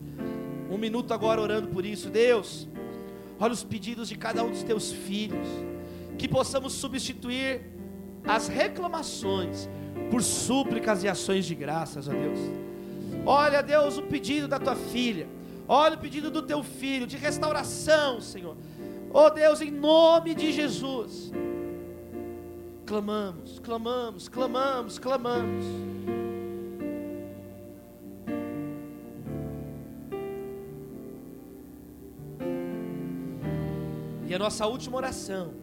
Um 0.70 0.78
minuto 0.78 1.14
agora 1.14 1.42
orando 1.42 1.68
por 1.68 1.86
isso. 1.86 2.10
Deus, 2.10 2.68
olha 3.40 3.54
os 3.54 3.64
pedidos 3.64 4.08
de 4.08 4.18
cada 4.18 4.44
um 4.44 4.50
dos 4.50 4.64
teus 4.64 4.92
filhos. 4.92 5.48
Que 6.18 6.28
possamos 6.28 6.74
substituir 6.74 7.62
as 8.26 8.48
reclamações 8.48 9.70
por 10.12 10.22
súplicas 10.22 11.04
e 11.04 11.08
ações 11.08 11.46
de 11.46 11.56
graças, 11.56 12.08
ó 12.08 12.12
Deus. 12.12 12.40
Olha, 13.26 13.62
Deus, 13.62 13.98
o 13.98 14.04
pedido 14.04 14.48
da 14.48 14.60
tua 14.60 14.76
filha. 14.76 15.28
Olha 15.68 15.96
o 15.96 16.00
pedido 16.00 16.32
do 16.32 16.42
teu 16.42 16.64
filho 16.64 17.06
de 17.06 17.16
restauração, 17.16 18.20
Senhor. 18.20 18.58
Oh 19.12 19.30
Deus, 19.30 19.60
em 19.62 19.72
nome 19.72 20.36
de 20.36 20.52
Jesus. 20.52 21.32
Clamamos, 22.86 23.60
clamamos, 23.60 24.30
clamamos, 24.30 25.00
clamamos. 25.00 25.66
E 34.28 34.36
a 34.36 34.38
nossa 34.38 34.68
última 34.68 34.98
oração. 34.98 35.54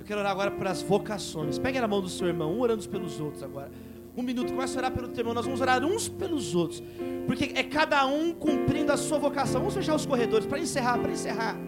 Eu 0.00 0.04
quero 0.04 0.18
orar 0.18 0.32
agora 0.32 0.50
para 0.50 0.70
as 0.70 0.82
vocações. 0.82 1.56
Pegue 1.56 1.80
na 1.80 1.86
mão 1.86 2.00
do 2.00 2.08
seu 2.08 2.26
irmão, 2.26 2.52
um 2.52 2.60
orando 2.60 2.88
pelos 2.88 3.20
outros 3.20 3.44
agora. 3.44 3.70
Um 4.16 4.22
minuto, 4.22 4.52
começa 4.52 4.76
a 4.76 4.78
orar 4.78 4.92
pelo 4.92 5.06
teu 5.06 5.20
irmão. 5.20 5.34
Nós 5.34 5.44
vamos 5.44 5.60
orar 5.60 5.84
uns 5.84 6.08
pelos 6.08 6.52
outros. 6.52 6.82
Porque 7.28 7.52
é 7.54 7.62
cada 7.62 8.04
um 8.06 8.32
cumprindo 8.32 8.90
a 8.90 8.96
sua 8.96 9.18
vocação. 9.18 9.60
Vamos 9.60 9.74
fechar 9.74 9.94
os 9.94 10.04
corredores 10.04 10.46
para 10.46 10.58
encerrar, 10.58 10.98
para 10.98 11.12
encerrar. 11.12 11.67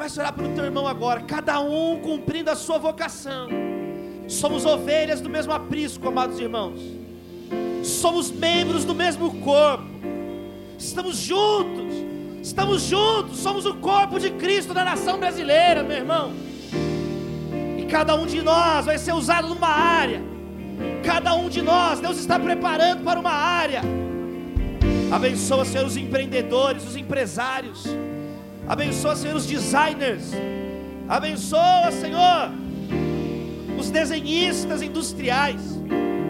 Comece 0.00 0.18
a 0.18 0.22
orar 0.22 0.32
pelo 0.32 0.48
teu 0.54 0.64
irmão 0.64 0.88
agora, 0.88 1.20
cada 1.20 1.60
um 1.60 2.00
cumprindo 2.00 2.50
a 2.50 2.56
sua 2.56 2.78
vocação. 2.78 3.48
Somos 4.26 4.64
ovelhas 4.64 5.20
do 5.20 5.28
mesmo 5.28 5.52
aprisco, 5.52 6.08
amados 6.08 6.40
irmãos. 6.40 6.80
Somos 7.82 8.30
membros 8.30 8.86
do 8.86 8.94
mesmo 8.94 9.30
corpo. 9.40 9.84
Estamos 10.78 11.18
juntos. 11.18 11.92
Estamos 12.40 12.80
juntos. 12.80 13.40
Somos 13.40 13.66
o 13.66 13.74
corpo 13.74 14.18
de 14.18 14.30
Cristo 14.30 14.72
da 14.72 14.86
nação 14.86 15.18
brasileira, 15.18 15.82
meu 15.82 15.98
irmão. 15.98 16.32
E 17.78 17.84
cada 17.84 18.14
um 18.14 18.24
de 18.24 18.40
nós 18.40 18.86
vai 18.86 18.96
ser 18.96 19.12
usado 19.12 19.48
numa 19.48 19.68
área. 19.68 20.22
Cada 21.04 21.34
um 21.34 21.50
de 21.50 21.60
nós, 21.60 22.00
Deus 22.00 22.18
está 22.18 22.38
preparando 22.38 23.04
para 23.04 23.20
uma 23.20 23.32
área. 23.32 23.82
Abençoa, 25.12 25.66
Senhor, 25.66 25.84
os 25.84 25.98
empreendedores, 25.98 26.86
os 26.86 26.96
empresários 26.96 27.84
Abençoa, 28.70 29.16
Senhor, 29.16 29.34
os 29.34 29.46
designers. 29.46 30.30
Abençoa, 31.08 31.90
Senhor, 31.90 32.52
os 33.76 33.90
desenhistas 33.90 34.80
industriais, 34.80 35.60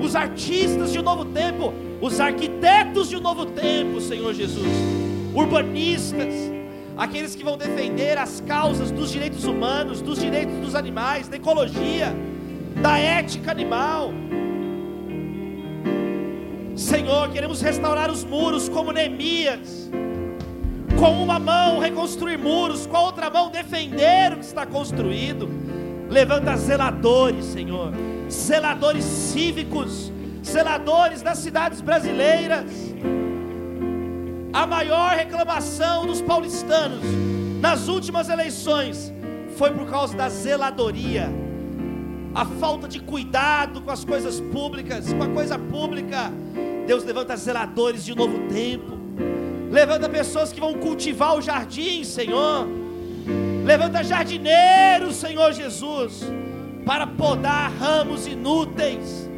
os 0.02 0.16
artistas 0.16 0.90
de 0.90 0.98
um 0.98 1.02
novo 1.02 1.26
tempo, 1.26 1.74
os 2.00 2.18
arquitetos 2.18 3.10
de 3.10 3.16
um 3.18 3.20
novo 3.20 3.44
tempo, 3.44 4.00
Senhor 4.00 4.32
Jesus, 4.32 4.66
urbanistas, 5.34 6.32
aqueles 6.96 7.36
que 7.36 7.44
vão 7.44 7.58
defender 7.58 8.16
as 8.16 8.40
causas 8.40 8.90
dos 8.90 9.12
direitos 9.12 9.44
humanos, 9.44 10.00
dos 10.00 10.18
direitos 10.18 10.56
dos 10.60 10.74
animais, 10.74 11.28
da 11.28 11.36
ecologia, 11.36 12.16
da 12.80 12.98
ética 12.98 13.50
animal. 13.50 14.14
Senhor, 16.74 17.28
queremos 17.28 17.60
restaurar 17.60 18.10
os 18.10 18.24
muros 18.24 18.66
como 18.66 18.92
Neemias 18.92 19.90
com 20.98 21.22
uma 21.22 21.38
mão 21.38 21.78
reconstruir 21.78 22.38
muros, 22.38 22.86
com 22.86 22.96
a 22.96 23.02
outra 23.02 23.30
mão 23.30 23.50
defender 23.50 24.32
o 24.32 24.36
que 24.36 24.44
está 24.44 24.66
construído. 24.66 25.48
Levanta 26.08 26.56
zeladores, 26.56 27.44
Senhor, 27.44 27.92
zeladores 28.30 29.04
cívicos, 29.04 30.12
zeladores 30.44 31.22
das 31.22 31.38
cidades 31.38 31.80
brasileiras. 31.80 32.70
A 34.52 34.66
maior 34.66 35.12
reclamação 35.12 36.06
dos 36.06 36.20
paulistanos 36.20 37.04
nas 37.60 37.86
últimas 37.88 38.28
eleições 38.28 39.12
foi 39.56 39.70
por 39.70 39.88
causa 39.88 40.16
da 40.16 40.28
zeladoria, 40.28 41.28
a 42.34 42.44
falta 42.44 42.88
de 42.88 43.00
cuidado 43.00 43.80
com 43.80 43.90
as 43.90 44.04
coisas 44.04 44.40
públicas, 44.40 45.12
com 45.12 45.22
a 45.22 45.28
coisa 45.28 45.58
pública. 45.58 46.32
Deus 46.86 47.04
levanta 47.04 47.36
zeladores 47.36 48.04
de 48.04 48.12
um 48.12 48.16
novo 48.16 48.48
tempo 48.48 48.98
Levanta 49.70 50.08
pessoas 50.08 50.52
que 50.52 50.60
vão 50.60 50.74
cultivar 50.74 51.36
o 51.36 51.40
jardim, 51.40 52.02
Senhor. 52.02 52.66
Levanta 53.64 54.02
jardineiros, 54.02 55.14
Senhor 55.16 55.52
Jesus, 55.52 56.24
para 56.84 57.06
podar 57.06 57.70
ramos 57.78 58.26
inúteis, 58.26 59.30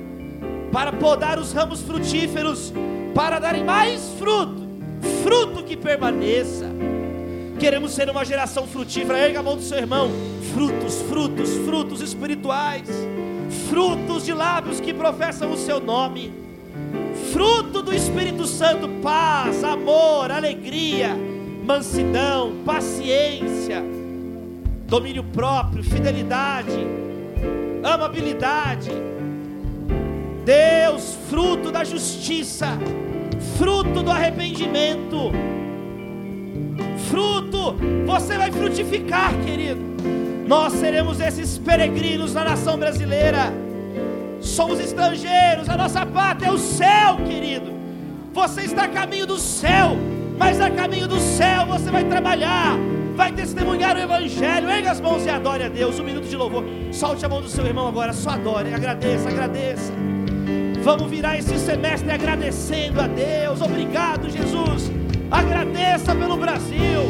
para 0.73 0.91
podar 0.91 1.39
os 1.39 1.53
ramos 1.53 1.83
frutíferos, 1.83 2.73
para 3.15 3.39
darem 3.39 3.63
mais 3.63 4.09
fruto, 4.19 4.67
fruto 5.23 5.63
que 5.63 5.77
permaneça. 5.77 6.65
Queremos 7.61 7.93
ser 7.93 8.09
uma 8.09 8.25
geração 8.25 8.67
frutífera. 8.67 9.19
Erga 9.19 9.41
a 9.41 9.43
mão 9.43 9.57
do 9.57 9.63
seu 9.63 9.77
irmão. 9.77 10.11
Frutos, 10.55 11.03
frutos, 11.03 11.51
frutos 11.67 12.01
espirituais, 12.01 12.89
frutos 13.69 14.25
de 14.25 14.33
lábios 14.33 14.81
que 14.81 14.95
professam 14.95 15.53
o 15.53 15.57
seu 15.59 15.79
nome 15.79 16.33
fruto 17.32 17.82
do 17.82 17.94
Espírito 17.94 18.47
Santo: 18.47 18.89
paz, 19.03 19.62
amor, 19.62 20.31
alegria, 20.31 21.16
mansidão, 21.65 22.53
paciência, 22.65 23.82
domínio 24.86 25.24
próprio, 25.24 25.85
fidelidade, 25.85 26.86
amabilidade. 27.82 28.90
Deus, 30.44 31.16
fruto 31.31 31.70
da 31.70 31.85
justiça, 31.85 32.77
fruto 33.57 34.03
do 34.03 34.11
arrependimento, 34.11 35.31
fruto, 37.09 37.77
você 38.05 38.36
vai 38.36 38.51
frutificar, 38.51 39.32
querido. 39.44 39.81
Nós 40.47 40.73
seremos 40.73 41.20
esses 41.20 41.59
peregrinos 41.59 42.35
na 42.35 42.44
nação 42.44 42.77
brasileira 42.77 43.53
somos 44.43 44.81
estrangeiros, 44.81 45.69
a 45.69 45.77
nossa 45.77 46.05
pátria 46.05 46.48
é 46.48 46.52
o 46.52 46.59
céu, 46.59 47.16
querido. 47.27 47.73
Você 48.32 48.62
está 48.62 48.85
a 48.85 48.89
caminho 48.89 49.27
do 49.27 49.39
céu, 49.39 49.97
mas 50.39 50.60
a 50.60 50.70
caminho 50.70 51.06
do 51.06 51.19
céu 51.20 51.66
você 51.66 51.90
vai 51.90 52.05
trabalhar, 52.05 52.77
vai 53.14 53.31
testemunhar 53.32 53.97
o 53.97 54.01
Evangelho. 54.01 54.69
Erga 54.69 54.90
as 54.90 55.01
mãos 55.01 55.24
e 55.24 55.31
adore 55.31 55.64
a 55.64 55.69
Deus. 55.69 55.98
Um 55.98 56.05
minuto 56.05 56.27
de 56.27 56.36
louvor. 56.36 56.64
Solte 56.90 57.24
a 57.24 57.28
mão 57.28 57.40
do 57.40 57.48
seu 57.48 57.64
irmão 57.66 57.86
agora, 57.86 58.12
só 58.12 58.31
adore, 58.31 58.74
agradeça, 58.74 59.28
agradeça. 59.28 59.93
Vamos 60.82 61.09
virar 61.09 61.39
esse 61.39 61.56
semestre 61.59 62.10
agradecendo 62.10 63.01
a 63.01 63.06
Deus. 63.06 63.60
Obrigado, 63.60 64.28
Jesus. 64.28 64.90
Agradeça 65.31 66.14
pelo 66.14 66.36
Brasil. 66.36 67.02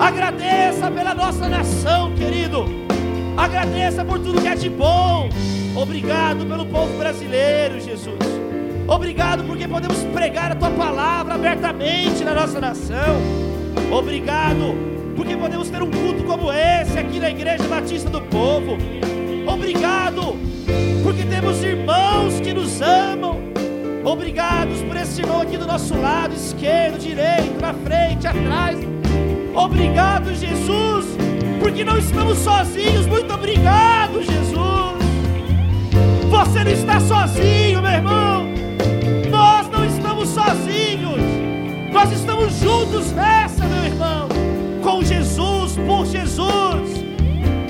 Agradeça 0.00 0.90
pela 0.90 1.14
nossa 1.14 1.48
nação, 1.48 2.12
querido. 2.14 2.64
Agradeça 3.36 4.04
por 4.04 4.18
tudo 4.18 4.40
que 4.40 4.48
é 4.48 4.54
de 4.54 4.68
bom. 4.68 5.28
Obrigado 5.76 6.46
pelo 6.46 6.64
povo 6.64 6.96
brasileiro, 6.98 7.78
Jesus. 7.78 8.16
Obrigado 8.88 9.44
porque 9.44 9.68
podemos 9.68 9.98
pregar 10.04 10.52
a 10.52 10.54
tua 10.54 10.70
palavra 10.70 11.34
abertamente 11.34 12.24
na 12.24 12.32
nossa 12.32 12.58
nação. 12.58 13.20
Obrigado 13.92 14.74
porque 15.14 15.36
podemos 15.36 15.68
ter 15.68 15.82
um 15.82 15.90
culto 15.90 16.24
como 16.24 16.50
esse 16.50 16.98
aqui 16.98 17.20
na 17.20 17.28
Igreja 17.28 17.64
Batista 17.64 18.08
do 18.08 18.22
Povo. 18.22 18.78
Obrigado 19.46 20.36
porque 21.02 21.24
temos 21.24 21.62
irmãos 21.62 22.40
que 22.40 22.54
nos 22.54 22.80
amam. 22.80 23.38
Obrigados 24.02 24.80
por 24.82 24.96
esse 24.96 25.20
irmão 25.20 25.42
aqui 25.42 25.58
do 25.58 25.66
nosso 25.66 25.94
lado, 25.98 26.34
esquerdo, 26.34 26.98
direito, 26.98 27.60
na 27.60 27.74
frente, 27.74 28.26
atrás. 28.26 28.78
Obrigado, 29.54 30.32
Jesus, 30.32 31.06
porque 31.60 31.84
não 31.84 31.98
estamos 31.98 32.38
sozinhos. 32.38 33.06
Muito 33.06 33.34
obrigado, 33.34 34.22
Jesus. 34.22 35.05
Você 36.28 36.64
não 36.64 36.72
está 36.72 37.00
sozinho, 37.00 37.80
meu 37.82 37.90
irmão. 37.90 38.46
Nós 39.30 39.68
não 39.68 39.84
estamos 39.84 40.28
sozinhos. 40.28 41.20
Nós 41.92 42.12
estamos 42.12 42.54
juntos 42.60 43.12
nessa, 43.12 43.64
meu 43.64 43.84
irmão. 43.84 44.28
Com 44.82 45.02
Jesus, 45.02 45.76
por 45.86 46.04
Jesus. 46.06 47.04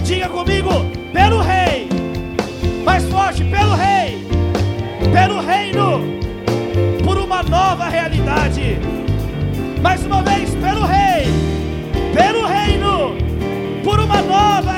Diga 0.03 0.28
comigo, 0.28 0.70
pelo 1.12 1.41
Rei. 1.41 1.89
Mais 2.85 3.05
forte, 3.05 3.45
pelo 3.45 3.74
Rei. 3.74 4.27
Pelo 5.12 5.41
Reino. 5.41 6.01
Por 7.05 7.19
uma 7.19 7.43
nova 7.43 7.89
realidade. 7.89 8.78
Mais 9.83 10.05
uma 10.05 10.23
vez, 10.23 10.51
pelo 10.55 10.85
Rei. 10.85 11.27
Pelo 12.15 12.47
Reino. 12.47 13.16
Por 13.85 14.01
uma 14.01 14.23
nova 14.23 14.76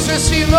Deus 0.00 0.08
esse 0.08 0.49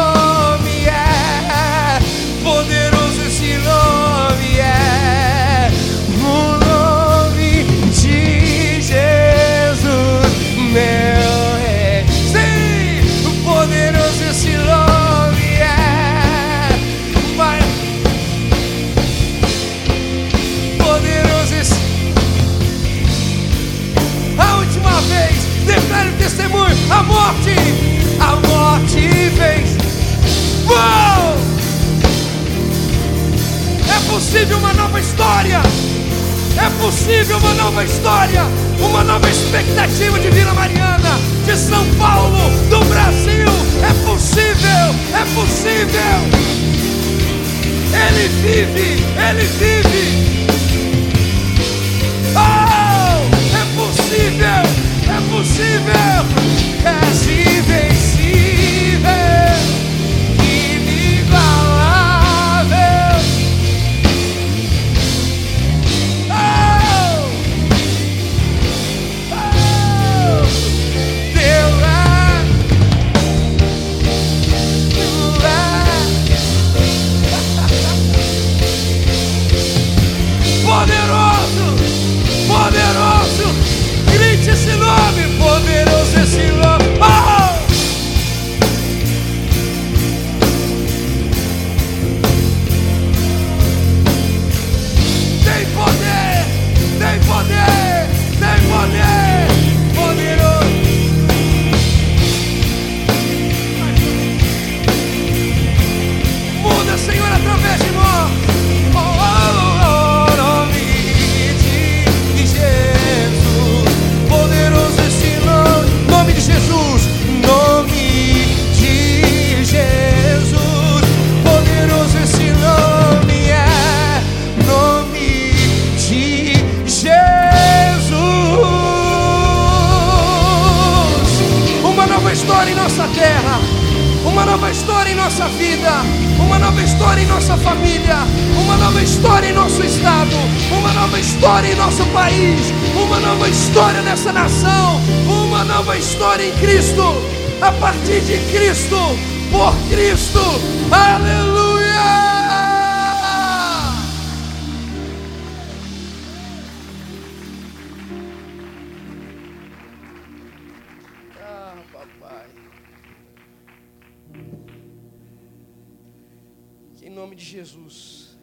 nome 167.09 167.35
de 167.35 167.43
Jesus. 167.43 168.37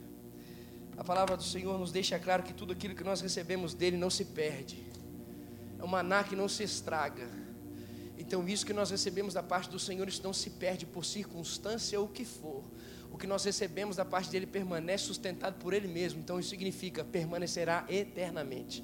A 0.97 1.05
palavra 1.05 1.37
do 1.37 1.43
Senhor 1.45 1.79
nos 1.79 1.93
deixa 1.93 2.19
claro 2.19 2.43
que 2.43 2.53
tudo 2.53 2.73
aquilo 2.73 2.95
que 2.95 3.05
nós 3.05 3.21
recebemos 3.21 3.73
dele 3.73 3.97
não 3.97 4.11
se 4.11 4.25
perde. 4.25 4.83
É 5.79 5.85
um 5.85 5.87
maná 5.87 6.25
que 6.25 6.35
não 6.35 6.49
se 6.49 6.65
estraga. 6.65 7.29
Então, 8.19 8.47
isso 8.49 8.67
que 8.67 8.73
nós 8.73 8.91
recebemos 8.91 9.33
da 9.33 9.43
parte 9.43 9.71
do 9.71 9.79
Senhor, 9.79 10.09
isso 10.09 10.23
não 10.25 10.33
se 10.33 10.51
perde 10.51 10.85
por 10.85 11.05
circunstância 11.05 11.99
ou 12.01 12.07
o 12.07 12.09
que 12.09 12.25
for. 12.25 12.65
O 13.13 13.17
que 13.17 13.27
nós 13.27 13.45
recebemos 13.45 13.95
da 13.95 14.05
parte 14.05 14.31
dele 14.31 14.47
permanece 14.47 15.05
sustentado 15.05 15.55
por 15.55 15.73
ele 15.73 15.87
mesmo. 15.87 16.19
Então, 16.21 16.41
isso 16.41 16.51
significa 16.51 17.05
permanecerá 17.05 17.87
eternamente. 17.89 18.83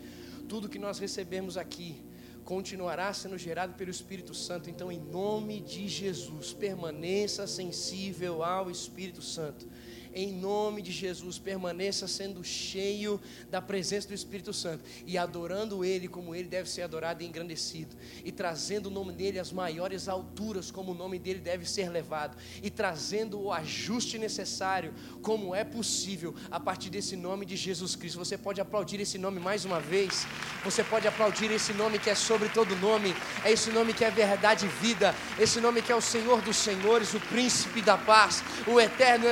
Tudo 0.49 0.69
que 0.69 0.79
nós 0.79 1.01
recebemos 1.01 1.57
aqui 1.57 2.01
continuará 2.45 3.13
sendo 3.13 3.39
gerado 3.39 3.75
pelo 3.75 3.91
Espírito 3.91 4.35
Santo. 4.35 4.69
Então, 4.69 4.93
em 4.93 4.99
nome 4.99 5.61
de 5.61 5.89
Jesus, 5.89 6.53
permaneça 6.53 7.47
sensível 7.47 8.43
ao 8.43 8.71
Espírito 8.71 9.23
Santo 9.23 9.67
em 10.15 10.33
nome 10.33 10.81
de 10.81 10.93
Jesus, 10.93 11.39
permaneça 11.39 12.07
sendo 12.07 12.43
cheio 12.45 13.21
da 13.51 13.61
presença 13.61 14.09
do 14.09 14.15
Espírito 14.15 14.53
Santo 14.53 14.85
e 15.05 15.19
adorando 15.19 15.85
Ele 15.85 16.07
como 16.07 16.35
Ele 16.35 16.49
deve 16.49 16.71
ser 16.71 16.83
adorado 16.83 17.23
e 17.23 17.27
engrandecido, 17.27 17.97
e 18.25 18.31
trazendo 18.31 18.87
o 18.87 18.91
nome 18.91 19.13
dele 19.13 19.39
às 19.39 19.53
maiores 19.53 20.09
alturas, 20.09 20.71
como 20.71 20.93
o 20.93 20.95
nome 20.95 21.19
dele 21.19 21.41
deve 21.41 21.69
ser 21.69 21.91
levado, 21.91 22.37
e 22.63 22.71
trazendo 22.71 23.41
o 23.41 23.53
ajuste 23.53 24.17
necessário, 24.17 24.95
como 25.21 25.55
é 25.55 25.65
possível, 25.65 26.35
a 26.51 26.61
partir 26.61 26.91
desse 26.91 27.17
nome 27.17 27.45
de 27.45 27.57
Jesus 27.57 27.97
Cristo. 27.97 28.19
Você 28.19 28.39
pode 28.39 28.61
aplaudir 28.61 29.01
esse 29.01 29.19
nome 29.19 29.41
mais 29.41 29.65
uma 29.65 29.81
vez, 29.81 30.27
você 30.63 30.85
pode 30.85 31.09
aplaudir 31.09 31.51
esse 31.51 31.73
nome 31.73 31.99
que 31.99 32.09
é 32.09 32.15
sobre 32.15 32.49
todo 32.49 32.77
nome, 32.77 33.15
é 33.45 33.51
esse 33.51 33.71
nome 33.71 33.93
que 33.93 34.05
é 34.05 34.11
verdade 34.11 34.67
e 34.67 34.69
vida, 34.69 35.15
esse 35.39 35.61
nome 35.61 35.83
que 35.83 35.91
é 35.91 35.97
o 35.97 36.01
Senhor 36.01 36.41
dos 36.41 36.57
Senhores, 36.57 37.15
o 37.15 37.21
Príncipe 37.21 37.83
da 37.83 37.99
Paz, 37.99 38.43
o 38.67 38.81
Eterno 38.81 39.27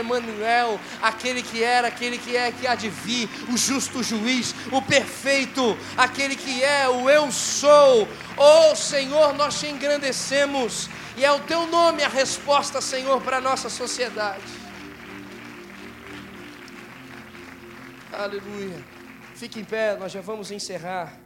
Aquele 1.01 1.43
que 1.43 1.63
era, 1.63 1.89
aquele 1.89 2.19
que 2.19 2.37
é, 2.37 2.53
que 2.53 2.67
há 2.67 2.75
de 2.75 2.89
vir, 2.89 3.29
o 3.53 3.57
justo 3.57 4.03
juiz, 4.03 4.55
o 4.71 4.81
perfeito, 4.83 5.77
aquele 5.97 6.37
que 6.37 6.63
é, 6.63 6.89
o 6.89 7.09
eu 7.09 7.31
sou. 7.33 8.09
Oh 8.37 8.75
Senhor, 8.75 9.35
nós 9.35 9.61
te 9.61 9.67
engrandecemos, 9.67 10.89
e 11.17 11.25
é 11.25 11.31
o 11.33 11.41
teu 11.41 11.67
nome 11.67 12.03
a 12.03 12.09
resposta, 12.09 12.81
Senhor, 12.81 13.21
para 13.21 13.39
a 13.39 13.41
nossa 13.41 13.69
sociedade. 13.69 14.43
Aleluia. 18.13 18.85
Fique 19.35 19.59
em 19.59 19.65
pé, 19.65 19.97
nós 19.97 20.13
já 20.13 20.21
vamos 20.21 20.51
encerrar. 20.51 21.19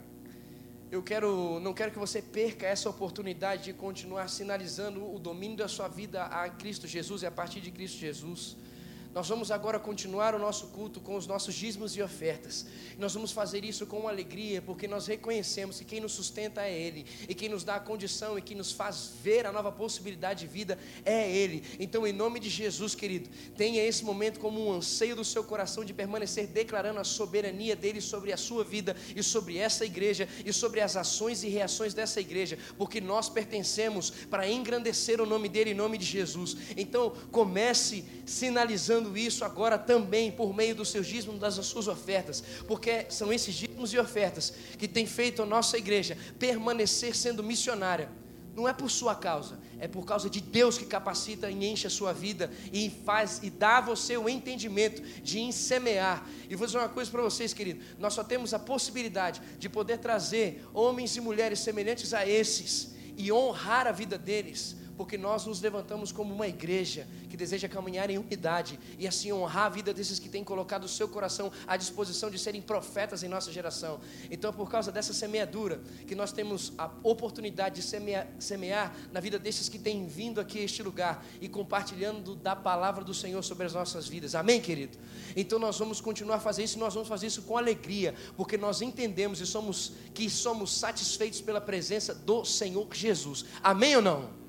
Eu 0.89 1.03
quero, 1.03 1.59
não 1.59 1.73
quero 1.73 1.91
que 1.91 1.99
você 1.99 2.21
perca 2.21 2.65
essa 2.65 2.89
oportunidade 2.89 3.65
de 3.65 3.73
continuar 3.73 4.29
sinalizando 4.29 5.13
o 5.13 5.19
domínio 5.19 5.57
da 5.57 5.67
sua 5.67 5.89
vida 5.89 6.23
a 6.23 6.49
Cristo 6.49 6.87
Jesus 6.87 7.23
e 7.23 7.25
a 7.25 7.31
partir 7.31 7.59
de 7.59 7.71
Cristo 7.71 7.97
Jesus. 7.97 8.55
Nós 9.17 9.29
vamos 9.29 9.49
agora 9.49 9.79
continuar 9.79 10.35
o 10.35 10.37
nosso 10.37 10.67
culto 10.67 10.99
com 10.99 11.15
os 11.15 11.25
nossos 11.25 11.55
dízimos 11.55 11.97
e 11.97 12.03
ofertas. 12.03 12.67
Nós 12.99 13.15
vamos 13.15 13.31
fazer 13.31 13.65
isso 13.65 13.87
com 13.87 14.07
alegria, 14.07 14.61
porque 14.61 14.87
nós 14.87 15.07
reconhecemos 15.07 15.79
que 15.79 15.85
quem 15.85 15.99
nos 15.99 16.11
sustenta 16.11 16.61
é 16.61 16.71
Ele, 16.71 17.03
e 17.27 17.33
quem 17.33 17.49
nos 17.49 17.63
dá 17.63 17.77
a 17.77 17.79
condição 17.79 18.37
e 18.37 18.43
que 18.43 18.53
nos 18.53 18.71
faz 18.71 19.13
ver 19.23 19.47
a 19.47 19.51
nova 19.51 19.71
possibilidade 19.71 20.41
de 20.41 20.45
vida 20.45 20.77
é 21.03 21.31
Ele. 21.31 21.63
Então, 21.79 22.05
em 22.05 22.13
nome 22.13 22.39
de 22.39 22.47
Jesus, 22.47 22.93
querido, 22.93 23.27
tenha 23.57 23.81
esse 23.83 24.05
momento 24.05 24.39
como 24.39 24.63
um 24.63 24.71
anseio 24.71 25.15
do 25.15 25.25
seu 25.25 25.43
coração 25.43 25.83
de 25.83 25.95
permanecer 25.95 26.45
declarando 26.45 26.99
a 26.99 27.03
soberania 27.03 27.75
dele 27.75 28.01
sobre 28.01 28.31
a 28.31 28.37
sua 28.37 28.63
vida 28.63 28.95
e 29.15 29.23
sobre 29.23 29.57
essa 29.57 29.83
igreja 29.83 30.29
e 30.45 30.53
sobre 30.53 30.79
as 30.79 30.95
ações 30.95 31.41
e 31.41 31.49
reações 31.49 31.95
dessa 31.95 32.21
igreja, 32.21 32.59
porque 32.77 33.01
nós 33.01 33.29
pertencemos 33.29 34.11
para 34.29 34.47
engrandecer 34.47 35.19
o 35.19 35.25
nome 35.25 35.49
dele 35.49 35.71
em 35.71 35.73
nome 35.73 35.97
de 35.97 36.05
Jesus. 36.05 36.55
Então, 36.77 37.11
comece 37.31 38.05
sinalizando 38.23 39.06
isso 39.15 39.45
agora 39.45 39.77
também 39.77 40.31
por 40.31 40.53
meio 40.55 40.73
dos 40.73 40.89
seus 40.89 41.05
dízimos, 41.05 41.39
das 41.39 41.53
suas 41.65 41.87
ofertas, 41.87 42.43
porque 42.67 43.05
são 43.09 43.31
esses 43.31 43.53
dízimos 43.53 43.93
e 43.93 43.99
ofertas 43.99 44.53
que 44.77 44.87
têm 44.87 45.05
feito 45.05 45.43
a 45.43 45.45
nossa 45.45 45.77
igreja 45.77 46.17
permanecer 46.39 47.15
sendo 47.15 47.43
missionária. 47.43 48.09
Não 48.55 48.67
é 48.67 48.73
por 48.73 48.89
sua 48.89 49.13
causa, 49.13 49.59
é 49.79 49.87
por 49.87 50.03
causa 50.03 50.31
de 50.31 50.41
Deus 50.41 50.79
que 50.79 50.85
capacita 50.85 51.51
e 51.51 51.63
enche 51.63 51.85
a 51.85 51.91
sua 51.91 52.11
vida 52.11 52.51
e 52.73 52.89
faz 53.05 53.39
e 53.43 53.51
dá 53.51 53.77
a 53.77 53.81
você 53.81 54.17
o 54.17 54.27
entendimento 54.27 54.99
de 55.21 55.53
semear. 55.53 56.27
E 56.49 56.55
vou 56.55 56.65
dizer 56.65 56.79
uma 56.79 56.89
coisa 56.89 57.11
para 57.11 57.21
vocês, 57.21 57.53
querido: 57.53 57.83
nós 57.99 58.15
só 58.15 58.23
temos 58.23 58.55
a 58.55 58.59
possibilidade 58.59 59.43
de 59.59 59.69
poder 59.69 59.99
trazer 59.99 60.65
homens 60.73 61.15
e 61.15 61.21
mulheres 61.21 61.59
semelhantes 61.59 62.15
a 62.15 62.27
esses 62.27 62.95
e 63.15 63.31
honrar 63.31 63.85
a 63.85 63.91
vida 63.91 64.17
deles 64.17 64.76
porque 64.97 65.17
nós 65.17 65.45
nos 65.45 65.61
levantamos 65.61 66.11
como 66.11 66.33
uma 66.33 66.47
igreja 66.47 67.07
que 67.29 67.37
deseja 67.37 67.69
caminhar 67.69 68.09
em 68.09 68.17
unidade 68.17 68.79
e 68.97 69.07
assim 69.07 69.31
honrar 69.31 69.65
a 69.65 69.69
vida 69.69 69.93
desses 69.93 70.17
que 70.17 70.27
têm 70.27 70.43
colocado 70.43 70.85
o 70.85 70.87
seu 70.87 71.07
coração 71.07 71.51
à 71.67 71.77
disposição 71.77 72.31
de 72.31 72.39
serem 72.39 72.61
profetas 72.61 73.21
em 73.21 73.27
nossa 73.27 73.51
geração. 73.51 73.99
Então, 74.31 74.51
por 74.51 74.69
causa 74.69 74.91
dessa 74.91 75.13
semeadura, 75.13 75.79
que 76.07 76.15
nós 76.15 76.31
temos 76.31 76.73
a 76.77 76.89
oportunidade 77.03 77.75
de 77.75 77.81
semear, 77.83 78.27
semear 78.39 78.95
na 79.11 79.19
vida 79.19 79.37
desses 79.37 79.69
que 79.69 79.77
têm 79.77 80.07
vindo 80.07 80.41
aqui 80.41 80.59
a 80.59 80.63
este 80.63 80.81
lugar 80.81 81.23
e 81.39 81.47
compartilhando 81.47 82.35
da 82.35 82.55
palavra 82.55 83.03
do 83.03 83.13
Senhor 83.13 83.43
sobre 83.43 83.67
as 83.67 83.73
nossas 83.73 84.07
vidas. 84.07 84.33
Amém, 84.33 84.59
querido? 84.59 84.97
Então, 85.35 85.59
nós 85.59 85.77
vamos 85.77 86.01
continuar 86.01 86.37
a 86.37 86.39
fazer 86.39 86.63
isso, 86.63 86.79
nós 86.79 86.93
vamos 86.93 87.07
fazer 87.07 87.27
isso 87.27 87.43
com 87.43 87.55
alegria, 87.55 88.15
porque 88.35 88.57
nós 88.57 88.81
entendemos 88.81 89.39
e 89.39 89.45
somos 89.45 89.93
que 90.13 90.27
somos 90.29 90.75
satisfeitos 90.75 91.39
pela 91.39 91.61
presença 91.61 92.15
do 92.15 92.43
Senhor 92.43 92.87
Jesus. 92.93 93.45
Amém 93.61 93.95
ou 93.95 94.01
não? 94.01 94.46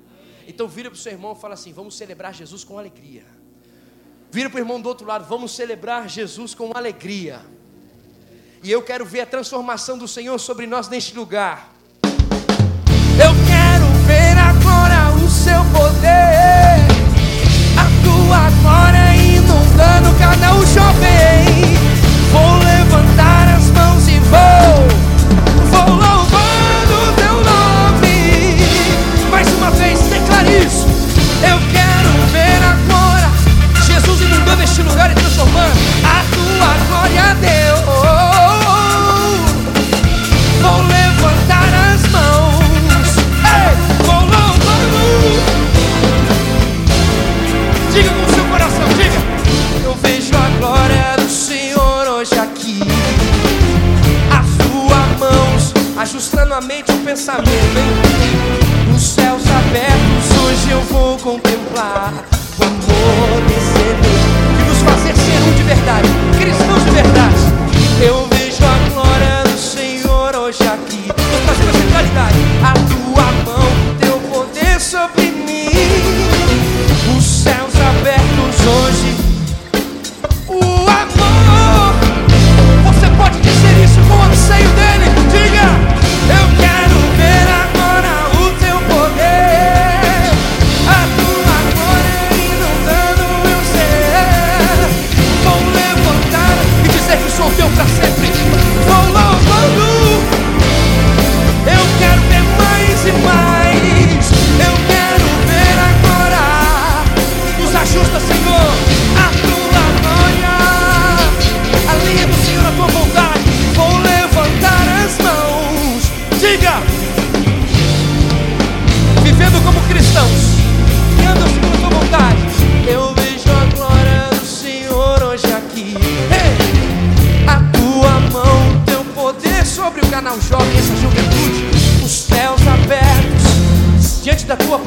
Então 0.49 0.67
vira 0.67 0.89
para 0.89 0.97
o 0.97 0.99
seu 0.99 1.11
irmão 1.11 1.35
e 1.37 1.39
fala 1.39 1.53
assim: 1.53 1.71
vamos 1.71 1.95
celebrar 1.95 2.33
Jesus 2.33 2.63
com 2.63 2.79
alegria. 2.79 3.23
Vira 4.31 4.49
para 4.49 4.57
o 4.57 4.59
irmão 4.59 4.81
do 4.81 4.89
outro 4.89 5.05
lado, 5.05 5.25
vamos 5.25 5.51
celebrar 5.55 6.09
Jesus 6.09 6.55
com 6.55 6.71
alegria. 6.75 7.41
E 8.63 8.71
eu 8.71 8.81
quero 8.81 9.05
ver 9.05 9.21
a 9.21 9.25
transformação 9.27 9.95
do 9.95 10.07
Senhor 10.07 10.39
sobre 10.39 10.65
nós 10.65 10.89
neste 10.89 11.15
lugar. 11.15 11.71
Eu 12.03 13.31
quero 13.47 13.85
ver 14.07 14.37
agora 14.37 15.15
o 15.23 15.29
seu 15.29 15.61
poder, 15.71 16.79
a 17.77 17.85
tua 18.03 18.49
glória 18.61 19.15
inundando 19.15 20.17
cada 20.17 20.55
um 20.55 20.65
jovem. 20.65 21.78
Pensamento, 57.19 57.51
hein? 57.51 58.95
Os 58.95 59.01
céus 59.01 59.43
abertos 59.45 60.37
hoje 60.41 60.71
eu 60.71 60.81
vou 60.83 61.17
contemplar 61.17 62.13
o 62.57 62.63
amor 62.63 63.41
desse 63.45 63.73
Deus 63.73 64.23
e 64.57 64.69
nos 64.69 64.77
fazer 64.83 65.13
ser 65.17 65.41
um 65.49 65.53
de 65.53 65.63
verdade, 65.63 66.07
cristãos 66.37 66.83
de 66.85 66.91
verdade. 66.91 67.35
Eu 68.01 68.25
vejo 68.31 68.63
a 68.63 68.89
glória 68.93 69.43
do 69.43 69.59
Senhor 69.59 70.33
hoje 70.33 70.63
aqui. 70.63 71.07
Vou 71.07 71.41
trazer 71.41 71.69
a 71.69 71.73
centralidade, 71.73 72.37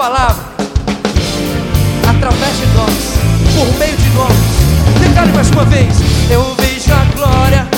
palavra, 0.03 0.43
através 2.09 2.57
de 2.59 2.67
nós, 2.75 2.91
por 3.55 3.79
meio 3.79 3.97
de 3.97 4.09
nós. 4.11 4.33
Declare 5.01 5.31
mais 5.33 5.49
uma 5.51 5.65
vez: 5.67 5.95
Eu 6.29 6.57
vejo 6.57 6.93
a 6.93 7.05
glória, 7.15 7.69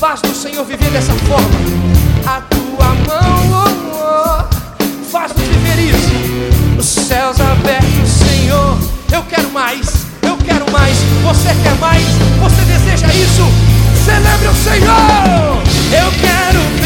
faz 0.00 0.20
do 0.20 0.34
Senhor 0.34 0.64
viver 0.64 0.90
dessa 0.90 1.12
forma, 1.12 1.48
a 2.26 2.40
tua 2.40 2.88
mão 3.06 3.52
oh, 3.52 4.48
oh, 4.50 5.12
faz-nos 5.12 5.46
viver 5.46 5.78
isso, 5.78 6.76
os 6.76 7.06
céus 7.06 7.40
abertos, 7.40 8.10
Senhor. 8.10 8.76
Eu 9.12 9.22
quero 9.22 9.48
mais, 9.52 10.06
eu 10.22 10.36
quero 10.38 10.68
mais. 10.72 10.96
Você 11.22 11.54
quer 11.62 11.74
mais? 11.76 12.02
Você 12.42 12.62
deseja 12.62 13.06
isso? 13.14 13.44
Celebre 14.04 14.48
o 14.48 14.54
Senhor. 14.54 15.62
Eu 15.92 16.10
quero 16.20 16.58
ver 16.58 16.77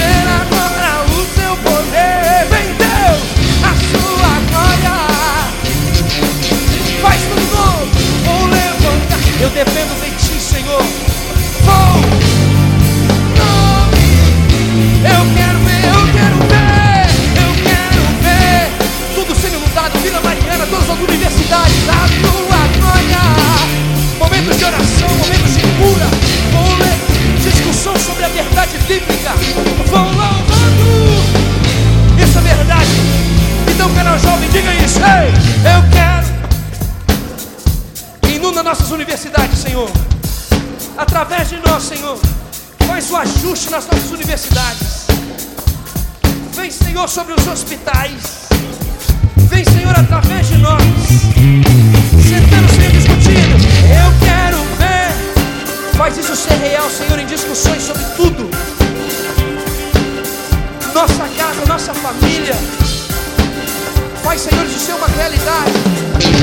dependo 9.65 9.95
de 9.95 10.11
ti, 10.17 10.41
Senhor. 10.41 10.83
Vou. 11.63 11.97
Eu 15.05 15.23
quero 15.37 15.59
ver, 15.61 15.85
eu 15.87 16.03
quero 16.17 16.37
ver. 16.51 17.07
Eu 17.45 17.53
quero 17.63 18.03
ver. 18.23 18.73
Tudo 19.15 19.35
sendo 19.37 19.61
mudado. 19.61 19.99
Vila 20.01 20.21
Mariana, 20.21 20.67
todas 20.67 20.91
as 20.91 20.99
universidades. 20.99 21.89
A 21.89 22.09
tua 22.23 22.63
glória. 22.81 23.23
Momentos 24.19 24.59
de 24.59 24.65
oração, 24.65 25.09
momentos 25.09 25.55
de 25.55 25.63
cura. 25.63 26.09
Vou 26.53 26.73
discussão 27.51 27.97
sobre 27.97 28.25
a 28.25 28.29
verdade 28.29 28.79
bíblica. 28.89 29.33
Vão 29.87 30.07
louvando. 30.07 31.23
É 32.19 32.41
verdade. 32.41 32.91
Então, 33.69 33.89
canal 33.95 34.19
jovem, 34.19 34.49
diga 34.51 34.75
isso. 34.75 34.99
Ei, 34.99 35.33
eu 35.73 35.91
quero. 35.91 36.12
Nossas 38.73 38.91
universidades, 38.91 39.59
Senhor. 39.59 39.91
Através 40.97 41.51
de 41.51 41.59
nós, 41.59 41.83
Senhor. 41.83 42.19
Faz 42.87 43.11
o 43.11 43.17
ajuste 43.19 43.69
nas 43.69 43.85
nossas 43.87 44.11
universidades. 44.11 45.07
Vem, 46.57 46.71
Senhor, 46.71 47.07
sobre 47.07 47.35
os 47.35 47.47
hospitais. 47.47 48.49
Vem, 49.51 49.63
Senhor, 49.63 49.95
através 49.95 50.47
de 50.49 50.57
nós. 50.57 50.83
Sentando, 52.27 52.73
Senhor, 52.73 52.93
discutindo. 52.93 53.57
Eu 53.93 54.11
quero 54.27 54.57
ver. 54.79 55.95
Faz 55.95 56.17
isso 56.17 56.35
ser 56.35 56.55
real, 56.55 56.89
Senhor, 56.89 57.19
em 57.19 57.27
discussões 57.27 57.83
sobre 57.83 58.05
tudo. 58.17 58.49
Nossa 60.95 61.29
casa, 61.37 61.67
nossa 61.67 61.93
família. 61.93 62.55
Faz, 64.23 64.41
Senhor, 64.41 64.65
isso 64.65 64.79
ser 64.79 64.95
uma 64.95 65.09
realidade. 65.09 65.73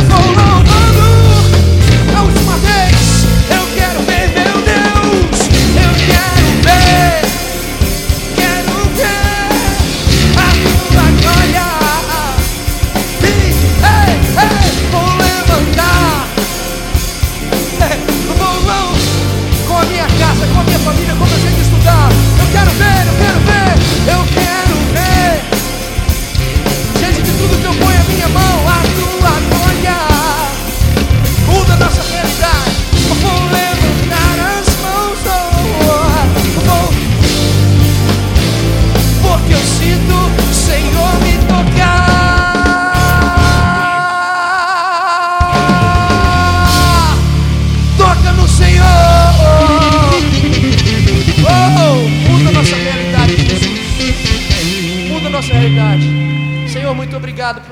Vou 0.08 0.26
louvando. 0.28 0.69
A 2.20 2.24
última 2.24 2.58
vez. 2.58 3.26
Eu 3.50 3.66
quero 3.74 4.02
ver, 4.02 4.19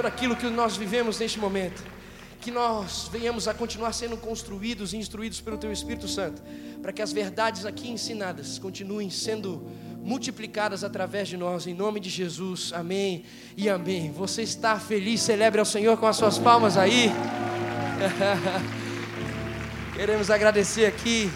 aquilo 0.07 0.35
que 0.35 0.49
nós 0.49 0.75
vivemos 0.75 1.19
neste 1.19 1.39
momento. 1.39 1.83
Que 2.41 2.51
nós 2.51 3.09
venhamos 3.11 3.47
a 3.47 3.53
continuar 3.53 3.93
sendo 3.93 4.17
construídos 4.17 4.93
e 4.93 4.97
instruídos 4.97 5.41
pelo 5.41 5.57
Teu 5.57 5.71
Espírito 5.71 6.07
Santo, 6.07 6.41
para 6.81 6.93
que 6.93 7.01
as 7.01 7.11
verdades 7.11 7.65
aqui 7.65 7.89
ensinadas 7.89 8.57
continuem 8.57 9.09
sendo 9.09 9.67
multiplicadas 10.01 10.83
através 10.83 11.27
de 11.27 11.35
nós, 11.35 11.67
em 11.67 11.73
nome 11.73 11.99
de 11.99 12.09
Jesus, 12.09 12.71
amém 12.73 13.25
e 13.57 13.67
amém. 13.67 14.11
Você 14.11 14.41
está 14.41 14.79
feliz, 14.79 15.21
celebre 15.21 15.59
ao 15.59 15.65
Senhor 15.65 15.97
com 15.97 16.07
as 16.07 16.15
suas 16.15 16.37
palmas 16.37 16.77
aí. 16.77 17.11
Queremos 19.95 20.29
agradecer 20.29 20.85
aqui 20.85 21.29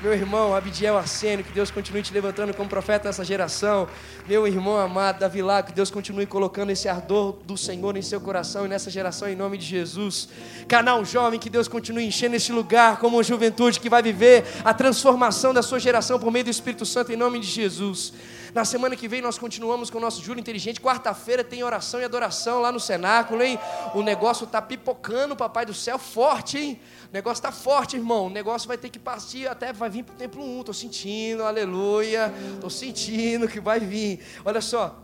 meu 0.00 0.12
irmão 0.12 0.54
Abidiel 0.54 0.96
Arsênio, 0.96 1.44
que 1.44 1.50
Deus 1.52 1.72
continue 1.72 2.02
te 2.02 2.14
levantando 2.14 2.54
como 2.54 2.68
profeta 2.68 3.08
nessa 3.08 3.24
geração. 3.24 3.88
Meu 4.28 4.46
irmão 4.46 4.78
amado 4.78 5.18
Davi 5.18 5.42
Lago, 5.42 5.68
que 5.68 5.74
Deus 5.74 5.90
continue 5.90 6.24
colocando 6.24 6.70
esse 6.70 6.88
ardor 6.88 7.32
do 7.44 7.56
Senhor 7.56 7.96
em 7.96 8.02
seu 8.02 8.20
coração 8.20 8.64
e 8.64 8.68
nessa 8.68 8.90
geração, 8.90 9.28
em 9.28 9.34
nome 9.34 9.58
de 9.58 9.66
Jesus. 9.66 10.28
Canal 10.68 11.04
Jovem, 11.04 11.40
que 11.40 11.50
Deus 11.50 11.66
continue 11.66 12.06
enchendo 12.06 12.36
esse 12.36 12.52
lugar 12.52 12.98
como 12.98 13.16
uma 13.16 13.24
juventude 13.24 13.80
que 13.80 13.90
vai 13.90 14.00
viver 14.00 14.44
a 14.64 14.72
transformação 14.72 15.52
da 15.52 15.62
sua 15.62 15.80
geração 15.80 16.16
por 16.16 16.30
meio 16.30 16.44
do 16.44 16.50
Espírito 16.50 16.86
Santo, 16.86 17.12
em 17.12 17.16
nome 17.16 17.40
de 17.40 17.48
Jesus. 17.48 18.12
Na 18.54 18.64
semana 18.64 18.96
que 18.96 19.06
vem 19.06 19.20
nós 19.20 19.38
continuamos 19.38 19.90
com 19.90 19.98
o 19.98 20.00
nosso 20.00 20.22
Júlio 20.22 20.40
Inteligente. 20.40 20.80
Quarta-feira 20.80 21.44
tem 21.44 21.62
oração 21.62 22.00
e 22.00 22.04
adoração 22.04 22.60
lá 22.60 22.72
no 22.72 22.80
cenáculo, 22.80 23.42
hein? 23.42 23.58
O 23.94 24.02
negócio 24.02 24.46
tá 24.46 24.62
pipocando, 24.62 25.36
papai 25.36 25.66
do 25.66 25.74
céu, 25.74 25.98
forte, 25.98 26.58
hein? 26.58 26.80
O 27.10 27.12
negócio 27.12 27.42
tá 27.42 27.52
forte, 27.52 27.96
irmão. 27.96 28.26
O 28.26 28.30
negócio 28.30 28.66
vai 28.66 28.78
ter 28.78 28.88
que 28.88 28.98
partir 28.98 29.46
até 29.46 29.72
vai 29.72 29.90
vir 29.90 30.02
pro 30.02 30.14
templo 30.14 30.42
1. 30.60 30.64
Tô 30.64 30.72
sentindo, 30.72 31.44
aleluia. 31.44 32.32
Tô 32.60 32.70
sentindo 32.70 33.46
que 33.46 33.60
vai 33.60 33.80
vir. 33.80 34.20
Olha 34.44 34.62
só, 34.62 34.98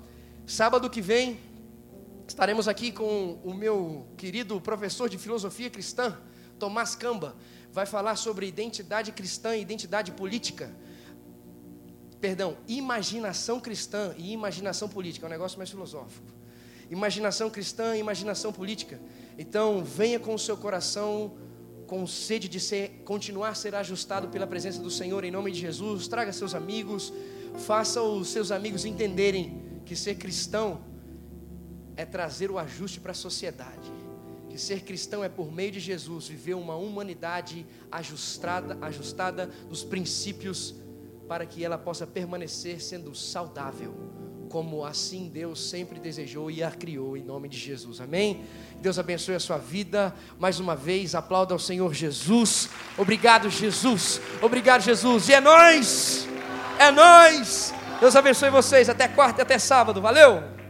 sábado 0.46 0.88
que 0.88 1.02
vem 1.02 1.38
estaremos 2.26 2.66
aqui 2.66 2.90
com 2.90 3.38
o 3.44 3.52
meu 3.52 4.06
querido 4.16 4.58
professor 4.58 5.08
de 5.08 5.18
filosofia 5.18 5.68
cristã, 5.68 6.16
Tomás 6.58 6.94
Camba. 6.94 7.36
Vai 7.70 7.84
falar 7.84 8.16
sobre 8.16 8.46
identidade 8.46 9.12
cristã 9.12 9.54
e 9.54 9.60
identidade 9.60 10.12
política 10.12 10.74
perdão, 12.20 12.56
imaginação 12.66 13.60
cristã 13.60 14.14
e 14.16 14.32
imaginação 14.32 14.88
política, 14.88 15.26
é 15.26 15.28
um 15.28 15.30
negócio 15.30 15.58
mais 15.58 15.70
filosófico. 15.70 16.26
Imaginação 16.90 17.50
cristã 17.50 17.96
e 17.96 18.00
imaginação 18.00 18.52
política. 18.52 19.00
Então, 19.38 19.82
venha 19.82 20.18
com 20.20 20.34
o 20.34 20.38
seu 20.38 20.56
coração 20.56 21.32
com 21.86 22.06
sede 22.06 22.48
de 22.48 22.58
ser, 22.58 23.02
continuar 23.04 23.50
a 23.50 23.54
ser 23.54 23.74
ajustado 23.74 24.28
pela 24.28 24.46
presença 24.46 24.80
do 24.80 24.90
Senhor 24.90 25.24
em 25.24 25.30
nome 25.30 25.50
de 25.50 25.60
Jesus. 25.60 26.08
Traga 26.08 26.32
seus 26.32 26.54
amigos, 26.54 27.12
faça 27.58 28.02
os 28.02 28.28
seus 28.28 28.50
amigos 28.50 28.84
entenderem 28.84 29.62
que 29.84 29.94
ser 29.94 30.16
cristão 30.16 30.80
é 31.96 32.04
trazer 32.04 32.50
o 32.50 32.58
ajuste 32.58 33.00
para 33.00 33.12
a 33.12 33.14
sociedade. 33.14 33.92
Que 34.48 34.58
ser 34.58 34.82
cristão 34.82 35.22
é 35.22 35.28
por 35.28 35.52
meio 35.52 35.72
de 35.72 35.80
Jesus 35.80 36.28
viver 36.28 36.54
uma 36.54 36.76
humanidade 36.76 37.66
ajustada, 37.90 38.78
ajustada 38.80 39.50
nos 39.68 39.84
princípios 39.84 40.74
para 41.28 41.46
que 41.46 41.64
ela 41.64 41.78
possa 41.78 42.06
permanecer 42.06 42.80
sendo 42.82 43.14
saudável, 43.14 43.94
como 44.48 44.84
assim 44.84 45.28
Deus 45.28 45.68
sempre 45.68 45.98
desejou 45.98 46.51
e 46.51 46.62
a 46.62 46.70
criou 46.70 47.16
em 47.16 47.22
nome 47.22 47.48
de 47.48 47.59
Jesus. 47.59 48.01
Amém? 48.01 48.44
Deus 48.80 48.98
abençoe 48.98 49.34
a 49.34 49.40
sua 49.40 49.59
vida. 49.59 50.14
Mais 50.38 50.60
uma 50.60 50.76
vez, 50.76 51.14
aplauda 51.14 51.55
ao 51.55 51.59
Senhor 51.59 51.92
Jesus. 51.92 52.68
Obrigado, 52.96 53.51
Jesus. 53.51 54.20
Obrigado, 54.40 54.82
Jesus. 54.82 55.28
E 55.28 55.32
é 55.32 55.40
nós. 55.40 56.28
É 56.78 56.90
nós. 56.90 57.74
Deus 58.01 58.14
abençoe 58.14 58.51
vocês 58.51 58.88
até 58.88 59.09
quarta 59.09 59.40
e 59.40 59.42
até 59.42 59.59
sábado. 59.59 60.01
Valeu. 60.01 60.63